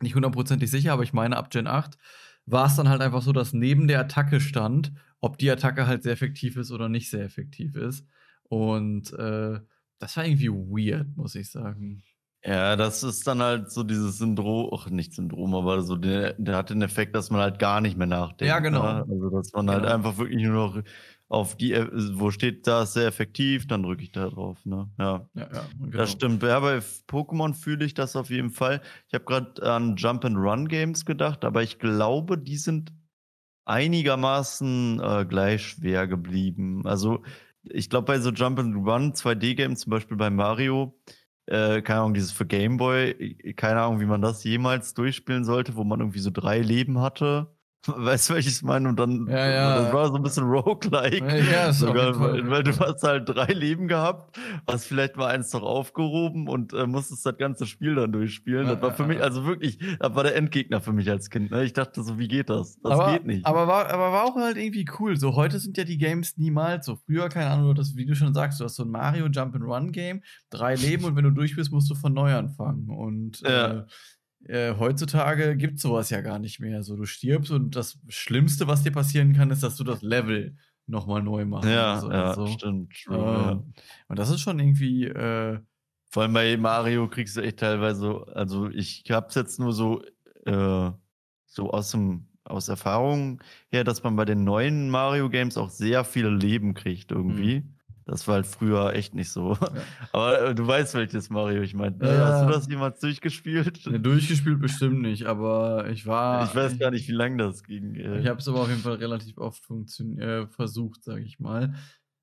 nicht 0.00 0.14
hundertprozentig 0.14 0.70
sicher, 0.70 0.92
aber 0.92 1.02
ich 1.02 1.12
meine 1.12 1.36
ab 1.36 1.50
Gen 1.50 1.66
8, 1.66 1.98
war 2.46 2.66
es 2.66 2.76
dann 2.76 2.88
halt 2.88 3.02
einfach 3.02 3.22
so, 3.22 3.32
dass 3.32 3.52
neben 3.52 3.86
der 3.86 4.00
Attacke 4.00 4.40
stand, 4.40 4.92
ob 5.20 5.38
die 5.38 5.50
Attacke 5.50 5.86
halt 5.86 6.02
sehr 6.02 6.12
effektiv 6.12 6.56
ist 6.56 6.70
oder 6.70 6.88
nicht 6.88 7.10
sehr 7.10 7.24
effektiv 7.24 7.76
ist. 7.76 8.06
Und 8.44 9.12
äh, 9.12 9.60
das 10.00 10.16
war 10.16 10.24
irgendwie 10.24 10.50
weird, 10.50 11.16
muss 11.16 11.36
ich 11.36 11.50
sagen. 11.50 12.02
Ja, 12.42 12.74
das 12.74 13.02
ist 13.02 13.26
dann 13.26 13.42
halt 13.42 13.70
so 13.70 13.82
dieses 13.82 14.16
Syndrom, 14.16 14.70
ach 14.74 14.88
nicht 14.88 15.12
Syndrom, 15.12 15.54
aber 15.54 15.82
so 15.82 15.94
der, 15.94 16.32
der 16.38 16.56
hat 16.56 16.70
den 16.70 16.80
Effekt, 16.80 17.14
dass 17.14 17.30
man 17.30 17.42
halt 17.42 17.58
gar 17.58 17.82
nicht 17.82 17.98
mehr 17.98 18.06
nachdenkt. 18.06 18.48
Ja, 18.48 18.60
genau. 18.60 18.82
Ne? 18.82 19.06
Also 19.10 19.30
dass 19.30 19.52
man 19.52 19.68
halt 19.68 19.80
genau. 19.80 19.90
halt 19.90 19.98
einfach 19.98 20.18
wirklich 20.18 20.42
nur 20.42 20.54
noch 20.54 20.82
auf 21.28 21.54
die, 21.56 21.74
äh, 21.74 21.86
wo 22.14 22.30
steht 22.30 22.66
das 22.66 22.94
sehr 22.94 23.06
effektiv, 23.06 23.66
dann 23.66 23.82
drücke 23.82 24.02
ich 24.02 24.10
da 24.10 24.28
drauf. 24.28 24.58
Ne? 24.64 24.88
Ja, 24.98 25.28
ja, 25.34 25.48
ja 25.52 25.64
genau. 25.78 25.96
das 25.98 26.12
stimmt. 26.12 26.42
Ja, 26.42 26.60
bei 26.60 26.78
Pokémon 27.08 27.52
fühle 27.52 27.84
ich 27.84 27.92
das 27.92 28.16
auf 28.16 28.30
jeden 28.30 28.50
Fall. 28.50 28.80
Ich 29.08 29.14
habe 29.14 29.24
gerade 29.24 29.62
an 29.70 29.96
Jump 29.96 30.24
and 30.24 30.38
Run 30.38 30.66
Games 30.66 31.04
gedacht, 31.04 31.44
aber 31.44 31.62
ich 31.62 31.78
glaube, 31.78 32.38
die 32.38 32.56
sind 32.56 32.92
einigermaßen 33.66 35.00
äh, 35.00 35.26
gleich 35.26 35.62
schwer 35.66 36.08
geblieben. 36.08 36.86
Also 36.86 37.22
ich 37.64 37.90
glaube, 37.90 38.06
bei 38.06 38.18
so 38.20 38.30
Jump 38.30 38.58
and 38.58 38.74
Run 38.86 39.12
2D-Games, 39.14 39.80
zum 39.80 39.90
Beispiel 39.90 40.16
bei 40.16 40.30
Mario, 40.30 40.98
äh, 41.46 41.82
keine 41.82 42.00
Ahnung, 42.00 42.14
dieses 42.14 42.32
für 42.32 42.46
Gameboy, 42.46 43.54
keine 43.56 43.82
Ahnung, 43.82 44.00
wie 44.00 44.06
man 44.06 44.22
das 44.22 44.44
jemals 44.44 44.94
durchspielen 44.94 45.44
sollte, 45.44 45.76
wo 45.76 45.84
man 45.84 46.00
irgendwie 46.00 46.20
so 46.20 46.30
drei 46.30 46.60
Leben 46.60 47.00
hatte. 47.00 47.54
Weißt 47.86 48.28
du, 48.28 48.34
was 48.34 48.46
ich 48.46 48.62
meine? 48.62 48.90
Und 48.90 49.00
dann, 49.00 49.26
ja, 49.26 49.48
ja. 49.48 49.82
das 49.82 49.92
war 49.94 50.08
so 50.08 50.16
ein 50.16 50.22
bisschen 50.22 50.44
roguelike. 50.44 51.50
Ja, 51.50 51.72
sogar, 51.72 52.18
weil, 52.20 52.50
weil, 52.50 52.62
du 52.62 52.78
hast 52.78 53.02
halt 53.02 53.26
drei 53.26 53.52
Leben 53.54 53.88
gehabt, 53.88 54.38
hast 54.66 54.84
vielleicht 54.84 55.16
mal 55.16 55.28
eins 55.28 55.50
noch 55.54 55.62
aufgehoben 55.62 56.46
und 56.46 56.74
äh, 56.74 56.86
musstest 56.86 57.24
das 57.24 57.38
ganze 57.38 57.64
Spiel 57.64 57.94
dann 57.94 58.12
durchspielen. 58.12 58.66
Ja, 58.66 58.74
das 58.74 58.82
war 58.82 58.92
für 58.92 59.06
mich, 59.06 59.22
also 59.22 59.46
wirklich, 59.46 59.78
das 59.98 60.14
war 60.14 60.24
der 60.24 60.36
Endgegner 60.36 60.82
für 60.82 60.92
mich 60.92 61.08
als 61.08 61.30
Kind. 61.30 61.50
Ne? 61.50 61.64
Ich 61.64 61.72
dachte 61.72 62.02
so, 62.02 62.18
wie 62.18 62.28
geht 62.28 62.50
das? 62.50 62.78
Das 62.82 62.92
aber, 62.92 63.12
geht 63.12 63.24
nicht. 63.24 63.46
Aber 63.46 63.66
war, 63.66 63.88
aber 63.88 64.12
war 64.12 64.24
auch 64.24 64.36
halt 64.36 64.58
irgendwie 64.58 64.86
cool. 64.98 65.16
So, 65.16 65.34
heute 65.34 65.58
sind 65.58 65.78
ja 65.78 65.84
die 65.84 65.96
Games 65.96 66.36
niemals 66.36 66.84
so. 66.84 66.96
Früher, 66.96 67.30
keine 67.30 67.48
Ahnung, 67.48 67.74
das, 67.74 67.96
wie 67.96 68.04
du 68.04 68.14
schon 68.14 68.34
sagst, 68.34 68.60
du 68.60 68.64
hast 68.64 68.76
so 68.76 68.82
ein 68.82 68.90
Mario 68.90 69.24
Jump'n'Run 69.26 69.90
Game, 69.90 70.22
drei 70.50 70.74
Leben 70.74 71.04
und 71.06 71.16
wenn 71.16 71.24
du 71.24 71.30
durch 71.30 71.56
bist, 71.56 71.72
musst 71.72 71.90
du 71.90 71.94
von 71.94 72.12
neu 72.12 72.34
anfangen. 72.34 72.90
Und 72.90 73.42
äh, 73.42 73.84
äh, 74.44 74.74
heutzutage 74.78 75.56
gibt 75.56 75.76
es 75.76 75.82
sowas 75.82 76.10
ja 76.10 76.20
gar 76.20 76.38
nicht 76.38 76.60
mehr. 76.60 76.82
So, 76.82 76.96
du 76.96 77.04
stirbst 77.04 77.50
und 77.50 77.76
das 77.76 77.98
Schlimmste, 78.08 78.66
was 78.66 78.82
dir 78.82 78.92
passieren 78.92 79.32
kann, 79.32 79.50
ist, 79.50 79.62
dass 79.62 79.76
du 79.76 79.84
das 79.84 80.02
Level 80.02 80.56
nochmal 80.86 81.22
neu 81.22 81.44
machst. 81.44 81.68
Ja, 81.68 82.00
so, 82.00 82.10
ja 82.10 82.34
so. 82.34 82.46
stimmt. 82.46 82.92
True, 83.04 83.16
äh, 83.16 83.20
ja. 83.20 83.62
Und 84.08 84.18
das 84.18 84.30
ist 84.30 84.40
schon 84.40 84.58
irgendwie. 84.58 85.06
Äh, 85.06 85.60
Vor 86.10 86.22
allem 86.22 86.32
bei 86.32 86.56
Mario 86.56 87.08
kriegst 87.08 87.36
du 87.36 87.40
echt 87.40 87.58
teilweise, 87.58 88.26
also 88.34 88.68
ich 88.68 89.04
hab's 89.10 89.34
jetzt 89.34 89.60
nur 89.60 89.72
so, 89.72 90.02
äh, 90.46 90.90
so 91.46 91.70
aus 91.70 91.90
dem 91.92 92.26
aus 92.44 92.68
Erfahrung 92.68 93.42
her, 93.70 93.84
dass 93.84 94.02
man 94.02 94.16
bei 94.16 94.24
den 94.24 94.44
neuen 94.44 94.90
Mario 94.90 95.30
Games 95.30 95.56
auch 95.56 95.70
sehr 95.70 96.04
viele 96.04 96.30
Leben 96.30 96.74
kriegt 96.74 97.12
irgendwie. 97.12 97.60
Mhm. 97.60 97.74
Das 98.10 98.26
war 98.26 98.34
halt 98.34 98.46
früher 98.46 98.92
echt 98.92 99.14
nicht 99.14 99.30
so. 99.30 99.52
Ja. 99.54 99.70
Aber 100.12 100.42
äh, 100.42 100.54
du 100.54 100.66
weißt, 100.66 100.94
welches 100.94 101.30
Mario 101.30 101.62
ich 101.62 101.74
meine. 101.74 101.96
Ja. 102.02 102.26
Hast 102.26 102.44
du 102.44 102.52
das 102.52 102.68
jemals 102.68 102.98
durchgespielt? 102.98 103.84
Ja, 103.84 103.98
durchgespielt 103.98 104.60
bestimmt 104.60 105.02
nicht, 105.02 105.26
aber 105.26 105.88
ich 105.88 106.06
war. 106.06 106.44
Ich 106.44 106.54
weiß 106.54 106.78
gar 106.78 106.90
nicht, 106.90 107.06
wie 107.08 107.12
lange 107.12 107.36
das 107.36 107.62
ging. 107.62 107.94
Ich 107.94 108.26
habe 108.26 108.40
es 108.40 108.48
aber 108.48 108.62
auf 108.62 108.68
jeden 108.68 108.80
Fall 108.80 108.94
relativ 108.94 109.38
oft 109.38 109.62
äh, 110.18 110.46
versucht, 110.48 111.04
sage 111.04 111.22
ich 111.22 111.38
mal. 111.38 111.74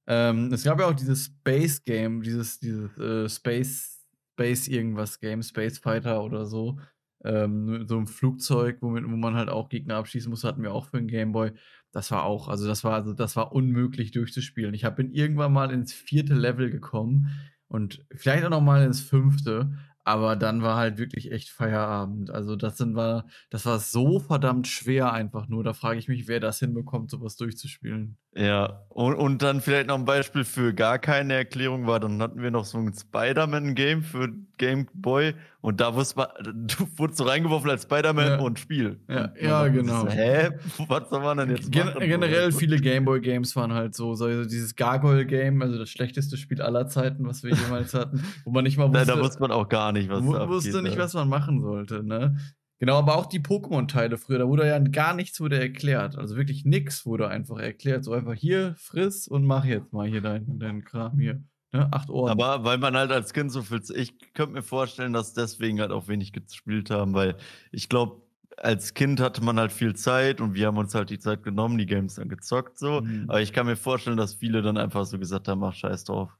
Ähm, 0.08 0.52
es 0.52 0.64
gab 0.64 0.80
ja 0.80 0.88
auch 0.88 0.94
dieses 0.94 1.26
Space 1.26 1.84
Game, 1.84 2.22
dieses, 2.22 2.60
dieses 2.60 2.98
äh, 2.98 3.30
Space, 3.30 4.06
Space 4.34 4.68
irgendwas 4.68 5.20
Game, 5.20 5.42
Space 5.42 5.80
Fighter 5.80 6.22
oder 6.22 6.46
so. 6.46 6.80
Ähm, 7.24 7.86
so 7.88 7.98
ein 7.98 8.08
Flugzeug, 8.08 8.78
womit, 8.82 9.06
wo 9.06 9.16
man 9.16 9.36
halt 9.36 9.50
auch 9.50 9.70
Gegner 9.70 9.96
abschießen 9.96 10.30
muss, 10.30 10.44
hatten 10.44 10.64
wir 10.64 10.74
auch 10.74 10.86
für 10.86 10.98
den 10.98 11.08
Gameboy. 11.08 11.52
Das 11.98 12.12
war 12.12 12.26
auch, 12.26 12.48
also 12.48 12.68
das 12.68 12.84
war, 12.84 12.94
also 12.94 13.12
das 13.12 13.36
war 13.36 13.54
unmöglich 13.54 14.12
durchzuspielen. 14.12 14.76
Ich 14.76 14.88
bin 14.90 15.12
irgendwann 15.12 15.52
mal 15.52 15.72
ins 15.72 15.94
vierte 15.94 16.36
Level 16.36 16.70
gekommen 16.70 17.32
und 17.70 18.06
vielleicht 18.14 18.46
auch 18.46 18.52
noch 18.52 18.62
mal 18.62 18.86
ins 18.86 19.02
fünfte. 19.02 19.76
Aber 20.04 20.36
dann 20.36 20.62
war 20.62 20.78
halt 20.78 21.00
wirklich 21.00 21.32
echt 21.32 21.50
Feierabend. 21.50 22.30
Also 22.30 22.56
das 22.56 22.78
sind 22.78 22.94
war, 22.94 23.26
das 23.50 23.66
war 23.66 23.80
so 23.80 24.20
verdammt 24.20 24.68
schwer 24.68 25.12
einfach 25.12 25.48
nur. 25.50 25.64
Da 25.64 25.74
frage 25.74 25.98
ich 25.98 26.08
mich, 26.08 26.28
wer 26.28 26.40
das 26.40 26.60
hinbekommt, 26.60 27.10
sowas 27.10 27.36
durchzuspielen. 27.36 28.20
Ja, 28.38 28.84
und, 28.90 29.16
und 29.16 29.42
dann 29.42 29.62
vielleicht 29.62 29.88
noch 29.88 29.98
ein 29.98 30.06
Beispiel 30.06 30.44
für 30.44 30.74
gar 30.74 31.00
keine 31.00 31.34
Erklärung 31.34 31.88
war, 31.88 32.00
dann 32.00 32.22
hatten 32.22 32.42
wir 32.42 32.52
noch 32.52 32.66
so 32.66 32.78
ein 32.78 32.94
Spider-Man-Game 32.94 34.04
für 34.04 34.30
Game 34.58 34.88
Boy 34.94 35.34
und 35.62 35.82
da 35.82 35.96
wusste 35.96 36.18
man, 36.20 36.28
du 36.68 36.88
wurdest 36.98 37.18
so 37.18 37.24
reingeworfen 37.24 37.70
als 37.70 37.84
Spider-Man 37.84 38.28
Ja. 38.28 38.40
und 38.40 38.60
Spiel. 38.60 39.00
Ja, 39.10 39.26
Und 39.26 39.34
man 39.36 39.44
ja, 39.44 39.68
genau. 39.70 40.02
So, 40.02 40.10
Hä? 40.10 40.50
Was 40.88 41.10
soll 41.10 41.22
man 41.22 41.38
denn 41.40 41.50
jetzt 41.50 41.72
Gen 41.72 41.88
machen? 41.88 42.00
generell 42.00 42.52
viele 42.52 42.78
Gameboy-Games 42.78 43.56
waren 43.56 43.74
halt 43.74 43.96
so, 43.96 44.14
so 44.14 44.26
also 44.26 44.44
dieses 44.48 44.76
Gargoyle-Game, 44.76 45.62
also 45.62 45.78
das 45.80 45.90
schlechteste 45.90 46.38
Spiel 46.38 46.62
aller 46.62 46.88
Zeiten, 46.88 47.28
was 47.28 47.44
wir 47.44 47.56
jemals 47.56 47.94
hatten, 47.96 48.24
wo 48.46 48.52
man 48.52 48.64
nicht 48.64 48.78
mal 48.78 48.84
Nein, 48.90 49.02
wusste, 49.02 49.14
da 49.16 49.20
wusste 49.22 49.40
man 49.42 49.52
auch 49.52 49.68
gar 49.68 49.92
nicht, 49.92 50.10
was 50.10 50.24
da 50.24 50.48
wusste 50.48 50.82
nicht, 50.84 50.98
was 50.98 51.14
man 51.16 51.28
machen 51.28 51.62
sollte, 51.62 52.04
ne? 52.04 52.38
Genau, 52.80 52.98
aber 53.00 53.16
auch 53.16 53.26
die 53.26 53.40
Pokémon-Teile 53.40 54.18
früher, 54.18 54.38
da 54.40 54.48
wurde 54.48 54.68
ja 54.68 54.78
gar 54.80 55.16
nichts 55.16 55.40
wurde 55.40 55.60
erklärt. 55.60 56.16
Also 56.18 56.36
wirklich 56.36 56.64
nichts 56.64 57.06
wurde 57.06 57.28
einfach 57.28 57.58
erklärt. 57.58 58.04
So 58.04 58.14
einfach 58.14 58.34
hier, 58.36 58.76
friss 58.78 59.28
und 59.28 59.46
mach 59.46 59.66
jetzt 59.66 59.94
mal 59.94 60.08
hier 60.08 60.22
deinen 60.22 60.60
dein 60.60 60.84
Kram 60.84 61.18
hier. 61.20 61.42
Ne? 61.74 61.90
Acht 61.92 62.10
Ohren. 62.10 62.30
Aber 62.32 62.64
weil 62.64 62.78
man 62.78 62.96
halt 62.96 63.12
als 63.12 63.34
Kind 63.34 63.52
so 63.52 63.62
viel, 63.64 63.82
ich 63.96 64.34
könnte 64.34 64.54
mir 64.54 64.62
vorstellen, 64.62 65.12
dass 65.14 65.34
deswegen 65.34 65.80
halt 65.82 65.92
auch 65.92 66.08
wenig 66.08 66.34
gespielt 66.34 66.90
haben, 66.92 67.14
weil 67.14 67.36
ich 67.72 67.90
glaube, 67.90 68.22
als 68.58 68.94
Kind 68.94 69.20
hatte 69.20 69.44
man 69.44 69.60
halt 69.60 69.72
viel 69.72 69.96
Zeit 69.96 70.40
und 70.40 70.54
wir 70.54 70.68
haben 70.68 70.78
uns 70.78 70.96
halt 70.96 71.10
die 71.10 71.20
Zeit 71.20 71.44
genommen, 71.44 71.78
die 71.78 71.86
Games 71.86 72.16
dann 72.16 72.30
gezockt 72.30 72.78
so. 72.78 73.02
Mhm. 73.02 73.26
Aber 73.28 73.42
ich 73.42 73.54
kann 73.54 73.66
mir 73.66 73.76
vorstellen, 73.76 74.18
dass 74.18 74.36
viele 74.36 74.62
dann 74.62 74.78
einfach 74.78 75.06
so 75.06 75.18
gesagt 75.20 75.48
haben, 75.48 75.60
mach 75.60 75.74
scheiß 75.74 76.06
drauf. 76.06 76.36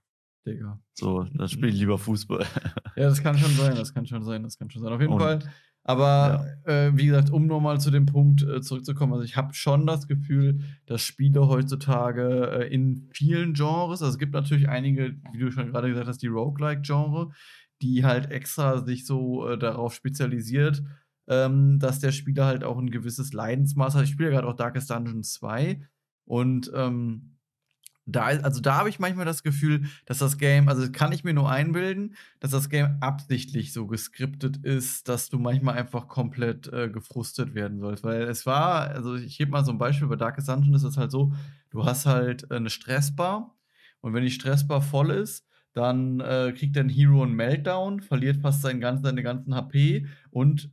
Digga. 0.46 0.80
So, 0.94 1.24
dann 1.34 1.50
spiele 1.50 1.70
ich 1.70 1.80
lieber 1.80 1.98
Fußball. 1.98 2.46
Ja, 2.96 3.04
das 3.10 3.22
kann 3.22 3.38
schon 3.38 3.52
sein, 3.56 3.76
das 3.76 3.94
kann 3.94 4.06
schon 4.06 4.24
sein, 4.24 4.44
das 4.44 4.58
kann 4.58 4.70
schon 4.70 4.82
sein. 4.82 4.94
Auf 4.94 5.02
jeden 5.02 5.14
Und- 5.14 5.20
Fall. 5.20 5.40
Aber 5.88 6.46
äh, 6.66 6.92
wie 6.96 7.06
gesagt, 7.06 7.30
um 7.30 7.48
nochmal 7.48 7.80
zu 7.80 7.92
dem 7.92 8.06
Punkt 8.06 8.44
äh, 8.44 8.60
zurückzukommen, 8.60 9.14
also 9.14 9.24
ich 9.24 9.38
habe 9.38 9.54
schon 9.54 9.88
das 9.88 10.06
Gefühl, 10.06 10.60
dass 10.86 11.02
Spiele 11.02 11.48
heutzutage 11.48 12.52
äh, 12.52 12.74
in 12.74 13.08
vielen 13.14 13.54
Genres, 13.54 14.02
also 14.02 14.08
es 14.08 14.18
gibt 14.18 14.34
natürlich 14.34 14.68
einige, 14.68 15.16
wie 15.32 15.38
du 15.38 15.50
schon 15.50 15.72
gerade 15.72 15.88
gesagt 15.88 16.10
hast, 16.10 16.22
die 16.22 16.28
Roguelike-Genre, 16.28 17.32
die 17.82 18.04
halt 18.04 18.32
extra 18.32 18.80
sich 18.80 19.06
so 19.06 19.48
äh, 19.48 19.58
darauf 19.58 19.94
spezialisiert, 19.94 20.84
ähm, 21.30 21.80
dass 21.80 22.00
der 22.00 22.12
Spieler 22.12 22.48
halt 22.48 22.66
auch 22.66 22.78
ein 22.78 22.92
gewisses 22.92 23.32
Leidensmaß 23.32 23.96
hat. 23.96 24.04
Ich 24.04 24.10
spiele 24.10 24.30
ja 24.30 24.36
gerade 24.36 24.48
auch 24.50 24.58
Darkest 24.58 24.90
Dungeon 24.90 25.24
2 25.24 25.88
und 26.26 26.70
ähm, 26.76 27.37
da, 28.08 28.26
also 28.26 28.62
da 28.62 28.76
habe 28.76 28.90
ich 28.90 29.00
manchmal 29.00 29.26
das 29.26 29.44
Gefühl, 29.44 29.84
dass 30.06 30.20
das 30.20 30.38
Game, 30.38 30.70
also 30.70 30.90
kann 30.92 31.12
ich 31.12 31.24
mir 31.24 31.34
nur 31.34 31.52
einbilden, 31.52 32.16
dass 32.40 32.52
das 32.52 32.70
Game 32.70 32.98
absichtlich 33.02 33.74
so 33.74 33.86
geskriptet 33.86 34.58
ist, 34.58 35.10
dass 35.10 35.30
du 35.30 35.38
manchmal 35.38 35.78
einfach 35.78 36.08
komplett 36.08 36.72
äh, 36.72 36.90
gefrustet 36.90 37.54
werden 37.54 37.80
sollst. 37.80 38.06
Weil 38.06 38.24
es 38.24 38.46
war, 38.46 38.90
also 38.92 39.16
ich 39.16 39.38
gebe 39.38 39.52
mal 39.52 39.66
so 39.66 39.72
ein 39.72 39.78
Beispiel, 39.78 40.08
bei 40.08 40.16
Darkest 40.16 40.48
Dungeon 40.48 40.74
ist 40.74 40.84
es 40.84 40.98
halt 40.98 41.12
so, 41.12 41.34
du 41.70 41.86
hast 41.86 42.06
halt 42.06 42.50
äh, 42.50 42.56
eine 42.56 42.70
Stressbar 42.70 43.54
und 44.00 44.14
wenn 44.14 44.24
die 44.24 44.32
Stressbar 44.32 44.82
voll 44.82 45.12
ist, 45.12 45.46
dann 45.74 46.22
äh, 46.22 46.54
kriegt 46.58 46.76
dein 46.78 46.90
Hero 46.90 47.24
einen 47.24 47.34
Meltdown, 47.34 48.02
verliert 48.02 48.38
fast 48.38 48.62
seinen 48.62 48.80
ganzen, 48.80 49.04
seine 49.04 49.22
ganzen 49.22 49.54
HP 49.54 50.08
und 50.32 50.72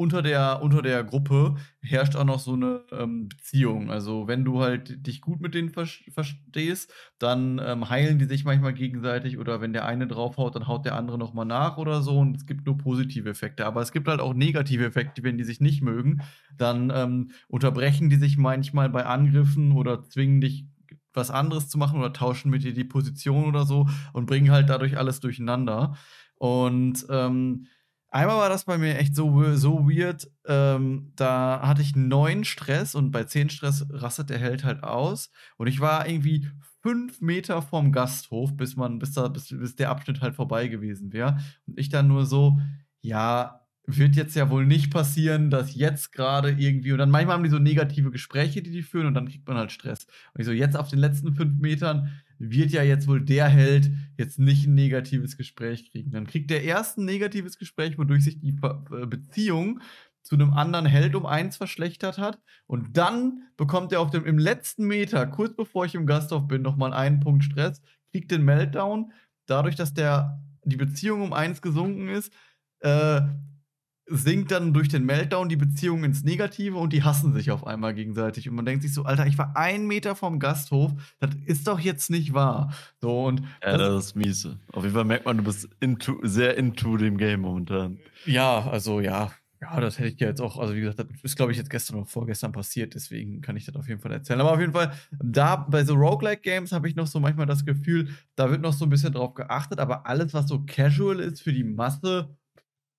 unter 0.00 0.22
der, 0.22 0.62
unter 0.62 0.80
der 0.80 1.04
Gruppe 1.04 1.56
herrscht 1.82 2.16
auch 2.16 2.24
noch 2.24 2.38
so 2.38 2.54
eine 2.54 2.84
ähm, 2.90 3.28
Beziehung. 3.28 3.90
Also, 3.90 4.26
wenn 4.26 4.46
du 4.46 4.60
halt 4.60 5.06
dich 5.06 5.20
gut 5.20 5.42
mit 5.42 5.52
denen 5.52 5.68
ver 5.68 5.86
verstehst, 6.08 6.90
dann 7.18 7.60
ähm, 7.62 7.90
heilen 7.90 8.18
die 8.18 8.24
sich 8.24 8.46
manchmal 8.46 8.72
gegenseitig 8.72 9.36
oder 9.36 9.60
wenn 9.60 9.74
der 9.74 9.84
eine 9.84 10.06
draufhaut, 10.06 10.56
dann 10.56 10.68
haut 10.68 10.86
der 10.86 10.96
andere 10.96 11.18
nochmal 11.18 11.44
nach 11.44 11.76
oder 11.76 12.00
so. 12.00 12.18
Und 12.18 12.34
es 12.34 12.46
gibt 12.46 12.64
nur 12.64 12.78
positive 12.78 13.28
Effekte. 13.28 13.66
Aber 13.66 13.82
es 13.82 13.92
gibt 13.92 14.08
halt 14.08 14.20
auch 14.20 14.32
negative 14.32 14.86
Effekte, 14.86 15.22
wenn 15.22 15.36
die 15.36 15.44
sich 15.44 15.60
nicht 15.60 15.82
mögen. 15.82 16.22
Dann 16.56 16.90
ähm, 16.94 17.32
unterbrechen 17.48 18.08
die 18.08 18.16
sich 18.16 18.38
manchmal 18.38 18.88
bei 18.88 19.04
Angriffen 19.04 19.72
oder 19.72 20.02
zwingen 20.02 20.40
dich 20.40 20.64
was 21.12 21.30
anderes 21.30 21.68
zu 21.68 21.76
machen 21.76 21.98
oder 21.98 22.14
tauschen 22.14 22.50
mit 22.50 22.62
dir 22.64 22.72
die 22.72 22.84
Position 22.84 23.44
oder 23.44 23.66
so 23.66 23.86
und 24.14 24.24
bringen 24.24 24.50
halt 24.50 24.70
dadurch 24.70 24.96
alles 24.96 25.20
durcheinander. 25.20 25.94
Und 26.36 27.04
ähm, 27.10 27.66
einmal 28.10 28.36
war 28.36 28.48
das 28.48 28.64
bei 28.64 28.78
mir 28.78 28.98
echt 28.98 29.14
so, 29.14 29.54
so 29.54 29.88
weird. 29.88 30.30
Ähm, 30.46 31.12
da 31.16 31.60
hatte 31.62 31.82
ich 31.82 31.96
neun 31.96 32.44
Stress 32.44 32.94
und 32.94 33.10
bei 33.10 33.24
zehn 33.24 33.50
Stress 33.50 33.86
rastet 33.90 34.30
der 34.30 34.38
Held 34.38 34.64
halt 34.64 34.82
aus. 34.82 35.30
Und 35.56 35.66
ich 35.66 35.80
war 35.80 36.08
irgendwie 36.08 36.48
fünf 36.82 37.20
Meter 37.20 37.62
vom 37.62 37.92
Gasthof, 37.92 38.56
bis 38.56 38.76
man, 38.76 38.98
bis 38.98 39.12
da, 39.12 39.28
bis, 39.28 39.48
bis 39.48 39.76
der 39.76 39.90
Abschnitt 39.90 40.20
halt 40.20 40.34
vorbei 40.34 40.68
gewesen 40.68 41.12
wäre. 41.12 41.38
Und 41.66 41.78
ich 41.78 41.88
dann 41.88 42.08
nur 42.08 42.26
so, 42.26 42.58
ja, 43.00 43.60
wird 43.86 44.16
jetzt 44.16 44.36
ja 44.36 44.50
wohl 44.50 44.66
nicht 44.66 44.92
passieren, 44.92 45.50
dass 45.50 45.74
jetzt 45.74 46.12
gerade 46.12 46.50
irgendwie, 46.50 46.92
und 46.92 46.98
dann 46.98 47.10
manchmal 47.10 47.36
haben 47.36 47.44
die 47.44 47.50
so 47.50 47.58
negative 47.58 48.10
Gespräche, 48.10 48.62
die 48.62 48.70
die 48.70 48.82
führen, 48.82 49.06
und 49.06 49.14
dann 49.14 49.28
kriegt 49.28 49.46
man 49.48 49.56
halt 49.56 49.72
Stress. 49.72 50.06
Und 50.32 50.40
ich 50.40 50.46
so, 50.46 50.52
jetzt 50.52 50.76
auf 50.76 50.88
den 50.88 50.98
letzten 50.98 51.34
fünf 51.34 51.58
Metern 51.58 52.10
wird 52.40 52.70
ja 52.70 52.82
jetzt 52.82 53.06
wohl 53.06 53.20
der 53.20 53.48
Held 53.48 53.90
jetzt 54.16 54.38
nicht 54.38 54.66
ein 54.66 54.74
negatives 54.74 55.36
Gespräch 55.36 55.92
kriegen. 55.92 56.10
Dann 56.10 56.26
kriegt 56.26 56.50
der 56.50 56.64
erst 56.64 56.98
ein 56.98 57.04
negatives 57.04 57.58
Gespräch, 57.58 57.98
wodurch 57.98 58.24
sich 58.24 58.40
die 58.40 58.56
äh, 58.62 59.06
Beziehung 59.06 59.80
zu 60.22 60.36
einem 60.36 60.54
anderen 60.54 60.86
Held 60.86 61.14
um 61.14 61.26
eins 61.26 61.58
verschlechtert 61.58 62.18
hat. 62.18 62.40
Und 62.66 62.96
dann 62.96 63.42
bekommt 63.56 63.92
er 63.92 64.00
auf 64.00 64.10
dem, 64.10 64.24
im 64.24 64.38
letzten 64.38 64.86
Meter, 64.86 65.26
kurz 65.26 65.54
bevor 65.54 65.84
ich 65.84 65.94
im 65.94 66.06
Gasthof 66.06 66.48
bin, 66.48 66.62
nochmal 66.62 66.94
einen 66.94 67.20
Punkt 67.20 67.44
Stress, 67.44 67.82
kriegt 68.10 68.30
den 68.30 68.44
Meltdown. 68.44 69.12
Dadurch, 69.46 69.76
dass 69.76 69.92
der, 69.92 70.42
die 70.64 70.76
Beziehung 70.76 71.20
um 71.20 71.32
eins 71.34 71.60
gesunken 71.60 72.08
ist, 72.08 72.32
äh, 72.80 73.20
sinkt 74.10 74.50
dann 74.50 74.72
durch 74.74 74.88
den 74.88 75.04
Meltdown 75.06 75.48
die 75.48 75.56
Beziehung 75.56 76.04
ins 76.04 76.24
Negative 76.24 76.76
und 76.76 76.92
die 76.92 77.02
hassen 77.04 77.32
sich 77.32 77.50
auf 77.50 77.66
einmal 77.66 77.94
gegenseitig. 77.94 78.48
Und 78.48 78.56
man 78.56 78.64
denkt 78.66 78.82
sich 78.82 78.92
so, 78.92 79.04
Alter, 79.04 79.26
ich 79.26 79.38
war 79.38 79.56
einen 79.56 79.86
Meter 79.86 80.16
vom 80.16 80.38
Gasthof, 80.40 80.92
das 81.20 81.30
ist 81.46 81.66
doch 81.68 81.78
jetzt 81.80 82.10
nicht 82.10 82.34
wahr. 82.34 82.72
So, 83.00 83.26
und 83.26 83.40
Ja, 83.62 83.76
das- 83.78 83.88
das 83.88 84.04
ist 84.06 84.16
mies. 84.16 84.48
Auf 84.72 84.82
jeden 84.82 84.94
Fall 84.94 85.04
merkt 85.04 85.24
man, 85.26 85.38
du 85.38 85.44
bist 85.44 85.68
into, 85.80 86.18
sehr 86.22 86.56
into 86.58 86.96
dem 86.96 87.16
Game 87.16 87.40
momentan. 87.40 87.98
Ja, 88.26 88.68
also 88.68 89.00
ja. 89.00 89.30
Ja, 89.62 89.78
das 89.78 89.98
hätte 89.98 90.08
ich 90.14 90.18
ja 90.18 90.28
jetzt 90.28 90.40
auch, 90.40 90.56
also 90.58 90.74
wie 90.74 90.80
gesagt, 90.80 90.98
das 91.00 91.06
ist, 91.22 91.36
glaube 91.36 91.52
ich, 91.52 91.58
jetzt 91.58 91.68
gestern 91.68 91.96
oder 91.96 92.06
vorgestern 92.06 92.50
passiert, 92.50 92.94
deswegen 92.94 93.42
kann 93.42 93.58
ich 93.58 93.66
das 93.66 93.76
auf 93.76 93.86
jeden 93.88 94.00
Fall 94.00 94.10
erzählen. 94.10 94.40
Aber 94.40 94.52
auf 94.52 94.58
jeden 94.60 94.72
Fall, 94.72 94.90
da 95.22 95.54
bei 95.56 95.84
so 95.84 95.92
Roguelike-Games 95.96 96.72
habe 96.72 96.88
ich 96.88 96.96
noch 96.96 97.06
so 97.06 97.20
manchmal 97.20 97.44
das 97.44 97.66
Gefühl, 97.66 98.08
da 98.36 98.50
wird 98.50 98.62
noch 98.62 98.72
so 98.72 98.86
ein 98.86 98.88
bisschen 98.88 99.12
drauf 99.12 99.34
geachtet, 99.34 99.78
aber 99.78 100.06
alles, 100.06 100.32
was 100.32 100.48
so 100.48 100.60
casual 100.64 101.20
ist 101.20 101.42
für 101.42 101.52
die 101.52 101.62
Masse, 101.64 102.34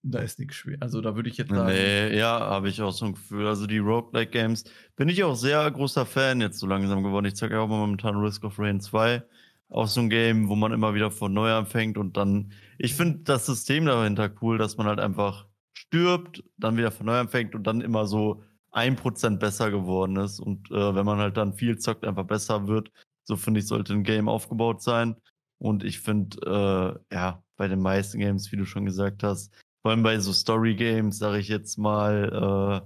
da 0.03 0.19
ist 0.19 0.39
nichts 0.39 0.55
schwer. 0.55 0.77
Also 0.79 1.01
da 1.01 1.15
würde 1.15 1.29
ich 1.29 1.37
jetzt 1.37 1.49
sagen. 1.49 1.67
Nee, 1.67 2.17
ja, 2.17 2.39
habe 2.39 2.69
ich 2.69 2.81
auch 2.81 2.91
so 2.91 3.05
ein 3.05 3.13
Gefühl. 3.13 3.47
Also 3.47 3.67
die 3.67 3.77
Roguelike 3.77 4.31
Games 4.31 4.63
bin 4.95 5.09
ich 5.09 5.23
auch 5.23 5.35
sehr 5.35 5.69
großer 5.69 6.05
Fan 6.05 6.41
jetzt 6.41 6.59
so 6.59 6.67
langsam 6.67 7.03
geworden. 7.03 7.25
Ich 7.25 7.35
zeige 7.35 7.59
auch 7.59 7.67
momentan 7.67 8.17
Risk 8.17 8.43
of 8.43 8.57
Rain 8.57 8.81
2. 8.81 9.23
Auch 9.69 9.87
so 9.87 10.01
ein 10.01 10.09
Game, 10.09 10.49
wo 10.49 10.55
man 10.55 10.73
immer 10.73 10.93
wieder 10.93 11.11
von 11.11 11.33
neu 11.33 11.51
anfängt 11.51 11.97
und 11.97 12.17
dann. 12.17 12.51
Ich 12.77 12.95
finde 12.95 13.19
das 13.19 13.45
System 13.45 13.85
dahinter 13.85 14.31
cool, 14.41 14.57
dass 14.57 14.77
man 14.77 14.87
halt 14.87 14.99
einfach 14.99 15.45
stirbt, 15.73 16.43
dann 16.57 16.77
wieder 16.77 16.91
von 16.91 17.05
neu 17.05 17.19
anfängt 17.19 17.53
und 17.53 17.63
dann 17.63 17.81
immer 17.81 18.07
so 18.07 18.43
ein 18.71 18.95
Prozent 18.95 19.39
besser 19.39 19.69
geworden 19.69 20.15
ist. 20.17 20.39
Und 20.39 20.71
äh, 20.71 20.95
wenn 20.95 21.05
man 21.05 21.19
halt 21.19 21.37
dann 21.37 21.53
viel 21.53 21.77
zockt, 21.77 22.05
einfach 22.05 22.25
besser 22.25 22.67
wird. 22.67 22.91
So 23.23 23.35
finde 23.35 23.59
ich, 23.59 23.67
sollte 23.67 23.93
ein 23.93 24.03
Game 24.03 24.27
aufgebaut 24.27 24.81
sein. 24.81 25.15
Und 25.59 25.83
ich 25.83 25.99
finde, 25.99 26.99
äh, 27.11 27.15
ja, 27.15 27.43
bei 27.55 27.67
den 27.67 27.81
meisten 27.81 28.19
Games, 28.19 28.51
wie 28.51 28.57
du 28.57 28.65
schon 28.65 28.85
gesagt 28.85 29.21
hast, 29.21 29.53
vor 29.81 29.91
allem 29.91 30.03
bei 30.03 30.19
so 30.19 30.33
Story-Games, 30.33 31.17
sage 31.17 31.39
ich 31.39 31.47
jetzt 31.47 31.77
mal, 31.77 32.83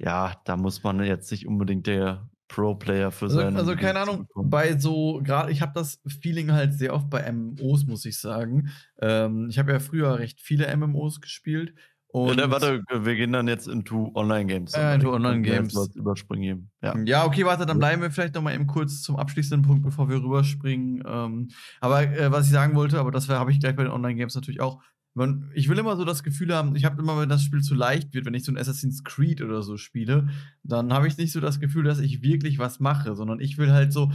äh, 0.00 0.04
ja, 0.04 0.34
da 0.44 0.56
muss 0.56 0.82
man 0.82 1.02
jetzt 1.04 1.30
nicht 1.30 1.46
unbedingt 1.46 1.86
der 1.86 2.28
Pro-Player 2.48 3.10
für 3.10 3.26
Also, 3.26 3.38
sein. 3.38 3.56
also 3.56 3.74
keine 3.74 4.00
Ahnung, 4.00 4.28
bei 4.34 4.78
so, 4.78 5.20
gerade 5.22 5.50
ich 5.50 5.62
habe 5.62 5.72
das 5.74 6.00
Feeling 6.20 6.52
halt 6.52 6.74
sehr 6.74 6.94
oft 6.94 7.08
bei 7.10 7.30
MMOs, 7.30 7.86
muss 7.86 8.04
ich 8.04 8.18
sagen. 8.18 8.68
Ähm, 9.00 9.48
ich 9.48 9.58
habe 9.58 9.72
ja 9.72 9.80
früher 9.80 10.18
recht 10.18 10.40
viele 10.40 10.74
MMOs 10.76 11.20
gespielt. 11.20 11.74
Und 12.08 12.38
ja, 12.38 12.48
warte, 12.48 12.80
wir 12.92 13.16
gehen 13.16 13.32
dann 13.32 13.48
jetzt 13.48 13.66
into 13.66 14.12
Online-Games. 14.14 14.74
Äh, 14.74 14.94
into 14.94 15.12
Online-Games. 15.12 15.74
Überspringen. 15.96 16.70
Ja. 16.80 16.96
Ja, 17.04 17.24
okay, 17.24 17.44
warte, 17.44 17.66
dann 17.66 17.80
bleiben 17.80 18.02
wir 18.02 18.10
vielleicht 18.12 18.36
noch 18.36 18.42
mal 18.42 18.54
eben 18.54 18.68
kurz 18.68 19.02
zum 19.02 19.16
abschließenden 19.16 19.66
Punkt, 19.66 19.82
bevor 19.82 20.08
wir 20.08 20.22
rüberspringen. 20.22 21.02
Ähm, 21.04 21.48
aber 21.80 22.02
äh, 22.02 22.30
was 22.30 22.46
ich 22.46 22.52
sagen 22.52 22.76
wollte, 22.76 23.00
aber 23.00 23.10
das 23.10 23.28
habe 23.28 23.50
ich 23.50 23.58
gleich 23.58 23.74
bei 23.74 23.82
den 23.82 23.90
Online-Games 23.90 24.36
natürlich 24.36 24.60
auch. 24.60 24.80
Man, 25.14 25.50
ich 25.54 25.68
will 25.68 25.78
immer 25.78 25.96
so 25.96 26.04
das 26.04 26.24
Gefühl 26.24 26.52
haben, 26.52 26.74
ich 26.74 26.84
habe 26.84 27.00
immer, 27.00 27.18
wenn 27.20 27.28
das 27.28 27.42
Spiel 27.42 27.62
zu 27.62 27.74
leicht 27.74 28.14
wird, 28.14 28.26
wenn 28.26 28.34
ich 28.34 28.44
so 28.44 28.50
ein 28.50 28.58
Assassin's 28.58 29.04
Creed 29.04 29.42
oder 29.42 29.62
so 29.62 29.76
spiele, 29.76 30.28
dann 30.64 30.92
habe 30.92 31.06
ich 31.06 31.16
nicht 31.16 31.30
so 31.30 31.40
das 31.40 31.60
Gefühl, 31.60 31.84
dass 31.84 32.00
ich 32.00 32.22
wirklich 32.22 32.58
was 32.58 32.80
mache, 32.80 33.14
sondern 33.14 33.38
ich 33.38 33.56
will 33.56 33.72
halt 33.72 33.92
so, 33.92 34.10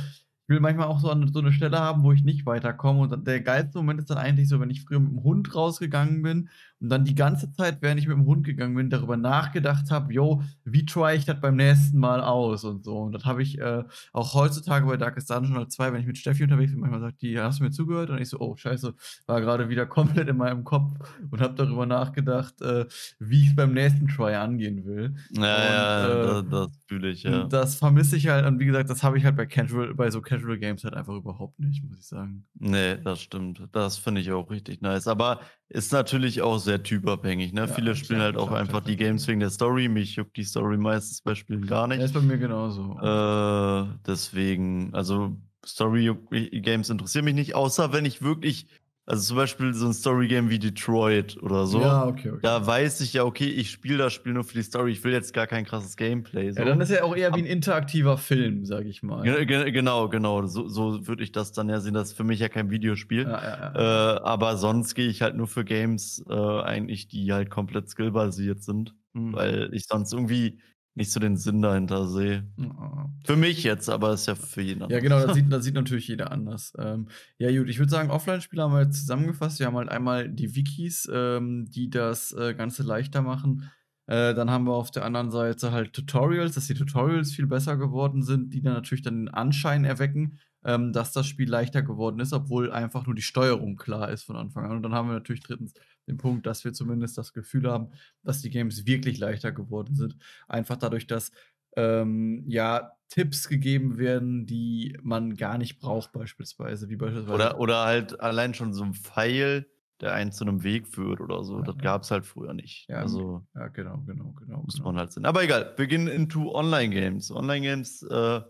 will 0.50 0.60
manchmal 0.60 0.88
auch 0.88 1.00
so, 1.00 1.10
an, 1.10 1.32
so 1.32 1.40
eine 1.40 1.54
Stelle 1.54 1.78
haben, 1.80 2.04
wo 2.04 2.12
ich 2.12 2.24
nicht 2.24 2.46
weiterkomme. 2.46 3.02
Und 3.02 3.28
der 3.28 3.42
geilste 3.42 3.78
Moment 3.78 4.00
ist 4.00 4.10
dann 4.10 4.18
eigentlich 4.18 4.50
so, 4.50 4.60
wenn 4.60 4.72
ich 4.72 4.82
früher 4.82 5.00
mit 5.00 5.12
dem 5.12 5.24
Hund 5.24 5.54
rausgegangen 5.56 6.24
bin 6.24 6.50
und 6.82 6.90
dann 6.90 7.06
die 7.06 7.16
ganze 7.16 7.52
Zeit, 7.52 7.82
während 7.82 8.00
ich 8.00 8.08
mit 8.08 8.18
dem 8.18 8.26
Hund 8.26 8.46
gegangen 8.46 8.76
bin, 8.76 8.90
darüber 8.90 9.16
nachgedacht 9.16 9.92
habe, 9.92 10.12
yo, 10.12 10.42
wie 10.64 10.86
try 10.86 11.16
ich 11.16 11.26
das 11.26 11.40
beim 11.40 11.56
nächsten 11.56 12.00
Mal 12.00 12.22
aus 12.22 12.64
und 12.64 12.84
so. 12.84 12.98
Und 12.98 13.12
das 13.12 13.26
habe 13.26 13.44
ich 13.44 13.60
äh, 13.60 13.84
auch 14.12 14.34
heutzutage 14.34 14.88
bei 14.88 14.98
Darkest 14.98 15.30
Dungeon 15.30 15.70
2, 15.70 15.94
wenn 15.94 16.02
ich 16.02 16.08
mit 16.08 16.18
Steffi 16.18 16.44
unterwegs 16.44 16.72
bin, 16.72 16.82
manchmal 16.82 17.02
sagt 17.02 17.22
die, 17.22 17.40
hast 17.40 17.60
du 17.60 17.66
mir 17.66 17.72
zugehört? 17.72 18.10
Und 18.10 18.20
ich 18.20 18.30
so, 18.30 18.40
oh, 18.40 18.56
scheiße, 18.56 18.96
war 19.28 19.42
gerade 19.42 19.70
wieder 19.70 19.86
komplett 19.86 20.30
in 20.30 20.38
meinem 20.38 20.64
Kopf 20.64 20.94
und 21.30 21.42
habe 21.42 21.54
darüber 21.54 21.86
nachgedacht, 21.86 22.60
äh, 22.62 22.86
wie 23.20 23.44
ich 23.44 23.50
es 23.50 23.56
beim 23.56 23.74
nächsten 23.74 24.08
Try 24.08 24.34
angehen 24.34 24.84
will. 24.84 25.16
Ja, 25.32 25.44
ja, 25.44 26.08
äh, 26.08 26.44
das, 26.44 26.50
das 26.50 26.70
fühle 26.88 27.10
ich, 27.10 27.24
ja. 27.24 27.44
Das 27.44 27.76
vermisse 27.76 28.16
ich 28.16 28.28
halt 28.30 28.48
und 28.48 28.60
wie 28.60 28.66
gesagt, 28.66 28.90
das 28.90 29.04
habe 29.04 29.18
ich 29.18 29.26
halt 29.26 29.36
bei 29.36 29.46
Casual, 29.46 29.94
bei 29.94 30.10
so 30.10 30.22
Casual 30.22 30.39
Games 30.58 30.84
halt 30.84 30.94
einfach 30.94 31.14
überhaupt 31.16 31.60
nicht, 31.60 31.84
muss 31.84 32.00
ich 32.00 32.06
sagen. 32.08 32.46
Nee, 32.60 32.98
das 33.04 33.22
stimmt. 33.22 33.62
Das 33.72 33.98
finde 33.98 34.22
ich 34.22 34.32
auch 34.32 34.50
richtig 34.50 34.82
nice. 34.82 35.08
Aber 35.08 35.40
ist 35.68 35.92
natürlich 35.92 36.42
auch 36.42 36.58
sehr 36.58 36.82
typabhängig, 36.84 37.54
ne? 37.54 37.62
Ja, 37.62 37.68
Viele 37.68 37.96
spielen 37.96 38.22
halt 38.22 38.38
auch 38.38 38.52
einfach 38.52 38.82
die. 38.82 38.96
Games 38.98 39.28
wegen 39.28 39.40
der 39.40 39.50
Story. 39.50 39.88
Mich 39.88 40.16
juckt 40.16 40.36
die 40.38 40.44
Story 40.44 40.78
meistens 40.78 41.22
bei 41.22 41.36
Spielen 41.36 41.66
gar 41.66 41.82
Ja, 41.82 41.88
nicht. 41.88 42.02
ist 42.04 42.14
bei 42.14 42.22
mir 42.22 42.38
genauso. 42.38 42.98
Äh, 43.00 43.88
deswegen, 44.06 44.94
also 44.94 45.38
Story-Games 45.66 46.90
interessieren 46.90 47.26
mich 47.26 47.36
nicht, 47.36 47.56
außer 47.56 47.92
wenn 47.94 48.06
ich 48.06 48.22
wirklich, 48.22 48.68
also 49.10 49.24
zum 49.24 49.38
Beispiel 49.38 49.74
so 49.74 49.88
ein 49.88 49.94
Story-Game 49.94 50.50
wie 50.50 50.60
Detroit 50.60 51.38
oder 51.42 51.66
so. 51.66 51.82
Ja, 51.82 52.06
okay, 52.06 52.30
okay. 52.30 52.40
Da 52.44 52.66
weiß 52.66 53.02
ich 53.02 53.14
ja, 53.14 53.24
okay, 53.24 53.48
ich 53.48 53.72
spiele 53.72 53.98
das 53.98 54.14
Spiel 54.14 54.34
nur 54.34 54.44
für 54.44 54.54
die 54.54 54.64
Story. 54.64 54.92
Ich 54.92 55.04
will 55.04 55.12
jetzt 55.12 55.34
gar 55.34 55.48
kein 55.48 55.66
krasses 55.66 55.98
Gameplay. 55.98 56.52
So. 56.52 56.60
Ja, 56.60 56.66
dann 56.66 56.80
ist 56.80 56.92
er 56.92 57.04
auch 57.04 57.16
eher 57.16 57.34
wie 57.34 57.40
ein 57.40 57.46
interaktiver 57.46 58.18
Film, 58.18 58.66
sag 58.66 58.86
ich 58.86 59.02
mal. 59.04 59.24
Ge- 59.24 59.46
ge- 59.46 59.72
Genau, 59.72 60.08
genau. 60.10 60.46
So, 60.48 60.68
so 60.68 61.08
würde 61.08 61.24
ich 61.24 61.32
das 61.32 61.52
dann 61.52 61.68
ja 61.70 61.80
sehen. 61.80 61.94
Das 61.96 62.10
ist 62.10 62.18
für 62.18 62.24
mich 62.24 62.40
ja 62.40 62.50
kein 62.50 62.70
Videospiel. 62.70 63.24
Ja, 63.24 63.42
ja, 63.44 63.74
ja. 63.76 64.16
Äh, 64.16 64.20
aber 64.22 64.58
sonst 64.58 64.94
gehe 64.96 65.08
ich 65.08 65.22
halt 65.22 65.36
nur 65.36 65.48
für 65.48 65.66
Games 65.66 66.24
äh, 66.30 66.34
eigentlich, 66.34 67.08
die 67.08 67.34
halt 67.34 67.50
komplett 67.50 67.90
skillbasiert 67.90 68.64
sind, 68.64 68.96
Mhm. 69.14 69.34
weil 69.34 69.70
ich 69.74 69.86
sonst 69.88 70.14
irgendwie 70.14 70.60
nicht 71.00 71.12
so 71.12 71.20
den 71.20 71.38
Sinn 71.38 71.62
dahinter 71.62 72.08
sehe. 72.08 72.46
Ja. 72.58 73.10
Für 73.26 73.36
mich 73.36 73.64
jetzt, 73.64 73.90
aber 73.90 74.14
ist 74.14 74.28
ja 74.28 74.36
für 74.36 74.62
jeden 74.62 74.82
Ja, 74.82 74.86
anders. 74.86 75.02
genau, 75.02 75.20
das 75.26 75.34
sieht, 75.36 75.52
das 75.52 75.64
sieht 75.64 75.74
natürlich 75.76 76.08
jeder 76.08 76.32
anders. 76.32 76.74
Ähm, 76.78 77.08
ja, 77.38 77.50
gut, 77.58 77.70
ich 77.70 77.80
würde 77.80 77.90
sagen, 77.90 78.12
Offline-Spieler 78.12 78.64
haben 78.64 78.74
wir 78.74 78.84
jetzt 78.84 79.00
zusammengefasst. 79.00 79.60
Wir 79.60 79.68
haben 79.68 79.78
halt 79.78 79.90
einmal 79.90 80.30
die 80.30 80.56
Wikis, 80.56 81.10
ähm, 81.12 81.66
die 81.72 81.90
das 81.90 82.34
äh, 82.34 82.54
Ganze 82.54 82.84
leichter 82.84 83.22
machen. 83.22 83.72
Äh, 84.08 84.34
dann 84.34 84.50
haben 84.52 84.66
wir 84.66 84.74
auf 84.74 84.92
der 84.92 85.06
anderen 85.06 85.32
Seite 85.32 85.72
halt 85.72 85.94
Tutorials, 85.94 86.56
dass 86.56 86.68
die 86.68 86.74
Tutorials 86.74 87.32
viel 87.32 87.48
besser 87.48 87.78
geworden 87.78 88.22
sind, 88.24 88.54
die 88.54 88.62
dann 88.62 88.74
natürlich 88.74 89.04
dann 89.04 89.26
den 89.26 89.30
Anschein 89.30 89.86
erwecken, 89.86 90.40
ähm, 90.66 90.92
dass 90.92 91.14
das 91.14 91.28
Spiel 91.28 91.50
leichter 91.50 91.82
geworden 91.82 92.20
ist, 92.20 92.34
obwohl 92.34 92.72
einfach 92.72 93.06
nur 93.06 93.16
die 93.16 93.22
Steuerung 93.22 93.78
klar 93.78 94.10
ist 94.10 94.24
von 94.24 94.36
Anfang 94.36 94.66
an. 94.66 94.78
Und 94.78 94.84
dann 94.84 94.94
haben 94.94 95.08
wir 95.08 95.14
natürlich 95.14 95.44
drittens 95.44 95.74
den 96.10 96.18
Punkt, 96.18 96.46
dass 96.46 96.66
wir 96.66 96.74
zumindest 96.74 97.18
das 97.18 97.34
Gefühl 97.34 97.70
haben, 97.72 97.90
dass 98.24 98.42
die 98.42 98.50
Games 98.50 98.86
wirklich 98.86 99.20
leichter 99.20 99.52
geworden 99.52 99.96
sind. 99.96 100.18
Einfach 100.48 100.78
dadurch, 100.78 101.08
dass 101.08 101.32
ähm, 101.76 102.44
ja, 102.48 102.92
Tipps 103.10 103.48
gegeben 103.48 103.98
werden, 103.98 104.46
die 104.46 104.98
man 105.02 105.36
gar 105.36 105.58
nicht 105.58 105.80
braucht, 105.80 106.12
beispielsweise. 106.12 106.90
Wie 106.90 106.96
beispielsweise. 106.96 107.34
Oder, 107.34 107.60
oder 107.60 107.86
halt 107.86 108.20
allein 108.20 108.54
schon 108.54 108.74
so 108.74 108.84
ein 108.84 108.94
Pfeil, 108.94 109.66
der 110.02 110.14
einen 110.14 110.32
zu 110.32 110.46
einem 110.46 110.64
Weg 110.64 110.88
führt 110.88 111.20
oder 111.20 111.44
so. 111.44 111.58
Ja, 111.58 111.64
Das 111.64 111.76
ja. 111.76 111.82
gab 111.82 112.04
es 112.04 112.12
halt 112.12 112.26
früher 112.26 112.54
nicht. 112.54 112.88
Ja, 112.88 112.98
also 112.98 113.46
ja, 113.56 113.68
genau, 113.68 114.04
genau, 114.06 114.34
genau. 114.34 114.62
muss 114.62 114.76
genau. 114.76 114.90
man 114.90 114.98
halt 114.98 115.12
sehen. 115.12 115.26
Aber 115.26 115.44
egal, 115.44 115.74
wir 115.78 115.88
gehen 115.88 116.08
into 116.08 116.54
Online-Games. 116.54 117.32
Online-Games, 117.32 118.04
äh, 118.04 118.42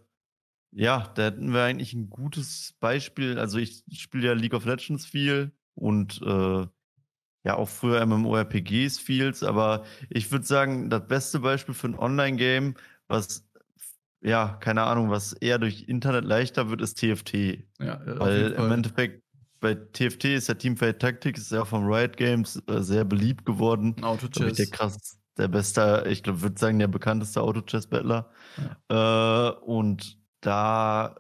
ja, 0.72 1.12
da 1.16 1.24
hätten 1.24 1.54
wir 1.54 1.64
eigentlich 1.64 1.94
ein 1.94 2.10
gutes 2.10 2.76
Beispiel. 2.80 3.40
Also 3.40 3.58
ich 3.58 3.84
spiele 3.94 4.28
ja 4.28 4.34
League 4.34 4.54
of 4.54 4.66
Legends 4.66 5.06
viel 5.06 5.52
und 5.74 6.22
äh, 6.22 6.68
ja 7.44 7.56
auch 7.56 7.70
früher 7.70 8.06
MMORPGs 8.06 9.00
vieles, 9.00 9.44
aber 9.44 9.86
ich 10.10 10.32
würde 10.32 10.46
sagen, 10.46 10.90
das 10.90 11.08
beste 11.08 11.40
Beispiel 11.40 11.74
für 11.74 11.88
ein 11.88 11.98
Online-Game, 11.98 12.76
was 13.08 13.50
ja, 14.22 14.58
keine 14.60 14.84
Ahnung, 14.84 15.10
was 15.10 15.34
eher 15.34 15.60
durch 15.60 15.88
Internet 15.88 16.26
leichter 16.26 16.70
wird, 16.70 16.82
ist 16.82 17.00
TFT. 17.00 17.64
Ja, 17.80 18.02
Weil 18.06 18.52
im. 18.52 18.72
Endeffekt 18.72 19.24
bei 19.62 19.76
TFT 19.76 20.26
ist 20.26 20.48
ja 20.48 20.56
Teamfight 20.56 21.00
Tactics 21.00 21.42
ist 21.42 21.52
ja 21.52 21.66
von 21.66 21.86
Riot 21.86 22.18
Games 22.18 22.62
äh, 22.68 22.82
sehr 22.82 23.06
beliebt 23.06 23.46
geworden. 23.46 23.90
Ich, 23.90 24.02
der 24.02 24.10
Auto-Chess. 24.10 24.72
krass, 24.72 25.20
der 25.38 25.48
beste, 25.48 26.06
ich 26.10 26.24
glaube, 26.24 26.42
würde 26.42 26.60
sagen, 26.60 26.80
der 26.80 26.88
bekannteste 26.88 27.42
Auto-Chess-Battler. 27.42 28.30
Äh, 28.90 29.50
und 29.64 30.18
da, 30.42 31.16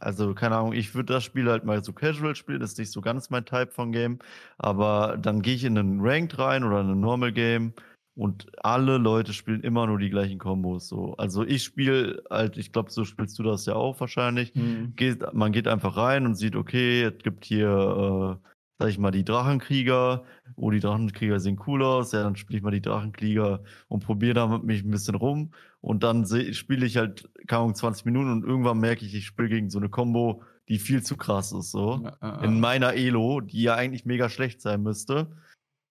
also 0.00 0.34
keine 0.34 0.56
Ahnung, 0.56 0.72
ich 0.72 0.94
würde 0.94 1.12
das 1.14 1.24
Spiel 1.24 1.48
halt 1.50 1.64
mal 1.64 1.82
so 1.84 1.92
casual 1.92 2.34
spielen, 2.34 2.60
ist 2.62 2.78
nicht 2.78 2.90
so 2.92 3.00
ganz 3.00 3.30
mein 3.30 3.44
Type 3.44 3.70
von 3.72 3.92
Game, 3.92 4.18
aber 4.58 5.16
dann 5.20 5.42
gehe 5.42 5.54
ich 5.54 5.64
in 5.64 5.78
einen 5.78 6.00
Ranked 6.00 6.38
rein 6.38 6.64
oder 6.64 6.80
in 6.80 6.90
ein 6.90 7.00
Normal 7.00 7.32
Game 7.32 7.72
und 8.14 8.46
alle 8.64 8.98
Leute 8.98 9.32
spielen 9.32 9.62
immer 9.62 9.86
nur 9.86 9.98
die 9.98 10.10
gleichen 10.10 10.38
Kombos. 10.38 10.88
So. 10.88 11.14
Also 11.16 11.44
ich 11.44 11.62
spiele 11.64 12.22
halt, 12.30 12.56
ich 12.58 12.72
glaube, 12.72 12.90
so 12.90 13.04
spielst 13.04 13.38
du 13.38 13.42
das 13.42 13.66
ja 13.66 13.74
auch 13.74 13.98
wahrscheinlich 14.00 14.52
Mhm. 14.54 14.92
geht, 14.96 15.32
man 15.32 15.52
geht 15.52 15.68
einfach 15.68 15.96
rein 15.96 16.26
und 16.26 16.34
sieht, 16.34 16.56
okay, 16.56 17.02
es 17.04 17.18
gibt 17.22 17.44
hier, 17.44 18.38
äh, 18.42 18.49
sag 18.80 18.88
ich 18.88 18.98
mal, 18.98 19.10
die 19.10 19.26
Drachenkrieger. 19.26 20.24
Oh, 20.56 20.70
die 20.70 20.80
Drachenkrieger 20.80 21.38
sehen 21.38 21.60
cool 21.66 21.82
aus. 21.82 22.12
Ja, 22.12 22.22
dann 22.22 22.34
spiele 22.34 22.56
ich 22.56 22.62
mal 22.62 22.70
die 22.70 22.80
Drachenkrieger 22.80 23.62
und 23.88 24.02
probiere 24.02 24.32
damit 24.32 24.64
mich 24.64 24.82
ein 24.82 24.90
bisschen 24.90 25.16
rum. 25.16 25.50
Und 25.82 26.02
dann 26.02 26.24
spiele 26.54 26.86
ich 26.86 26.96
halt, 26.96 27.28
keine 27.46 27.60
Ahnung, 27.60 27.74
20 27.74 28.06
Minuten 28.06 28.32
und 28.32 28.42
irgendwann 28.42 28.78
merke 28.78 29.04
ich, 29.04 29.14
ich 29.14 29.26
spiele 29.26 29.50
gegen 29.50 29.68
so 29.68 29.78
eine 29.78 29.90
Combo, 29.90 30.42
die 30.70 30.78
viel 30.78 31.02
zu 31.02 31.18
krass 31.18 31.52
ist, 31.52 31.72
so. 31.72 32.00
Ja, 32.02 32.16
ja, 32.22 32.36
In 32.42 32.54
ja. 32.54 32.58
meiner 32.58 32.94
Elo, 32.94 33.42
die 33.42 33.60
ja 33.60 33.74
eigentlich 33.74 34.06
mega 34.06 34.30
schlecht 34.30 34.62
sein 34.62 34.82
müsste. 34.82 35.30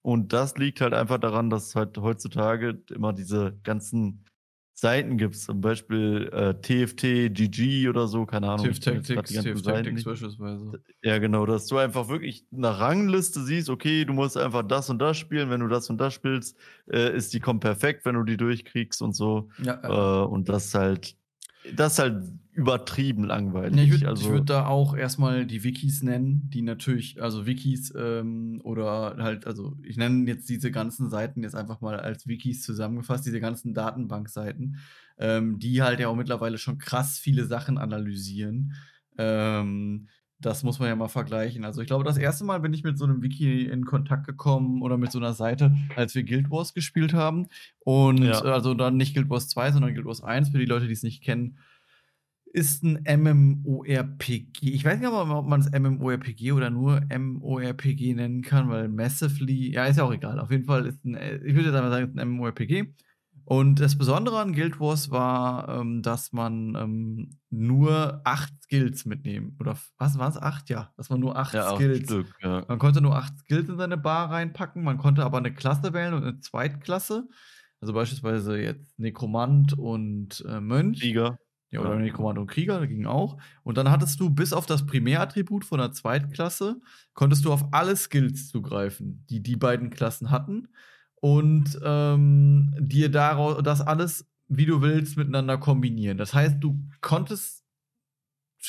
Und 0.02 0.34
das 0.34 0.58
liegt 0.58 0.82
halt 0.82 0.96
einfach 0.96 1.20
daran, 1.20 1.52
dass 1.52 1.76
halt 1.76 1.96
heutzutage 2.00 2.82
immer 2.90 3.14
diese 3.14 3.56
ganzen 3.62 4.26
Seiten 4.80 5.18
gibt. 5.18 5.36
Zum 5.36 5.60
Beispiel 5.62 6.30
äh, 6.32 6.54
TFT, 6.54 7.34
GG 7.34 7.90
oder 7.90 8.08
so, 8.08 8.26
keine 8.26 8.50
Ahnung. 8.50 8.66
TIF 8.66 8.80
Tactics, 8.80 9.32
TIF 9.32 9.62
Tactics 9.62 10.04
beispielsweise. 10.04 10.82
Ja, 11.04 11.18
genau, 11.18 11.46
dass 11.46 11.68
du 11.68 11.78
einfach 11.78 12.08
wirklich 12.08 12.46
eine 12.56 12.80
Rangliste 12.80 13.44
siehst, 13.44 13.70
okay, 13.70 14.06
du 14.06 14.14
musst 14.14 14.38
einfach 14.38 14.64
das 14.64 14.90
und 14.90 15.00
das 15.00 15.18
spielen, 15.18 15.50
wenn 15.50 15.60
du 15.60 15.68
das 15.68 15.90
und 15.90 16.00
das 16.00 16.14
spielst, 16.14 16.58
äh, 16.92 17.16
ist 17.16 17.34
die 17.34 17.40
kommt 17.40 17.62
perfekt, 17.62 18.06
wenn 18.06 18.16
du 18.16 18.24
die 18.24 18.38
durchkriegst 18.38 19.02
und 19.02 19.14
so. 19.14 19.50
Ja. 19.62 20.24
Äh, 20.24 20.26
und 20.26 20.48
das 20.48 20.74
halt, 20.74 21.16
das 21.76 21.94
ist 21.94 22.00
halt 22.00 22.24
übertrieben 22.54 23.24
langweilig. 23.24 23.78
Ja, 23.78 23.84
ich 23.84 23.92
würde 23.92 24.08
also, 24.08 24.30
würd 24.30 24.50
da 24.50 24.66
auch 24.68 24.96
erstmal 24.96 25.46
die 25.46 25.64
Wikis 25.64 26.04
nennen, 26.04 26.50
die 26.50 26.62
natürlich, 26.62 27.22
also 27.22 27.46
Wikis 27.46 27.94
ähm, 27.98 28.62
oder 28.64 29.16
halt, 29.20 29.48
also 29.48 29.78
ich 29.84 29.98
nenne 29.98 30.28
jetzt 30.28 30.50
diese 30.50 30.72
ganzen 30.72 31.10
Seiten 31.10 31.44
jetzt 31.44 31.56
einfach 31.56 31.82
mal 31.82 32.00
als 32.00 32.28
Wikis 32.28 32.62
zusammengefasst, 32.62 33.26
diese 33.26 33.40
ganzen 33.40 33.74
Datenbankseiten, 33.74 34.78
ähm, 35.18 35.60
die 35.60 35.82
halt 35.82 36.00
ja 36.00 36.10
auch 36.10 36.16
mittlerweile 36.16 36.58
schon 36.58 36.78
krass 36.80 37.18
viele 37.18 37.46
Sachen 37.46 37.78
analysieren. 37.78 38.74
Ähm, 39.18 40.08
das 40.42 40.64
muss 40.64 40.80
man 40.80 40.88
ja 40.88 40.96
mal 40.96 41.10
vergleichen. 41.10 41.66
Also 41.66 41.82
ich 41.82 41.88
glaube, 41.88 42.04
das 42.04 42.18
erste 42.18 42.46
Mal 42.46 42.60
bin 42.60 42.74
ich 42.74 42.84
mit 42.84 42.98
so 42.98 43.06
einem 43.06 43.22
Wiki 43.22 43.66
in 43.66 43.86
Kontakt 43.86 44.26
gekommen 44.26 44.82
oder 44.82 44.98
mit 44.98 45.12
so 45.12 45.20
einer 45.20 45.34
Seite, 45.34 45.76
als 45.96 46.16
wir 46.16 46.24
Guild 46.24 46.50
Wars 46.50 46.74
gespielt 46.74 47.14
haben. 47.14 47.48
Und 47.80 48.20
Ja. 48.24 48.44
äh, 48.46 48.50
also 48.50 48.74
dann 48.74 48.98
nicht 48.98 49.14
Guild 49.14 49.30
Wars 49.30 49.50
2, 49.50 49.72
sondern 49.72 49.94
Guild 49.94 50.06
Wars 50.06 50.24
1, 50.24 50.50
für 50.50 50.58
die 50.60 50.66
Leute, 50.66 50.88
die 50.88 50.94
es 50.94 51.04
nicht 51.04 51.24
kennen 51.24 51.58
ist 52.52 52.84
ein 52.84 53.04
MMORPG. 53.06 54.70
Ich 54.74 54.84
weiß 54.84 55.00
nicht, 55.00 55.08
ob 55.08 55.28
man, 55.28 55.38
ob 55.38 55.48
man 55.48 55.62
es 55.62 55.70
MMORPG 55.72 56.52
oder 56.54 56.70
nur 56.70 57.02
MORPG 57.16 58.14
nennen 58.16 58.42
kann, 58.42 58.70
weil 58.70 58.88
Massively, 58.88 59.72
ja, 59.74 59.86
ist 59.86 59.98
ja 59.98 60.04
auch 60.04 60.14
egal. 60.14 60.40
Auf 60.40 60.52
jeden 60.52 60.66
Fall 60.66 60.88
ist 60.88 61.04
ein, 61.06 61.16
äh, 61.16 61.36
ich 61.38 61.54
würde 61.54 61.70
jetzt 61.70 61.76
einfach 61.76 61.92
sagen, 61.92 62.06
es 62.06 62.10
ist 62.16 62.20
ein 62.20 62.28
MMORPG. 62.30 62.94
Und 63.50 63.80
das 63.80 63.98
Besondere 63.98 64.40
an 64.40 64.54
Guild 64.54 64.80
Wars 64.80 65.10
war, 65.10 65.80
ähm, 65.80 66.04
dass 66.04 66.34
man 66.34 66.76
ähm, 66.76 67.40
nur 67.50 68.22
acht 68.24 68.54
Skills 68.62 69.06
mitnehmen. 69.06 69.58
Oder 69.60 69.76
was 69.98 70.20
waren 70.20 70.30
es? 70.30 70.38
Acht? 70.38 70.70
Ja, 70.70 70.94
dass 70.98 71.10
man 71.10 71.20
nur 71.20 71.36
acht 71.36 71.56
ja, 71.56 71.74
Skills. 71.74 72.04
Stück, 72.04 72.28
ja. 72.44 72.64
Man 72.68 72.78
konnte 72.78 73.02
nur 73.02 73.16
acht 73.16 73.40
Skills 73.40 73.68
in 73.68 73.78
seine 73.80 73.98
Bar 73.98 74.30
reinpacken. 74.30 74.84
Man 74.84 75.00
konnte 75.00 75.26
aber 75.26 75.40
eine 75.40 75.52
Klasse 75.52 75.94
wählen 75.94 76.14
und 76.14 76.22
eine 76.26 76.40
Zweitklasse. 76.40 77.28
Also 77.82 77.92
beispielsweise 77.92 78.56
jetzt 78.62 79.00
Nekromant 79.00 79.74
und 79.74 80.46
äh, 80.48 80.62
Mönch. 80.62 81.00
Krieger. 81.00 81.40
Ja, 81.72 81.80
oder 81.80 81.96
Ja. 81.96 82.02
Nekromant 82.02 82.38
und 82.38 82.46
Krieger, 82.46 82.86
ging 82.86 83.08
auch. 83.08 83.40
Und 83.64 83.80
dann 83.80 83.90
hattest 83.90 84.20
du 84.20 84.30
bis 84.30 84.54
auf 84.54 84.68
das 84.68 84.86
Primärattribut 84.86 85.66
von 85.66 85.80
der 85.80 85.92
Zweitklasse, 85.92 86.80
konntest 87.16 87.46
du 87.46 87.52
auf 87.52 87.66
alle 87.72 87.96
Skills 87.96 88.48
zugreifen, 88.50 89.26
die 89.28 89.42
die 89.42 89.56
beiden 89.56 89.90
Klassen 89.90 90.30
hatten. 90.30 90.68
Und 91.22 91.80
ähm, 91.84 92.74
dir 92.80 93.10
daraus 93.10 93.62
das 93.64 93.82
alles, 93.82 94.26
wie 94.48 94.66
du 94.66 94.82
willst, 94.82 95.18
miteinander 95.18 95.58
kombinieren. 95.58 96.18
Das 96.18 96.34
heißt, 96.34 96.56
du 96.60 96.80
konntest 97.02 97.64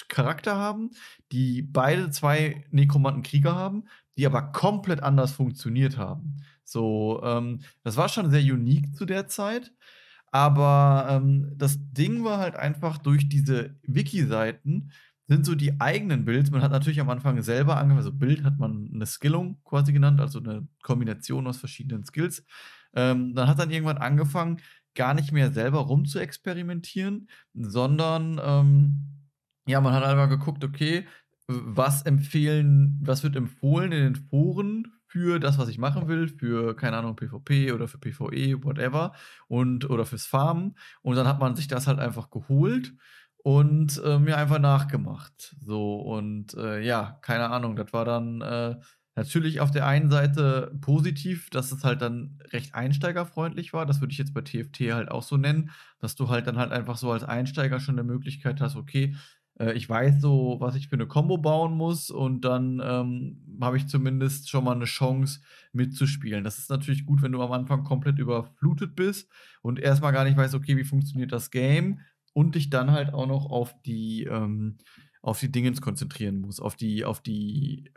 Charakter 0.09 0.57
haben, 0.57 0.91
die 1.33 1.63
beide 1.63 2.11
zwei 2.11 2.65
Nekromanten 2.71 3.23
Krieger 3.23 3.55
haben, 3.55 3.85
die 4.17 4.27
aber 4.27 4.43
komplett 4.53 5.03
anders 5.03 5.33
funktioniert 5.33 5.97
haben. 5.97 6.37
So, 6.65 7.21
ähm, 7.25 7.61
das 7.83 7.97
war 7.97 8.09
schon 8.09 8.31
sehr 8.31 8.43
unique 8.43 8.95
zu 8.95 9.05
der 9.05 9.27
Zeit. 9.29 9.73
Aber 10.33 11.09
ähm, 11.11 11.53
das 11.57 11.79
Ding 11.93 12.23
war 12.23 12.39
halt 12.39 12.55
einfach 12.55 12.99
durch 12.99 13.29
diese 13.29 13.77
Wiki-Seiten 13.83 14.93
sind 15.31 15.47
so 15.47 15.55
die 15.55 15.81
eigenen 15.81 16.25
Builds. 16.25 16.51
Man 16.51 16.61
hat 16.61 16.73
natürlich 16.73 17.01
am 17.01 17.09
Anfang 17.09 17.41
selber 17.41 17.77
angefangen, 17.77 17.99
also 17.99 18.13
Bild 18.13 18.43
hat 18.43 18.59
man 18.59 18.91
eine 18.93 19.07
Skillung 19.07 19.63
quasi 19.63 19.93
genannt, 19.93 20.21
also 20.21 20.41
eine 20.41 20.67
Kombination 20.83 21.47
aus 21.47 21.57
verschiedenen 21.57 22.05
Skills. 22.05 22.45
Ähm, 22.95 23.33
dann 23.37 23.47
hat 23.47 23.61
dann 23.61 23.71
irgendwann 23.71 23.99
angefangen, 23.99 24.61
gar 24.97 25.15
nicht 25.15 25.31
mehr 25.31 25.53
selber 25.53 25.79
rum 25.79 26.05
zu 26.05 26.19
experimentieren, 26.19 27.29
sondern 27.55 28.41
ähm, 28.43 29.31
ja, 29.69 29.81
man 29.81 29.95
hat 29.95 30.03
einfach 30.03 30.29
geguckt, 30.29 30.65
okay, 30.65 31.07
was 31.47 32.03
empfehlen, 32.03 32.99
was 33.01 33.23
wird 33.23 33.37
empfohlen 33.37 33.93
in 33.93 34.03
den 34.03 34.17
Foren 34.17 34.93
für 35.07 35.39
das, 35.39 35.59
was 35.59 35.69
ich 35.69 35.79
machen 35.79 36.09
will, 36.09 36.27
für, 36.27 36.75
keine 36.75 36.97
Ahnung, 36.97 37.15
PvP 37.15 37.71
oder 37.71 37.87
für 37.87 37.99
PvE, 37.99 38.65
whatever, 38.65 39.13
und 39.47 39.89
oder 39.89 40.07
fürs 40.07 40.27
Farmen. 40.27 40.77
Und 41.03 41.15
dann 41.15 41.29
hat 41.29 41.39
man 41.39 41.55
sich 41.55 41.69
das 41.69 41.87
halt 41.87 42.01
einfach 42.01 42.31
geholt 42.31 42.95
und 43.43 44.01
äh, 44.05 44.19
mir 44.19 44.37
einfach 44.37 44.59
nachgemacht. 44.59 45.57
So, 45.61 45.97
und 45.97 46.55
äh, 46.55 46.81
ja, 46.81 47.19
keine 47.23 47.51
Ahnung, 47.51 47.77
das 47.77 47.93
war 47.93 48.05
dann 48.05 48.41
äh, 48.43 48.77
natürlich 49.17 49.61
auf 49.61 49.71
der 49.71 49.87
einen 49.87 50.11
Seite 50.11 50.77
positiv, 50.81 51.51
dass 51.51 51.73
es 51.73 51.85
halt 51.85 52.03
dann 52.03 52.39
recht 52.53 52.75
einsteigerfreundlich 52.75 53.73
war. 53.73 53.87
Das 53.87 54.01
würde 54.01 54.13
ich 54.13 54.19
jetzt 54.19 54.35
bei 54.35 54.43
TFT 54.43 54.93
halt 54.93 55.11
auch 55.11 55.23
so 55.23 55.37
nennen, 55.37 55.71
dass 55.99 56.17
du 56.17 56.29
halt 56.29 56.47
dann 56.47 56.59
halt 56.59 56.73
einfach 56.73 56.97
so 56.97 57.11
als 57.11 57.25
Einsteiger 57.25 57.81
schon 57.81 57.99
eine 57.99 58.05
Möglichkeit 58.05 58.61
hast, 58.61 58.77
okay, 58.77 59.15
äh, 59.61 59.73
ich 59.75 59.89
weiß 59.89 60.21
so, 60.21 60.57
was 60.61 60.75
ich 60.75 60.89
für 60.89 60.97
eine 60.97 61.07
Combo 61.07 61.39
bauen 61.39 61.77
muss 61.77 62.11
und 62.11 62.45
dann 62.45 62.81
ähm, 62.83 63.59
habe 63.61 63.77
ich 63.77 63.87
zumindest 63.87 64.49
schon 64.51 64.65
mal 64.65 64.75
eine 64.75 64.87
Chance 64.87 65.41
mitzuspielen. 65.73 66.45
Das 66.45 66.59
ist 66.59 66.71
natürlich 66.71 67.05
gut, 67.07 67.23
wenn 67.23 67.33
du 67.33 67.43
am 67.43 67.53
Anfang 67.53 67.85
komplett 67.85 68.19
überflutet 68.19 68.97
bist 68.97 69.31
und 69.63 69.79
erstmal 69.79 70.13
gar 70.13 70.25
nicht 70.25 70.37
weißt, 70.37 70.55
okay, 70.55 70.77
wie 70.77 70.85
funktioniert 70.85 71.33
das 71.33 71.51
Game 71.51 72.01
und 72.33 72.55
dich 72.55 72.71
dann 72.71 72.91
halt 72.91 73.13
auch 73.13 73.27
noch 73.27 73.47
auf 73.47 73.75
die, 73.83 74.25
ähm, 74.25 74.79
auf 75.23 75.41
die 75.41 75.53
Dingens 75.53 75.81
konzentrieren 75.81 76.41
musst, 76.41 76.61
auf 76.61 76.77
die, 76.77 77.05
auf 77.05 77.21
die 77.21 77.87
äh, 77.87 77.91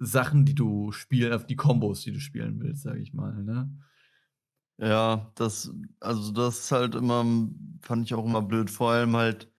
Sachen, 0.00 0.44
die 0.44 0.54
du 0.54 0.92
spielst, 0.92 1.32
auf 1.32 1.46
die 1.46 1.56
Kombos, 1.56 2.02
die 2.02 2.12
du 2.12 2.20
spielen 2.20 2.60
willst, 2.60 2.82
sage 2.82 3.00
ich 3.00 3.12
mal, 3.12 3.42
ne? 3.42 3.70
Ja, 4.80 5.32
das, 5.34 5.72
also 5.98 6.30
das 6.30 6.60
ist 6.60 6.72
halt 6.72 6.94
immer, 6.94 7.24
fand 7.82 8.06
ich 8.06 8.14
auch 8.14 8.24
immer 8.24 8.42
blöd, 8.42 8.70
vor 8.70 8.92
allem 8.92 9.16
halt, 9.16 9.50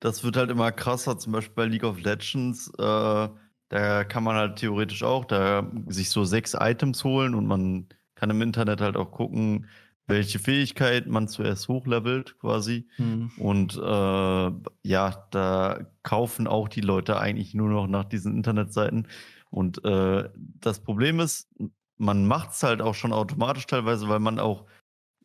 das 0.00 0.22
wird 0.22 0.36
halt 0.36 0.50
immer 0.50 0.70
krasser, 0.70 1.18
zum 1.18 1.32
Beispiel 1.32 1.54
bei 1.54 1.64
League 1.64 1.84
of 1.84 1.98
Legends, 1.98 2.68
äh, 2.78 3.28
da 3.68 4.04
kann 4.04 4.22
man 4.22 4.36
halt 4.36 4.58
theoretisch 4.58 5.02
auch 5.02 5.24
da 5.24 5.70
sich 5.88 6.10
so 6.10 6.24
sechs 6.24 6.54
Items 6.54 7.04
holen 7.04 7.34
und 7.34 7.46
man 7.46 7.88
kann 8.14 8.30
im 8.30 8.42
Internet 8.42 8.80
halt 8.82 8.96
auch 8.96 9.10
gucken, 9.12 9.66
welche 10.06 10.38
Fähigkeit 10.38 11.06
man 11.06 11.28
zuerst 11.28 11.68
hochlevelt 11.68 12.38
quasi. 12.38 12.88
Mhm. 12.98 13.30
Und 13.38 13.76
äh, 13.76 14.50
ja, 14.88 15.26
da 15.30 15.86
kaufen 16.02 16.46
auch 16.46 16.68
die 16.68 16.80
Leute 16.80 17.18
eigentlich 17.18 17.54
nur 17.54 17.68
noch 17.68 17.86
nach 17.86 18.04
diesen 18.04 18.36
Internetseiten. 18.36 19.08
Und 19.50 19.84
äh, 19.84 20.28
das 20.60 20.80
Problem 20.80 21.20
ist, 21.20 21.48
man 21.96 22.26
macht 22.26 22.50
es 22.52 22.62
halt 22.62 22.82
auch 22.82 22.94
schon 22.94 23.12
automatisch 23.12 23.66
teilweise, 23.66 24.08
weil 24.08 24.20
man 24.20 24.38
auch 24.38 24.66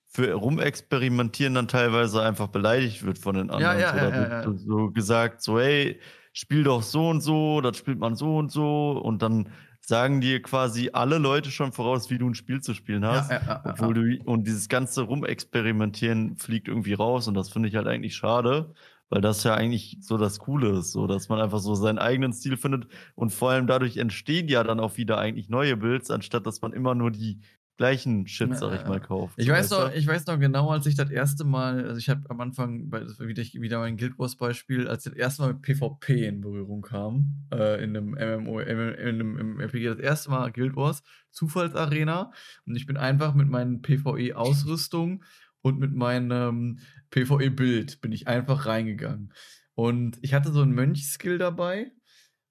für 0.07 0.33
rumexperimentieren 0.33 1.53
dann 1.53 1.67
teilweise 1.67 2.21
einfach 2.21 2.47
beleidigt 2.47 3.05
wird 3.05 3.17
von 3.17 3.35
den 3.35 3.49
anderen. 3.49 3.79
Ja, 3.79 3.95
ja, 3.95 4.07
Oder 4.07 4.29
ja, 4.29 4.41
ja, 4.43 4.53
so 4.57 4.91
gesagt, 4.91 5.41
so, 5.41 5.59
hey, 5.59 5.99
spiel 6.33 6.63
doch 6.63 6.83
so 6.83 7.09
und 7.09 7.21
so, 7.21 7.61
das 7.61 7.77
spielt 7.77 7.99
man 7.99 8.15
so 8.15 8.37
und 8.37 8.51
so. 8.51 8.91
Und 8.91 9.21
dann 9.21 9.49
sagen 9.81 10.21
dir 10.21 10.41
quasi 10.41 10.91
alle 10.93 11.17
Leute 11.17 11.51
schon 11.51 11.71
voraus, 11.71 12.09
wie 12.09 12.17
du 12.17 12.29
ein 12.29 12.35
Spiel 12.35 12.61
zu 12.61 12.73
spielen 12.73 13.05
hast. 13.05 13.31
Ja, 13.31 13.37
ja, 13.37 13.47
ja, 13.47 13.61
obwohl 13.65 13.93
du, 13.93 14.23
und 14.23 14.47
dieses 14.47 14.69
ganze 14.69 15.01
Rumexperimentieren 15.01 16.37
fliegt 16.37 16.67
irgendwie 16.67 16.93
raus 16.93 17.27
und 17.27 17.33
das 17.33 17.49
finde 17.49 17.67
ich 17.67 17.75
halt 17.75 17.87
eigentlich 17.87 18.15
schade, 18.15 18.73
weil 19.09 19.21
das 19.21 19.43
ja 19.43 19.55
eigentlich 19.55 19.97
so 19.99 20.17
das 20.17 20.39
Coole 20.39 20.79
ist, 20.79 20.91
so 20.91 21.07
dass 21.07 21.29
man 21.29 21.41
einfach 21.41 21.59
so 21.59 21.75
seinen 21.75 21.99
eigenen 21.99 22.31
Stil 22.31 22.57
findet 22.57 22.87
und 23.15 23.31
vor 23.31 23.51
allem 23.51 23.67
dadurch 23.67 23.97
entstehen 23.97 24.47
ja 24.47 24.63
dann 24.63 24.79
auch 24.79 24.97
wieder 24.97 25.17
eigentlich 25.17 25.49
neue 25.49 25.75
Builds, 25.75 26.11
anstatt 26.11 26.45
dass 26.45 26.61
man 26.61 26.73
immer 26.73 26.95
nur 26.95 27.11
die 27.11 27.41
gleichen 27.81 28.27
Shit, 28.27 28.55
sag 28.55 28.79
ich 28.79 28.87
mal, 28.87 28.99
kauft. 28.99 29.33
Ich 29.37 29.49
weiß, 29.49 29.71
noch, 29.71 29.91
ich 29.91 30.05
weiß 30.05 30.27
noch 30.27 30.39
genau, 30.39 30.69
als 30.69 30.85
ich 30.85 30.93
das 30.93 31.09
erste 31.09 31.43
Mal, 31.45 31.83
also 31.83 31.97
ich 31.97 32.09
habe 32.09 32.29
am 32.29 32.39
Anfang, 32.39 32.91
war 32.91 33.01
wieder, 33.01 33.41
wieder 33.41 33.79
mein 33.79 33.97
Guild 33.97 34.19
Wars 34.19 34.35
Beispiel, 34.35 34.87
als 34.87 35.07
ich 35.07 35.13
das 35.13 35.19
erste 35.19 35.41
Mal 35.41 35.53
mit 35.53 35.63
PvP 35.63 36.27
in 36.27 36.41
Berührung 36.41 36.83
kam, 36.83 37.47
äh, 37.51 37.83
in 37.83 37.97
einem 37.97 38.11
MMO, 38.11 38.59
in 38.59 38.77
einem, 38.77 39.37
im 39.39 39.59
RPG, 39.59 39.87
das 39.87 39.97
erste 39.97 40.29
Mal 40.29 40.51
Guild 40.51 40.75
Wars, 40.75 41.01
Zufallsarena 41.31 42.31
und 42.67 42.75
ich 42.75 42.85
bin 42.85 42.97
einfach 42.97 43.33
mit 43.33 43.49
meinen 43.49 43.81
PvE-Ausrüstung 43.81 45.23
und 45.63 45.79
mit 45.79 45.95
meinem 45.95 46.77
PvE-Bild 47.09 47.99
bin 48.01 48.11
ich 48.11 48.27
einfach 48.27 48.67
reingegangen. 48.67 49.33
Und 49.73 50.19
ich 50.21 50.35
hatte 50.35 50.51
so 50.51 50.61
einen 50.61 50.73
Mönch-Skill 50.73 51.39
dabei, 51.39 51.91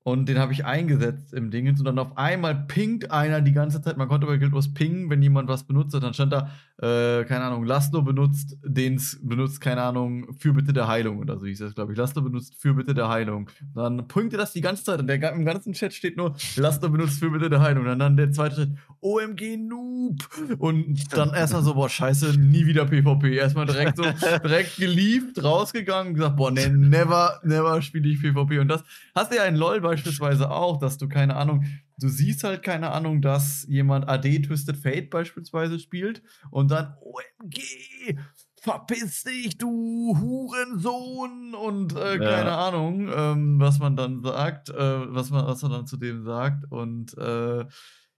und 0.03 0.29
den 0.29 0.39
habe 0.39 0.53
ich 0.53 0.65
eingesetzt 0.65 1.35
im 1.35 1.51
Dingens 1.51 1.79
und 1.79 1.85
dann 1.85 1.99
auf 1.99 2.17
einmal 2.17 2.55
pingt 2.55 3.11
einer 3.11 3.43
die 3.43 3.53
ganze 3.53 3.83
Zeit. 3.83 3.99
Man 3.99 4.09
konnte 4.09 4.27
bei 4.27 4.39
Guild 4.39 4.53
Wars 4.53 4.73
pingen, 4.73 5.11
wenn 5.11 5.23
jemand 5.23 5.49
was 5.49 5.65
benutzt 5.65 5.95
hat. 5.95 6.03
Dann 6.03 6.15
stand 6.15 6.33
da, 6.33 6.51
äh, 6.83 7.25
keine 7.25 7.45
Ahnung, 7.45 7.65
Laszlo 7.65 8.01
benutzt, 8.01 8.57
den 8.65 8.99
benutzt, 9.23 9.61
keine 9.61 9.83
Ahnung, 9.83 10.33
für 10.39 10.55
bitte 10.55 10.73
der 10.73 10.89
Heilung 10.89 11.19
oder 11.19 11.39
so 11.39 11.45
hieß 11.45 11.59
das, 11.59 11.75
glaube 11.75 11.93
ich. 11.93 11.99
Laszlo 11.99 12.23
benutzt 12.23 12.55
für 12.59 12.73
bitte 12.73 12.95
der 12.95 13.11
Heilung. 13.11 13.51
Dann 13.75 14.09
pingte 14.09 14.39
das 14.39 14.55
die 14.55 14.63
ganze 14.63 14.85
Zeit 14.85 14.99
und 14.99 15.07
der, 15.07 15.33
im 15.33 15.45
ganzen 15.45 15.75
Chat 15.75 15.93
steht 15.93 16.17
nur, 16.17 16.35
Laszlo 16.57 16.89
benutzt 16.89 17.19
für 17.19 17.31
bitte 17.31 17.51
der 17.51 17.61
Heilung. 17.61 17.87
Und 17.87 17.99
dann 17.99 18.17
der 18.17 18.33
zweite 18.33 18.57
Chat, 18.57 18.69
OMG 19.01 19.59
Noob. 19.59 20.27
Und 20.59 21.15
dann 21.15 21.35
erstmal 21.35 21.63
so, 21.63 21.75
boah, 21.75 21.91
scheiße, 21.91 22.39
nie 22.41 22.65
wieder 22.65 22.87
PvP. 22.87 23.37
Erstmal 23.37 23.67
direkt 23.67 23.99
so, 23.99 24.05
direkt 24.43 24.77
gelieft, 24.77 25.43
rausgegangen 25.43 26.09
und 26.09 26.15
gesagt, 26.15 26.37
boah, 26.37 26.51
ne, 26.51 26.71
never, 26.71 27.41
never 27.45 27.83
spiele 27.83 28.09
ich 28.09 28.23
PvP. 28.23 28.59
Und 28.59 28.69
das 28.69 28.83
hast 29.15 29.33
du 29.33 29.37
ja 29.37 29.45
in 29.45 29.57
LOL 29.57 29.83
beispielsweise 29.83 30.51
auch, 30.51 30.79
dass 30.79 30.97
du, 30.97 31.09
keine 31.09 31.37
Ahnung, 31.37 31.65
du 32.03 32.09
siehst 32.09 32.45
halt, 32.45 32.63
keine 32.63 32.91
Ahnung, 32.91 33.23
dass 33.23 33.65
jemand 33.69 34.09
AD 34.09 34.43
Twisted 34.43 34.77
Fate 34.77 35.11
beispielsweise 35.11 35.79
spielt 35.79 36.23
und 36.51 36.71
dann 36.71 36.95
OMG, 37.01 38.19
verpiss 38.61 39.25
dich, 39.25 39.57
du 39.57 40.17
Hurensohn 40.21 41.55
und 41.55 41.97
äh, 41.97 42.19
keine 42.19 42.53
Ahnung, 42.53 43.11
ähm, 43.15 43.61
was 43.61 43.79
man 43.79 43.97
dann 43.97 44.23
sagt, 44.23 44.69
äh, 44.69 45.15
was, 45.15 45.31
man, 45.31 45.47
was 45.47 45.63
man 45.63 45.73
dann 45.73 45.87
zu 45.87 45.97
dem 45.97 46.25
sagt 46.25 46.71
und 46.71 47.17
äh, 47.17 47.65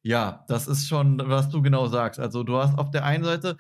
ja, 0.03 0.45
das 0.49 0.67
ist 0.67 0.89
schon, 0.89 1.23
was 1.25 1.49
du 1.49 1.63
genau 1.63 1.87
sagst. 1.87 2.19
Also 2.19 2.43
du 2.43 2.57
hast 2.57 2.77
auf 2.77 2.91
der 2.91 3.05
einen 3.05 3.23
Seite, 3.23 3.57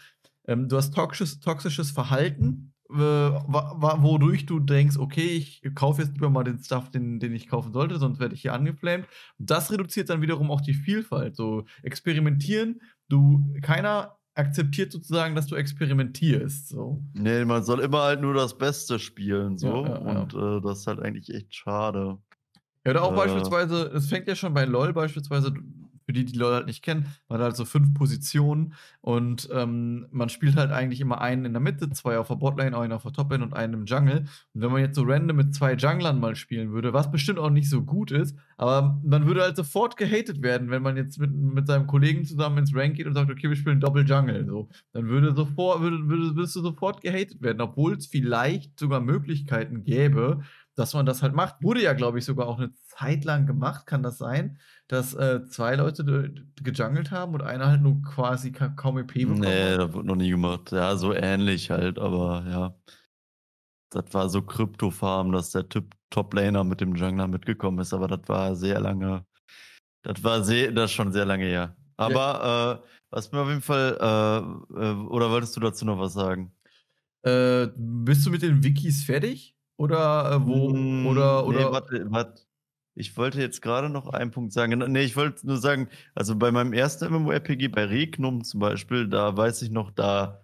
ähm, 0.48 0.68
du 0.68 0.76
hast 0.76 0.92
toxisches, 0.92 1.38
toxisches 1.38 1.92
Verhalten, 1.92 2.71
wodurch 2.92 4.46
du 4.46 4.60
denkst, 4.60 4.96
okay, 4.98 5.28
ich 5.28 5.62
kaufe 5.74 6.02
jetzt 6.02 6.14
lieber 6.14 6.30
mal 6.30 6.44
den 6.44 6.58
Stuff, 6.58 6.90
den, 6.90 7.20
den 7.20 7.34
ich 7.34 7.48
kaufen 7.48 7.72
sollte, 7.72 7.98
sonst 7.98 8.20
werde 8.20 8.34
ich 8.34 8.42
hier 8.42 8.54
angeflamed. 8.54 9.06
Das 9.38 9.70
reduziert 9.70 10.10
dann 10.10 10.22
wiederum 10.22 10.50
auch 10.50 10.60
die 10.60 10.74
Vielfalt. 10.74 11.36
So 11.36 11.64
experimentieren, 11.82 12.80
du, 13.08 13.54
keiner 13.62 14.16
akzeptiert 14.34 14.92
sozusagen, 14.92 15.34
dass 15.34 15.46
du 15.46 15.56
experimentierst. 15.56 16.68
So. 16.68 17.02
Nee, 17.14 17.44
man 17.44 17.62
soll 17.62 17.80
immer 17.80 18.02
halt 18.02 18.20
nur 18.20 18.34
das 18.34 18.56
Beste 18.56 18.98
spielen, 18.98 19.58
so. 19.58 19.84
Ja, 19.84 19.98
ja, 19.98 20.12
ja. 20.12 20.20
Und 20.20 20.34
äh, 20.34 20.60
das 20.62 20.80
ist 20.80 20.86
halt 20.86 21.00
eigentlich 21.00 21.34
echt 21.34 21.54
schade. 21.54 22.18
Ja, 22.84 22.90
oder 22.90 23.02
auch 23.02 23.12
äh, 23.12 23.16
beispielsweise, 23.16 23.92
es 23.94 24.08
fängt 24.08 24.28
ja 24.28 24.34
schon 24.34 24.54
bei 24.54 24.64
LOL 24.64 24.92
beispielsweise, 24.92 25.52
für 26.12 26.24
die, 26.24 26.24
die 26.24 26.38
Leute 26.38 26.56
halt 26.56 26.66
nicht 26.66 26.84
kennen, 26.84 27.06
man 27.28 27.38
hat 27.38 27.44
halt 27.44 27.56
so 27.56 27.64
fünf 27.64 27.94
Positionen 27.94 28.74
und 29.00 29.48
ähm, 29.52 30.06
man 30.10 30.28
spielt 30.28 30.56
halt 30.56 30.70
eigentlich 30.70 31.00
immer 31.00 31.20
einen 31.20 31.46
in 31.46 31.52
der 31.52 31.60
Mitte, 31.60 31.90
zwei 31.90 32.18
auf 32.18 32.28
der 32.28 32.36
Botlane, 32.36 32.76
einen 32.76 32.92
auf 32.92 33.02
der 33.02 33.12
Toplane 33.12 33.42
und 33.42 33.54
einen 33.54 33.74
im 33.74 33.84
Jungle. 33.86 34.26
Und 34.54 34.60
wenn 34.60 34.70
man 34.70 34.82
jetzt 34.82 34.96
so 34.96 35.02
random 35.04 35.36
mit 35.36 35.54
zwei 35.54 35.74
Junglern 35.74 36.20
mal 36.20 36.36
spielen 36.36 36.72
würde, 36.72 36.92
was 36.92 37.10
bestimmt 37.10 37.38
auch 37.38 37.50
nicht 37.50 37.68
so 37.68 37.82
gut 37.82 38.10
ist, 38.10 38.36
aber 38.56 39.00
man 39.02 39.26
würde 39.26 39.42
halt 39.42 39.56
sofort 39.56 39.96
gehatet 39.96 40.42
werden, 40.42 40.70
wenn 40.70 40.82
man 40.82 40.96
jetzt 40.96 41.18
mit, 41.18 41.32
mit 41.32 41.66
seinem 41.66 41.86
Kollegen 41.86 42.24
zusammen 42.24 42.58
ins 42.58 42.74
Rank 42.74 42.96
geht 42.96 43.06
und 43.06 43.14
sagt, 43.14 43.30
okay, 43.30 43.48
wir 43.48 43.56
spielen 43.56 43.80
Doppel 43.80 44.06
Jungle. 44.06 44.46
So. 44.46 44.68
Dann 44.92 45.08
würde 45.08 45.34
sofort, 45.34 45.80
würde, 45.80 46.08
würde, 46.08 46.36
würdest 46.36 46.54
du 46.56 46.60
sofort 46.60 47.00
gehatet 47.00 47.42
werden, 47.42 47.60
obwohl 47.60 47.94
es 47.94 48.06
vielleicht 48.06 48.78
sogar 48.78 49.00
Möglichkeiten 49.00 49.84
gäbe, 49.84 50.42
dass 50.74 50.94
man 50.94 51.06
das 51.06 51.22
halt 51.22 51.34
macht. 51.34 51.56
Wurde 51.62 51.82
ja, 51.82 51.92
glaube 51.92 52.18
ich, 52.18 52.24
sogar 52.24 52.46
auch 52.46 52.58
eine 52.58 52.72
Zeit 52.98 53.24
lang 53.24 53.46
gemacht, 53.46 53.86
kann 53.86 54.02
das 54.02 54.18
sein, 54.18 54.58
dass 54.88 55.14
äh, 55.14 55.46
zwei 55.46 55.76
Leute 55.76 56.34
gejungelt 56.62 57.10
haben 57.10 57.34
und 57.34 57.42
einer 57.42 57.66
halt 57.66 57.82
nur 57.82 58.02
quasi 58.02 58.52
kaum 58.52 58.98
EP 58.98 59.14
bekommen 59.14 59.40
Nee, 59.40 59.76
das 59.76 59.92
wurde 59.92 60.08
noch 60.08 60.16
nie 60.16 60.30
gemacht. 60.30 60.72
Ja, 60.72 60.96
so 60.96 61.14
ähnlich 61.14 61.70
halt, 61.70 61.98
aber 61.98 62.44
ja. 62.48 62.74
Das 63.90 64.12
war 64.12 64.28
so 64.28 64.42
Krypto-Farm, 64.42 65.32
dass 65.32 65.50
der 65.50 65.68
Typ 65.68 65.94
Top-Laner 66.10 66.64
mit 66.64 66.80
dem 66.80 66.94
Jungler 66.94 67.26
mitgekommen 67.26 67.78
ist, 67.78 67.92
aber 67.92 68.08
das 68.08 68.20
war 68.26 68.56
sehr 68.56 68.80
lange. 68.80 69.24
Das 70.02 70.22
war 70.22 70.42
sehr, 70.42 70.72
das 70.72 70.92
schon 70.92 71.12
sehr 71.12 71.24
lange 71.24 71.44
her. 71.44 71.76
Aber 71.96 72.18
ja. 72.18 72.72
äh, 72.72 72.78
was 73.10 73.30
mir 73.32 73.40
auf 73.40 73.48
jeden 73.48 73.62
Fall, 73.62 73.96
äh, 74.00 74.82
äh, 74.82 74.94
oder 75.06 75.30
wolltest 75.30 75.56
du 75.56 75.60
dazu 75.60 75.84
noch 75.84 75.98
was 75.98 76.14
sagen? 76.14 76.52
Äh, 77.22 77.68
bist 77.76 78.26
du 78.26 78.30
mit 78.30 78.42
den 78.42 78.62
Wikis 78.62 79.04
fertig? 79.04 79.54
Oder 79.76 80.32
äh, 80.32 80.46
wo? 80.46 80.70
Mm, 80.70 81.06
oder, 81.06 81.46
oder? 81.46 81.58
Nee, 81.58 81.72
warte, 81.72 82.10
warte. 82.10 82.42
Ich 82.94 83.16
wollte 83.16 83.40
jetzt 83.40 83.62
gerade 83.62 83.88
noch 83.88 84.08
einen 84.08 84.30
Punkt 84.30 84.52
sagen. 84.52 84.78
Nee, 84.92 85.02
ich 85.02 85.16
wollte 85.16 85.46
nur 85.46 85.56
sagen, 85.56 85.88
also 86.14 86.36
bei 86.36 86.50
meinem 86.52 86.72
ersten 86.72 87.12
MMORPG, 87.12 87.68
bei 87.68 87.84
Regnum 87.86 88.44
zum 88.44 88.60
Beispiel, 88.60 89.08
da 89.08 89.36
weiß 89.36 89.62
ich 89.62 89.70
noch, 89.70 89.90
da 89.90 90.42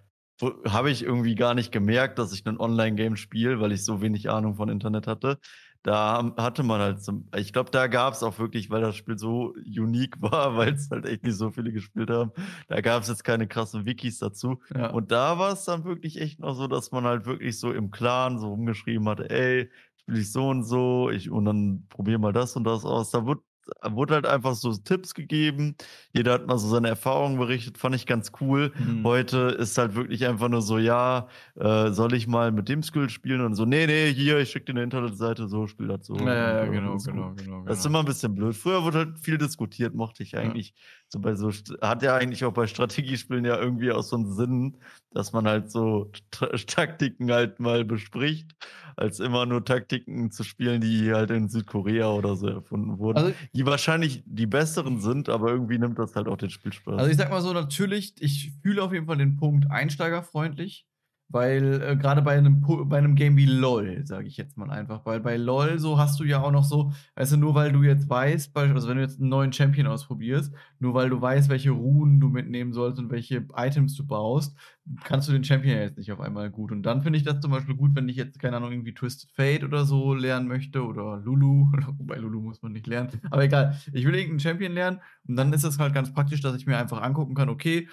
habe 0.68 0.90
ich 0.90 1.03
irgendwie 1.03 1.34
gar 1.34 1.55
nicht 1.55 1.72
gemerkt, 1.72 2.18
dass 2.18 2.32
ich 2.32 2.46
ein 2.46 2.61
Online-Game 2.61 3.16
spiele, 3.16 3.61
weil 3.61 3.72
ich 3.72 3.84
so 3.84 4.01
wenig 4.01 4.30
Ahnung 4.30 4.55
von 4.55 4.68
Internet 4.68 5.07
hatte. 5.07 5.38
da 5.82 6.34
hatte 6.36 6.62
man 6.64 6.80
halt 6.80 7.03
zum, 7.03 7.28
ich 7.36 7.53
glaube, 7.53 7.70
da 7.70 7.86
gab 7.86 8.14
es 8.14 8.22
auch 8.22 8.38
wirklich, 8.38 8.68
weil 8.70 8.82
das 8.82 8.96
Spiel 8.96 9.18
so 9.18 9.55
unique 9.66 10.16
war, 10.20 10.57
weil 10.57 10.74
es 10.74 10.90
halt 10.90 11.07
echt 11.07 11.24
nicht 11.24 11.36
so 11.36 11.51
viele 11.51 11.72
gespielt 11.72 12.11
haben, 12.11 12.32
da 12.68 12.80
gab 12.80 13.03
es 13.03 13.09
jetzt 13.09 13.24
keine 13.24 13.46
krassen 13.46 13.86
Wikis 13.86 14.18
dazu. 14.18 14.61
Ja. 14.74 14.90
Und 14.90 15.12
da 15.12 15.38
war 15.38 15.53
es 15.53 15.64
dann 15.64 15.84
wirklich 15.84 16.20
echt 16.20 16.40
noch 16.40 16.55
so, 16.55 16.66
dass 16.66 16.90
man 16.92 17.05
halt 17.05 17.26
wirklich 17.26 17.59
so 17.59 17.72
im 17.72 17.90
Clan 17.90 18.38
so 18.38 18.49
rumgeschrieben 18.49 19.09
hatte, 19.09 19.30
ey, 19.30 19.70
spiele 20.09 20.20
ich 20.20 20.32
so 20.32 20.48
und 20.48 20.64
so, 20.64 21.11
ich, 21.11 21.30
und 21.30 21.44
dann 21.44 21.84
probier 21.90 22.18
mal 22.18 22.32
das 22.32 22.56
und 22.56 22.64
das 22.64 22.84
aus. 22.84 23.11
Da 23.11 23.26
wird 23.26 23.40
wurde 23.82 24.14
halt 24.14 24.26
einfach 24.26 24.54
so 24.54 24.72
Tipps 24.72 25.14
gegeben. 25.14 25.76
Jeder 26.12 26.32
hat 26.32 26.46
mal 26.46 26.59
so 26.59 26.68
seine 26.68 26.88
Erfahrungen 26.88 27.38
berichtet, 27.38 27.76
fand 27.76 27.94
ich 27.94 28.06
ganz 28.06 28.32
cool. 28.40 28.72
Mhm. 28.78 29.04
Heute 29.04 29.56
ist 29.59 29.76
halt 29.76 29.94
wirklich 29.94 30.26
einfach 30.26 30.48
nur 30.48 30.62
so, 30.62 30.78
ja, 30.78 31.28
äh, 31.56 31.90
soll 31.90 32.14
ich 32.14 32.26
mal 32.26 32.50
mit 32.50 32.70
dem 32.70 32.82
Skill 32.82 33.11
spielen? 33.11 33.42
Und 33.42 33.54
so, 33.54 33.64
nee, 33.64 33.86
nee, 33.86 34.11
hier, 34.12 34.38
ich 34.38 34.50
schicke 34.50 34.66
dir 34.66 34.72
eine 34.72 34.84
Internetseite, 34.84 35.48
so, 35.48 35.66
spiel 35.66 35.88
das 35.88 36.06
so. 36.06 36.16
Ja, 36.16 36.64
ja, 36.64 36.64
genau, 36.64 36.96
genau, 36.96 37.34
genau, 37.34 37.34
genau, 37.34 37.64
Das 37.64 37.80
ist 37.80 37.86
immer 37.86 38.00
ein 38.00 38.06
bisschen 38.06 38.34
blöd. 38.34 38.56
Früher 38.56 38.82
wurde 38.84 38.98
halt 38.98 39.18
viel 39.18 39.38
diskutiert, 39.38 39.94
mochte 39.94 40.22
ich 40.22 40.36
eigentlich. 40.36 40.70
Ja. 40.70 40.74
So 41.11 41.20
bei 41.20 41.34
so, 41.34 41.50
hat 41.80 42.02
ja 42.02 42.16
eigentlich 42.16 42.44
auch 42.44 42.52
bei 42.52 42.66
Strategiespielen 42.66 43.44
ja 43.44 43.59
irgendwie 43.59 43.92
auch 43.92 44.02
so 44.02 44.16
einen 44.16 44.30
Sinn, 44.30 44.76
dass 45.12 45.32
man 45.32 45.48
halt 45.48 45.70
so 45.70 46.11
Taktiken 46.66 47.32
halt 47.32 47.61
mal 47.61 47.84
bespricht, 47.84 48.52
als 48.96 49.18
immer 49.18 49.46
nur 49.46 49.64
Taktiken 49.64 50.30
zu 50.30 50.44
spielen, 50.44 50.82
die 50.82 51.12
halt 51.12 51.30
in 51.30 51.48
Südkorea 51.48 52.11
oder 52.11 52.36
so 52.36 52.48
erfunden 52.48 52.98
wurden. 52.98 53.18
Also, 53.18 53.34
die 53.54 53.64
wahrscheinlich 53.64 54.22
die 54.26 54.46
besseren 54.46 55.00
sind, 55.00 55.30
aber 55.30 55.50
irgendwie 55.50 55.78
nimmt 55.78 55.98
das 55.98 56.14
halt 56.14 56.28
auch 56.28 56.36
den 56.36 56.50
Spielspaß. 56.50 56.98
Also 56.98 57.11
ich 57.11 57.16
sag 57.16 57.30
mal 57.30 57.40
so, 57.40 57.54
natürlich, 57.54 58.14
ich 58.20 58.52
fühle 58.62 58.82
auf 58.82 58.92
jeden 58.92 59.06
Fall 59.06 59.16
den 59.16 59.36
Punkt 59.36 59.70
einsteigerfreundlich. 59.70 60.88
Weil 61.31 61.83
äh, 61.83 61.97
gerade 61.97 62.22
bei 62.22 62.39
einem, 62.39 62.64
bei 62.89 62.97
einem 62.97 63.14
Game 63.14 63.37
wie 63.37 63.45
LOL, 63.45 64.07
sage 64.07 64.26
ich 64.26 64.39
jetzt 64.39 64.57
mal 64.57 64.70
einfach, 64.70 65.05
weil 65.05 65.20
bei 65.20 65.37
LOL 65.37 65.79
so 65.79 65.99
hast 65.99 66.18
du 66.20 66.24
ja 66.24 66.41
auch 66.41 66.51
noch 66.51 66.64
so, 66.64 66.93
weißt 67.16 67.33
du, 67.33 67.37
nur 67.37 67.55
weil 67.55 67.70
du 67.70 67.83
jetzt 67.83 68.09
weißt, 68.09 68.57
also 68.57 68.89
wenn 68.89 68.97
du 68.97 69.03
jetzt 69.03 69.20
einen 69.20 69.29
neuen 69.29 69.53
Champion 69.53 69.87
ausprobierst, 69.89 70.55
nur 70.79 70.95
weil 70.95 71.11
du 71.11 71.20
weißt, 71.20 71.51
welche 71.51 71.70
Runen 71.70 72.18
du 72.18 72.29
mitnehmen 72.29 72.72
sollst 72.72 72.99
und 72.99 73.11
welche 73.11 73.47
Items 73.55 73.95
du 73.95 74.07
baust, 74.07 74.57
kannst 75.05 75.29
du 75.29 75.33
den 75.33 75.45
Champion 75.45 75.76
ja 75.76 75.83
jetzt 75.83 75.99
nicht 75.99 76.11
auf 76.12 76.20
einmal 76.20 76.51
gut. 76.51 76.72
Und 76.72 76.83
dann 76.83 77.03
finde 77.03 77.18
ich 77.18 77.24
das 77.24 77.41
zum 77.41 77.51
Beispiel 77.51 77.74
gut, 77.74 77.95
wenn 77.95 78.09
ich 78.09 78.16
jetzt, 78.16 78.39
keine 78.39 78.57
Ahnung, 78.57 78.72
irgendwie 78.72 78.95
Twisted 78.95 79.31
Fate 79.31 79.64
oder 79.64 79.85
so 79.85 80.14
lernen 80.14 80.49
möchte 80.49 80.83
oder 80.83 81.18
Lulu, 81.18 81.70
wobei 81.99 82.16
Lulu 82.16 82.41
muss 82.41 82.62
man 82.62 82.72
nicht 82.72 82.87
lernen, 82.87 83.11
aber 83.31 83.45
egal, 83.45 83.76
ich 83.93 84.07
will 84.07 84.14
irgendeinen 84.14 84.41
Champion 84.41 84.72
lernen 84.72 85.01
und 85.26 85.37
dann 85.37 85.53
ist 85.53 85.64
es 85.64 85.79
halt 85.79 85.93
ganz 85.93 86.12
praktisch, 86.12 86.41
dass 86.41 86.57
ich 86.57 86.66
mir 86.66 86.79
einfach 86.79 87.03
angucken 87.03 87.35
kann, 87.35 87.51
okay, 87.51 87.87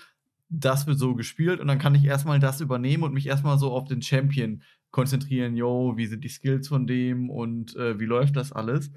das 0.50 0.88
wird 0.88 1.00
so 1.00 1.16
gespielt 1.16 1.60
und 1.60 1.68
dann 1.68 1.80
kann 1.80 1.96
ich 1.96 2.06
erstmal 2.06 2.40
das 2.40 2.62
übernehmen 2.62 3.04
und 3.04 3.14
mich 3.14 3.28
erstmal 3.28 3.58
so 3.58 3.72
auf 3.72 3.86
den 3.86 4.02
Champion 4.02 4.62
konzentrieren. 4.92 5.56
Yo, 5.56 5.94
wie 5.98 6.06
sind 6.06 6.24
die 6.24 6.30
Skills 6.30 6.68
von 6.68 6.88
dem 6.88 7.30
und 7.30 7.76
äh, 7.76 8.00
wie 8.00 8.06
läuft 8.06 8.36
das 8.36 8.52
alles? 8.52 8.92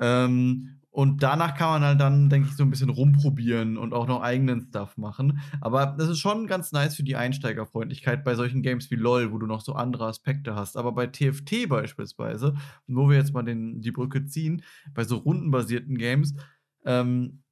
Ähm, 0.00 0.80
und 0.92 1.22
danach 1.22 1.56
kann 1.56 1.68
man 1.68 1.82
halt 1.82 2.00
dann, 2.00 2.28
denke 2.28 2.48
ich, 2.48 2.56
so 2.56 2.64
ein 2.64 2.70
bisschen 2.70 2.90
rumprobieren 2.90 3.76
und 3.76 3.94
auch 3.94 4.08
noch 4.08 4.22
eigenen 4.22 4.60
Stuff 4.60 4.96
machen. 4.96 5.40
Aber 5.60 5.94
das 5.96 6.08
ist 6.08 6.18
schon 6.18 6.48
ganz 6.48 6.72
nice 6.72 6.96
für 6.96 7.04
die 7.04 7.14
Einsteigerfreundlichkeit 7.14 8.24
bei 8.24 8.34
solchen 8.34 8.62
Games 8.62 8.90
wie 8.90 8.96
LOL, 8.96 9.30
wo 9.30 9.38
du 9.38 9.46
noch 9.46 9.60
so 9.60 9.74
andere 9.74 10.06
Aspekte 10.06 10.56
hast. 10.56 10.76
Aber 10.76 10.90
bei 10.90 11.06
TFT 11.06 11.68
beispielsweise, 11.68 12.54
wo 12.88 13.08
wir 13.08 13.16
jetzt 13.16 13.32
mal 13.32 13.44
den, 13.44 13.80
die 13.80 13.92
Brücke 13.92 14.24
ziehen, 14.26 14.62
bei 14.92 15.04
so 15.04 15.16
rundenbasierten 15.18 15.96
Games, 15.96 16.34
ähm, 16.84 17.44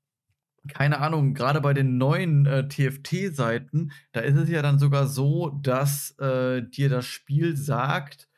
keine 0.68 1.00
Ahnung, 1.00 1.34
gerade 1.34 1.60
bei 1.60 1.74
den 1.74 1.98
neuen 1.98 2.46
äh, 2.46 2.68
TFT-Seiten, 2.68 3.92
da 4.12 4.20
ist 4.20 4.36
es 4.36 4.48
ja 4.48 4.62
dann 4.62 4.78
sogar 4.78 5.06
so, 5.06 5.50
dass 5.62 6.12
äh, 6.18 6.62
dir 6.62 6.88
das 6.88 7.06
Spiel 7.06 7.56
sagt, 7.56 8.28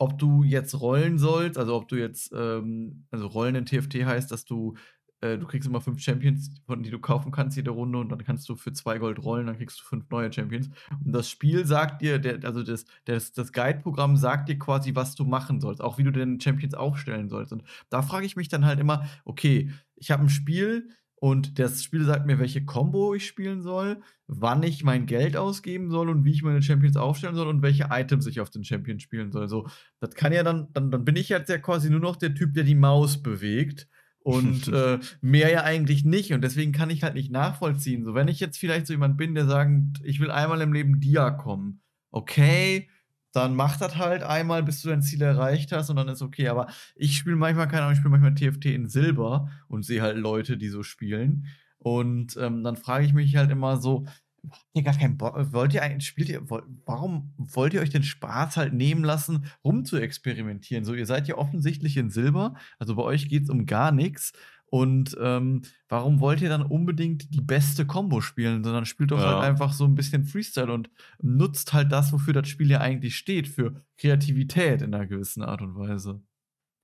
ob 0.00 0.18
du 0.18 0.42
jetzt 0.42 0.80
rollen 0.80 1.18
sollst, 1.18 1.58
also 1.58 1.76
ob 1.76 1.86
du 1.88 1.96
jetzt, 1.96 2.32
ähm, 2.34 3.04
also 3.10 3.26
Rollen 3.26 3.54
in 3.54 3.66
TFT 3.66 4.06
heißt, 4.06 4.30
dass 4.32 4.46
du, 4.46 4.74
äh, 5.20 5.36
du 5.36 5.46
kriegst 5.46 5.68
immer 5.68 5.82
fünf 5.82 6.00
Champions, 6.00 6.50
von 6.66 6.82
die 6.82 6.88
du 6.88 6.98
kaufen 6.98 7.30
kannst 7.30 7.58
jede 7.58 7.70
Runde 7.70 7.98
und 7.98 8.08
dann 8.08 8.24
kannst 8.24 8.48
du 8.48 8.56
für 8.56 8.72
zwei 8.72 8.96
Gold 8.96 9.22
rollen, 9.22 9.46
dann 9.46 9.58
kriegst 9.58 9.78
du 9.78 9.84
fünf 9.84 10.08
neue 10.08 10.32
Champions. 10.32 10.70
Und 11.04 11.12
das 11.12 11.28
Spiel 11.28 11.66
sagt 11.66 12.00
dir, 12.00 12.18
der, 12.18 12.42
also 12.44 12.62
das, 12.62 12.86
das, 13.04 13.32
das 13.32 13.52
Guide-Programm 13.52 14.16
sagt 14.16 14.48
dir 14.48 14.58
quasi, 14.58 14.94
was 14.94 15.16
du 15.16 15.24
machen 15.26 15.60
sollst, 15.60 15.82
auch 15.82 15.98
wie 15.98 16.04
du 16.04 16.12
den 16.12 16.40
Champions 16.40 16.72
aufstellen 16.72 17.28
sollst. 17.28 17.52
Und 17.52 17.62
da 17.90 18.00
frage 18.00 18.24
ich 18.24 18.36
mich 18.36 18.48
dann 18.48 18.64
halt 18.64 18.80
immer, 18.80 19.06
okay, 19.26 19.70
ich 19.96 20.10
habe 20.10 20.22
ein 20.22 20.30
Spiel, 20.30 20.88
und 21.20 21.58
das 21.58 21.84
Spiel 21.84 22.04
sagt 22.06 22.24
mir, 22.24 22.38
welche 22.38 22.64
Combo 22.64 23.14
ich 23.14 23.26
spielen 23.26 23.60
soll, 23.60 24.00
wann 24.26 24.62
ich 24.62 24.82
mein 24.84 25.04
Geld 25.04 25.36
ausgeben 25.36 25.90
soll 25.90 26.08
und 26.08 26.24
wie 26.24 26.32
ich 26.32 26.42
meine 26.42 26.62
Champions 26.62 26.96
aufstellen 26.96 27.34
soll 27.34 27.46
und 27.46 27.60
welche 27.60 27.88
Items 27.90 28.26
ich 28.26 28.40
auf 28.40 28.48
den 28.48 28.64
Champion 28.64 29.00
spielen 29.00 29.30
soll. 29.30 29.46
So, 29.46 29.68
das 30.00 30.14
kann 30.14 30.32
ja 30.32 30.42
dann, 30.42 30.68
dann, 30.72 30.90
dann 30.90 31.04
bin 31.04 31.16
ich 31.16 31.28
jetzt 31.28 31.50
ja 31.50 31.58
quasi 31.58 31.90
nur 31.90 32.00
noch 32.00 32.16
der 32.16 32.34
Typ, 32.34 32.54
der 32.54 32.64
die 32.64 32.74
Maus 32.74 33.22
bewegt. 33.22 33.86
Und 34.22 34.68
äh, 34.72 34.98
mehr 35.20 35.50
ja 35.50 35.62
eigentlich 35.64 36.06
nicht. 36.06 36.32
Und 36.32 36.42
deswegen 36.42 36.72
kann 36.72 36.88
ich 36.88 37.02
halt 37.02 37.14
nicht 37.14 37.30
nachvollziehen. 37.30 38.04
So, 38.04 38.14
wenn 38.14 38.28
ich 38.28 38.40
jetzt 38.40 38.56
vielleicht 38.56 38.86
so 38.86 38.94
jemand 38.94 39.18
bin, 39.18 39.34
der 39.34 39.44
sagt, 39.44 39.72
ich 40.02 40.20
will 40.20 40.30
einmal 40.30 40.62
im 40.62 40.72
Leben 40.72 41.00
Dia 41.00 41.30
kommen. 41.30 41.82
Okay, 42.10 42.88
dann 43.32 43.54
mach 43.54 43.76
das 43.76 43.96
halt 43.96 44.22
einmal, 44.22 44.62
bis 44.62 44.82
du 44.82 44.88
dein 44.88 45.02
Ziel 45.02 45.22
erreicht 45.22 45.72
hast 45.72 45.90
und 45.90 45.96
dann 45.96 46.08
ist 46.08 46.22
okay. 46.22 46.48
Aber 46.48 46.68
ich 46.96 47.16
spiele 47.16 47.36
manchmal, 47.36 47.68
keine 47.68 47.82
Ahnung, 47.82 47.92
ich 47.92 47.98
spiele 47.98 48.16
manchmal 48.16 48.34
TFT 48.34 48.66
in 48.66 48.88
Silber 48.88 49.48
und 49.68 49.84
sehe 49.84 50.02
halt 50.02 50.16
Leute, 50.16 50.56
die 50.56 50.68
so 50.68 50.82
spielen. 50.82 51.46
Und 51.78 52.36
ähm, 52.36 52.62
dann 52.64 52.76
frage 52.76 53.06
ich 53.06 53.12
mich 53.12 53.36
halt 53.36 53.50
immer 53.50 53.76
so, 53.78 54.04
habt 54.48 54.66
ihr 54.74 54.82
gar 54.82 54.96
keinen 54.96 55.18
Bock, 55.18 55.52
wollt 55.52 55.74
ihr 55.74 55.82
eigentlich, 55.82 56.08
spielt 56.08 56.28
ihr, 56.28 56.48
wollt, 56.50 56.64
warum 56.86 57.32
wollt 57.36 57.74
ihr 57.74 57.80
euch 57.80 57.90
den 57.90 58.02
Spaß 58.02 58.56
halt 58.56 58.72
nehmen 58.72 59.04
lassen, 59.04 59.46
rum 59.64 59.84
zu 59.84 59.96
experimentieren? 59.98 60.84
So, 60.84 60.94
ihr 60.94 61.06
seid 61.06 61.28
ja 61.28 61.36
offensichtlich 61.36 61.96
in 61.96 62.10
Silber, 62.10 62.54
also 62.78 62.96
bei 62.96 63.02
euch 63.02 63.28
geht 63.28 63.44
es 63.44 63.50
um 63.50 63.66
gar 63.66 63.92
nichts. 63.92 64.32
Und 64.70 65.16
ähm, 65.20 65.62
warum 65.88 66.20
wollt 66.20 66.40
ihr 66.40 66.48
dann 66.48 66.62
unbedingt 66.62 67.34
die 67.34 67.40
beste 67.40 67.86
Combo 67.86 68.20
spielen, 68.20 68.62
sondern 68.62 68.86
spielt 68.86 69.10
doch 69.10 69.18
halt 69.18 69.28
ja. 69.28 69.40
halt 69.40 69.50
einfach 69.50 69.72
so 69.72 69.84
ein 69.84 69.96
bisschen 69.96 70.24
Freestyle 70.24 70.72
und 70.72 70.90
nutzt 71.20 71.72
halt 71.72 71.90
das, 71.90 72.12
wofür 72.12 72.32
das 72.32 72.48
Spiel 72.48 72.70
ja 72.70 72.80
eigentlich 72.80 73.16
steht, 73.16 73.48
für 73.48 73.84
Kreativität 73.98 74.82
in 74.82 74.94
einer 74.94 75.06
gewissen 75.06 75.42
Art 75.42 75.60
und 75.60 75.76
Weise. 75.76 76.22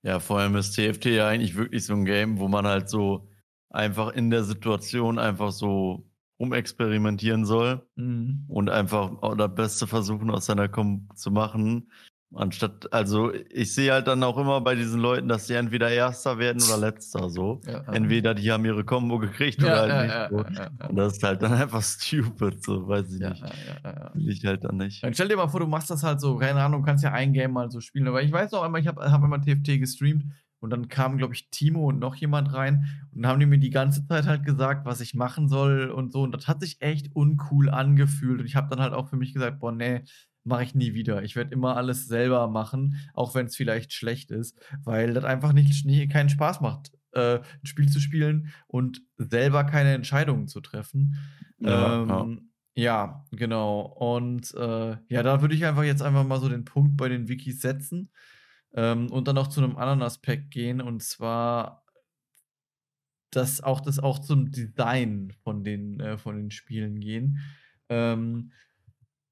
Ja, 0.02 0.18
vor 0.18 0.40
allem 0.40 0.56
ist 0.56 0.72
TFT 0.72 1.06
ja 1.06 1.28
eigentlich 1.28 1.54
wirklich 1.54 1.84
so 1.84 1.94
ein 1.94 2.04
Game, 2.04 2.38
wo 2.38 2.48
man 2.48 2.66
halt 2.66 2.88
so 2.88 3.28
einfach 3.70 4.12
in 4.12 4.30
der 4.30 4.42
Situation 4.42 5.18
einfach 5.20 5.52
so 5.52 6.10
rumexperimentieren 6.40 7.44
soll 7.44 7.86
mhm. 7.94 8.44
und 8.48 8.68
einfach 8.68 9.36
das 9.36 9.54
Beste 9.54 9.86
versuchen 9.86 10.30
aus 10.30 10.46
seiner 10.46 10.68
Combo 10.68 11.14
zu 11.14 11.30
machen. 11.30 11.90
Anstatt, 12.34 12.92
also 12.92 13.32
ich 13.32 13.72
sehe 13.72 13.92
halt 13.92 14.08
dann 14.08 14.22
auch 14.24 14.36
immer 14.36 14.60
bei 14.60 14.74
diesen 14.74 15.00
Leuten, 15.00 15.28
dass 15.28 15.46
die 15.46 15.54
entweder 15.54 15.90
Erster 15.90 16.38
werden 16.38 16.60
oder 16.60 16.76
Letzter 16.76 17.30
so. 17.30 17.60
Ja, 17.66 17.82
Entweder 17.92 18.34
die 18.34 18.50
haben 18.50 18.64
ihre 18.64 18.84
Combo 18.84 19.18
gekriegt 19.18 19.62
ja, 19.62 19.68
oder 19.68 19.80
halt 19.80 20.10
ja, 20.10 20.28
nicht. 20.28 20.60
So. 20.80 20.88
Und 20.88 20.96
das 20.96 21.12
ist 21.14 21.22
halt 21.22 21.42
dann 21.42 21.52
einfach 21.62 21.82
stupid, 21.82 22.64
so 22.64 22.86
weiß 22.88 23.12
ich 23.12 23.20
nicht. 23.20 23.42
Will 24.14 24.28
ich 24.28 24.44
halt 24.44 24.64
dann 24.64 24.76
nicht. 24.78 25.04
Dann 25.04 25.14
stell 25.14 25.28
dir 25.28 25.36
mal 25.36 25.48
vor, 25.48 25.60
du 25.60 25.66
machst 25.66 25.88
das 25.88 26.02
halt 26.02 26.20
so, 26.20 26.36
keine 26.36 26.60
Ahnung, 26.60 26.82
kannst 26.82 27.04
ja 27.04 27.12
ein 27.12 27.32
Game 27.32 27.52
mal 27.52 27.70
so 27.70 27.80
spielen. 27.80 28.08
Aber 28.08 28.22
ich 28.22 28.32
weiß 28.32 28.52
auch 28.54 28.62
einmal, 28.64 28.80
ich 28.80 28.88
habe 28.88 29.10
hab 29.10 29.22
immer 29.22 29.40
TFT 29.40 29.78
gestreamt 29.78 30.24
und 30.58 30.70
dann 30.70 30.88
kamen, 30.88 31.18
glaube 31.18 31.34
ich, 31.34 31.48
Timo 31.50 31.88
und 31.88 32.00
noch 32.00 32.16
jemand 32.16 32.52
rein 32.52 32.86
und 33.12 33.22
dann 33.22 33.30
haben 33.30 33.40
die 33.40 33.46
mir 33.46 33.58
die 33.58 33.70
ganze 33.70 34.06
Zeit 34.06 34.26
halt 34.26 34.44
gesagt, 34.44 34.84
was 34.84 35.00
ich 35.00 35.14
machen 35.14 35.48
soll 35.48 35.90
und 35.90 36.12
so. 36.12 36.22
Und 36.22 36.32
das 36.32 36.48
hat 36.48 36.60
sich 36.60 36.82
echt 36.82 37.14
uncool 37.14 37.70
angefühlt. 37.70 38.40
Und 38.40 38.46
ich 38.46 38.56
habe 38.56 38.68
dann 38.68 38.80
halt 38.80 38.92
auch 38.92 39.08
für 39.08 39.16
mich 39.16 39.32
gesagt, 39.32 39.60
boah, 39.60 39.70
nee, 39.70 40.02
mache 40.46 40.64
ich 40.64 40.74
nie 40.74 40.94
wieder. 40.94 41.22
Ich 41.22 41.36
werde 41.36 41.52
immer 41.52 41.76
alles 41.76 42.06
selber 42.06 42.48
machen, 42.48 42.96
auch 43.14 43.34
wenn 43.34 43.46
es 43.46 43.56
vielleicht 43.56 43.92
schlecht 43.92 44.30
ist, 44.30 44.58
weil 44.84 45.14
das 45.14 45.24
einfach 45.24 45.52
nicht, 45.52 45.84
nie, 45.84 46.08
keinen 46.08 46.28
Spaß 46.28 46.60
macht, 46.60 46.92
äh, 47.12 47.36
ein 47.38 47.66
Spiel 47.66 47.88
zu 47.88 48.00
spielen 48.00 48.52
und 48.66 49.02
selber 49.16 49.64
keine 49.64 49.94
Entscheidungen 49.94 50.48
zu 50.48 50.60
treffen. 50.60 51.16
Ja, 51.58 52.02
ähm, 52.02 52.50
ja. 52.74 52.82
ja 52.82 53.26
genau. 53.32 53.80
Und 53.80 54.54
äh, 54.54 54.96
ja, 55.08 55.22
da 55.22 55.40
würde 55.42 55.54
ich 55.54 55.64
einfach 55.64 55.84
jetzt 55.84 56.02
einfach 56.02 56.24
mal 56.24 56.40
so 56.40 56.48
den 56.48 56.64
Punkt 56.64 56.96
bei 56.96 57.08
den 57.08 57.28
Wikis 57.28 57.60
setzen 57.60 58.10
ähm, 58.74 59.10
und 59.10 59.28
dann 59.28 59.34
noch 59.34 59.48
zu 59.48 59.62
einem 59.62 59.76
anderen 59.76 60.02
Aspekt 60.02 60.50
gehen 60.50 60.80
und 60.80 61.02
zwar 61.02 61.86
dass 63.36 63.60
auch 63.60 63.80
das 63.80 63.98
auch 63.98 64.18
zum 64.18 64.50
Design 64.50 65.32
von 65.42 65.62
den, 65.62 66.00
äh, 66.00 66.16
von 66.16 66.36
den 66.36 66.50
Spielen 66.50 67.00
gehen. 67.00 67.38
Ähm, 67.88 68.52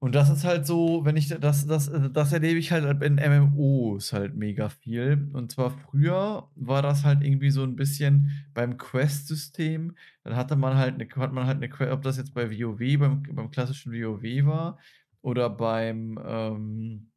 und 0.04 0.14
das 0.14 0.28
ist 0.28 0.44
halt 0.44 0.66
so, 0.66 1.02
wenn 1.06 1.16
ich 1.16 1.28
das, 1.28 1.66
das, 1.66 1.90
das 2.12 2.32
erlebe 2.34 2.58
ich 2.58 2.72
halt 2.72 3.02
in 3.02 3.14
MMOs 3.14 4.12
halt 4.12 4.34
mega 4.36 4.68
viel. 4.68 5.30
Und 5.32 5.50
zwar 5.50 5.70
früher 5.70 6.50
war 6.56 6.82
das 6.82 7.04
halt 7.04 7.22
irgendwie 7.22 7.48
so 7.48 7.62
ein 7.62 7.74
bisschen 7.74 8.46
beim 8.52 8.76
Quest-System. 8.76 9.96
Dann 10.22 10.36
hatte 10.36 10.56
man 10.56 10.76
halt 10.76 11.00
eine, 11.00 11.08
hat 11.16 11.32
man 11.32 11.46
halt 11.46 11.56
eine 11.56 11.70
Quest, 11.70 11.90
ob 11.90 12.02
das 12.02 12.18
jetzt 12.18 12.34
bei 12.34 12.50
WoW, 12.50 12.98
beim, 12.98 13.22
beim 13.22 13.50
klassischen 13.50 13.94
WoW 13.94 14.44
war 14.44 14.78
oder 15.22 15.48
beim 15.48 16.20
ähm, 16.22 17.10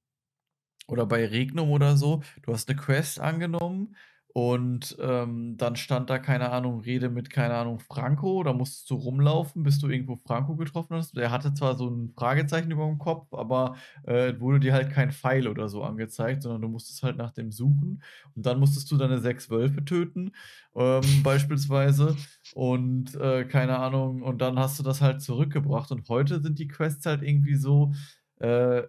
oder 0.87 1.05
bei 1.05 1.25
Regnum 1.25 1.71
oder 1.71 1.97
so. 1.97 2.23
Du 2.43 2.53
hast 2.53 2.69
eine 2.69 2.79
Quest 2.79 3.19
angenommen 3.19 3.97
Und 4.37 4.95
ähm, 4.99 5.57
dann 5.57 5.75
stand 5.75 6.11
da, 6.11 6.19
keine 6.19 6.51
Ahnung, 6.51 6.81
Rede 6.81 7.09
mit, 7.09 7.31
keine 7.31 7.55
Ahnung, 7.55 7.79
Franco. 7.79 8.43
Da 8.43 8.53
musstest 8.53 8.87
du 8.91 8.93
rumlaufen, 8.93 9.63
bis 9.63 9.79
du 9.79 9.89
irgendwo 9.89 10.15
Franco 10.15 10.55
getroffen 10.55 10.95
hast. 10.95 11.17
Der 11.17 11.31
hatte 11.31 11.55
zwar 11.55 11.75
so 11.75 11.89
ein 11.89 12.13
Fragezeichen 12.15 12.69
über 12.69 12.85
dem 12.85 12.99
Kopf, 12.99 13.33
aber 13.33 13.77
äh, 14.03 14.39
wurde 14.39 14.59
dir 14.59 14.73
halt 14.73 14.91
kein 14.91 15.11
Pfeil 15.11 15.47
oder 15.47 15.69
so 15.69 15.81
angezeigt, 15.81 16.43
sondern 16.43 16.61
du 16.61 16.67
musstest 16.67 17.01
halt 17.01 17.17
nach 17.17 17.31
dem 17.31 17.51
suchen. 17.51 18.03
Und 18.35 18.45
dann 18.45 18.59
musstest 18.59 18.91
du 18.91 18.97
deine 18.97 19.17
sechs 19.21 19.49
Wölfe 19.49 19.83
töten, 19.83 20.33
ähm, 20.75 21.01
beispielsweise. 21.23 22.15
Und 22.53 23.15
äh, 23.15 23.43
keine 23.45 23.79
Ahnung, 23.79 24.21
und 24.21 24.39
dann 24.39 24.59
hast 24.59 24.77
du 24.77 24.83
das 24.83 25.01
halt 25.01 25.23
zurückgebracht. 25.23 25.91
Und 25.91 26.07
heute 26.09 26.43
sind 26.43 26.59
die 26.59 26.67
Quests 26.67 27.07
halt 27.07 27.23
irgendwie 27.23 27.55
so. 27.55 27.91
Äh, 28.39 28.83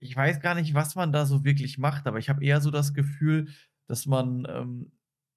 ich 0.00 0.16
weiß 0.16 0.40
gar 0.40 0.54
nicht, 0.54 0.74
was 0.74 0.96
man 0.96 1.12
da 1.12 1.26
so 1.26 1.44
wirklich 1.44 1.78
macht, 1.78 2.06
aber 2.06 2.18
ich 2.18 2.30
habe 2.30 2.42
eher 2.42 2.60
so 2.60 2.70
das 2.70 2.94
Gefühl, 2.94 3.48
dass 3.90 4.06
man, 4.06 4.46
ähm, 4.48 4.92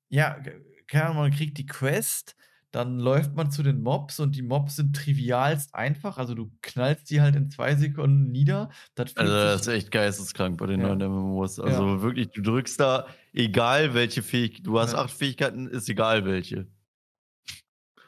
ja, 0.09 0.39
keine 0.85 1.05
Ahnung, 1.05 1.17
man 1.17 1.31
kriegt 1.31 1.57
die 1.57 1.65
Quest, 1.65 2.35
dann 2.69 2.99
läuft 2.99 3.35
man 3.35 3.49
zu 3.51 3.63
den 3.63 3.81
Mobs 3.81 4.19
und 4.19 4.35
die 4.35 4.43
Mobs 4.43 4.75
sind 4.75 4.95
trivialst 4.95 5.73
einfach. 5.73 6.17
Also 6.17 6.35
du 6.35 6.51
knallst 6.61 7.09
die 7.09 7.19
halt 7.19 7.35
in 7.35 7.49
zwei 7.49 7.75
Sekunden 7.75 8.31
nieder. 8.31 8.69
Das 8.93 9.17
also 9.17 9.33
das 9.33 9.61
ist 9.61 9.67
echt 9.67 9.91
geisteskrank 9.91 10.57
bei 10.57 10.67
den 10.67 10.81
ja. 10.81 10.95
neuen 10.95 11.11
MMOs. 11.11 11.59
Also 11.59 11.95
ja. 11.95 12.01
wirklich, 12.01 12.29
du 12.29 12.41
drückst 12.41 12.79
da, 12.79 13.07
egal 13.33 13.95
welche 13.95 14.21
Fähigkeit, 14.21 14.65
du 14.67 14.79
hast 14.79 14.93
ja. 14.93 14.99
acht 14.99 15.11
Fähigkeiten, 15.11 15.67
ist 15.67 15.89
egal 15.89 16.25
welche. 16.25 16.67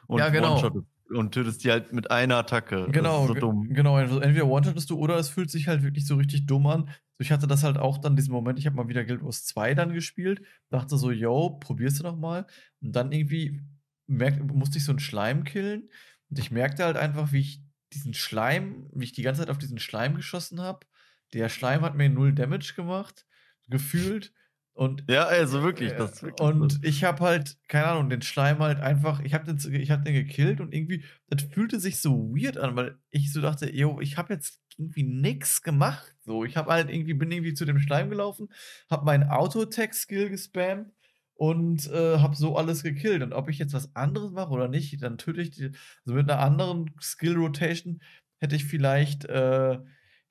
Und 0.07 0.19
ja, 0.19 0.29
genau. 0.29 0.85
Und 1.09 1.33
tötest 1.33 1.63
die 1.63 1.71
halt 1.71 1.93
mit 1.93 2.09
einer 2.09 2.37
Attacke. 2.37 2.87
Genau, 2.91 3.27
so 3.27 3.33
genau. 3.35 3.99
Entweder 3.99 4.47
one-shottest 4.47 4.89
du 4.89 4.97
oder 4.97 5.17
es 5.17 5.29
fühlt 5.29 5.51
sich 5.51 5.67
halt 5.67 5.83
wirklich 5.83 6.07
so 6.07 6.15
richtig 6.15 6.47
dumm 6.47 6.65
an. 6.65 6.89
Ich 7.19 7.31
hatte 7.31 7.45
das 7.45 7.63
halt 7.63 7.77
auch 7.77 7.99
dann 7.99 8.15
diesen 8.15 8.33
Moment, 8.33 8.57
ich 8.57 8.65
habe 8.65 8.75
mal 8.75 8.87
wieder 8.87 9.05
Guild 9.05 9.23
Wars 9.23 9.45
2 9.45 9.75
dann 9.75 9.93
gespielt, 9.93 10.41
dachte 10.69 10.97
so, 10.97 11.11
yo, 11.11 11.51
probierst 11.59 11.99
du 11.99 12.03
noch 12.03 12.17
mal. 12.17 12.47
Und 12.81 12.95
dann 12.95 13.11
irgendwie 13.11 13.61
merkt, 14.07 14.43
musste 14.51 14.79
ich 14.79 14.83
so 14.83 14.91
einen 14.91 14.99
Schleim 14.99 15.43
killen. 15.43 15.89
Und 16.29 16.39
ich 16.39 16.49
merkte 16.49 16.83
halt 16.83 16.97
einfach, 16.97 17.31
wie 17.31 17.41
ich 17.41 17.61
diesen 17.93 18.15
Schleim, 18.15 18.89
wie 18.93 19.05
ich 19.05 19.13
die 19.13 19.21
ganze 19.21 19.41
Zeit 19.41 19.49
auf 19.51 19.59
diesen 19.59 19.79
Schleim 19.79 20.15
geschossen 20.15 20.59
habe. 20.59 20.87
Der 21.33 21.49
Schleim 21.49 21.81
hat 21.81 21.95
mir 21.95 22.09
null 22.09 22.33
Damage 22.33 22.73
gemacht, 22.75 23.27
gefühlt. 23.69 24.33
Und, 24.75 25.05
ja, 25.09 25.23
also 25.23 25.63
wirklich. 25.63 25.93
Äh, 25.93 25.97
das 25.97 26.21
wirklich 26.21 26.45
und 26.45 26.73
so. 26.73 26.79
ich 26.83 27.05
habe 27.05 27.23
halt, 27.23 27.57
keine 27.69 27.87
Ahnung, 27.87 28.09
den 28.09 28.21
Schleim 28.21 28.59
halt 28.59 28.81
einfach, 28.81 29.21
ich 29.21 29.33
habe 29.33 29.45
den, 29.45 29.57
hab 29.89 30.03
den 30.03 30.13
gekillt 30.13 30.59
und 30.59 30.73
irgendwie, 30.73 31.05
das 31.29 31.43
fühlte 31.43 31.79
sich 31.79 32.01
so 32.01 32.35
weird 32.35 32.57
an, 32.57 32.75
weil 32.75 32.97
ich 33.09 33.31
so 33.31 33.39
dachte, 33.39 33.73
yo, 33.73 34.01
ich 34.01 34.17
habe 34.17 34.33
jetzt 34.33 34.59
irgendwie 34.77 35.03
nichts 35.03 35.61
gemacht. 35.61 36.13
So, 36.25 36.43
ich 36.43 36.57
habe 36.57 36.73
halt 36.73 36.89
irgendwie, 36.89 37.13
bin 37.13 37.31
irgendwie 37.31 37.53
zu 37.53 37.63
dem 37.63 37.79
Schleim 37.79 38.09
gelaufen, 38.09 38.49
habe 38.89 39.05
meinen 39.05 39.29
Auto-Tech-Skill 39.29 40.29
gespammt 40.29 40.91
und 41.35 41.89
äh, 41.91 42.19
habe 42.19 42.35
so 42.35 42.57
alles 42.57 42.83
gekillt. 42.83 43.23
Und 43.23 43.31
ob 43.31 43.47
ich 43.47 43.57
jetzt 43.57 43.73
was 43.73 43.95
anderes 43.95 44.31
mache 44.31 44.51
oder 44.51 44.67
nicht, 44.67 45.01
dann 45.01 45.17
töte 45.17 45.41
ich 45.41 45.51
die, 45.51 45.71
also 46.05 46.15
mit 46.15 46.29
einer 46.29 46.41
anderen 46.41 46.91
Skill-Rotation 47.01 48.01
hätte 48.39 48.57
ich 48.57 48.65
vielleicht, 48.65 49.23
äh, 49.23 49.79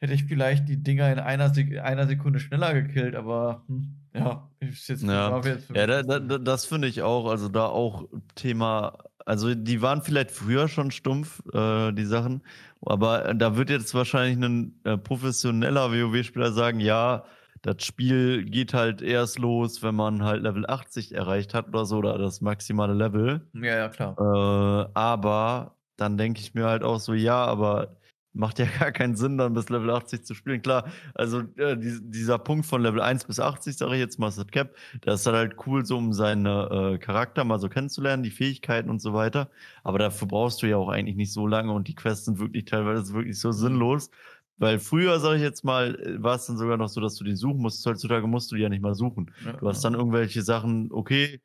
hätte 0.01 0.13
ich 0.13 0.25
vielleicht 0.25 0.69
die 0.69 0.83
Dinger 0.83 1.11
in 1.13 1.19
einer, 1.19 1.53
Sek 1.53 1.79
einer 1.81 2.07
Sekunde 2.07 2.41
schneller 2.41 2.75
gekillt, 2.75 3.15
aber 3.15 3.65
hm, 3.69 3.97
ja, 4.15 4.51
ist 4.61 4.89
jetzt 4.89 5.03
ja, 5.03 5.41
ja 5.75 5.87
da, 5.87 6.03
da, 6.03 6.39
das 6.39 6.67
finde 6.67 6.89
ich 6.89 7.03
auch, 7.03 7.29
also 7.29 7.49
da 7.49 7.67
auch 7.67 8.09
Thema, 8.35 8.99
also 9.25 9.55
die 9.55 9.83
waren 9.83 10.03
vielleicht 10.03 10.31
früher 10.31 10.69
schon 10.69 10.91
stumpf, 10.91 11.43
äh, 11.53 11.93
die 11.93 12.05
Sachen, 12.05 12.43
aber 12.83 13.35
da 13.35 13.57
wird 13.57 13.71
jetzt 13.71 13.95
wahrscheinlich 13.95 14.37
ein 14.45 14.79
äh, 14.85 14.99
professioneller 14.99 15.91
WoW-Spieler 15.91 16.53
sagen, 16.53 16.81
ja, 16.81 17.25
das 17.63 17.83
Spiel 17.83 18.45
geht 18.45 18.75
halt 18.75 19.01
erst 19.01 19.39
los, 19.39 19.83
wenn 19.83 19.95
man 19.95 20.23
halt 20.23 20.43
Level 20.43 20.67
80 20.69 21.15
erreicht 21.15 21.55
hat 21.55 21.69
oder 21.69 21.87
so, 21.87 21.97
oder 21.97 22.19
das 22.19 22.43
maximale 22.43 22.93
Level. 22.93 23.41
Ja, 23.55 23.77
ja, 23.77 23.89
klar. 23.89 24.17
Äh, 24.19 24.91
aber 24.93 25.75
dann 25.97 26.19
denke 26.19 26.41
ich 26.41 26.53
mir 26.53 26.67
halt 26.67 26.83
auch 26.83 27.01
so, 27.01 27.15
ja, 27.15 27.43
aber 27.43 27.97
macht 28.35 28.59
ja 28.59 28.67
gar 28.79 28.93
keinen 28.93 29.17
Sinn, 29.17 29.39
dann 29.39 29.55
bis 29.55 29.69
Level 29.71 29.91
80 29.91 30.25
zu 30.25 30.35
spielen. 30.35 30.61
Klar, 30.61 30.87
also 31.15 31.41
äh, 31.57 31.77
die, 31.77 31.99
dieser 32.03 32.39
Punkt 32.39 32.67
von 32.67 32.83
Level 32.83 33.01
1 33.01 33.25
bis 33.25 33.41
80, 33.41 33.77
sage 33.77 33.95
ich 33.95 34.01
jetzt 34.01 34.19
mal, 34.19 34.29
ist 34.29 34.53
Cap, 34.53 34.75
das 35.01 35.21
ist 35.21 35.27
dann 35.27 35.35
halt 35.35 35.57
cool, 35.67 35.87
so 35.87 35.97
um 35.97 36.13
seine 36.13 36.95
äh, 36.95 36.99
Charakter 36.99 37.45
mal 37.45 37.59
so 37.59 37.69
kennenzulernen, 37.69 38.23
die 38.23 38.31
Fähigkeiten 38.31 38.91
und 38.91 39.01
so 39.01 39.15
weiter. 39.15 39.51
Aber 39.83 39.99
dafür 39.99 40.29
brauchst 40.29 40.63
du 40.63 40.67
ja 40.67 40.77
auch 40.77 40.89
eigentlich 40.89 41.17
nicht 41.17 41.33
so 41.33 41.47
lange 41.47 41.73
und 41.73 41.89
die 41.89 41.95
Quests 41.95 42.27
sind 42.27 42.39
wirklich 42.39 42.67
teilweise 42.67 43.15
wirklich 43.15 43.39
so 43.39 43.53
sinnlos. 43.53 44.11
Weil 44.57 44.79
früher, 44.79 45.19
sage 45.19 45.37
ich 45.37 45.43
jetzt 45.43 45.65
mal, 45.65 45.99
war 46.19 46.37
es 46.37 46.47
dann 46.47 46.57
sogar 46.57 46.77
noch 46.77 46.89
so, 46.89 47.01
dass 47.01 47.17
du 47.17 47.25
die 47.25 47.35
suchen 47.35 47.61
musst. 47.61 47.85
Heutzutage 47.87 48.27
musst 48.29 48.53
du 48.53 48.57
die 48.57 48.63
ja 48.63 48.69
nicht 48.69 48.83
mal 48.83 48.95
suchen. 48.95 49.33
Ja, 49.45 49.55
du 49.55 49.69
hast 49.69 49.85
dann 49.85 49.95
irgendwelche 49.95 50.43
Sachen, 50.43 50.93
okay, 50.93 51.41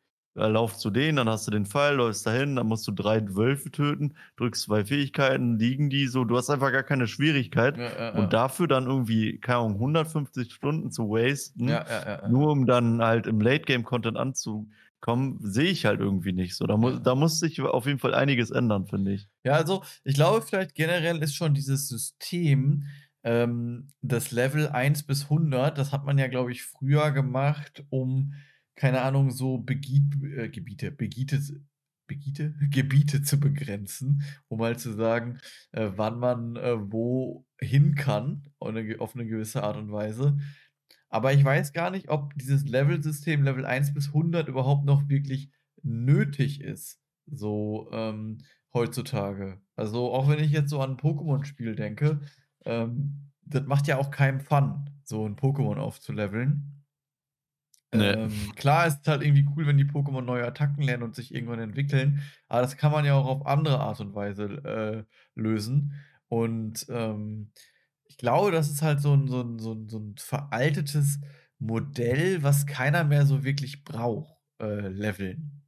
lauf 0.47 0.77
zu 0.77 0.89
denen, 0.89 1.17
dann 1.17 1.29
hast 1.29 1.47
du 1.47 1.51
den 1.51 1.65
Pfeil, 1.65 1.95
läufst 1.95 2.25
dahin, 2.25 2.55
dann 2.55 2.67
musst 2.67 2.87
du 2.87 2.91
drei 2.91 3.21
Wölfe 3.35 3.71
töten, 3.71 4.15
drückst 4.37 4.63
zwei 4.63 4.85
Fähigkeiten, 4.85 5.57
liegen 5.59 5.89
die 5.89 6.07
so, 6.07 6.23
du 6.23 6.37
hast 6.37 6.49
einfach 6.49 6.71
gar 6.71 6.83
keine 6.83 7.07
Schwierigkeit. 7.07 7.77
Ja, 7.77 7.89
ja, 7.97 8.09
und 8.11 8.33
dafür 8.33 8.67
dann 8.67 8.85
irgendwie, 8.85 9.39
keine 9.39 9.59
Ahnung, 9.59 9.73
150 9.75 10.53
Stunden 10.53 10.91
zu 10.91 11.09
wasten, 11.09 11.75
nur 12.29 12.51
um 12.51 12.65
dann 12.65 13.01
halt 13.01 13.27
im 13.27 13.41
Late-Game-Content 13.41 14.17
anzukommen, 14.17 15.39
sehe 15.41 15.69
ich 15.69 15.85
halt 15.85 15.99
irgendwie 15.99 16.33
nicht 16.33 16.55
so. 16.55 16.65
Da, 16.65 16.77
mu 16.77 16.91
da 16.91 17.15
muss 17.15 17.39
sich 17.39 17.61
auf 17.61 17.85
jeden 17.85 17.99
Fall 17.99 18.13
einiges 18.13 18.51
ändern, 18.51 18.87
finde 18.87 19.13
ich. 19.13 19.27
Ja, 19.43 19.53
also 19.53 19.83
ich 20.03 20.15
glaube, 20.15 20.41
vielleicht 20.41 20.75
generell 20.75 21.17
ist 21.17 21.35
schon 21.35 21.53
dieses 21.53 21.87
System, 21.87 22.85
ähm, 23.23 23.89
das 24.01 24.31
Level 24.31 24.69
1 24.69 25.03
bis 25.03 25.23
100, 25.23 25.77
das 25.77 25.91
hat 25.91 26.05
man 26.05 26.17
ja, 26.17 26.27
glaube 26.27 26.51
ich, 26.51 26.63
früher 26.63 27.11
gemacht, 27.11 27.83
um 27.89 28.33
keine 28.79 29.01
Ahnung, 29.01 29.29
so 29.29 29.57
Begiet, 29.57 30.03
äh, 30.23 30.47
Gebiete, 30.47 30.89
Begiete, 30.89 31.41
Begiete, 32.07 32.55
Gebiete 32.71 33.21
zu 33.21 33.37
begrenzen, 33.37 34.23
um 34.47 34.61
halt 34.61 34.79
zu 34.79 34.93
sagen, 34.93 35.39
äh, 35.73 35.89
wann 35.95 36.17
man 36.17 36.55
äh, 36.55 36.77
wo 36.91 37.45
hin 37.59 37.95
kann, 37.95 38.47
auf 38.57 38.69
eine, 38.69 38.95
auf 38.99 39.15
eine 39.15 39.27
gewisse 39.27 39.63
Art 39.63 39.75
und 39.75 39.91
Weise. 39.91 40.37
Aber 41.09 41.33
ich 41.33 41.43
weiß 41.43 41.73
gar 41.73 41.91
nicht, 41.91 42.07
ob 42.07 42.33
dieses 42.35 42.65
Level-System, 42.65 43.43
Level 43.43 43.65
1 43.65 43.93
bis 43.93 44.07
100, 44.07 44.47
überhaupt 44.47 44.85
noch 44.85 45.09
wirklich 45.09 45.51
nötig 45.83 46.61
ist, 46.61 47.01
so 47.25 47.89
ähm, 47.91 48.37
heutzutage. 48.73 49.59
Also 49.75 50.13
auch 50.13 50.29
wenn 50.29 50.39
ich 50.39 50.51
jetzt 50.51 50.69
so 50.69 50.79
an 50.79 50.91
ein 50.91 50.97
Pokémon-Spiel 50.97 51.75
denke, 51.75 52.21
ähm, 52.63 53.31
das 53.41 53.65
macht 53.65 53.87
ja 53.87 53.97
auch 53.97 54.09
keinen 54.09 54.39
Fun, 54.39 54.89
so 55.03 55.25
ein 55.25 55.35
Pokémon 55.35 55.75
aufzuleveln. 55.75 56.78
Nee. 57.91 58.11
Ähm, 58.11 58.53
klar 58.55 58.85
ist 58.85 58.99
es 59.01 59.07
halt 59.07 59.23
irgendwie 59.23 59.47
cool, 59.55 59.65
wenn 59.65 59.77
die 59.77 59.85
Pokémon 59.85 60.21
neue 60.21 60.45
Attacken 60.45 60.83
lernen 60.83 61.03
und 61.03 61.15
sich 61.15 61.33
irgendwann 61.33 61.59
entwickeln, 61.59 62.21
aber 62.47 62.61
das 62.61 62.77
kann 62.77 62.91
man 62.91 63.03
ja 63.03 63.15
auch 63.15 63.25
auf 63.25 63.47
andere 63.47 63.79
Art 63.79 63.99
und 63.99 64.13
Weise 64.13 64.43
äh, 64.45 65.03
lösen. 65.33 65.95
Und 66.27 66.85
ähm, 66.89 67.51
ich 68.05 68.17
glaube, 68.17 68.51
das 68.51 68.69
ist 68.69 68.83
halt 68.83 69.01
so 69.01 69.13
ein, 69.13 69.27
so, 69.27 69.41
ein, 69.41 69.57
so, 69.57 69.73
ein, 69.73 69.89
so 69.89 69.97
ein 69.97 70.15
veraltetes 70.17 71.19
Modell, 71.57 72.43
was 72.43 72.67
keiner 72.67 73.03
mehr 73.03 73.25
so 73.25 73.43
wirklich 73.43 73.83
braucht, 73.83 74.35
äh, 74.61 74.87
leveln. 74.87 75.63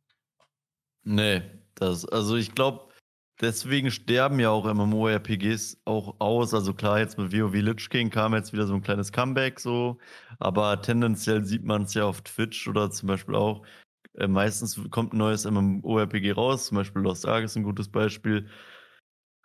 Nee, 1.03 1.41
das, 1.73 2.05
also 2.05 2.35
ich 2.35 2.53
glaube, 2.53 2.90
Deswegen 3.41 3.89
sterben 3.89 4.39
ja 4.39 4.51
auch 4.51 4.71
MMORPGs 4.71 5.81
auch 5.85 6.15
aus. 6.19 6.53
Also 6.53 6.73
klar, 6.75 6.99
jetzt 6.99 7.17
mit 7.17 7.33
WoW 7.33 7.53
Lich 7.55 7.89
King 7.89 8.09
kam 8.11 8.35
jetzt 8.35 8.53
wieder 8.53 8.67
so 8.67 8.75
ein 8.75 8.83
kleines 8.83 9.11
Comeback 9.11 9.59
so. 9.59 9.97
Aber 10.39 10.79
tendenziell 10.81 11.43
sieht 11.43 11.65
man 11.65 11.83
es 11.83 11.93
ja 11.95 12.05
auf 12.05 12.21
Twitch 12.21 12.67
oder 12.67 12.91
zum 12.91 13.07
Beispiel 13.07 13.35
auch. 13.35 13.63
Äh, 14.15 14.27
meistens 14.27 14.79
kommt 14.91 15.13
ein 15.13 15.17
neues 15.17 15.45
MMORPG 15.45 16.33
raus. 16.33 16.67
Zum 16.67 16.77
Beispiel 16.77 17.01
Lost 17.01 17.27
Ark 17.27 17.43
ist 17.45 17.55
ein 17.55 17.63
gutes 17.63 17.89
Beispiel 17.89 18.47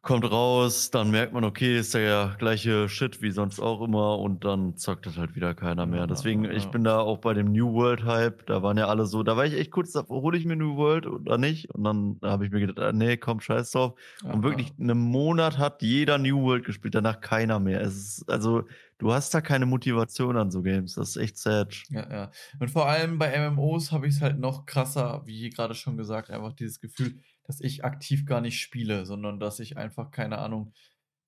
kommt 0.07 0.31
raus, 0.31 0.93
dann 0.93 1.11
merkt 1.11 1.33
man, 1.33 1.43
okay, 1.43 1.79
ist 1.81 1.93
der 1.93 2.37
gleiche 2.39 2.89
Shit 2.89 3.23
wie 3.23 3.33
sonst 3.33 3.59
auch 3.59 3.83
immer 3.83 4.21
und 4.21 4.45
dann 4.45 4.77
zockt 4.77 5.05
das 5.05 5.19
halt 5.19 5.35
wieder 5.35 5.53
keiner 5.53 5.85
mehr. 5.85 6.07
Deswegen, 6.07 6.45
ja, 6.45 6.53
ja. 6.53 6.57
ich 6.57 6.67
bin 6.67 6.85
da 6.85 7.01
auch 7.01 7.19
bei 7.19 7.35
dem 7.35 7.51
New 7.51 7.73
World 7.73 8.05
Hype, 8.05 8.47
da 8.47 8.63
waren 8.63 8.79
ja 8.79 8.87
alle 8.87 9.07
so, 9.07 9.25
da 9.25 9.37
war 9.37 9.45
ich 9.45 9.55
echt 9.55 9.73
kurz 9.73 9.91
davor, 9.91 10.23
hole 10.23 10.39
ich 10.39 10.45
mir 10.45 10.55
New 10.55 10.77
World 10.77 11.09
oder 11.09 11.39
nicht? 11.39 11.75
Und 11.75 11.83
dann 11.83 12.21
habe 12.23 12.47
ich 12.47 12.53
mir 12.53 12.61
gedacht, 12.61 12.79
ah, 12.79 12.93
nee, 12.93 13.17
komm, 13.17 13.41
scheiß 13.41 13.73
drauf. 13.73 13.99
Ja, 14.23 14.33
und 14.33 14.45
wirklich 14.45 14.73
einen 14.79 14.97
Monat 14.97 15.59
hat 15.59 15.83
jeder 15.83 16.19
New 16.19 16.41
World 16.41 16.65
gespielt, 16.65 16.95
danach 16.95 17.21
keiner 17.21 17.59
mehr. 17.59 17.81
Es 17.81 17.97
ist, 17.97 18.31
also, 18.31 18.63
du 18.99 19.13
hast 19.13 19.35
da 19.35 19.41
keine 19.41 19.67
Motivation 19.67 20.37
an 20.37 20.53
so 20.53 20.63
Games. 20.63 20.95
Das 20.95 21.11
ist 21.11 21.17
echt 21.17 21.37
sad. 21.37 21.75
Ja, 21.89 22.09
ja. 22.09 22.31
Und 22.61 22.71
vor 22.71 22.87
allem 22.87 23.19
bei 23.19 23.37
MMOs 23.51 23.91
habe 23.91 24.07
ich 24.07 24.15
es 24.15 24.23
halt 24.23 24.39
noch 24.39 24.67
krasser, 24.67 25.23
wie 25.25 25.51
gerade 25.51 25.75
schon 25.75 25.97
gesagt, 25.97 26.31
einfach 26.31 26.53
dieses 26.53 26.81
Gefühl, 26.81 27.21
dass 27.47 27.61
ich 27.61 27.85
aktiv 27.85 28.27
gar 28.27 28.41
nicht 28.41 28.61
spiele, 28.61 29.07
sondern 29.07 29.39
dass 29.39 29.61
ich 29.61 29.77
einfach, 29.77 30.11
keine 30.11 30.39
Ahnung, 30.39 30.73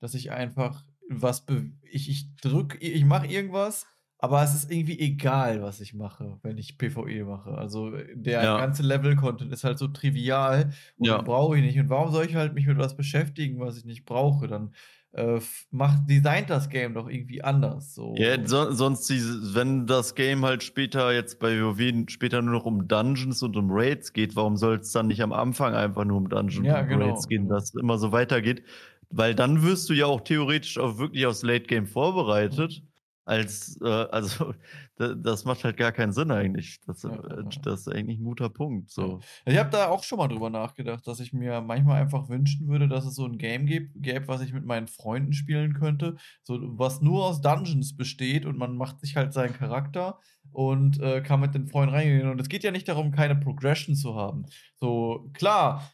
dass 0.01 0.14
ich 0.14 0.31
einfach 0.31 0.85
was, 1.09 1.47
ich, 1.83 2.11
ich 2.11 2.37
drück, 2.37 2.77
ich 2.81 3.05
mache 3.05 3.27
irgendwas, 3.27 3.87
aber 4.21 4.43
es 4.43 4.53
ist 4.53 4.71
irgendwie 4.71 4.99
egal, 4.99 5.62
was 5.62 5.81
ich 5.81 5.95
mache, 5.95 6.39
wenn 6.43 6.59
ich 6.59 6.77
PvE 6.77 7.25
mache. 7.25 7.57
Also 7.57 7.93
der 8.14 8.43
ja. 8.43 8.59
ganze 8.59 8.83
Level-Content 8.83 9.53
ist 9.53 9.62
halt 9.62 9.79
so 9.79 9.87
trivial 9.87 10.73
und 10.97 11.07
ja. 11.07 11.23
brauche 11.23 11.57
ich 11.57 11.62
nicht. 11.62 11.79
Und 11.79 11.89
warum 11.89 12.12
soll 12.12 12.27
ich 12.27 12.35
halt 12.35 12.53
mich 12.53 12.66
mit 12.66 12.79
was 12.79 12.97
beschäftigen, 12.97 13.61
was 13.61 13.79
ich 13.79 13.85
nicht 13.85 14.05
brauche? 14.05 14.49
Dann 14.49 14.75
äh, 15.13 15.41
macht, 15.71 16.09
designt 16.09 16.51
das 16.51 16.69
Game 16.69 16.95
doch 16.95 17.09
irgendwie 17.09 17.43
anders. 17.43 17.95
So. 17.95 18.15
Ja, 18.17 18.45
so, 18.47 18.73
sonst, 18.73 19.09
diese, 19.09 19.55
wenn 19.55 19.87
das 19.87 20.15
Game 20.15 20.45
halt 20.45 20.63
später 20.63 21.13
jetzt 21.13 21.39
bei 21.41 21.61
WoW 21.61 22.09
später 22.09 22.43
nur 22.43 22.55
noch 22.55 22.67
um 22.67 22.89
Dungeons 22.89 23.43
und 23.43 23.57
um 23.57 23.69
Raids 23.71 24.13
geht, 24.13 24.37
warum 24.37 24.57
soll 24.57 24.77
es 24.77 24.93
dann 24.93 25.07
nicht 25.07 25.23
am 25.23 25.33
Anfang 25.33 25.75
einfach 25.75 26.05
nur 26.05 26.19
um 26.19 26.29
Dungeons 26.29 26.67
Ja, 26.67 26.81
und 26.81 26.89
genau, 26.89 27.07
Raids 27.07 27.29
gehen, 27.29 27.45
genau. 27.45 27.55
dass 27.55 27.75
es 27.75 27.81
immer 27.81 27.99
so 27.99 28.13
weitergeht? 28.13 28.63
Weil 29.11 29.35
dann 29.35 29.63
wirst 29.63 29.89
du 29.89 29.95
ja 29.95 30.07
auch 30.07 30.21
theoretisch 30.21 30.79
auch 30.79 30.99
wirklich 30.99 31.25
aufs 31.27 31.43
Late 31.43 31.65
Game 31.65 31.87
vorbereitet. 31.87 32.83
Als, 33.29 33.79
äh, 33.83 33.87
also, 33.87 34.55
da- 34.97 35.14
das 35.14 35.45
macht 35.45 35.62
halt 35.62 35.76
gar 35.76 35.93
keinen 35.93 36.12
Sinn 36.12 36.31
eigentlich. 36.31 36.81
Das, 36.87 37.03
Ja, 37.03 37.11
äh, 37.11 37.43
ja. 37.43 37.49
das 37.62 37.81
ist 37.81 37.89
eigentlich 37.89 38.18
ein 38.18 38.24
guter 38.24 38.49
Punkt. 38.49 38.91
So. 38.91 39.20
Ich 39.45 39.59
habe 39.59 39.68
da 39.68 39.89
auch 39.89 40.03
schon 40.03 40.16
mal 40.18 40.29
drüber 40.29 40.49
nachgedacht, 40.49 41.07
dass 41.07 41.20
ich 41.20 41.35
mir 41.35 41.61
manchmal 41.61 42.01
einfach 42.01 42.31
wünschen 42.31 42.68
würde, 42.68 42.89
dass 42.89 43.05
es 43.05 43.14
so 43.16 43.26
ein 43.26 43.37
Game 43.37 43.66
gäb- 43.66 43.91
gäbe, 43.97 44.29
was 44.29 44.41
ich 44.41 44.55
mit 44.55 44.64
meinen 44.64 44.89
Freunden 44.89 45.35
spielen 45.35 45.74
könnte, 45.74 46.16
so 46.43 46.59
was 46.79 47.03
nur 47.03 47.26
aus 47.26 47.43
Dungeons 47.43 47.97
besteht 47.97 48.47
und 48.47 48.57
man 48.57 48.76
macht 48.76 49.01
sich 49.01 49.14
halt 49.16 49.35
seinen 49.35 49.53
Charakter 49.53 50.18
und 50.51 50.99
äh, 51.01 51.20
kann 51.20 51.41
mit 51.41 51.55
den 51.55 51.66
Freunden 51.68 51.95
reingehen. 51.95 52.31
Und 52.31 52.41
es 52.41 52.49
geht 52.49 52.64
ja 52.64 52.70
nicht 52.70 52.89
darum, 52.89 53.11
keine 53.12 53.37
Progression 53.37 53.95
zu 53.95 54.14
haben. 54.14 54.47
So, 54.76 55.29
klar, 55.35 55.91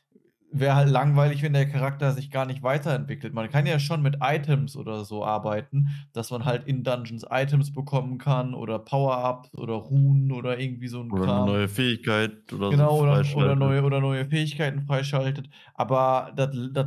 wäre 0.59 0.75
halt 0.77 0.89
langweilig, 0.89 1.43
wenn 1.43 1.53
der 1.53 1.69
Charakter 1.69 2.13
sich 2.13 2.31
gar 2.31 2.47
nicht 2.47 2.63
weiterentwickelt. 2.63 3.35
Man 3.35 3.51
kann 3.51 3.67
ja 3.67 3.79
schon 3.79 4.03
mit 4.03 4.17
Items 4.23 4.77
oder 4.77 5.05
so 5.05 5.25
arbeiten, 5.25 5.89
dass 6.13 6.31
man 6.31 6.45
halt 6.45 6.67
in 6.67 6.85
Dungeons 6.85 7.27
Items 7.31 7.73
bekommen 7.73 8.19
kann 8.19 8.55
oder 8.55 8.79
Power-Ups 8.79 9.55
oder 9.55 9.75
Runen 9.75 10.33
oder 10.33 10.59
irgendwie 10.59 10.89
so 10.89 11.01
ein 11.03 11.11
Oder 11.11 11.25
Kram. 11.25 11.43
eine 11.43 11.53
neue 11.53 11.69
Fähigkeit 11.69 12.53
oder 12.53 12.71
Genau, 12.71 12.97
so. 12.97 13.03
oder, 13.03 13.13
oder, 13.13 13.25
freischaltet. 13.25 13.59
neue, 13.59 13.83
oder 13.83 14.01
neue 14.01 14.25
Fähigkeiten 14.25 14.83
freischaltet. 14.87 15.49
Aber 15.75 16.33
das, 16.37 16.51
das 16.73 16.87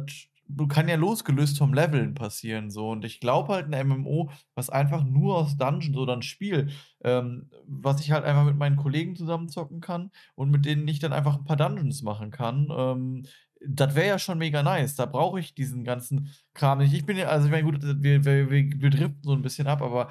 kann 0.70 0.88
ja 0.88 0.96
losgelöst 0.96 1.58
vom 1.58 1.74
Leveln 1.74 2.14
passieren. 2.14 2.72
So. 2.72 2.90
Und 2.92 3.04
ich 3.04 3.20
glaube 3.20 3.54
halt, 3.54 3.74
ein 3.74 3.88
MMO, 3.88 4.32
was 4.56 4.70
einfach 4.70 5.04
nur 5.04 5.36
aus 5.38 5.58
Dungeons 5.58 5.98
oder 5.98 6.14
ein 6.14 6.22
Spiel, 6.22 6.70
ähm, 7.04 7.50
was 7.68 8.00
ich 8.00 8.12
halt 8.12 8.24
einfach 8.24 8.46
mit 8.46 8.56
meinen 8.56 8.78
Kollegen 8.78 9.16
zusammen 9.18 9.50
zocken 9.50 9.82
kann 9.82 10.10
und 10.36 10.50
mit 10.50 10.66
denen 10.66 10.88
ich 10.88 11.00
dann 11.00 11.12
einfach 11.12 11.38
ein 11.38 11.44
paar 11.44 11.58
Dungeons 11.58 12.02
machen 12.02 12.32
kann, 12.32 12.70
ähm, 12.76 13.24
das 13.66 13.96
wäre 13.96 14.08
ja 14.08 14.20
schon 14.20 14.38
mega 14.38 14.64
nice. 14.64 14.96
Da 14.96 15.06
brauche 15.06 15.40
ich 15.40 15.54
diesen 15.54 15.84
ganzen 15.84 16.34
Kram 16.58 16.80
nicht. 16.80 16.94
Ich 16.94 17.06
bin 17.06 17.16
ja, 17.18 17.28
also 17.28 17.46
ich 17.46 17.52
meine, 17.52 17.64
gut, 17.64 17.82
wir, 17.82 18.26
wir, 18.26 18.50
wir, 18.50 18.70
wir 18.82 18.90
driften 18.90 19.22
so 19.24 19.32
ein 19.34 19.42
bisschen 19.42 19.68
ab, 19.68 19.82
aber 19.82 20.10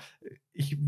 ich 0.58 0.78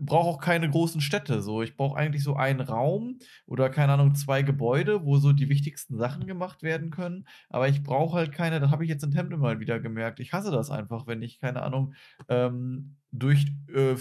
brauche 0.00 0.28
auch 0.28 0.38
keine 0.40 0.68
großen 0.68 1.00
Städte. 1.00 1.40
So, 1.40 1.62
ich 1.62 1.76
brauche 1.76 1.96
eigentlich 1.96 2.22
so 2.22 2.36
einen 2.36 2.60
Raum 2.60 3.18
oder 3.46 3.70
keine 3.70 3.94
Ahnung, 3.94 4.14
zwei 4.14 4.42
Gebäude, 4.42 5.06
wo 5.06 5.16
so 5.16 5.32
die 5.32 5.48
wichtigsten 5.48 5.96
Sachen 5.96 6.26
gemacht 6.26 6.62
werden 6.62 6.90
können. 6.90 7.26
Aber 7.48 7.68
ich 7.68 7.82
brauche 7.82 8.16
halt 8.18 8.32
keine, 8.32 8.60
das 8.60 8.70
habe 8.70 8.84
ich 8.84 8.90
jetzt 8.90 9.02
in 9.02 9.12
Temple 9.12 9.38
mal 9.38 9.60
wieder 9.60 9.80
gemerkt. 9.80 10.20
Ich 10.20 10.34
hasse 10.34 10.50
das 10.50 10.70
einfach, 10.70 11.06
wenn 11.06 11.22
ich, 11.22 11.40
keine 11.40 11.62
Ahnung, 11.62 11.94
ähm, 12.28 12.96
durch, 13.16 13.46
äh, 13.72 13.94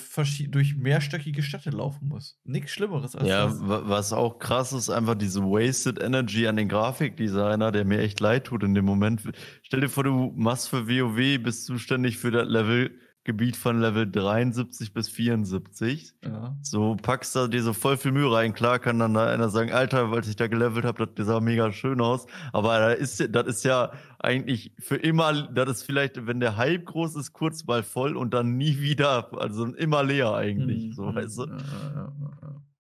durch 0.50 0.76
mehrstöckige 0.76 1.44
Städte 1.44 1.70
laufen 1.70 2.08
muss. 2.08 2.40
Nichts 2.46 2.72
Schlimmeres 2.72 3.16
als 3.16 3.30
Ja, 3.30 3.46
das. 3.46 3.62
wa- 3.62 3.84
was 3.86 4.12
auch 4.12 4.40
krass 4.40 4.74
ist, 4.74 4.90
einfach 4.90 5.14
diese 5.14 5.42
wasted 5.44 6.02
Energy 6.02 6.48
an 6.48 6.56
den 6.56 6.68
Grafikdesigner, 6.68 7.72
der 7.72 7.86
mir 7.86 8.00
echt 8.00 8.20
leid 8.20 8.46
tut 8.46 8.64
in 8.64 8.74
dem 8.74 8.86
Moment. 8.86 9.22
Stell 9.62 9.82
dir 9.82 9.90
vor, 9.90 10.04
du 10.04 10.34
machst 10.36 10.68
für 10.68 10.88
WoW, 10.90 11.03
bist 11.10 11.66
zuständig 11.66 12.18
für 12.18 12.32
das 12.32 12.48
Levelgebiet 12.48 13.56
von 13.56 13.80
Level 13.80 14.10
73 14.10 14.94
bis 14.94 15.10
74. 15.10 16.14
Ja. 16.24 16.58
So 16.62 16.96
packst 17.02 17.36
da 17.36 17.48
dir 17.48 17.62
so 17.64 17.74
voll 17.74 17.98
viel 17.98 18.12
Mühe 18.12 18.32
rein. 18.32 18.54
Klar 18.54 18.80
kann 18.80 19.00
dann 19.00 19.14
da 19.14 19.28
einer 19.28 19.50
sagen, 19.50 19.72
Alter, 19.72 20.12
als 20.12 20.28
ich 20.28 20.36
da 20.36 20.48
gelevelt 20.48 20.86
habe, 20.86 21.08
das 21.08 21.28
sah 21.28 21.40
mega 21.40 21.72
schön 21.72 22.02
aus. 22.02 22.26
Aber 22.52 22.78
da 22.80 22.92
ist, 22.92 23.26
das 23.34 23.48
ist 23.48 23.64
ja 23.64 23.92
eigentlich 24.20 24.74
für 24.80 24.96
immer, 24.98 25.44
das 25.54 25.70
ist 25.70 25.84
vielleicht, 25.84 26.26
wenn 26.28 26.40
der 26.40 26.58
Hype 26.58 26.86
groß 26.86 27.16
ist, 27.16 27.34
kurz 27.34 27.66
mal 27.66 27.84
voll 27.84 28.16
und 28.18 28.34
dann 28.34 28.58
nie 28.58 28.80
wieder, 28.80 29.30
also 29.40 29.66
immer 29.66 30.04
leer 30.04 30.34
eigentlich. 30.34 30.88
Mhm, 30.88 30.94
So, 30.94 31.04
mhm, 31.04 31.16
weißt 31.16 31.38
du? 31.40 31.44
ja, 31.46 31.58
ja, 31.96 32.14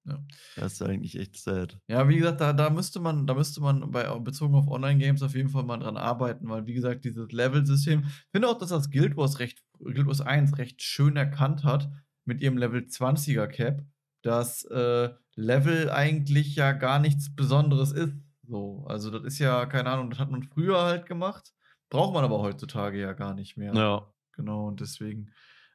ja. 0.06 0.20
Das 0.56 0.74
ist 0.74 0.82
eigentlich 0.82 1.18
echt 1.18 1.38
sad. 1.38 1.80
Ja, 1.88 2.08
wie 2.10 2.18
gesagt, 2.18 2.41
da, 2.41 2.51
da 2.54 2.70
müsste 2.70 2.99
man, 2.99 3.26
da 3.26 3.34
müsste 3.34 3.62
man 3.62 3.91
bei, 3.91 4.08
bezogen 4.20 4.56
auf 4.56 4.68
Online-Games 4.68 5.24
auf 5.24 5.36
jeden 5.36 5.49
Fall 5.49 5.64
mal 5.64 5.78
dran 5.78 5.97
arbeiten, 5.97 6.49
weil, 6.49 6.66
wie 6.66 6.74
gesagt, 6.74 7.06
dieses 7.06 7.32
Level-System, 7.32 8.04
ich 8.06 8.32
finde 8.32 8.49
auch, 8.49 8.58
dass 8.58 8.70
das 8.70 8.89
Guild 8.89 9.16
Wars 9.16 9.39
recht, 9.39 9.64
Guild 9.80 10.08
Wars 10.08 10.22
1 10.22 10.58
recht 10.58 10.82
schön 10.82 11.16
erkannt 11.16 11.64
hat 11.64 11.89
mit 12.26 12.41
ihrem 12.41 12.58
Level 12.58 12.82
20er 12.82 13.47
Cap, 13.47 13.84
dass 14.22 14.66
äh, 14.66 15.10
Level 15.36 15.89
eigentlich 15.89 16.56
ja 16.56 16.74
gar 16.74 16.99
nichts 16.99 17.34
Besonderes 17.34 17.91
ist. 17.91 18.14
So, 18.45 18.86
also 18.88 19.10
das 19.10 19.24
ist 19.24 19.39
ja, 19.39 19.66
keine 19.66 19.89
Ahnung, 19.89 20.10
das 20.10 20.20
hat 20.20 20.32
man 20.32 20.43
früher 20.43 20.82
halt 20.82 21.06
gemacht, 21.06 21.54
braucht 21.89 22.14
man 22.14 22.26
aber 22.26 22.39
heutzutage 22.39 22.99
ja 22.99 23.14
gar 23.14 23.34
nicht 23.34 23.56
mehr. 23.58 23.74
Ja. 23.74 24.14
Genau, 24.34 24.68
und 24.68 24.82
deswegen 24.82 25.32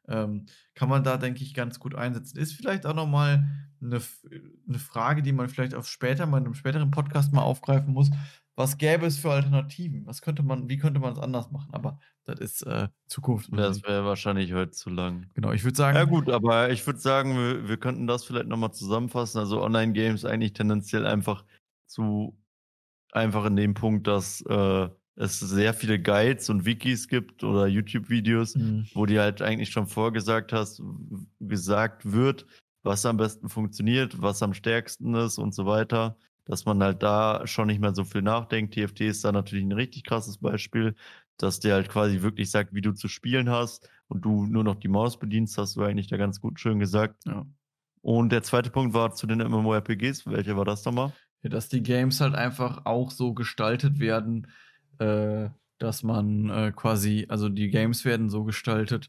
ähm, 0.09 0.46
kann 0.74 0.88
man 0.88 1.04
da, 1.04 1.16
denke 1.16 1.42
ich, 1.42 1.54
ganz 1.54 1.78
gut 1.78 1.94
einsetzen. 1.94 2.38
Ist 2.38 2.54
vielleicht 2.54 2.86
auch 2.86 2.94
nochmal 2.94 3.46
eine, 3.80 3.96
F- 3.96 4.26
eine 4.68 4.78
Frage, 4.78 5.22
die 5.22 5.32
man 5.32 5.48
vielleicht 5.48 5.74
auf 5.74 5.86
später, 5.86 6.26
mal 6.26 6.38
in 6.38 6.44
einem 6.44 6.54
späteren 6.54 6.90
Podcast 6.90 7.32
mal 7.32 7.42
aufgreifen 7.42 7.92
muss. 7.92 8.11
Was 8.56 8.76
gäbe 8.76 9.06
es 9.06 9.18
für 9.18 9.30
Alternativen? 9.30 10.04
Was 10.06 10.20
könnte 10.20 10.42
man, 10.42 10.68
wie 10.68 10.78
könnte 10.78 10.98
man 10.98 11.12
es 11.12 11.18
anders 11.20 11.52
machen? 11.52 11.72
Aber 11.72 12.00
das 12.24 12.40
ist 12.40 12.62
äh, 12.62 12.88
Zukunft. 13.06 13.50
Das 13.52 13.84
wäre 13.84 14.04
wahrscheinlich 14.04 14.52
heute 14.52 14.72
zu 14.72 14.90
lang. 14.90 15.30
Genau, 15.34 15.52
ich 15.52 15.62
würde 15.62 15.76
sagen, 15.76 15.96
Ja 15.96 16.04
gut, 16.04 16.28
aber 16.28 16.70
ich 16.70 16.84
würde 16.84 16.98
sagen, 16.98 17.36
wir, 17.36 17.68
wir 17.68 17.76
könnten 17.76 18.09
das 18.09 18.24
vielleicht 18.24 18.48
nochmal 18.48 18.72
zusammenfassen. 18.72 19.38
Also 19.38 19.62
Online-Games 19.62 20.24
eigentlich 20.24 20.54
tendenziell 20.54 21.06
einfach 21.06 21.44
zu 21.86 22.36
einfach 23.12 23.44
in 23.46 23.56
dem 23.56 23.74
Punkt, 23.74 24.06
dass 24.06 24.40
äh, 24.42 24.88
es 25.20 25.40
sehr 25.40 25.74
viele 25.74 26.00
Guides 26.00 26.48
und 26.48 26.64
Wikis 26.64 27.08
gibt 27.08 27.42
oder 27.42 27.66
YouTube-Videos, 27.66 28.54
Mhm. 28.54 28.86
wo 28.94 29.04
dir 29.04 29.22
halt 29.22 29.42
eigentlich 29.42 29.70
schon 29.70 29.86
vorgesagt 29.86 30.52
hast, 30.52 30.80
gesagt 31.40 32.10
wird, 32.10 32.46
was 32.84 33.04
am 33.04 33.16
besten 33.16 33.48
funktioniert, 33.48 34.22
was 34.22 34.42
am 34.42 34.54
stärksten 34.54 35.14
ist 35.14 35.38
und 35.38 35.54
so 35.54 35.66
weiter. 35.66 36.16
Dass 36.44 36.64
man 36.64 36.82
halt 36.82 37.02
da 37.02 37.46
schon 37.46 37.66
nicht 37.66 37.80
mehr 37.80 37.94
so 37.94 38.04
viel 38.04 38.22
nachdenkt. 38.22 38.74
TFT 38.74 39.02
ist 39.02 39.24
da 39.24 39.32
natürlich 39.32 39.64
ein 39.64 39.72
richtig 39.72 40.04
krasses 40.04 40.38
Beispiel, 40.38 40.94
dass 41.36 41.60
der 41.60 41.74
halt 41.74 41.88
quasi 41.88 42.22
wirklich 42.22 42.50
sagt, 42.50 42.72
wie 42.72 42.80
du 42.80 42.92
zu 42.92 43.08
spielen 43.08 43.50
hast 43.50 43.88
und 44.06 44.24
du 44.24 44.46
nur 44.46 44.64
noch 44.64 44.76
die 44.76 44.88
Maus 44.88 45.18
bedienst, 45.18 45.58
hast 45.58 45.76
du 45.76 45.82
eigentlich 45.82 46.06
da 46.06 46.16
ganz 46.16 46.40
gut 46.40 46.58
schön 46.58 46.78
gesagt. 46.78 47.26
Ja. 47.26 47.44
Und 48.00 48.30
der 48.30 48.42
zweite 48.44 48.70
Punkt 48.70 48.94
war 48.94 49.12
zu 49.12 49.26
den 49.26 49.38
MMORPGs. 49.40 50.26
Welcher 50.26 50.56
war 50.56 50.64
das 50.64 50.84
nochmal? 50.84 51.12
Ja, 51.42 51.50
dass 51.50 51.68
die 51.68 51.82
Games 51.82 52.20
halt 52.20 52.34
einfach 52.34 52.86
auch 52.86 53.10
so 53.10 53.34
gestaltet 53.34 53.98
werden, 53.98 54.46
äh, 54.99 55.49
dass 55.78 56.03
man 56.03 56.51
äh, 56.51 56.72
quasi, 56.74 57.26
also 57.28 57.49
die 57.49 57.68
Games 57.70 58.05
werden 58.05 58.30
so 58.30 58.44
gestaltet, 58.44 59.09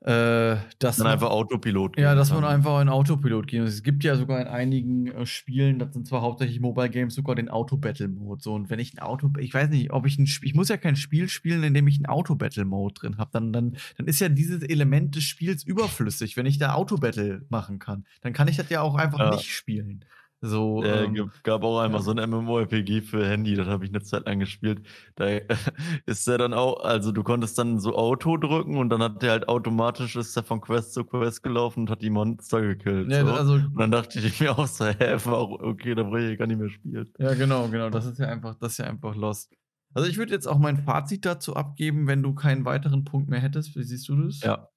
äh, 0.00 0.56
dass 0.78 0.98
Dann 0.98 1.04
man, 1.06 1.12
einfach 1.14 1.30
Autopilot. 1.30 1.98
ja, 1.98 2.10
gehen 2.10 2.18
dass 2.18 2.32
man 2.32 2.44
einfach 2.44 2.80
in 2.80 2.88
Autopilot 2.88 3.48
geht. 3.48 3.62
Es 3.62 3.82
gibt 3.82 4.04
ja 4.04 4.14
sogar 4.14 4.40
in 4.40 4.46
einigen 4.46 5.08
äh, 5.08 5.26
Spielen, 5.26 5.80
das 5.80 5.92
sind 5.92 6.06
zwar 6.06 6.22
hauptsächlich 6.22 6.60
Mobile 6.60 6.88
Games, 6.88 7.16
sogar 7.16 7.34
den 7.34 7.48
Auto-Battle-Mode. 7.48 8.40
So, 8.40 8.54
und 8.54 8.70
wenn 8.70 8.78
ich 8.78 8.94
ein 8.94 9.00
Auto, 9.00 9.28
ich 9.40 9.52
weiß 9.52 9.70
nicht, 9.70 9.90
ob 9.92 10.06
ich 10.06 10.16
ein 10.16 10.28
Spiel, 10.28 10.50
ich 10.50 10.54
muss 10.54 10.68
ja 10.68 10.76
kein 10.76 10.94
Spiel 10.94 11.28
spielen, 11.28 11.64
in 11.64 11.74
dem 11.74 11.88
ich 11.88 11.96
einen 11.96 12.06
Auto-Battle-Mode 12.06 12.94
drin 12.94 13.18
habe, 13.18 13.30
dann, 13.32 13.52
dann, 13.52 13.76
dann 13.96 14.06
ist 14.06 14.20
ja 14.20 14.28
dieses 14.28 14.62
Element 14.62 15.16
des 15.16 15.24
Spiels 15.24 15.64
überflüssig, 15.64 16.36
wenn 16.36 16.46
ich 16.46 16.58
da 16.58 16.74
Auto-Battle 16.74 17.44
machen 17.48 17.80
kann. 17.80 18.06
Dann 18.20 18.32
kann 18.32 18.46
ich 18.46 18.56
das 18.56 18.70
ja 18.70 18.82
auch 18.82 18.94
einfach 18.94 19.18
Ja. 19.18 19.30
nicht 19.32 19.50
spielen. 19.52 20.04
So, 20.40 20.84
Äh, 20.84 21.04
ähm, 21.04 21.30
gab 21.42 21.64
auch 21.64 21.80
einmal 21.80 22.00
ja. 22.00 22.04
so 22.04 22.12
ein 22.12 22.30
MMORPG 22.30 23.02
für 23.02 23.26
Handy, 23.26 23.56
das 23.56 23.66
habe 23.66 23.84
ich 23.84 23.90
eine 23.90 24.02
Zeit 24.02 24.26
lang 24.26 24.38
gespielt. 24.38 24.86
Da 25.16 25.26
ist 26.06 26.26
der 26.28 26.38
dann 26.38 26.54
auch, 26.54 26.84
also 26.84 27.10
du 27.10 27.24
konntest 27.24 27.58
dann 27.58 27.80
so 27.80 27.96
Auto 27.96 28.36
drücken 28.36 28.76
und 28.76 28.90
dann 28.90 29.02
hat 29.02 29.20
der 29.22 29.32
halt 29.32 29.48
automatisch, 29.48 30.14
ist 30.14 30.36
der 30.36 30.44
von 30.44 30.60
Quest 30.60 30.94
zu 30.94 31.04
Quest 31.04 31.42
gelaufen 31.42 31.80
und 31.80 31.90
hat 31.90 32.02
die 32.02 32.10
Monster 32.10 32.60
gekillt. 32.60 33.10
ja, 33.10 33.24
so. 33.24 33.32
also, 33.32 33.52
und 33.54 33.78
dann 33.78 33.90
dachte 33.90 34.20
ich 34.20 34.40
mir 34.40 34.56
auch 34.56 34.66
so, 34.68 34.86
hä, 34.86 35.16
warum, 35.24 35.60
okay, 35.60 35.96
da 35.96 36.04
brauche 36.04 36.30
ich 36.30 36.38
gar 36.38 36.46
nicht 36.46 36.60
mehr 36.60 36.70
spielen. 36.70 37.10
Ja, 37.18 37.34
genau, 37.34 37.68
genau. 37.68 37.90
Das 37.90 38.06
ist 38.06 38.18
ja 38.18 38.28
einfach, 38.28 38.54
das 38.60 38.72
ist 38.72 38.78
ja 38.78 38.84
einfach 38.84 39.16
lost. 39.16 39.52
Also 39.94 40.08
ich 40.08 40.18
würde 40.18 40.32
jetzt 40.32 40.46
auch 40.46 40.58
mein 40.58 40.76
Fazit 40.76 41.24
dazu 41.24 41.56
abgeben, 41.56 42.06
wenn 42.06 42.22
du 42.22 42.34
keinen 42.34 42.64
weiteren 42.64 43.04
Punkt 43.04 43.28
mehr 43.28 43.40
hättest. 43.40 43.74
Wie 43.74 43.82
siehst 43.82 44.08
du 44.08 44.22
das? 44.22 44.40
Ja. 44.42 44.68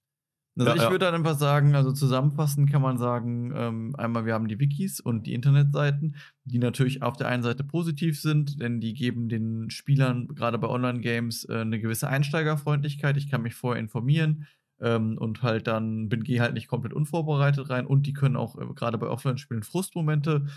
Also 0.58 0.70
Ja, 0.70 0.76
ich 0.76 0.89
würde 0.89 1.06
dann 1.06 1.16
einfach 1.16 1.38
sagen, 1.38 1.76
also 1.76 1.93
zusammenfassend 1.93 2.70
kann 2.70 2.82
man 2.82 2.97
sagen, 2.97 3.54
ähm, 3.56 3.95
einmal 3.97 4.26
wir 4.26 4.34
haben 4.34 4.49
die 4.49 4.60
Wikis 4.60 4.99
und 4.99 5.26
die 5.26 5.34
Internetseiten, 5.34 6.18
die 6.43 6.60
natürlich 6.60 7.02
auf 7.02 7.16
der 7.16 7.30
einen 7.30 7.43
Seite 7.43 7.64
positiv 7.64 8.20
sind, 8.20 8.60
denn 8.62 8.82
die 8.82 8.93
geben 8.93 9.30
den 9.30 9.70
Spielern 9.70 10.28
gerade 10.28 10.58
bei 10.58 10.68
Online-Games 10.68 11.45
äh, 11.45 11.60
eine 11.60 11.80
gewisse 11.80 12.10
Einsteigerfreundlichkeit. 12.10 13.16
Ich 13.16 13.30
kann 13.30 13.43
mich 13.43 13.56
vorher 13.56 13.80
informieren 13.80 14.45
ähm, 14.82 15.18
und 15.18 15.41
halt 15.41 15.68
dann 15.68 16.10
bin 16.10 16.24
gehe 16.24 16.41
halt 16.41 16.54
nicht 16.54 16.68
komplett 16.68 16.93
unvorbereitet 16.93 17.70
rein 17.70 17.86
und 17.86 18.06
die 18.06 18.14
können 18.14 18.36
auch 18.36 18.58
äh, 18.58 18.66
gerade 18.76 18.97
bei 18.97 19.08
Offline-Spielen 19.08 19.64
Frustmomente 19.64 20.47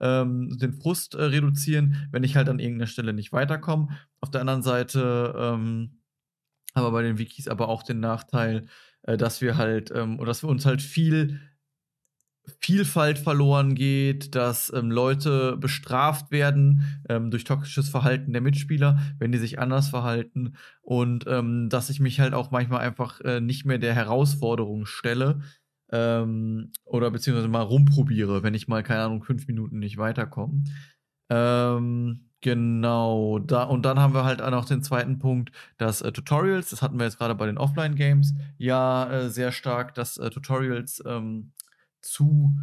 ähm, 0.00 0.58
den 0.58 0.72
Frust 0.72 1.14
äh, 1.14 1.22
reduzieren, 1.22 2.08
wenn 2.10 2.24
ich 2.24 2.34
halt 2.34 2.48
an 2.48 2.58
irgendeiner 2.58 2.88
Stelle 2.88 3.12
nicht 3.12 3.32
weiterkomme. 3.32 3.88
Auf 4.20 4.32
der 4.32 4.40
anderen 4.40 4.62
Seite 4.62 5.32
ähm, 5.38 6.00
aber 6.74 6.90
bei 6.90 7.02
den 7.02 7.18
Wikis 7.18 7.48
aber 7.48 7.68
auch 7.68 7.82
den 7.82 8.00
Nachteil, 8.00 8.66
äh, 9.04 9.16
dass 9.16 9.40
wir 9.40 9.56
halt, 9.56 9.90
ähm, 9.94 10.18
oder 10.18 10.26
dass 10.26 10.42
wir 10.42 10.50
uns 10.50 10.66
halt 10.66 10.82
viel 10.82 11.40
Vielfalt 12.60 13.18
verloren 13.18 13.74
geht, 13.74 14.34
dass 14.34 14.70
ähm, 14.74 14.90
Leute 14.90 15.56
bestraft 15.56 16.30
werden 16.30 17.02
ähm, 17.08 17.30
durch 17.30 17.44
toxisches 17.44 17.88
Verhalten 17.88 18.34
der 18.34 18.42
Mitspieler, 18.42 18.98
wenn 19.18 19.32
die 19.32 19.38
sich 19.38 19.58
anders 19.58 19.88
verhalten 19.88 20.54
und 20.82 21.24
ähm, 21.26 21.70
dass 21.70 21.88
ich 21.88 22.00
mich 22.00 22.20
halt 22.20 22.34
auch 22.34 22.50
manchmal 22.50 22.80
einfach 22.80 23.20
äh, 23.22 23.40
nicht 23.40 23.64
mehr 23.64 23.78
der 23.78 23.94
Herausforderung 23.94 24.84
stelle 24.84 25.40
ähm, 25.90 26.70
oder 26.84 27.10
beziehungsweise 27.10 27.48
mal 27.48 27.62
rumprobiere, 27.62 28.42
wenn 28.42 28.54
ich 28.54 28.68
mal, 28.68 28.82
keine 28.82 29.04
Ahnung, 29.04 29.22
fünf 29.22 29.46
Minuten 29.46 29.78
nicht 29.78 29.96
weiterkomme. 29.96 30.64
Ähm, 31.30 32.28
genau, 32.44 33.38
da, 33.38 33.62
und 33.62 33.86
dann 33.86 33.98
haben 33.98 34.12
wir 34.12 34.24
halt 34.24 34.42
auch 34.42 34.50
noch 34.50 34.66
den 34.66 34.82
zweiten 34.82 35.18
Punkt, 35.18 35.50
dass 35.78 36.02
äh, 36.02 36.12
Tutorials, 36.12 36.68
das 36.68 36.82
hatten 36.82 36.98
wir 36.98 37.06
jetzt 37.06 37.16
gerade 37.16 37.34
bei 37.34 37.46
den 37.46 37.56
Offline-Games, 37.56 38.34
ja 38.58 39.10
äh, 39.10 39.30
sehr 39.30 39.50
stark, 39.50 39.94
dass 39.94 40.18
äh, 40.18 40.28
Tutorials 40.28 41.02
ähm, 41.06 41.52
zu, 42.02 42.54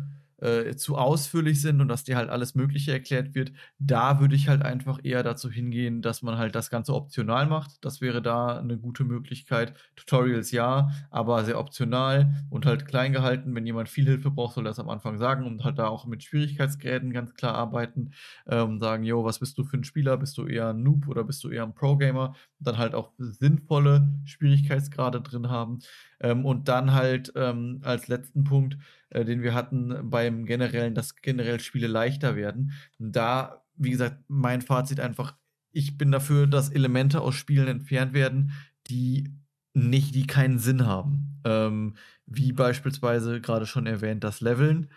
äh, 0.42 0.76
zu 0.76 0.98
ausführlich 0.98 1.62
sind 1.62 1.82
und 1.82 1.88
dass 1.88 2.04
dir 2.04 2.18
halt 2.18 2.30
alles 2.30 2.56
Mögliche 2.56 2.92
erklärt 2.92 3.36
wird. 3.36 3.52
Da 3.80 4.20
würde 4.20 4.36
ich 4.36 4.50
halt 4.50 4.62
einfach 4.64 5.00
eher 5.04 5.24
dazu 5.24 5.50
hingehen, 5.50 6.02
dass 6.02 6.22
man 6.22 6.38
halt 6.38 6.56
das 6.56 6.70
Ganze 6.70 6.94
optional 6.94 7.46
macht. 7.48 7.84
Das 7.86 8.02
wäre 8.02 8.22
da 8.22 8.58
eine 8.60 8.78
gute 8.78 9.04
Möglichkeit. 9.04 9.74
Tutorials 9.96 10.52
ja, 10.52 10.90
aber 11.10 11.46
sehr 11.46 11.60
optional 11.60 12.34
und 12.50 12.66
halt 12.66 12.86
klein 12.88 13.14
gehalten. 13.14 13.56
Wenn 13.56 13.66
jemand 13.66 13.88
viel 13.90 14.06
Hilfe 14.06 14.32
braucht, 14.32 14.56
soll 14.56 14.66
er 14.66 14.72
das 14.72 14.80
am 14.80 14.90
Anfang 14.90 15.18
sagen 15.18 15.46
und 15.46 15.64
halt 15.64 15.80
da 15.80 15.88
auch 15.88 16.06
mit 16.06 16.24
Schwierigkeitsgräden 16.24 17.14
ganz 17.14 17.34
klar 17.34 17.56
arbeiten. 17.56 18.12
Ähm, 18.48 18.80
sagen, 18.80 19.04
yo, 19.04 19.24
was 19.24 19.40
bist 19.40 19.58
du 19.58 19.64
für 19.64 19.78
ein 19.78 19.84
Spieler? 19.84 20.18
Bist 20.18 20.38
du 20.38 20.48
eher 20.48 20.70
ein 20.70 20.84
Noob 20.84 21.08
oder 21.08 21.24
bist 21.24 21.44
du 21.44 21.50
eher 21.50 21.64
ein 21.64 21.76
Pro-Gamer? 21.76 22.36
Dann 22.60 22.78
halt 22.78 22.96
auch 22.96 23.12
sinnvolle 23.18 24.08
Schwierigkeitsgrade 24.26 25.22
drin 25.22 25.50
haben. 25.50 25.80
Ähm, 26.20 26.46
und 26.46 26.68
dann 26.68 26.94
halt 26.94 27.32
ähm, 27.36 27.82
als 27.84 28.08
letzten 28.08 28.44
Punkt, 28.44 28.78
äh, 29.10 29.26
den 29.26 29.42
wir 29.42 29.54
hatten 29.54 30.10
beim 30.32 30.46
generellen, 30.46 30.96
dass 30.96 31.16
generell 31.16 31.60
Spiele 31.60 31.88
leichter 31.88 32.36
werden. 32.36 32.74
Da, 32.98 33.66
wie 33.76 33.92
gesagt, 33.92 34.24
mein 34.28 34.62
Fazit 34.62 35.00
einfach, 35.00 35.36
ich 35.72 35.98
bin 35.98 36.12
dafür, 36.12 36.48
dass 36.48 36.70
Elemente 36.70 37.22
aus 37.22 37.36
Spielen 37.36 37.68
entfernt 37.68 38.14
werden, 38.14 38.54
die 38.88 39.30
nicht, 39.74 40.16
die 40.16 40.28
keinen 40.28 40.60
Sinn 40.60 40.86
haben. 40.86 41.42
Ähm, 41.46 41.96
wie 42.26 42.52
beispielsweise 42.52 43.42
gerade 43.42 43.66
schon 43.66 43.88
erwähnt, 43.88 44.24
das 44.24 44.42
Leveln. 44.42 44.90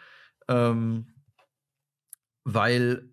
Ähm, 0.49 1.07
weil 2.45 3.09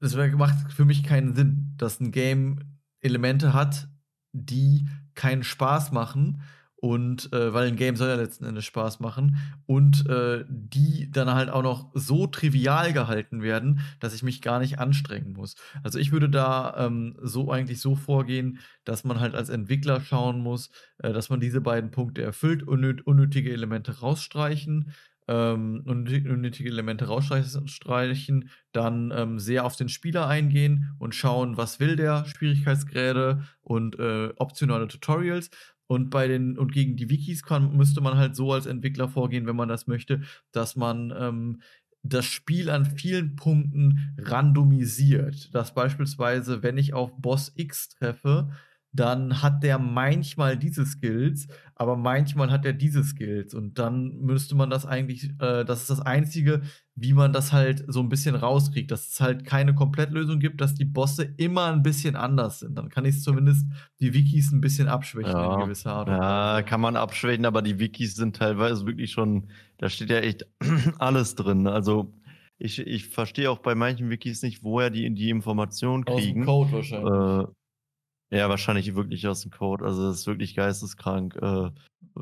es 0.00 0.14
macht 0.16 0.72
für 0.72 0.84
mich 0.84 1.02
keinen 1.02 1.34
Sinn, 1.34 1.74
dass 1.76 2.00
ein 2.00 2.12
Game 2.12 2.58
Elemente 3.00 3.54
hat, 3.54 3.88
die 4.32 4.86
keinen 5.14 5.44
Spaß 5.44 5.92
machen 5.92 6.42
und 6.84 7.32
äh, 7.32 7.54
weil 7.54 7.68
ein 7.68 7.76
Game 7.76 7.96
soll 7.96 8.08
ja 8.10 8.14
letzten 8.14 8.44
Endes 8.44 8.66
Spaß 8.66 9.00
machen 9.00 9.38
und 9.64 10.06
äh, 10.06 10.44
die 10.50 11.10
dann 11.10 11.32
halt 11.32 11.48
auch 11.48 11.62
noch 11.62 11.90
so 11.94 12.26
trivial 12.26 12.92
gehalten 12.92 13.40
werden, 13.40 13.80
dass 14.00 14.14
ich 14.14 14.22
mich 14.22 14.42
gar 14.42 14.58
nicht 14.58 14.78
anstrengen 14.78 15.32
muss. 15.32 15.54
Also 15.82 15.98
ich 15.98 16.12
würde 16.12 16.28
da 16.28 16.74
ähm, 16.76 17.16
so 17.22 17.50
eigentlich 17.50 17.80
so 17.80 17.96
vorgehen, 17.96 18.58
dass 18.84 19.02
man 19.02 19.18
halt 19.18 19.34
als 19.34 19.48
Entwickler 19.48 20.02
schauen 20.02 20.40
muss, 20.42 20.68
äh, 20.98 21.14
dass 21.14 21.30
man 21.30 21.40
diese 21.40 21.62
beiden 21.62 21.90
Punkte 21.90 22.20
erfüllt, 22.20 22.62
unnöt 22.62 23.06
unnötige 23.06 23.50
Elemente 23.50 24.00
rausstreichen, 24.00 24.92
ähm, 25.26 25.82
unnötige 25.86 26.68
Elemente 26.68 27.06
rausstreichen, 27.06 28.50
dann 28.72 29.10
ähm, 29.16 29.38
sehr 29.38 29.64
auf 29.64 29.76
den 29.76 29.88
Spieler 29.88 30.26
eingehen 30.26 30.94
und 30.98 31.14
schauen, 31.14 31.56
was 31.56 31.80
will 31.80 31.96
der, 31.96 32.26
Schwierigkeitsgrade 32.26 33.42
und 33.62 33.98
äh, 33.98 34.34
optionale 34.36 34.86
Tutorials 34.86 35.48
und 35.86 36.10
bei 36.10 36.28
den 36.28 36.58
und 36.58 36.72
gegen 36.72 36.96
die 36.96 37.10
Wikis 37.10 37.42
kann, 37.42 37.76
müsste 37.76 38.00
man 38.00 38.16
halt 38.16 38.36
so 38.36 38.52
als 38.52 38.66
Entwickler 38.66 39.08
vorgehen, 39.08 39.46
wenn 39.46 39.56
man 39.56 39.68
das 39.68 39.86
möchte, 39.86 40.22
dass 40.52 40.76
man 40.76 41.12
ähm, 41.16 41.60
das 42.02 42.26
Spiel 42.26 42.70
an 42.70 42.84
vielen 42.84 43.34
Punkten 43.36 44.14
randomisiert. 44.18 45.54
Dass 45.54 45.74
beispielsweise, 45.74 46.62
wenn 46.62 46.78
ich 46.78 46.94
auf 46.94 47.10
Boss 47.16 47.52
X 47.56 47.88
treffe, 47.88 48.50
dann 48.94 49.42
hat 49.42 49.64
der 49.64 49.78
manchmal 49.80 50.56
diese 50.56 50.86
Skills, 50.86 51.48
aber 51.74 51.96
manchmal 51.96 52.52
hat 52.52 52.64
er 52.64 52.72
diese 52.72 53.02
Skills. 53.02 53.52
Und 53.52 53.80
dann 53.80 54.20
müsste 54.20 54.54
man 54.54 54.70
das 54.70 54.86
eigentlich, 54.86 55.30
äh, 55.40 55.64
das 55.64 55.82
ist 55.82 55.90
das 55.90 56.00
Einzige, 56.00 56.62
wie 56.94 57.12
man 57.12 57.32
das 57.32 57.52
halt 57.52 57.84
so 57.88 57.98
ein 57.98 58.08
bisschen 58.08 58.36
rauskriegt, 58.36 58.92
dass 58.92 59.08
es 59.08 59.20
halt 59.20 59.44
keine 59.44 59.74
Komplettlösung 59.74 60.38
gibt, 60.38 60.60
dass 60.60 60.74
die 60.74 60.84
Bosse 60.84 61.24
immer 61.24 61.72
ein 61.72 61.82
bisschen 61.82 62.14
anders 62.14 62.60
sind. 62.60 62.78
Dann 62.78 62.88
kann 62.88 63.04
ich 63.04 63.20
zumindest 63.20 63.66
die 63.98 64.14
Wikis 64.14 64.52
ein 64.52 64.60
bisschen 64.60 64.86
abschwächen 64.86 65.32
ja. 65.32 65.54
in 65.54 65.60
gewisser 65.64 65.92
Art. 65.92 66.08
Ja, 66.08 66.62
kann 66.62 66.80
man 66.80 66.94
abschwächen, 66.94 67.46
aber 67.46 67.62
die 67.62 67.80
Wikis 67.80 68.14
sind 68.14 68.36
teilweise 68.36 68.86
wirklich 68.86 69.10
schon, 69.10 69.48
da 69.78 69.88
steht 69.88 70.10
ja 70.10 70.18
echt 70.18 70.46
alles 70.98 71.34
drin. 71.34 71.66
Also 71.66 72.14
ich, 72.58 72.78
ich 72.78 73.08
verstehe 73.08 73.50
auch 73.50 73.58
bei 73.58 73.74
manchen 73.74 74.08
Wikis 74.08 74.42
nicht, 74.42 74.62
woher 74.62 74.90
die 74.90 75.12
die 75.12 75.30
Informationen 75.30 76.04
kriegen. 76.04 76.16
Aus 76.18 76.24
dem 76.24 76.44
Code 76.44 76.72
wahrscheinlich. 76.72 77.48
Äh, 77.48 77.52
ja, 78.30 78.48
wahrscheinlich 78.48 78.94
wirklich 78.94 79.26
aus 79.26 79.42
dem 79.42 79.50
Code. 79.50 79.84
Also 79.84 80.08
das 80.08 80.20
ist 80.20 80.26
wirklich 80.26 80.54
geisteskrank. 80.54 81.36
Äh, 81.40 81.70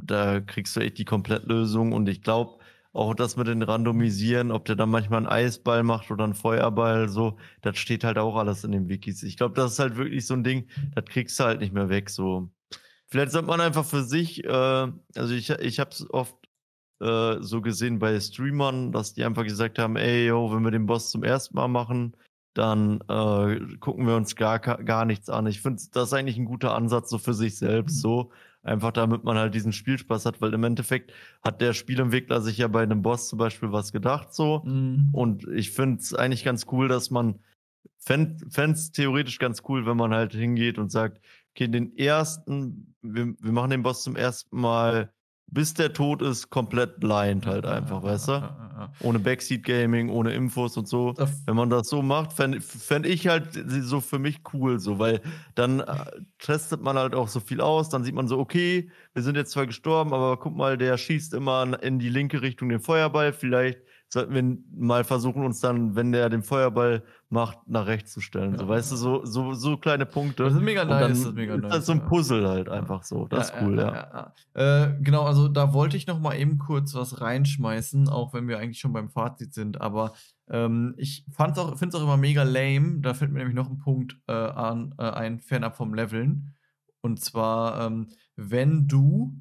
da 0.03 0.40
kriegst 0.40 0.76
du 0.76 0.80
echt 0.80 0.98
die 0.98 1.05
Komplettlösung 1.05 1.92
und 1.92 2.09
ich 2.09 2.22
glaube, 2.22 2.59
auch 2.92 3.14
das 3.14 3.36
mit 3.36 3.46
den 3.46 3.62
Randomisieren, 3.62 4.50
ob 4.50 4.66
der 4.66 4.76
dann 4.76 4.90
manchmal 4.90 5.18
einen 5.18 5.26
Eisball 5.26 5.82
macht 5.82 6.11
oder 6.11 6.24
einen 6.24 6.34
Feuerball, 6.34 7.09
so, 7.09 7.38
das 7.62 7.78
steht 7.78 8.05
halt 8.05 8.18
auch 8.18 8.36
alles 8.36 8.64
in 8.64 8.72
den 8.72 8.88
Wikis. 8.88 9.22
Ich 9.22 9.36
glaube, 9.36 9.55
das 9.55 9.72
ist 9.72 9.78
halt 9.78 9.96
wirklich 9.96 10.26
so 10.26 10.34
ein 10.34 10.44
Ding, 10.44 10.68
das 10.94 11.07
kriegst 11.07 11.40
du 11.40 11.44
halt 11.44 11.61
nicht 11.61 11.72
mehr 11.72 11.88
weg, 11.88 12.11
so. 12.11 12.50
Vielleicht 13.09 13.32
sollte 13.32 13.48
man 13.48 13.61
einfach 13.61 13.84
für 13.84 14.05
sich, 14.05 14.44
äh, 14.44 14.48
also 14.48 15.34
ich, 15.34 15.50
ich 15.50 15.80
habe 15.80 15.90
es 15.90 16.09
oft 16.11 16.36
äh, 17.00 17.38
so 17.40 17.61
gesehen 17.62 17.98
bei 17.98 18.18
Streamern, 18.20 18.92
dass 18.92 19.14
die 19.14 19.24
einfach 19.24 19.44
gesagt 19.44 19.78
haben, 19.78 19.96
ey, 19.96 20.26
yo, 20.28 20.53
wenn 20.53 20.62
wir 20.62 20.70
den 20.70 20.86
Boss 20.86 21.11
zum 21.11 21.24
ersten 21.24 21.57
Mal 21.57 21.68
machen, 21.68 22.16
dann 22.55 23.00
äh, 23.09 23.76
gucken 23.78 24.07
wir 24.07 24.16
uns 24.16 24.36
gar, 24.36 24.59
gar 24.59 25.05
nichts 25.05 25.30
an. 25.30 25.46
Ich 25.46 25.61
finde, 25.61 25.82
das 25.92 26.09
ist 26.09 26.12
eigentlich 26.12 26.36
ein 26.36 26.44
guter 26.44 26.74
Ansatz 26.74 27.11
so 27.11 27.18
für 27.18 27.34
sich 27.34 27.57
selbst, 27.57 27.96
mhm. 27.96 28.00
so 28.00 28.32
einfach 28.62 28.92
damit 28.92 29.24
man 29.24 29.36
halt 29.36 29.55
diesen 29.55 29.72
Spielspaß 29.72 30.26
hat, 30.26 30.40
weil 30.40 30.55
im 30.55 30.62
Endeffekt 30.64 31.12
hat 31.42 31.61
der 31.61 31.72
Spielentwickler 31.72 32.40
sich 32.40 32.59
ja 32.59 32.68
bei 32.68 32.82
einem 32.82 33.03
Boss 33.03 33.28
zum 33.28 33.38
Beispiel 33.38 33.72
was 33.72 33.92
gedacht, 33.92 34.32
so. 34.32 34.62
Mhm. 34.64 35.09
Und 35.12 35.48
ich 35.48 35.72
finde 35.72 36.00
es 36.00 36.14
eigentlich 36.14 36.44
ganz 36.44 36.66
cool, 36.70 36.88
dass 36.88 37.11
man 37.11 37.40
fände 37.98 38.44
es 38.72 38.92
theoretisch 38.92 39.38
ganz 39.38 39.62
cool, 39.68 39.86
wenn 39.86 39.96
man 39.96 40.12
halt 40.12 40.32
hingeht 40.32 40.78
und 40.78 40.90
sagt, 40.90 41.20
okay, 41.50 41.68
den 41.68 41.96
ersten, 41.96 42.94
wir, 43.00 43.34
wir 43.38 43.53
machen 43.53 43.70
den 43.70 43.82
Boss 43.82 44.03
zum 44.03 44.16
ersten 44.16 44.61
Mal 44.61 45.12
bis 45.53 45.74
der 45.74 45.92
Tod 45.92 46.22
ist, 46.22 46.48
komplett 46.48 46.98
blind 46.98 47.46
halt 47.46 47.66
einfach, 47.66 48.03
weißt 48.03 48.28
du? 48.28 48.88
Ohne 49.00 49.18
Backseat 49.18 49.62
Gaming, 49.62 50.09
ohne 50.09 50.32
Infos 50.32 50.78
und 50.78 50.88
so. 50.88 51.14
Wenn 51.44 51.55
man 51.57 51.68
das 51.68 51.88
so 51.88 52.00
macht, 52.00 52.32
fände 52.32 52.61
fänd 52.61 53.07
ich 53.07 53.28
halt 53.28 53.48
so 53.68 54.00
für 54.00 54.18
mich 54.18 54.40
cool, 54.55 54.80
so, 54.80 54.98
weil 54.98 55.20
dann 55.55 55.80
äh, 55.80 56.05
testet 56.38 56.80
man 56.80 56.96
halt 56.96 57.14
auch 57.14 57.28
so 57.28 57.38
viel 57.38 57.61
aus, 57.61 57.90
dann 57.90 58.03
sieht 58.03 58.14
man 58.14 58.28
so, 58.28 58.38
okay, 58.38 58.90
wir 59.12 59.22
sind 59.22 59.36
jetzt 59.36 59.53
zwar 59.53 59.66
gestorben, 59.66 60.14
aber 60.14 60.38
guck 60.38 60.57
mal, 60.57 60.78
der 60.78 60.96
schießt 60.96 61.34
immer 61.34 61.80
in 61.82 61.98
die 61.98 62.09
linke 62.09 62.40
Richtung 62.40 62.70
den 62.70 62.80
Feuerball, 62.80 63.34
vielleicht 63.34 63.78
sollten 64.12 64.34
wir 64.34 64.58
mal 64.76 65.04
versuchen, 65.04 65.42
uns 65.42 65.60
dann, 65.60 65.96
wenn 65.96 66.12
der 66.12 66.28
den 66.28 66.42
Feuerball 66.42 67.02
macht, 67.30 67.66
nach 67.66 67.86
rechts 67.86 68.12
zu 68.12 68.20
stellen. 68.20 68.52
Ja. 68.52 68.58
So, 68.58 68.68
weißt 68.68 68.92
du, 68.92 68.96
so, 68.96 69.24
so, 69.24 69.54
so 69.54 69.78
kleine 69.78 70.04
Punkte. 70.04 70.44
Das 70.44 70.52
ist 70.52 70.60
mega 70.60 70.84
nice. 70.84 71.08
das 71.08 71.18
ist 71.20 71.34
mega 71.34 71.54
ist 71.54 71.62
nice. 71.62 71.86
so 71.86 71.92
ein 71.92 72.04
Puzzle 72.04 72.46
halt 72.46 72.68
einfach 72.68 73.04
so. 73.04 73.26
Das 73.26 73.48
ja, 73.48 73.54
ist 73.54 73.62
cool, 73.62 73.78
ja. 73.78 74.32
ja. 74.54 74.84
Äh, 74.84 74.98
genau, 75.00 75.24
also 75.24 75.48
da 75.48 75.72
wollte 75.72 75.96
ich 75.96 76.06
noch 76.06 76.20
mal 76.20 76.34
eben 76.36 76.58
kurz 76.58 76.94
was 76.94 77.22
reinschmeißen, 77.22 78.10
auch 78.10 78.34
wenn 78.34 78.48
wir 78.48 78.58
eigentlich 78.58 78.80
schon 78.80 78.92
beim 78.92 79.08
Fazit 79.08 79.54
sind. 79.54 79.80
Aber 79.80 80.12
ähm, 80.50 80.92
ich 80.98 81.24
finde 81.34 81.52
es 81.88 81.94
auch 81.94 82.02
immer 82.02 82.18
mega 82.18 82.42
lame. 82.42 83.00
Da 83.00 83.14
fällt 83.14 83.32
mir 83.32 83.38
nämlich 83.38 83.56
noch 83.56 83.70
ein 83.70 83.78
Punkt 83.78 84.18
äh, 84.28 84.32
an, 84.32 84.94
äh, 84.98 85.04
ein, 85.04 85.40
fernab 85.40 85.74
vom 85.74 85.94
Leveln. 85.94 86.52
Und 87.00 87.18
zwar, 87.18 87.86
ähm, 87.86 88.08
wenn 88.36 88.88
du, 88.88 89.40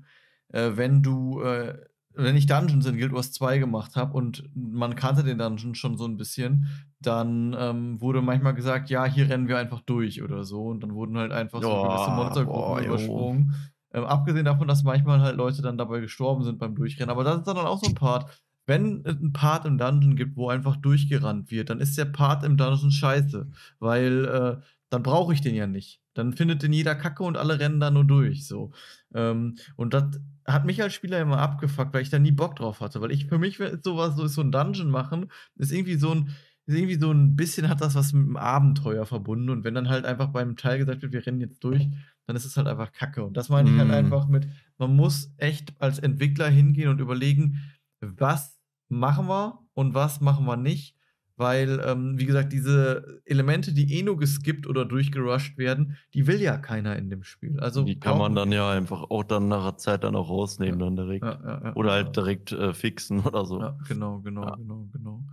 äh, 0.53 0.71
wenn 0.75 1.03
du 1.03 1.41
äh, 1.41 1.77
wenn 2.13 2.35
ich 2.35 2.45
Dungeons 2.45 2.85
in 2.85 2.97
Guild 2.97 3.13
Wars 3.13 3.31
2 3.31 3.57
gemacht 3.57 3.95
habe 3.95 4.13
und 4.13 4.49
man 4.53 4.95
kannte 4.95 5.23
den 5.23 5.37
Dungeon 5.37 5.75
schon 5.75 5.97
so 5.97 6.05
ein 6.05 6.17
bisschen, 6.17 6.67
dann 6.99 7.55
ähm, 7.57 8.01
wurde 8.01 8.21
manchmal 8.21 8.53
gesagt, 8.53 8.89
ja, 8.89 9.05
hier 9.05 9.29
rennen 9.29 9.47
wir 9.47 9.57
einfach 9.57 9.81
durch 9.81 10.21
oder 10.21 10.43
so. 10.43 10.65
Und 10.65 10.81
dann 10.83 10.93
wurden 10.93 11.17
halt 11.17 11.31
einfach 11.31 11.61
so 11.61 11.69
gewisse 11.69 12.11
Monstergruppen 12.11 12.85
übersprungen. 12.85 13.55
Ähm, 13.93 14.03
abgesehen 14.05 14.45
davon, 14.45 14.67
dass 14.67 14.83
manchmal 14.83 15.21
halt 15.21 15.35
Leute 15.35 15.61
dann 15.61 15.77
dabei 15.77 15.99
gestorben 15.99 16.43
sind 16.43 16.59
beim 16.59 16.75
Durchrennen. 16.75 17.09
Aber 17.09 17.23
das 17.23 17.39
ist 17.39 17.47
dann 17.47 17.57
auch 17.57 17.83
so 17.83 17.89
ein 17.89 17.95
Part. 17.95 18.29
Wenn 18.67 19.01
es 19.05 19.17
einen 19.17 19.33
Part 19.33 19.65
im 19.65 19.77
Dungeon 19.77 20.15
gibt, 20.15 20.37
wo 20.37 20.49
einfach 20.49 20.77
durchgerannt 20.77 21.49
wird, 21.49 21.69
dann 21.69 21.79
ist 21.79 21.97
der 21.97 22.05
Part 22.05 22.43
im 22.43 22.57
Dungeon 22.57 22.91
scheiße. 22.91 23.49
Weil 23.79 24.25
äh, 24.25 24.65
dann 24.89 25.03
brauche 25.03 25.33
ich 25.33 25.41
den 25.41 25.55
ja 25.55 25.67
nicht. 25.67 26.01
Dann 26.13 26.33
findet 26.33 26.61
den 26.61 26.73
jeder 26.73 26.95
Kacke 26.95 27.23
und 27.23 27.37
alle 27.37 27.59
rennen 27.59 27.79
da 27.79 27.89
nur 27.89 28.03
durch. 28.03 28.45
So. 28.45 28.71
Ähm, 29.13 29.55
und 29.75 29.93
das 29.93 30.19
hat 30.45 30.65
mich 30.65 30.81
als 30.81 30.93
Spieler 30.93 31.19
immer 31.19 31.39
abgefuckt, 31.39 31.93
weil 31.93 32.01
ich 32.01 32.09
da 32.09 32.19
nie 32.19 32.31
Bock 32.31 32.55
drauf 32.55 32.79
hatte. 32.79 33.01
Weil 33.01 33.11
ich 33.11 33.27
für 33.27 33.37
mich 33.37 33.59
sowas, 33.83 34.15
so 34.15 34.27
so 34.27 34.41
ein 34.41 34.51
Dungeon 34.51 34.89
machen, 34.89 35.31
ist 35.55 35.71
irgendwie 35.71 35.95
so 35.95 36.11
ein, 36.11 36.35
ist 36.65 36.75
irgendwie 36.75 36.99
so 36.99 37.11
ein 37.11 37.35
bisschen 37.35 37.69
hat 37.69 37.81
das 37.81 37.95
was 37.95 38.13
mit 38.13 38.25
dem 38.25 38.37
Abenteuer 38.37 39.05
verbunden. 39.05 39.49
Und 39.49 39.63
wenn 39.63 39.75
dann 39.75 39.89
halt 39.89 40.05
einfach 40.05 40.27
beim 40.27 40.55
Teil 40.55 40.79
gesagt 40.79 41.01
wird, 41.01 41.13
wir 41.13 41.25
rennen 41.25 41.41
jetzt 41.41 41.63
durch, 41.63 41.87
dann 42.27 42.35
ist 42.35 42.45
es 42.45 42.57
halt 42.57 42.67
einfach 42.67 42.91
Kacke. 42.91 43.23
Und 43.23 43.37
das 43.37 43.49
meine 43.49 43.69
ich 43.69 43.77
halt 43.77 43.87
mm. 43.87 43.91
halt 43.91 44.05
einfach 44.05 44.27
mit, 44.27 44.47
man 44.77 44.95
muss 44.95 45.33
echt 45.37 45.73
als 45.79 45.99
Entwickler 45.99 46.49
hingehen 46.49 46.89
und 46.89 47.01
überlegen, 47.01 47.59
was 47.99 48.59
machen 48.89 49.27
wir 49.27 49.59
und 49.73 49.93
was 49.93 50.21
machen 50.21 50.45
wir 50.45 50.57
nicht. 50.57 50.95
Weil, 51.37 51.81
ähm, 51.85 52.19
wie 52.19 52.25
gesagt, 52.25 52.53
diese 52.53 53.21
Elemente, 53.25 53.73
die 53.73 53.97
eh 53.97 54.03
nur 54.03 54.17
geskippt 54.17 54.67
oder 54.67 54.85
durchgerusht 54.85 55.57
werden, 55.57 55.97
die 56.13 56.27
will 56.27 56.39
ja 56.41 56.57
keiner 56.57 56.95
in 56.97 57.09
dem 57.09 57.23
Spiel. 57.23 57.59
Also 57.59 57.83
Die 57.83 57.99
kann 57.99 58.17
man 58.17 58.35
dann 58.35 58.51
ja 58.51 58.69
einfach 58.69 59.09
auch 59.09 59.23
dann 59.23 59.47
nach 59.47 59.63
der 59.63 59.77
Zeit 59.77 60.03
dann 60.03 60.15
auch 60.15 60.29
rausnehmen, 60.29 60.79
dann 60.79 60.95
direkt. 60.95 61.23
Ja, 61.23 61.39
ja, 61.43 61.61
ja, 61.65 61.75
Oder 61.75 61.97
ja. 61.97 62.03
halt 62.03 62.15
direkt 62.15 62.51
äh, 62.51 62.73
fixen 62.73 63.19
oder 63.25 63.45
so. 63.45 63.59
Ja, 63.59 63.77
genau, 63.87 64.19
genau, 64.19 64.43
Ja. 64.43 64.55
genau, 64.55 64.87
genau. 64.91 65.23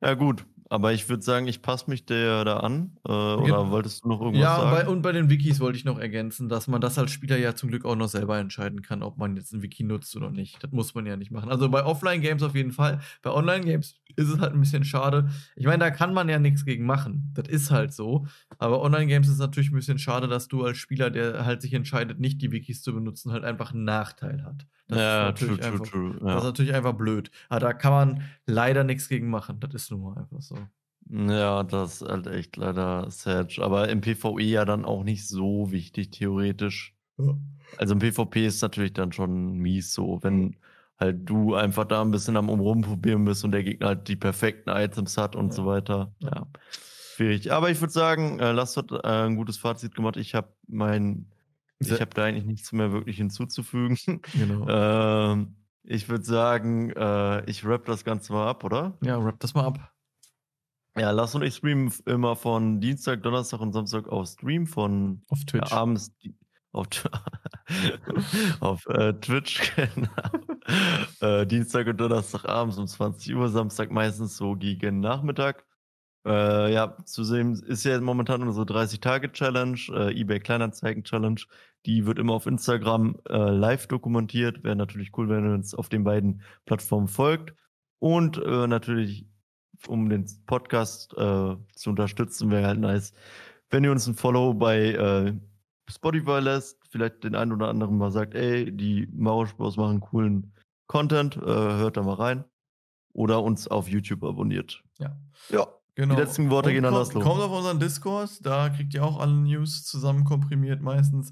Ja, 0.00 0.14
gut. 0.14 0.44
Aber 0.72 0.94
ich 0.94 1.06
würde 1.10 1.22
sagen, 1.22 1.46
ich 1.48 1.60
passe 1.60 1.90
mich 1.90 2.06
der 2.06 2.46
da 2.46 2.60
an. 2.60 2.96
Äh, 3.06 3.12
oder 3.12 3.42
Genau. 3.44 3.70
wolltest 3.70 4.04
du 4.04 4.08
noch 4.08 4.22
irgendwas 4.22 4.40
Ja, 4.42 4.56
sagen? 4.56 4.88
und 4.88 5.02
bei 5.02 5.12
den 5.12 5.28
Wikis 5.28 5.60
wollte 5.60 5.76
ich 5.76 5.84
noch 5.84 5.98
ergänzen, 5.98 6.48
dass 6.48 6.66
man 6.66 6.80
das 6.80 6.96
als 6.98 7.10
Spieler 7.10 7.36
ja 7.36 7.54
zum 7.54 7.68
Glück 7.68 7.84
auch 7.84 7.94
noch 7.94 8.08
selber 8.08 8.38
entscheiden 8.38 8.80
kann, 8.80 9.02
ob 9.02 9.18
man 9.18 9.36
jetzt 9.36 9.52
ein 9.52 9.60
Wiki 9.60 9.82
nutzt 9.84 10.16
oder 10.16 10.30
nicht. 10.30 10.64
Das 10.64 10.72
muss 10.72 10.94
man 10.94 11.04
ja 11.04 11.18
nicht 11.18 11.30
machen. 11.30 11.50
Also 11.50 11.68
bei 11.68 11.84
Offline-Games 11.84 12.42
auf 12.42 12.54
jeden 12.54 12.72
Fall. 12.72 13.00
Bei 13.20 13.30
Online-Games 13.32 13.96
ist 14.16 14.28
es 14.28 14.38
halt 14.40 14.54
ein 14.54 14.60
bisschen 14.60 14.84
schade. 14.84 15.28
Ich 15.56 15.66
meine, 15.66 15.80
da 15.80 15.90
kann 15.90 16.14
man 16.14 16.30
ja 16.30 16.38
nichts 16.38 16.64
gegen 16.64 16.86
machen. 16.86 17.30
Das 17.34 17.48
ist 17.48 17.70
halt 17.70 17.92
so. 17.92 18.26
Aber 18.56 18.80
Online-Games 18.80 19.28
ist 19.28 19.38
natürlich 19.40 19.70
ein 19.72 19.74
bisschen 19.76 19.98
schade, 19.98 20.26
dass 20.26 20.48
du 20.48 20.64
als 20.64 20.78
Spieler, 20.78 21.10
der 21.10 21.44
halt 21.44 21.60
sich 21.60 21.74
entscheidet, 21.74 22.18
nicht 22.18 22.40
die 22.40 22.50
Wikis 22.50 22.80
zu 22.82 22.94
benutzen, 22.94 23.30
halt 23.32 23.44
einfach 23.44 23.74
einen 23.74 23.84
Nachteil 23.84 24.42
hat. 24.42 24.66
Das 24.88 24.98
ja, 24.98 25.28
ist 25.30 25.38
true, 25.38 25.56
true, 25.58 25.66
einfach, 25.72 25.86
true. 25.86 26.10
Das 26.12 26.20
ist 26.20 26.26
Ja. 26.28 26.44
natürlich 26.44 26.74
einfach 26.74 26.92
blöd. 26.94 27.30
Aber 27.48 27.60
da 27.60 27.72
kann 27.74 27.92
man 27.92 28.22
leider 28.46 28.84
nichts 28.84 29.08
gegen 29.08 29.30
machen. 29.30 29.58
Das 29.60 29.72
ist 29.74 29.90
nun 29.90 30.02
mal 30.02 30.18
einfach 30.18 30.40
so. 30.42 30.58
Ja, 31.10 31.62
das 31.62 32.02
ist 32.02 32.08
halt 32.08 32.26
echt 32.26 32.56
leider 32.56 33.10
sad. 33.10 33.58
Aber 33.58 33.88
im 33.88 34.00
PvE 34.00 34.42
ja 34.42 34.64
dann 34.64 34.84
auch 34.84 35.04
nicht 35.04 35.26
so 35.28 35.70
wichtig, 35.70 36.10
theoretisch. 36.10 36.94
Ja. 37.18 37.36
Also 37.78 37.94
im 37.94 38.00
PvP 38.00 38.46
ist 38.46 38.62
natürlich 38.62 38.92
dann 38.92 39.12
schon 39.12 39.54
mies 39.54 39.92
so, 39.92 40.18
wenn 40.22 40.56
halt 40.98 41.28
du 41.28 41.54
einfach 41.54 41.84
da 41.84 42.00
ein 42.02 42.10
bisschen 42.10 42.36
am 42.36 42.48
Rumprobieren 42.48 43.24
bist 43.24 43.44
und 43.44 43.52
der 43.52 43.64
Gegner 43.64 43.88
halt 43.88 44.08
die 44.08 44.16
perfekten 44.16 44.70
Items 44.70 45.16
hat 45.16 45.36
und 45.36 45.48
Ja. 45.48 45.52
so 45.52 45.66
weiter. 45.66 46.14
Ja, 46.20 46.46
schwierig. 46.70 47.52
Aber 47.52 47.70
ich 47.70 47.80
würde 47.80 47.92
sagen, 47.92 48.38
äh, 48.40 48.52
Last 48.52 48.76
hat 48.76 48.92
äh, 48.92 48.98
ein 49.02 49.36
gutes 49.36 49.58
Fazit 49.58 49.94
gemacht. 49.94 50.16
Ich 50.16 50.34
habe 50.34 50.48
mein, 50.68 51.26
ich 51.80 51.90
habe 51.92 52.10
da 52.14 52.24
eigentlich 52.24 52.44
nichts 52.46 52.72
mehr 52.72 52.92
wirklich 52.92 53.16
hinzuzufügen. 53.16 53.98
Genau. 54.34 54.66
ähm, 55.32 55.56
ich 55.84 56.08
würde 56.08 56.24
sagen, 56.24 56.90
äh, 56.90 57.44
ich 57.50 57.64
rap 57.66 57.86
das 57.86 58.04
Ganze 58.04 58.32
mal 58.32 58.48
ab, 58.48 58.62
oder? 58.62 58.96
ja, 59.02 59.22
wrap 59.22 59.40
das 59.40 59.54
mal 59.54 59.64
ab. 59.64 59.91
Ja, 60.96 61.10
Lars 61.10 61.34
und 61.34 61.42
ich 61.42 61.54
streamen 61.54 61.92
immer 62.06 62.36
von 62.36 62.80
Dienstag, 62.80 63.22
Donnerstag 63.22 63.60
und 63.60 63.72
Samstag 63.72 64.08
auf 64.08 64.28
Stream 64.28 64.66
von 64.66 65.22
Auf 65.30 65.44
Twitch. 65.46 65.70
ja, 65.70 65.76
abends 65.76 66.12
auf, 66.72 66.86
auf 68.60 68.86
äh, 68.86 69.14
Twitch, 69.14 69.74
genau. 69.76 70.08
äh, 71.20 71.46
Dienstag 71.46 71.86
und 71.86 71.98
Donnerstag 71.98 72.44
abends 72.46 72.78
um 72.78 72.86
20 72.86 73.34
Uhr, 73.34 73.48
Samstag 73.48 73.90
meistens 73.90 74.36
so 74.36 74.54
gegen 74.54 75.00
Nachmittag. 75.00 75.64
Äh, 76.24 76.72
ja, 76.72 76.96
zu 77.04 77.24
sehen 77.24 77.54
ist 77.66 77.84
ja 77.84 78.00
momentan 78.00 78.42
unsere 78.42 78.64
30-Tage-Challenge, 78.64 79.80
äh, 79.92 80.20
eBay 80.20 80.40
Kleinanzeigen-Challenge. 80.40 81.40
Die 81.84 82.06
wird 82.06 82.18
immer 82.18 82.34
auf 82.34 82.46
Instagram 82.46 83.16
äh, 83.28 83.50
live 83.50 83.88
dokumentiert. 83.88 84.62
Wäre 84.62 84.76
natürlich 84.76 85.10
cool, 85.16 85.28
wenn 85.28 85.44
ihr 85.44 85.54
uns 85.54 85.74
auf 85.74 85.88
den 85.88 86.04
beiden 86.04 86.42
Plattformen 86.64 87.08
folgt. 87.08 87.54
Und 87.98 88.38
äh, 88.38 88.66
natürlich, 88.68 89.26
um 89.88 90.08
den 90.08 90.26
Podcast 90.46 91.12
äh, 91.14 91.56
zu 91.74 91.90
unterstützen, 91.90 92.50
wäre 92.50 92.66
halt 92.66 92.80
nice, 92.80 93.12
wenn 93.70 93.84
ihr 93.84 93.92
uns 93.92 94.06
ein 94.06 94.14
Follow 94.14 94.54
bei 94.54 94.92
äh, 94.92 95.34
Spotify 95.90 96.40
lässt, 96.40 96.78
vielleicht 96.90 97.24
den 97.24 97.34
einen 97.34 97.52
oder 97.52 97.68
anderen 97.68 97.98
mal 97.98 98.10
sagt, 98.10 98.34
ey, 98.34 98.70
die 98.70 99.08
Mauerspurs 99.12 99.76
machen 99.76 100.00
coolen 100.00 100.52
Content, 100.86 101.36
äh, 101.36 101.40
hört 101.40 101.96
da 101.96 102.02
mal 102.02 102.14
rein. 102.14 102.44
Oder 103.14 103.42
uns 103.42 103.68
auf 103.68 103.88
YouTube 103.88 104.24
abonniert. 104.24 104.82
Ja. 104.98 105.14
Ja. 105.50 105.66
Genau. 105.94 106.14
Die 106.14 106.20
letzten 106.22 106.48
Worte 106.48 106.70
Und 106.70 106.74
gehen 106.76 106.84
an 106.86 106.94
kommt, 106.94 107.06
Laszlo. 107.06 107.20
Kommt 107.20 107.42
auf 107.42 107.52
unseren 107.52 107.78
Discord, 107.78 108.30
da 108.46 108.70
kriegt 108.70 108.94
ihr 108.94 109.04
auch 109.04 109.18
alle 109.20 109.34
News 109.34 109.84
zusammen 109.84 110.24
komprimiert 110.24 110.80
meistens. 110.80 111.30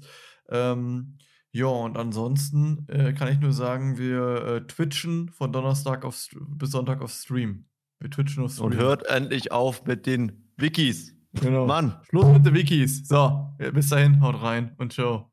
Ähm, 0.49 1.17
ja, 1.51 1.65
und 1.65 1.97
ansonsten 1.97 2.85
äh, 2.87 3.13
kann 3.13 3.29
ich 3.29 3.39
nur 3.39 3.53
sagen, 3.53 3.97
wir 3.97 4.45
äh, 4.45 4.67
twitchen 4.67 5.29
von 5.29 5.51
Donnerstag 5.51 6.05
auf 6.05 6.15
St- 6.15 6.37
bis 6.55 6.69
Sonntag 6.69 7.01
auf 7.01 7.11
Stream. 7.11 7.65
Wir 8.01 8.09
twitchen 8.09 8.49
Stream. 8.49 8.65
Und 8.65 8.75
hört 8.75 9.05
endlich 9.05 9.51
auf 9.51 9.85
mit 9.85 10.07
den 10.07 10.51
Wikis. 10.57 11.15
genau. 11.33 11.67
Mann. 11.67 11.99
Schluss 12.09 12.25
mit 12.25 12.45
den 12.45 12.55
Wikis. 12.55 13.07
So, 13.07 13.55
bis 13.73 13.89
dahin, 13.89 14.19
haut 14.21 14.41
rein 14.41 14.73
und 14.79 14.91
ciao. 14.91 15.31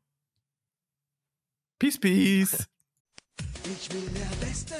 Peace, 1.79 1.97
peace. 1.97 2.67
Ich 3.65 3.91
will 3.91 4.07
der 4.13 4.45
Beste 4.45 4.75